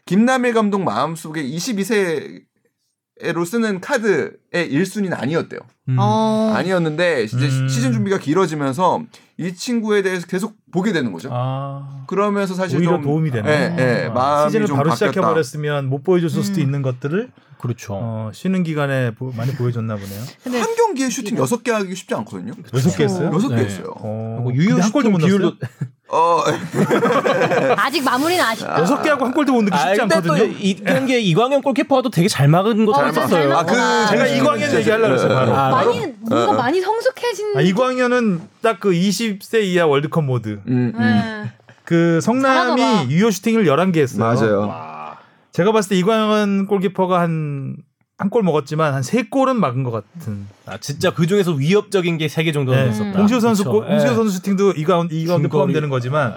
김남일 0.06 0.54
감독 0.54 0.82
마음속에 0.84 1.44
22세로 1.44 3.46
쓰는 3.46 3.80
카드의 3.82 4.32
1순위는 4.54 5.14
아니었대요. 5.20 5.60
음. 5.90 5.96
어. 6.00 6.54
아니었는데 6.56 7.24
이제 7.24 7.38
음. 7.38 7.68
시즌 7.68 7.92
준비가 7.94 8.18
길어지면서 8.18 9.04
이 9.38 9.54
친구에 9.54 10.02
대해서 10.02 10.26
계속 10.28 10.56
보게 10.72 10.92
되는 10.94 11.12
거죠. 11.12 11.30
아, 11.32 12.04
그러러면서 12.08 12.54
사실 12.54 12.78
오히려 12.78 12.92
좀 12.94 13.02
도움이 13.02 13.32
되네. 13.32 13.50
예, 13.50 13.76
예, 14.04 14.08
아, 14.08 14.14
마음이 14.14 14.50
시즌을 14.52 14.68
좀 14.68 14.78
바로 14.78 14.90
바뀌었다. 14.90 15.12
시작해 15.12 15.26
버렸으면 15.26 15.90
못 15.90 16.04
보여줬을 16.04 16.44
수도 16.44 16.60
음. 16.60 16.64
있는 16.64 16.82
것들을 16.82 17.32
그렇죠. 17.60 17.94
어, 17.96 18.32
쉬는 18.34 18.64
기간에 18.64 19.12
보- 19.14 19.32
많이 19.32 19.52
보여줬나 19.54 19.96
보네요. 19.96 20.22
근데 20.44 20.60
한 20.60 20.76
경기에 20.76 21.10
슈팅 21.10 21.38
여섯 21.38 21.64
개 21.64 21.72
하기 21.72 21.94
쉽지 21.96 22.14
않거든요. 22.16 22.54
여섯 22.74 22.96
개 22.98 23.04
했어요? 23.04 23.30
여섯 23.34 23.50
개 23.50 23.56
네. 23.56 23.66
했어요. 23.66 23.94
어, 23.98 24.48
유효 24.54 24.80
한 24.80 24.92
골도 24.92 25.12
못 25.12 25.20
넣었어요. 25.20 25.38
비율도 25.38 25.58
어, 26.14 26.44
아직 27.78 28.04
마무리는 28.04 28.44
아직. 28.44 28.66
여섯 28.68 29.02
개 29.02 29.10
하고 29.10 29.26
한 29.26 29.34
골도 29.34 29.54
못 29.54 29.62
넣기 29.64 29.78
쉽지 29.78 30.02
아, 30.02 30.04
않거든요. 30.04 30.38
또이 30.38 30.76
경기에 30.84 31.20
이광현 31.22 31.62
골키퍼도 31.62 32.10
되게 32.10 32.28
잘 32.28 32.48
막은 32.48 32.86
거 32.86 32.92
어, 32.92 32.96
잘 32.96 33.12
봤어요. 33.14 33.54
아, 33.58 33.64
그. 33.66 33.74
제가 34.10 34.24
그- 34.26 34.30
이광현 34.36 34.70
그- 34.70 34.76
얘기하려고 34.78 35.14
했어요, 35.14 35.34
바로. 35.34 35.56
아, 35.56 35.70
많이 35.70 36.00
뭔가 36.20 36.50
어. 36.50 36.54
많이 36.54 36.82
성숙해진. 36.82 37.58
아, 37.58 37.62
이광현은 37.62 38.42
딱 38.62 38.80
그 38.82 38.92
20세 38.92 39.64
이하 39.64 39.86
월드컵 39.86 40.24
모드. 40.24 40.60
음, 40.68 40.94
음. 40.96 41.00
네. 41.00 41.52
그 41.86 42.20
성남이. 42.22 43.10
유효 43.10 43.32
슈팅을 43.32 43.66
11개 43.66 43.98
했어요. 44.00 44.20
맞아요. 44.20 44.92
제가 45.52 45.72
봤을 45.72 45.90
때 45.90 45.96
이광현 45.98 46.68
골키퍼가 46.68 47.20
한 47.20 47.76
한 48.22 48.30
골 48.30 48.44
먹었지만 48.44 48.94
한 48.94 49.02
세 49.04 49.24
골은 49.24 49.60
막은 49.60 49.84
것 49.84 49.92
같은. 49.92 50.46
아, 50.68 50.78
진짜 50.78 51.12
그 51.14 51.26
중에서 51.28 51.54
위협적인 51.54 52.18
게 52.20 52.26
세 52.28 52.44
개 52.44 52.52
정도는 52.52 52.86
네. 52.86 52.92
있었다. 52.92 53.18
홍시호 53.20 53.40
선수 53.40 53.64
그쵸. 53.64 53.72
골, 53.72 53.90
홍시호 53.90 54.12
예. 54.12 54.16
선수 54.16 54.36
슈팅도 54.38 54.72
이 54.74 54.84
가운데 54.84 55.16
이 55.16 55.26
가운데. 55.26 55.48
포함되는 55.48 55.90
거지만 55.90 56.36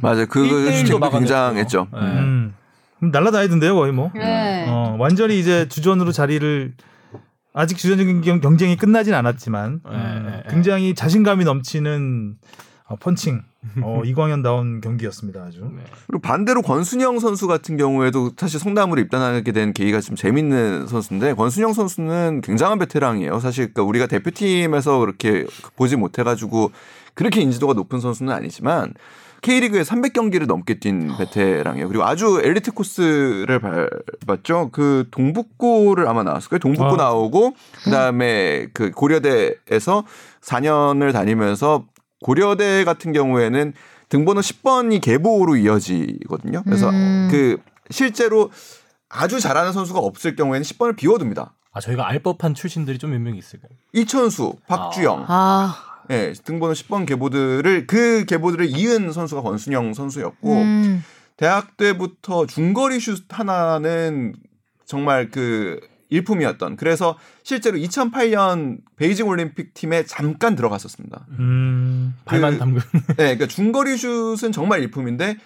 맞아요. 0.00 0.26
그 0.26 0.40
1대1도 0.42 0.72
슈팅도. 0.86 1.10
굉장했죠. 1.10 1.88
네. 1.92 1.98
음. 2.00 2.54
날라다니던데요, 3.00 3.74
거의 3.74 3.92
뭐. 3.92 4.10
네. 4.14 4.66
어, 4.68 4.96
완전히 4.98 5.38
이제 5.40 5.66
주전으로 5.68 6.12
자리를 6.12 6.74
아직 7.54 7.76
주전적인 7.76 8.20
경- 8.22 8.40
경쟁이 8.40 8.76
끝나진 8.76 9.12
않았지만 9.14 9.80
네, 9.84 9.90
음, 9.90 10.22
네, 10.26 10.30
네. 10.30 10.42
굉장히 10.50 10.94
자신감이 10.94 11.44
넘치는 11.44 12.36
어, 12.88 12.96
펀칭 12.96 13.42
어, 13.82 14.02
이광현다운 14.06 14.80
경기였습니다. 14.80 15.42
아주. 15.42 15.60
네. 15.60 15.82
그리고 16.06 16.20
반대로 16.20 16.62
권순영 16.62 17.18
선수 17.20 17.46
같은 17.46 17.76
경우에도 17.76 18.30
사실 18.36 18.58
성남으로 18.58 19.00
입단하게 19.00 19.52
된 19.52 19.72
계기가 19.72 20.00
좀 20.00 20.16
재밌는 20.16 20.86
선수인데 20.86 21.34
권순영 21.34 21.72
선수는 21.72 22.40
굉장한 22.42 22.78
베테랑이에요. 22.78 23.40
사실 23.40 23.72
그러니까 23.72 23.82
우리가 23.84 24.06
대표팀에서 24.06 24.98
그렇게 24.98 25.46
보지 25.76 25.96
못해가지고 25.96 26.72
그렇게 27.14 27.40
인지도가 27.40 27.74
높은 27.74 28.00
선수는 28.00 28.32
아니지만 28.32 28.94
K리그에 29.42 29.82
300경기를 29.82 30.46
넘게 30.46 30.78
뛴 30.78 31.10
베테랑이에요. 31.18 31.88
그리고 31.88 32.04
아주 32.04 32.40
엘리트 32.42 32.72
코스를 32.72 33.60
밟았죠. 34.26 34.70
그 34.70 35.08
동북고를 35.10 36.08
아마 36.08 36.22
나왔을 36.22 36.48
거예요. 36.48 36.60
동북고 36.60 36.94
아. 36.94 36.96
나오고 36.96 37.54
그다음에 37.84 38.68
그 38.72 38.92
고려대에서 38.92 40.04
4년을 40.42 41.12
다니면서 41.12 41.86
고려대 42.22 42.84
같은 42.84 43.12
경우에는 43.12 43.72
등번호 44.08 44.40
10번이 44.40 45.00
계보로 45.02 45.56
이어지거든요. 45.56 46.62
그래서 46.64 46.88
음. 46.90 47.28
그 47.30 47.58
실제로 47.90 48.50
아주 49.08 49.40
잘하는 49.40 49.72
선수가 49.72 49.98
없을 50.00 50.36
경우에는 50.36 50.62
10번을 50.64 50.96
비워둡니다. 50.96 51.54
아 51.72 51.80
저희가 51.80 52.06
알 52.08 52.18
법한 52.20 52.54
출신들이 52.54 52.98
좀 52.98 53.10
몇 53.12 53.20
명 53.20 53.34
있을까요? 53.36 53.70
이천수, 53.94 54.54
박주영, 54.66 55.24
아, 55.28 55.74
예, 56.10 56.32
등번호 56.44 56.74
10번 56.74 57.06
계보들을 57.06 57.86
그 57.86 58.24
계보들을 58.26 58.66
이은 58.76 59.12
선수가 59.12 59.40
권순영 59.42 59.94
선수였고 59.94 60.52
음. 60.52 61.02
대학 61.38 61.76
때부터 61.78 62.46
중거리 62.46 63.00
슛 63.00 63.24
하나는 63.30 64.34
정말 64.84 65.30
그 65.30 65.80
일품이었던. 66.12 66.76
그래서 66.76 67.18
실제로 67.42 67.76
2008년 67.78 68.78
베이징 68.96 69.26
올림픽 69.26 69.74
팀에 69.74 70.04
잠깐 70.04 70.54
들어갔었습니다. 70.54 71.26
음. 71.38 72.14
발만 72.24 72.52
그- 72.54 72.58
담근. 72.58 72.82
네, 73.08 73.14
그러니까 73.36 73.46
중거리 73.46 73.96
슛은 73.96 74.52
정말 74.52 74.80
일품인데 74.82 75.36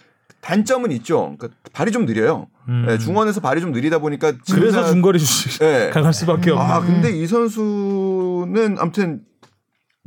단점은 0.41 0.93
있죠. 0.93 1.35
그러니까 1.39 1.59
발이 1.73 1.91
좀 1.93 2.05
느려요. 2.07 2.49
음. 2.69 2.85
네, 2.87 2.99
중원에서 2.99 3.41
발이 3.41 3.61
좀 3.61 3.73
느리다 3.73 3.99
보니까 3.99 4.33
그래서 4.53 4.85
중거리 4.87 5.19
슛이 5.19 5.59
네. 5.59 5.91
강할 5.95 6.13
수밖에 6.13 6.51
없는. 6.51 6.67
아, 6.67 6.81
근데 6.81 7.11
이 7.11 7.27
선수는 7.27 8.77
아무튼 8.79 9.23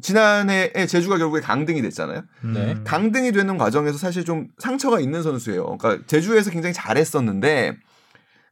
지난해에 0.01 0.85
제주가 0.87 1.17
결국에 1.17 1.41
강등이 1.41 1.81
됐잖아요. 1.81 2.21
음. 2.45 2.53
네. 2.53 2.77
강등이 2.85 3.33
되는 3.33 3.57
과정에서 3.57 3.97
사실 3.97 4.23
좀 4.23 4.47
상처가 4.57 4.99
있는 5.01 5.23
선수예요. 5.23 5.77
그러니까 5.77 6.05
제주에서 6.07 6.51
굉장히 6.51 6.73
잘했었는데 6.73 7.75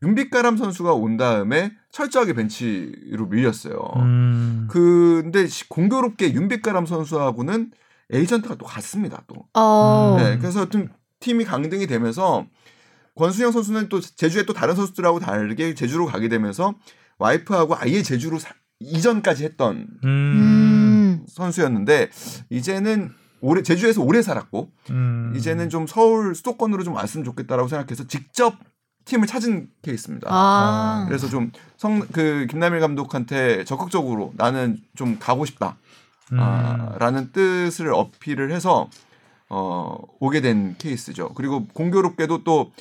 윤빛가람 0.03 0.57
선수가 0.57 0.93
온 0.93 1.17
다음에 1.17 1.71
철저하게 1.91 2.33
벤치로 2.33 3.27
밀렸어요. 3.27 3.79
음. 3.97 4.67
근데 4.69 5.47
시- 5.47 5.67
공교롭게 5.69 6.33
윤빛가람 6.33 6.85
선수하고는 6.85 7.71
에이전트가 8.11 8.55
또 8.55 8.65
같습니다. 8.65 9.23
또. 9.27 9.47
어. 9.53 10.15
네, 10.19 10.37
그래서 10.37 10.59
하여튼 10.59 10.89
팀이 11.19 11.43
강등이 11.45 11.87
되면서 11.87 12.45
권순영 13.15 13.51
선수는 13.51 13.89
또 13.89 13.99
제주에 13.99 14.43
또 14.43 14.53
다른 14.53 14.75
선수들하고 14.75 15.19
다르게 15.19 15.73
제주로 15.73 16.05
가게 16.05 16.29
되면서 16.29 16.75
와이프하고 17.17 17.75
아예 17.75 18.03
제주로 18.03 18.37
사- 18.37 18.53
이전까지 18.79 19.43
했던 19.43 19.87
음. 20.03 20.07
음. 20.07 21.25
선수였는데 21.27 22.11
이제는 22.51 23.11
오래 23.41 23.63
제주에서 23.63 24.03
오래 24.03 24.21
살았고 24.21 24.71
음. 24.91 25.33
이제는 25.35 25.69
좀 25.69 25.87
서울 25.87 26.35
수도권으로 26.35 26.83
좀 26.83 26.93
왔으면 26.93 27.23
좋겠다라고 27.25 27.67
생각해서 27.67 28.05
직접 28.07 28.55
팀을 29.07 29.27
찾은 29.27 29.69
케이스입니다. 29.81 30.27
아. 30.31 31.05
그래서 31.07 31.27
좀 31.27 31.51
성 31.77 32.07
그 32.11 32.47
김남일 32.49 32.79
감독한테 32.79 33.63
적극적으로 33.63 34.33
나는 34.35 34.77
좀 34.95 35.17
가고 35.19 35.45
싶다. 35.45 35.77
음. 36.33 36.37
아, 36.39 36.95
라는 36.99 37.31
뜻을 37.31 37.93
어필을 37.93 38.51
해서 38.51 38.89
어, 39.49 39.95
오게 40.19 40.41
된 40.41 40.75
케이스죠. 40.77 41.29
그리고 41.35 41.67
공교롭게도 41.67 42.43
또 42.43 42.71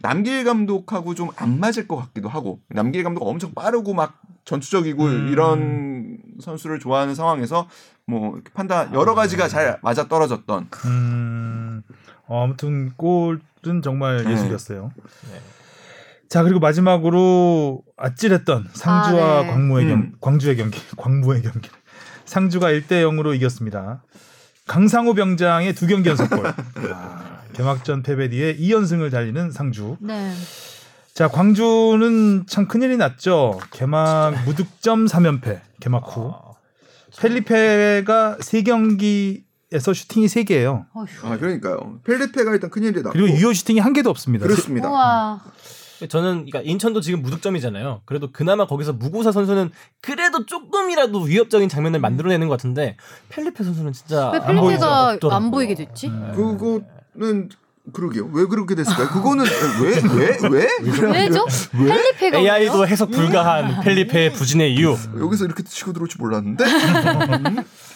남길 0.00 0.44
감독하고 0.44 1.14
좀 1.14 1.30
안 1.36 1.58
맞을 1.60 1.88
것 1.88 1.96
같기도 1.96 2.28
하고 2.28 2.60
남길 2.68 3.02
감독 3.04 3.26
엄청 3.26 3.52
빠르고 3.54 3.94
막 3.94 4.20
전투적이고 4.44 5.04
음. 5.04 5.28
이런 5.28 6.18
선수를 6.40 6.78
좋아하는 6.78 7.14
상황에서 7.14 7.68
뭐 8.06 8.38
판단 8.54 8.92
여러 8.94 9.14
가지가 9.14 9.48
잘 9.48 9.78
맞아 9.82 10.08
떨어졌던 10.08 10.68
음. 10.86 11.82
어, 12.26 12.44
아무튼 12.44 12.92
골은 12.96 13.82
정말 13.82 14.24
네. 14.24 14.32
예술이었어요. 14.32 14.92
네. 15.32 15.40
자 16.32 16.42
그리고 16.42 16.60
마지막으로 16.60 17.82
아찔했던 17.98 18.70
상주와 18.72 19.40
아, 19.40 19.42
네. 19.42 19.48
광무의 19.48 19.86
경 19.86 19.98
음. 19.98 20.12
광주의 20.18 20.56
경기 20.56 20.80
광무의 20.96 21.42
경기 21.42 21.68
상주가 22.24 22.68
1대 22.68 23.02
0으로 23.02 23.36
이겼습니다. 23.36 24.02
강상우 24.66 25.12
병장의 25.12 25.74
두 25.74 25.86
경기 25.86 26.08
연속골. 26.08 26.46
아, 26.94 27.42
개막전 27.52 28.02
패배 28.02 28.30
뒤에 28.30 28.56
2연승을 28.56 29.10
달리는 29.10 29.50
상주. 29.50 29.98
네. 30.00 30.32
자 31.12 31.28
광주는 31.28 32.46
참 32.46 32.66
큰일이 32.66 32.96
났죠. 32.96 33.60
개막 33.70 34.32
무득점 34.46 35.04
3연패 35.04 35.60
개막 35.80 36.16
후. 36.16 36.32
아, 36.34 36.52
펠리페가 37.18 38.38
세 38.40 38.62
경기 38.62 39.44
에서 39.70 39.92
슈팅이 39.92 40.26
3개예요. 40.26 40.86
어휴. 40.94 41.06
아 41.24 41.36
그러니까요 41.36 42.00
펠리페가 42.04 42.52
일단 42.52 42.70
큰일이 42.70 43.02
났고 43.02 43.10
그리고 43.12 43.28
유효 43.36 43.52
슈팅이 43.52 43.80
한 43.80 43.92
개도 43.92 44.08
없습니다. 44.08 44.46
그렇습니다. 44.46 44.88
우와. 44.88 45.42
저는 46.08 46.46
그러니까 46.46 46.60
인천도 46.62 47.00
지금 47.00 47.22
무득점이잖아요. 47.22 48.02
그래도 48.04 48.30
그나마 48.32 48.66
거기서 48.66 48.92
무고사 48.92 49.32
선수는 49.32 49.70
그래도 50.00 50.46
조금이라도 50.46 51.20
위협적인 51.22 51.68
장면을 51.68 52.00
만들어내는 52.00 52.48
것 52.48 52.54
같은데 52.54 52.96
펠리페 53.28 53.62
선수는 53.64 53.92
진짜 53.92 54.30
왜안 54.30 54.46
펠리페가 54.46 54.60
보이더라고요. 54.62 55.30
안 55.32 55.50
보이게 55.50 55.74
됐지? 55.74 56.08
네. 56.08 56.32
그거는 56.34 57.48
그러게요. 57.92 58.26
왜 58.32 58.46
그렇게 58.46 58.76
됐을까요? 58.76 59.08
그거는 59.08 59.44
왜 59.82 60.48
왜 60.48 60.48
왜? 60.50 60.68
왜죠? 61.24 61.44
펠리페가 61.72 62.38
AI도 62.38 62.74
왜요? 62.74 62.86
해석 62.86 63.10
불가한 63.10 63.80
펠리페의 63.80 64.34
부진의 64.34 64.74
이유. 64.74 64.96
여기서 65.18 65.46
이렇게 65.46 65.64
치고 65.64 65.92
들어올 65.92 66.08
줄 66.08 66.20
몰랐는데. 66.20 66.64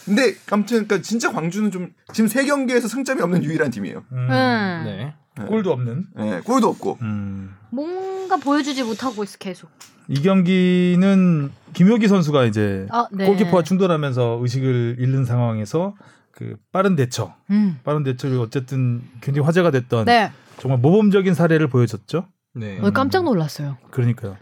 근데 0.05 0.35
아무튼 0.51 0.87
그러니까 0.87 1.01
진짜 1.03 1.31
광주는 1.33 1.71
좀 1.71 1.93
지금 2.13 2.27
세 2.29 2.45
경기에서 2.45 2.89
승점이 2.89 3.23
없는 3.23 3.45
유일한 3.45 3.71
팀이에요. 3.71 4.03
음, 4.13 4.29
음. 4.31 4.83
네. 4.85 5.15
골도 5.45 5.73
없는. 5.73 6.07
네, 6.17 6.41
골도 6.41 6.69
없고. 6.69 6.99
음. 7.03 7.55
뭔가 7.71 8.37
보여주지 8.37 8.83
못하고 8.85 9.23
있어 9.25 9.37
계속. 9.39 9.71
이 10.09 10.23
경기는 10.23 11.51
김효기 11.73 12.09
선수가 12.09 12.45
이제 12.45 12.87
아, 12.91 13.07
네. 13.13 13.27
골키퍼와 13.27 13.63
충돌하면서 13.63 14.39
의식을 14.41 14.97
잃는 14.99 15.25
상황에서 15.25 15.95
그 16.31 16.57
빠른 16.73 16.97
대처, 16.97 17.35
음. 17.51 17.79
빠른 17.83 18.03
대처를 18.03 18.39
어쨌든 18.39 19.03
굉장히 19.21 19.45
화제가 19.47 19.71
됐던 19.71 20.05
네. 20.05 20.31
정말 20.59 20.79
모범적인 20.81 21.35
사례를 21.35 21.69
보여줬죠. 21.69 22.27
네. 22.55 22.79
어, 22.81 22.91
깜짝 22.91 23.25
놀랐어요. 23.25 23.77
그러니까요. 23.91 24.37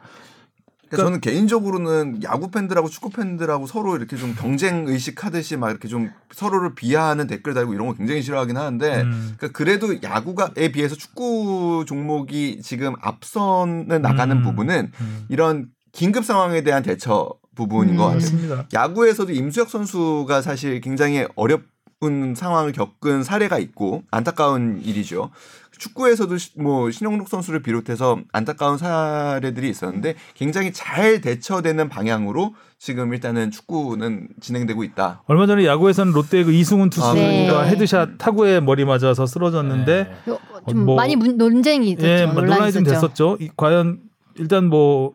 그러니까 0.97 1.03
저는 1.05 1.21
개인적으로는 1.21 2.23
야구 2.23 2.51
팬들하고 2.51 2.89
축구 2.89 3.11
팬들하고 3.11 3.67
서로 3.67 3.97
이렇게 3.97 4.17
좀 4.17 4.35
경쟁 4.35 4.87
의식 4.87 5.25
하듯이 5.25 5.57
막 5.57 5.71
이렇게 5.71 5.89
좀 5.89 6.11
서로를 6.33 6.75
비하하는 6.75 7.27
댓글 7.27 7.55
달고 7.55 7.75
이런 7.75 7.87
거 7.89 7.95
굉장히 7.95 8.23
싫어하긴 8.23 8.57
하는데 8.57 9.03
음. 9.03 9.35
그러니까 9.37 9.49
그래도 9.57 10.03
야구가에 10.03 10.73
비해서 10.73 10.95
축구 10.95 11.85
종목이 11.87 12.61
지금 12.63 12.95
앞선을 13.01 14.01
나가는 14.01 14.37
음. 14.37 14.43
부분은 14.43 14.93
음. 15.01 15.27
이런 15.29 15.69
긴급 15.93 16.25
상황에 16.25 16.63
대한 16.63 16.83
대처 16.83 17.31
부분인 17.55 17.95
음. 17.95 17.97
것 17.97 18.05
같아요. 18.05 18.19
맞습니다. 18.21 18.67
야구에서도 18.73 19.33
임수혁 19.33 19.71
선수가 19.71 20.43
사실 20.43 20.81
굉장히 20.81 21.27
어려운 21.37 22.35
상황을 22.35 22.73
겪은 22.73 23.23
사례가 23.23 23.59
있고 23.59 24.03
안타까운 24.11 24.81
일이죠. 24.83 25.31
축구에서도 25.79 26.37
시- 26.39 26.59
뭐 26.61 26.91
신영록 26.91 27.29
선수를 27.29 27.63
비롯해서 27.63 28.19
안타까운 28.33 28.79
사례들이 28.79 29.69
있었는데 29.71 30.15
굉장히 30.35 30.73
잘 30.73 31.21
대처되는 31.21 31.89
방향으로 31.89 32.55
지금 32.79 33.13
일단은 33.15 33.51
축구는 33.51 34.29
진행되고 34.41 34.85
있다. 34.85 35.23
얼마 35.27 35.47
전에 35.47 35.65
야구에서는 35.65 36.13
롯데 36.13 36.45
그 36.45 36.53
이승헌 36.53 36.91
투수가 36.91 37.15
네. 37.15 37.49
headshot 37.71 38.19
타구에 38.19 38.61
머리 38.61 38.85
맞아서 38.85 39.27
쓰러졌는데 39.27 40.05
네. 40.27 40.33
요- 40.33 40.39
좀 40.69 40.85
뭐- 40.85 40.97
많이 40.97 41.17
문- 41.17 41.37
논쟁이 41.37 41.91
있었죠. 41.91 42.07
예, 42.07 42.27
뭐 42.27 42.35
논란이 42.43 42.73
좀 42.73 42.83
있었죠. 42.83 43.01
됐었죠. 43.01 43.37
이, 43.41 43.51
과연 43.57 44.01
일단 44.37 44.67
뭐 44.67 45.13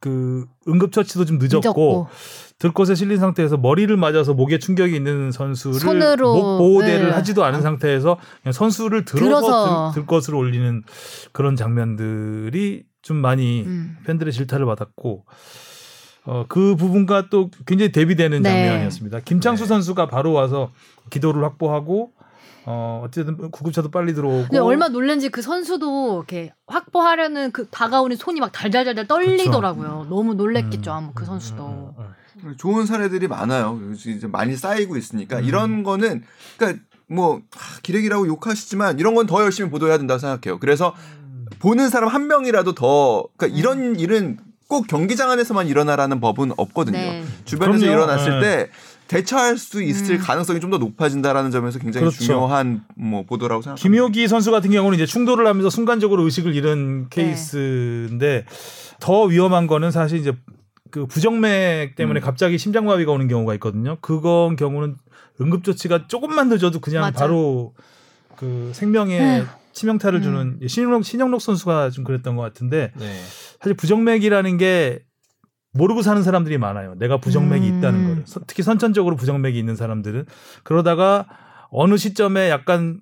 그 0.00 0.46
응급처치도 0.66 1.26
좀 1.26 1.38
늦었고, 1.38 1.60
늦었고. 1.60 2.08
들것에 2.58 2.94
실린 2.94 3.18
상태에서 3.18 3.58
머리를 3.58 3.94
맞아서 3.96 4.34
목에 4.34 4.58
충격이 4.58 4.96
있는 4.96 5.30
선수를 5.30 5.78
손으로, 5.78 6.34
목 6.34 6.58
보호대를 6.58 7.08
네. 7.08 7.12
하지도 7.12 7.44
않은 7.44 7.60
상태에서 7.62 8.18
그냥 8.42 8.52
선수를 8.52 9.04
들어서, 9.04 9.40
들어서. 9.40 9.92
들, 9.92 10.02
들것을 10.02 10.34
올리는 10.34 10.82
그런 11.32 11.54
장면들이 11.54 12.84
좀 13.02 13.16
많이 13.18 13.62
음. 13.62 13.96
팬들의 14.04 14.32
질타를 14.32 14.66
받았고 14.66 15.24
어, 16.24 16.44
그 16.48 16.76
부분과 16.76 17.28
또 17.30 17.50
굉장히 17.66 17.92
대비되는 17.92 18.42
네. 18.42 18.48
장면이었습니다. 18.50 19.20
김창수 19.20 19.64
네. 19.64 19.68
선수가 19.68 20.08
바로 20.08 20.32
와서 20.32 20.70
기도를 21.08 21.42
확보하고 21.44 22.12
어, 22.70 23.02
어쨌든 23.04 23.36
구급차도 23.50 23.90
빨리 23.90 24.14
들어오고 24.14 24.42
근데 24.44 24.58
얼마 24.58 24.88
놀란지 24.88 25.28
그 25.30 25.42
선수도 25.42 26.18
이렇게 26.18 26.52
확보하려는 26.68 27.50
그 27.50 27.66
다가오는 27.68 28.16
손이 28.16 28.38
막 28.38 28.52
달달달달 28.52 29.08
떨리더라고요. 29.08 30.06
너무 30.08 30.34
놀랬겠죠, 30.34 30.92
음. 30.92 30.96
아마 30.96 31.10
그 31.14 31.24
선수도. 31.24 31.94
음, 32.44 32.54
좋은 32.56 32.86
사례들이 32.86 33.26
많아요. 33.28 33.78
요즘 33.82 34.12
이제 34.12 34.26
많이 34.28 34.56
쌓이고 34.56 34.96
있으니까 34.96 35.38
음. 35.40 35.44
이런 35.44 35.82
거는 35.82 36.22
그러니까 36.56 36.82
뭐 37.08 37.42
하, 37.56 37.80
기레기라고 37.82 38.28
욕하시지만 38.28 38.98
이런 39.00 39.14
건 39.16 39.26
더 39.26 39.42
열심히 39.42 39.68
보도해야 39.70 39.98
된다고 39.98 40.18
생각해요. 40.18 40.60
그래서 40.60 40.94
보는 41.58 41.88
사람 41.90 42.08
한 42.08 42.28
명이라도 42.28 42.74
더 42.74 43.24
그러니까 43.36 43.58
이런 43.58 43.98
일은 43.98 44.38
꼭 44.68 44.86
경기장 44.86 45.30
안에서만 45.30 45.66
일어나라는 45.66 46.20
법은 46.20 46.52
없거든요. 46.56 46.96
네. 46.96 47.24
주변에서 47.44 47.80
그럼요. 47.84 47.92
일어났을 47.92 48.40
네. 48.40 48.46
때 48.66 48.70
대처할 49.10 49.58
수 49.58 49.82
있을 49.82 50.14
음. 50.14 50.18
가능성이 50.20 50.60
좀 50.60 50.70
더 50.70 50.78
높아진다라는 50.78 51.50
점에서 51.50 51.80
굉장히 51.80 52.04
그렇죠. 52.06 52.22
중요한 52.22 52.84
뭐 52.96 53.24
보도라고 53.24 53.60
생각합니다. 53.60 53.82
김효기 53.82 54.28
선수 54.28 54.52
같은 54.52 54.70
경우는 54.70 54.96
이제 54.96 55.04
충돌을 55.04 55.48
하면서 55.48 55.68
순간적으로 55.68 56.22
의식을 56.22 56.54
잃은 56.54 57.02
네. 57.02 57.06
케이스인데 57.10 58.44
더 59.00 59.24
위험한 59.24 59.66
거는 59.66 59.90
사실 59.90 60.18
이제 60.20 60.32
그 60.92 61.06
부정맥 61.06 61.96
때문에 61.96 62.20
음. 62.20 62.22
갑자기 62.22 62.56
심장마비가 62.56 63.10
오는 63.10 63.26
경우가 63.26 63.52
있거든요. 63.54 63.96
그건 64.00 64.54
경우는 64.54 64.96
응급조치가 65.40 66.06
조금만 66.06 66.48
늦어도 66.48 66.78
그냥 66.78 67.02
맞아. 67.02 67.18
바로 67.18 67.74
그 68.36 68.70
생명에 68.74 69.42
치명타를 69.72 70.20
음. 70.20 70.22
주는 70.22 70.60
신영록, 70.68 71.04
신영록 71.04 71.40
선수가 71.42 71.90
좀 71.90 72.04
그랬던 72.04 72.36
것 72.36 72.42
같은데 72.42 72.92
네. 72.96 73.20
사실 73.58 73.74
부정맥이라는 73.74 74.56
게 74.56 75.00
모르고 75.72 76.02
사는 76.02 76.22
사람들이 76.22 76.58
많아요. 76.58 76.94
내가 76.98 77.18
부정맥이 77.18 77.68
음. 77.70 77.78
있다는 77.78 78.08
거를. 78.08 78.22
선- 78.26 78.42
특히 78.46 78.62
선천적으로 78.62 79.16
부정맥이 79.16 79.58
있는 79.58 79.76
사람들은 79.76 80.26
그러다가 80.64 81.26
어느 81.70 81.96
시점에 81.96 82.50
약간 82.50 83.00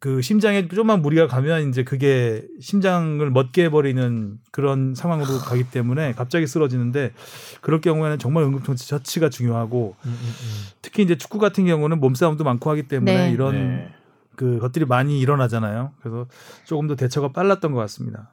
그 0.00 0.22
심장에 0.22 0.66
좀만 0.66 1.02
무리가 1.02 1.26
가면 1.26 1.68
이제 1.68 1.84
그게 1.84 2.46
심장을 2.60 3.28
멎게 3.30 3.64
해버리는 3.64 4.38
그런 4.50 4.94
상황으로 4.94 5.38
가기 5.38 5.70
때문에 5.70 6.12
갑자기 6.12 6.46
쓰러지는데 6.46 7.12
그럴 7.60 7.82
경우에는 7.82 8.18
정말 8.18 8.44
응급조치 8.44 8.88
처치가 8.88 9.28
중요하고 9.28 9.94
음, 10.04 10.08
음, 10.08 10.12
음. 10.12 10.64
특히 10.80 11.02
이제 11.02 11.16
축구 11.18 11.38
같은 11.38 11.66
경우는 11.66 12.00
몸싸움도 12.00 12.44
많고 12.44 12.70
하기 12.70 12.84
때문에 12.88 13.26
네. 13.26 13.30
이런 13.30 13.52
네. 13.54 13.94
그 14.36 14.58
것들이 14.58 14.86
많이 14.86 15.20
일어나잖아요. 15.20 15.92
그래서 16.00 16.26
조금 16.64 16.86
더 16.86 16.96
대처가 16.96 17.28
빨랐던 17.32 17.72
것 17.72 17.78
같습니다. 17.80 18.30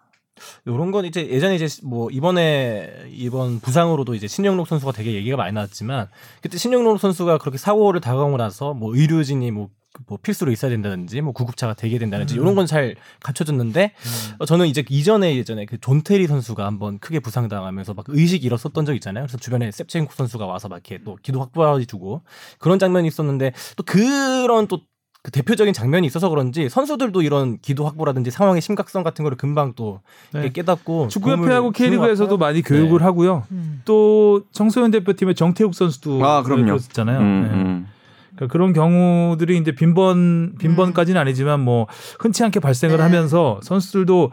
요런 0.68 0.92
건 0.92 1.06
이제 1.06 1.28
예전에 1.30 1.56
이제 1.56 1.68
뭐 1.84 2.10
이번에 2.12 3.08
이번 3.12 3.60
부상으로도 3.60 4.16
이제 4.16 4.28
신영록 4.28 4.68
선수가 4.68 4.92
되게 4.92 5.14
얘기가 5.14 5.38
많이 5.38 5.54
나왔지만 5.54 6.08
그때 6.42 6.58
신영록 6.58 7.00
선수가 7.00 7.38
그렇게 7.40 7.58
사고를 7.58 8.02
당하고 8.02 8.38
나서 8.38 8.74
뭐 8.74 8.96
의료진이 8.96 9.52
뭐, 9.52 9.70
그뭐 10.06 10.20
필수로 10.22 10.52
있어야 10.52 10.70
된다든지 10.70 11.22
뭐 11.22 11.34
구급차가 11.34 11.74
되게 11.74 11.98
된다든지 11.98 12.36
음. 12.36 12.42
이런 12.42 12.56
건 12.56 12.68
잘 12.68 12.96
갖춰졌는데 13.22 13.94
어, 14.40 14.46
저는 14.46 14.68
이제 14.68 14.84
이전에 14.90 15.36
예전에 15.38 15.66
그 15.66 15.80
존테리 15.80 16.28
선수가 16.28 16.66
한번 16.66 17.00
크게 17.00 17.20
부상당하면서 17.20 17.94
막 17.94 18.06
의식 18.10 18.44
잃었었던 18.44 18.86
적 18.86 18.94
있잖아요. 18.96 19.24
그래서 19.26 19.38
주변에 19.38 19.72
셉첸코 19.72 20.14
선수가 20.14 20.46
와서 20.46 20.68
막 20.68 20.76
이렇게 20.76 21.04
또 21.04 21.18
기도 21.24 21.40
확보해 21.40 21.86
주고 21.86 22.22
그런 22.60 22.78
장면이 22.78 23.08
있었는데 23.08 23.54
또 23.78 23.84
그런 23.84 24.68
또 24.68 24.82
그 25.28 25.32
대표적인 25.32 25.74
장면이 25.74 26.08
있어서 26.08 26.30
그런지 26.30 26.70
선수들도 26.70 27.22
이런 27.22 27.58
기도 27.62 27.86
확보라든지 27.86 28.32
상황의 28.32 28.62
심각성 28.62 29.04
같은 29.04 29.24
거를 29.24 29.38
금방 29.38 29.74
또 29.76 30.00
네. 30.32 30.50
깨닫고 30.54 31.10
축구협회하고 31.10 31.72
K리그에서도. 31.72 32.38
많이 32.38 32.62
교육을 32.62 33.00
네. 33.00 33.04
하고요. 33.04 33.44
음. 33.52 33.82
또 33.84 34.44
청소년 34.54 34.90
대표팀의 34.90 35.36
정태욱 35.36 35.76
선수도 35.76 36.26
아, 36.26 36.44
그럼요. 36.44 36.68
그랬잖아요. 36.68 37.20
음, 37.20 37.42
네. 37.42 37.50
음. 37.50 37.88
그러니까 38.36 38.54
그런 38.54 38.72
경우들이 38.72 39.58
이제 39.58 39.74
빈번 39.74 40.56
빈번까지는 40.60 41.20
아니지만 41.20 41.60
뭐 41.60 41.88
흔치 42.20 42.46
않게 42.46 42.62
발생을 42.62 42.96
네. 42.96 43.04
하면서 43.04 43.60
선수들도 43.64 44.32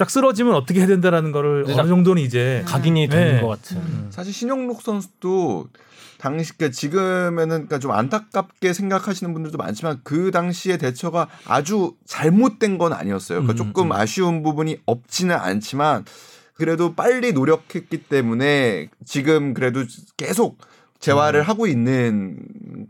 딱 0.00 0.08
쓰러지면 0.08 0.54
어떻게 0.54 0.80
해야 0.80 0.86
된다라는 0.86 1.30
거를 1.30 1.66
어느 1.68 1.86
정도는 1.86 2.22
이제 2.22 2.62
각인이 2.66 3.06
되는 3.08 3.34
네. 3.34 3.40
것 3.42 3.48
같은. 3.48 3.82
사실 4.08 4.32
신영록 4.32 4.80
선수도 4.80 5.68
당시 6.16 6.56
그러니까 6.56 6.74
지금에는 6.74 7.48
그러니까 7.48 7.78
좀 7.78 7.90
안타깝게 7.90 8.72
생각하시는 8.72 9.30
분들도 9.34 9.58
많지만 9.58 10.00
그 10.02 10.30
당시의 10.30 10.78
대처가 10.78 11.28
아주 11.46 11.96
잘못된 12.06 12.78
건 12.78 12.94
아니었어요. 12.94 13.42
그러니까 13.42 13.52
음, 13.62 13.68
조금 13.68 13.86
음. 13.88 13.92
아쉬운 13.92 14.42
부분이 14.42 14.78
없지는 14.86 15.36
않지만 15.36 16.06
그래도 16.54 16.94
빨리 16.94 17.34
노력했기 17.34 18.04
때문에 18.04 18.88
지금 19.04 19.52
그래도 19.52 19.84
계속 20.16 20.56
재활을 20.98 21.42
하고 21.42 21.66
있는 21.66 22.38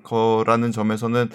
거라는 0.05 0.71
점에서는 0.71 1.29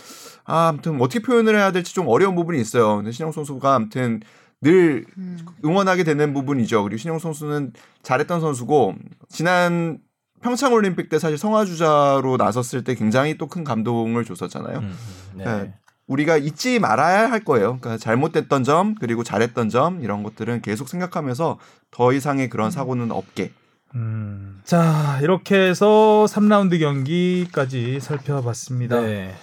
아, 0.45 0.69
아무튼 0.69 1.01
어떻게 1.01 1.21
표현을 1.21 1.57
해야 1.57 1.73
될지 1.73 1.93
좀 1.93 2.07
어려운 2.07 2.33
부분이 2.35 2.61
있어요. 2.61 2.95
근데 2.95 3.11
신영 3.11 3.33
선수가 3.33 3.75
아무튼 3.75 4.21
늘 4.65 5.05
음. 5.19 5.37
응원하게 5.63 6.03
되는 6.03 6.33
부분이죠. 6.33 6.81
그리고 6.83 6.97
신영 6.97 7.19
선수는 7.19 7.73
잘했던 8.01 8.41
선수고 8.41 8.95
지난 9.29 9.99
평창 10.41 10.73
올림픽 10.73 11.07
때 11.09 11.19
사실 11.19 11.37
성화 11.37 11.65
주자로 11.65 12.37
나섰을 12.37 12.83
때 12.83 12.95
굉장히 12.95 13.37
또 13.37 13.47
큰 13.47 13.63
감동을 13.63 14.25
줬었잖아요. 14.25 14.79
음, 14.79 14.83
음, 14.83 15.37
네. 15.37 15.45
네. 15.45 15.73
우리가 16.07 16.37
잊지 16.37 16.79
말아야 16.79 17.29
할 17.31 17.43
거예요. 17.43 17.77
그러니까 17.79 17.97
잘못됐던 17.97 18.63
점 18.63 18.95
그리고 18.95 19.23
잘했던 19.23 19.69
점 19.69 20.01
이런 20.01 20.23
것들은 20.23 20.61
계속 20.61 20.89
생각하면서 20.89 21.59
더 21.91 22.11
이상의 22.13 22.49
그런 22.49 22.71
사고는 22.71 23.11
없게. 23.11 23.51
음. 23.95 24.61
자 24.63 25.19
이렇게 25.21 25.55
해서 25.55 26.25
3라운드 26.27 26.79
경기까지 26.79 27.99
살펴봤습니다. 27.99 28.99
네. 29.01 29.33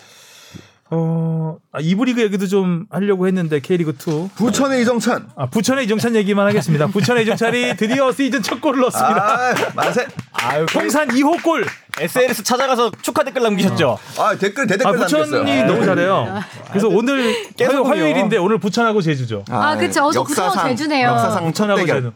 어, 0.95 1.57
아, 1.73 1.81
2부 1.81 2.05
리그 2.05 2.21
얘기도 2.21 2.47
좀 2.47 2.85
하려고 2.91 3.27
했는데 3.27 3.61
K리그 3.61 3.93
2. 3.93 4.29
부천의 4.37 4.83
이정찬. 4.83 5.31
아, 5.37 5.47
부천의 5.47 5.87
이정찬 5.87 6.15
얘기만 6.17 6.47
하겠습니다. 6.49 6.87
부천의 6.89 7.23
이정찬이 7.23 7.77
드디어 7.79 8.13
시즌 8.13 8.43
첫 8.43 8.61
골을 8.61 8.81
넣었습니다. 8.83 9.35
아, 9.35 9.55
만세. 9.75 10.07
아유, 10.33 10.67
통산 10.69 11.09
2호 11.09 11.43
골. 11.43 11.65
SNS 12.01 12.43
찾아가서 12.43 12.91
축하 13.03 13.23
댓글 13.23 13.43
남기셨죠? 13.43 13.99
아, 14.19 14.35
댓글 14.37 14.67
대댓글 14.67 14.87
아, 14.87 14.93
남겼어요. 14.93 15.25
부천이 15.25 15.61
아, 15.61 15.65
너무 15.67 15.85
잘해요. 15.85 16.41
그래서 16.71 16.89
오늘 16.89 17.23
화요, 17.25 17.35
깨소금이요. 17.57 17.85
화요일인데 17.89 18.39
오늘 18.39 18.59
부천하고 18.59 19.03
제주죠. 19.03 19.45
아, 19.51 19.77
그쵸. 19.77 20.05
어서 20.07 20.25
부천 20.25 20.69
제주네요. 20.69 21.09
역사상 21.09 21.39
첫 21.41 21.45
부천하고 21.47 21.81
대결. 21.81 22.03
제주. 22.03 22.13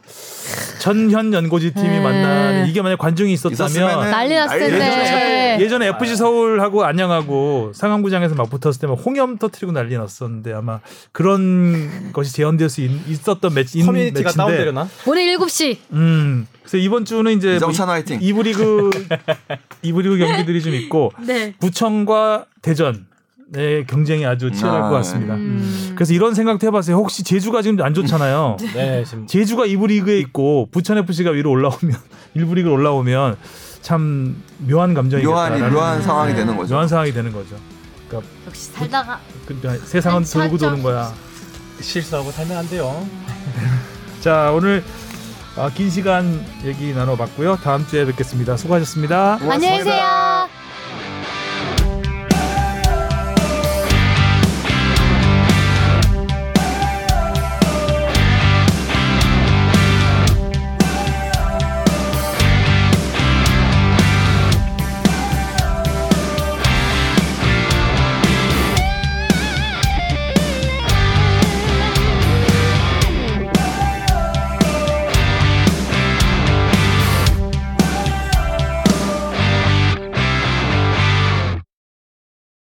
전현 0.79 1.33
연고지 1.33 1.75
팀이 1.75 1.89
네. 1.89 2.01
만나는 2.01 2.67
이게 2.69 2.81
만약 2.81 2.99
관중이 2.99 3.33
있었다면 3.33 4.11
난리 4.11 4.35
났을 4.35 4.59
때. 4.59 5.59
예전에 5.61 5.89
FC 5.89 6.17
서울하고 6.17 6.85
안양하고 6.85 7.73
상암구장에서 7.75 8.35
막 8.35 8.49
붙었을 8.51 8.81
때 8.81 8.87
막 8.87 8.95
홍염 9.05 9.37
터트리고 9.39 9.73
난리 9.73 9.97
났었는데 9.97 10.53
아마 10.55 10.81
그런 11.13 12.13
것이 12.13 12.33
재현될 12.33 12.69
수 12.69 12.81
있, 12.83 12.91
있었던 13.09 13.53
매치 13.53 13.79
인 13.81 13.87
커뮤니티가 13.87 14.29
매치인데 14.29 14.37
다운되려나? 14.37 14.89
오늘 15.07 15.23
7시. 15.37 15.77
음. 15.93 16.47
그래서 16.67 16.79
이번 16.79 17.05
주는 17.05 17.31
이제 17.33 17.57
이정찬 17.57 17.89
화이팅. 17.89 18.19
이부 18.21 18.43
리그 18.43 18.91
이부 19.83 20.03
리그 20.03 20.19
경기들이 20.19 20.61
좀 20.61 20.75
있고 20.75 21.13
네. 21.25 21.55
부천과 21.61 22.47
대전 22.61 23.07
의 23.55 23.87
경쟁이 23.87 24.27
아주 24.27 24.51
치열할 24.51 24.83
아, 24.83 24.89
것 24.89 24.97
같습니다. 24.97 25.35
음. 25.35 25.93
그래서 25.95 26.13
이런 26.13 26.35
생각도 26.35 26.67
해봤어요. 26.67 26.97
혹시 26.97 27.23
제주가 27.23 27.63
지금 27.63 27.81
안 27.81 27.95
좋잖아요. 27.95 28.57
네, 28.75 29.05
지금 29.05 29.29
제주가 29.29 29.67
2부 29.67 29.87
리그에 29.87 30.19
있고 30.19 30.69
부천 30.73 30.99
FC가 30.99 31.31
위로 31.31 31.53
올라오면 31.53 31.95
1부 32.37 32.55
리그로 32.55 32.75
올라오면 32.75 33.37
참 33.83 34.43
묘한 34.59 34.95
감정이겠다. 34.95 35.33
묘한 35.33 35.73
묘한 35.73 36.03
상황이 36.03 36.35
되는 36.35 36.57
거죠. 36.57 36.75
묘한 36.75 36.89
상황이 36.89 37.13
되는 37.13 37.33
거죠. 37.33 37.57
역시 38.47 38.73
살다가 38.73 39.21
그러니까 39.47 39.87
세상은 39.87 40.25
참 40.25 40.43
돌고. 40.43 40.59
도는 40.59 40.83
거야. 40.83 41.15
실수하고 41.81 42.33
살면 42.33 42.57
안 42.57 42.69
돼요. 42.69 43.07
자 44.21 44.51
오늘 44.51 44.83
아, 45.59 45.71
긴 45.71 45.89
시간 45.91 46.45
얘기 46.65 46.93
나눠봤고요. 46.93 47.57
다음 47.57 47.87
주에 47.87 48.05
뵙겠습니다. 48.05 48.57
수고하셨습니다. 48.59 49.39
고맙습니다. 49.41 49.55
안녕히 49.55 49.79
계세요. 49.79 50.49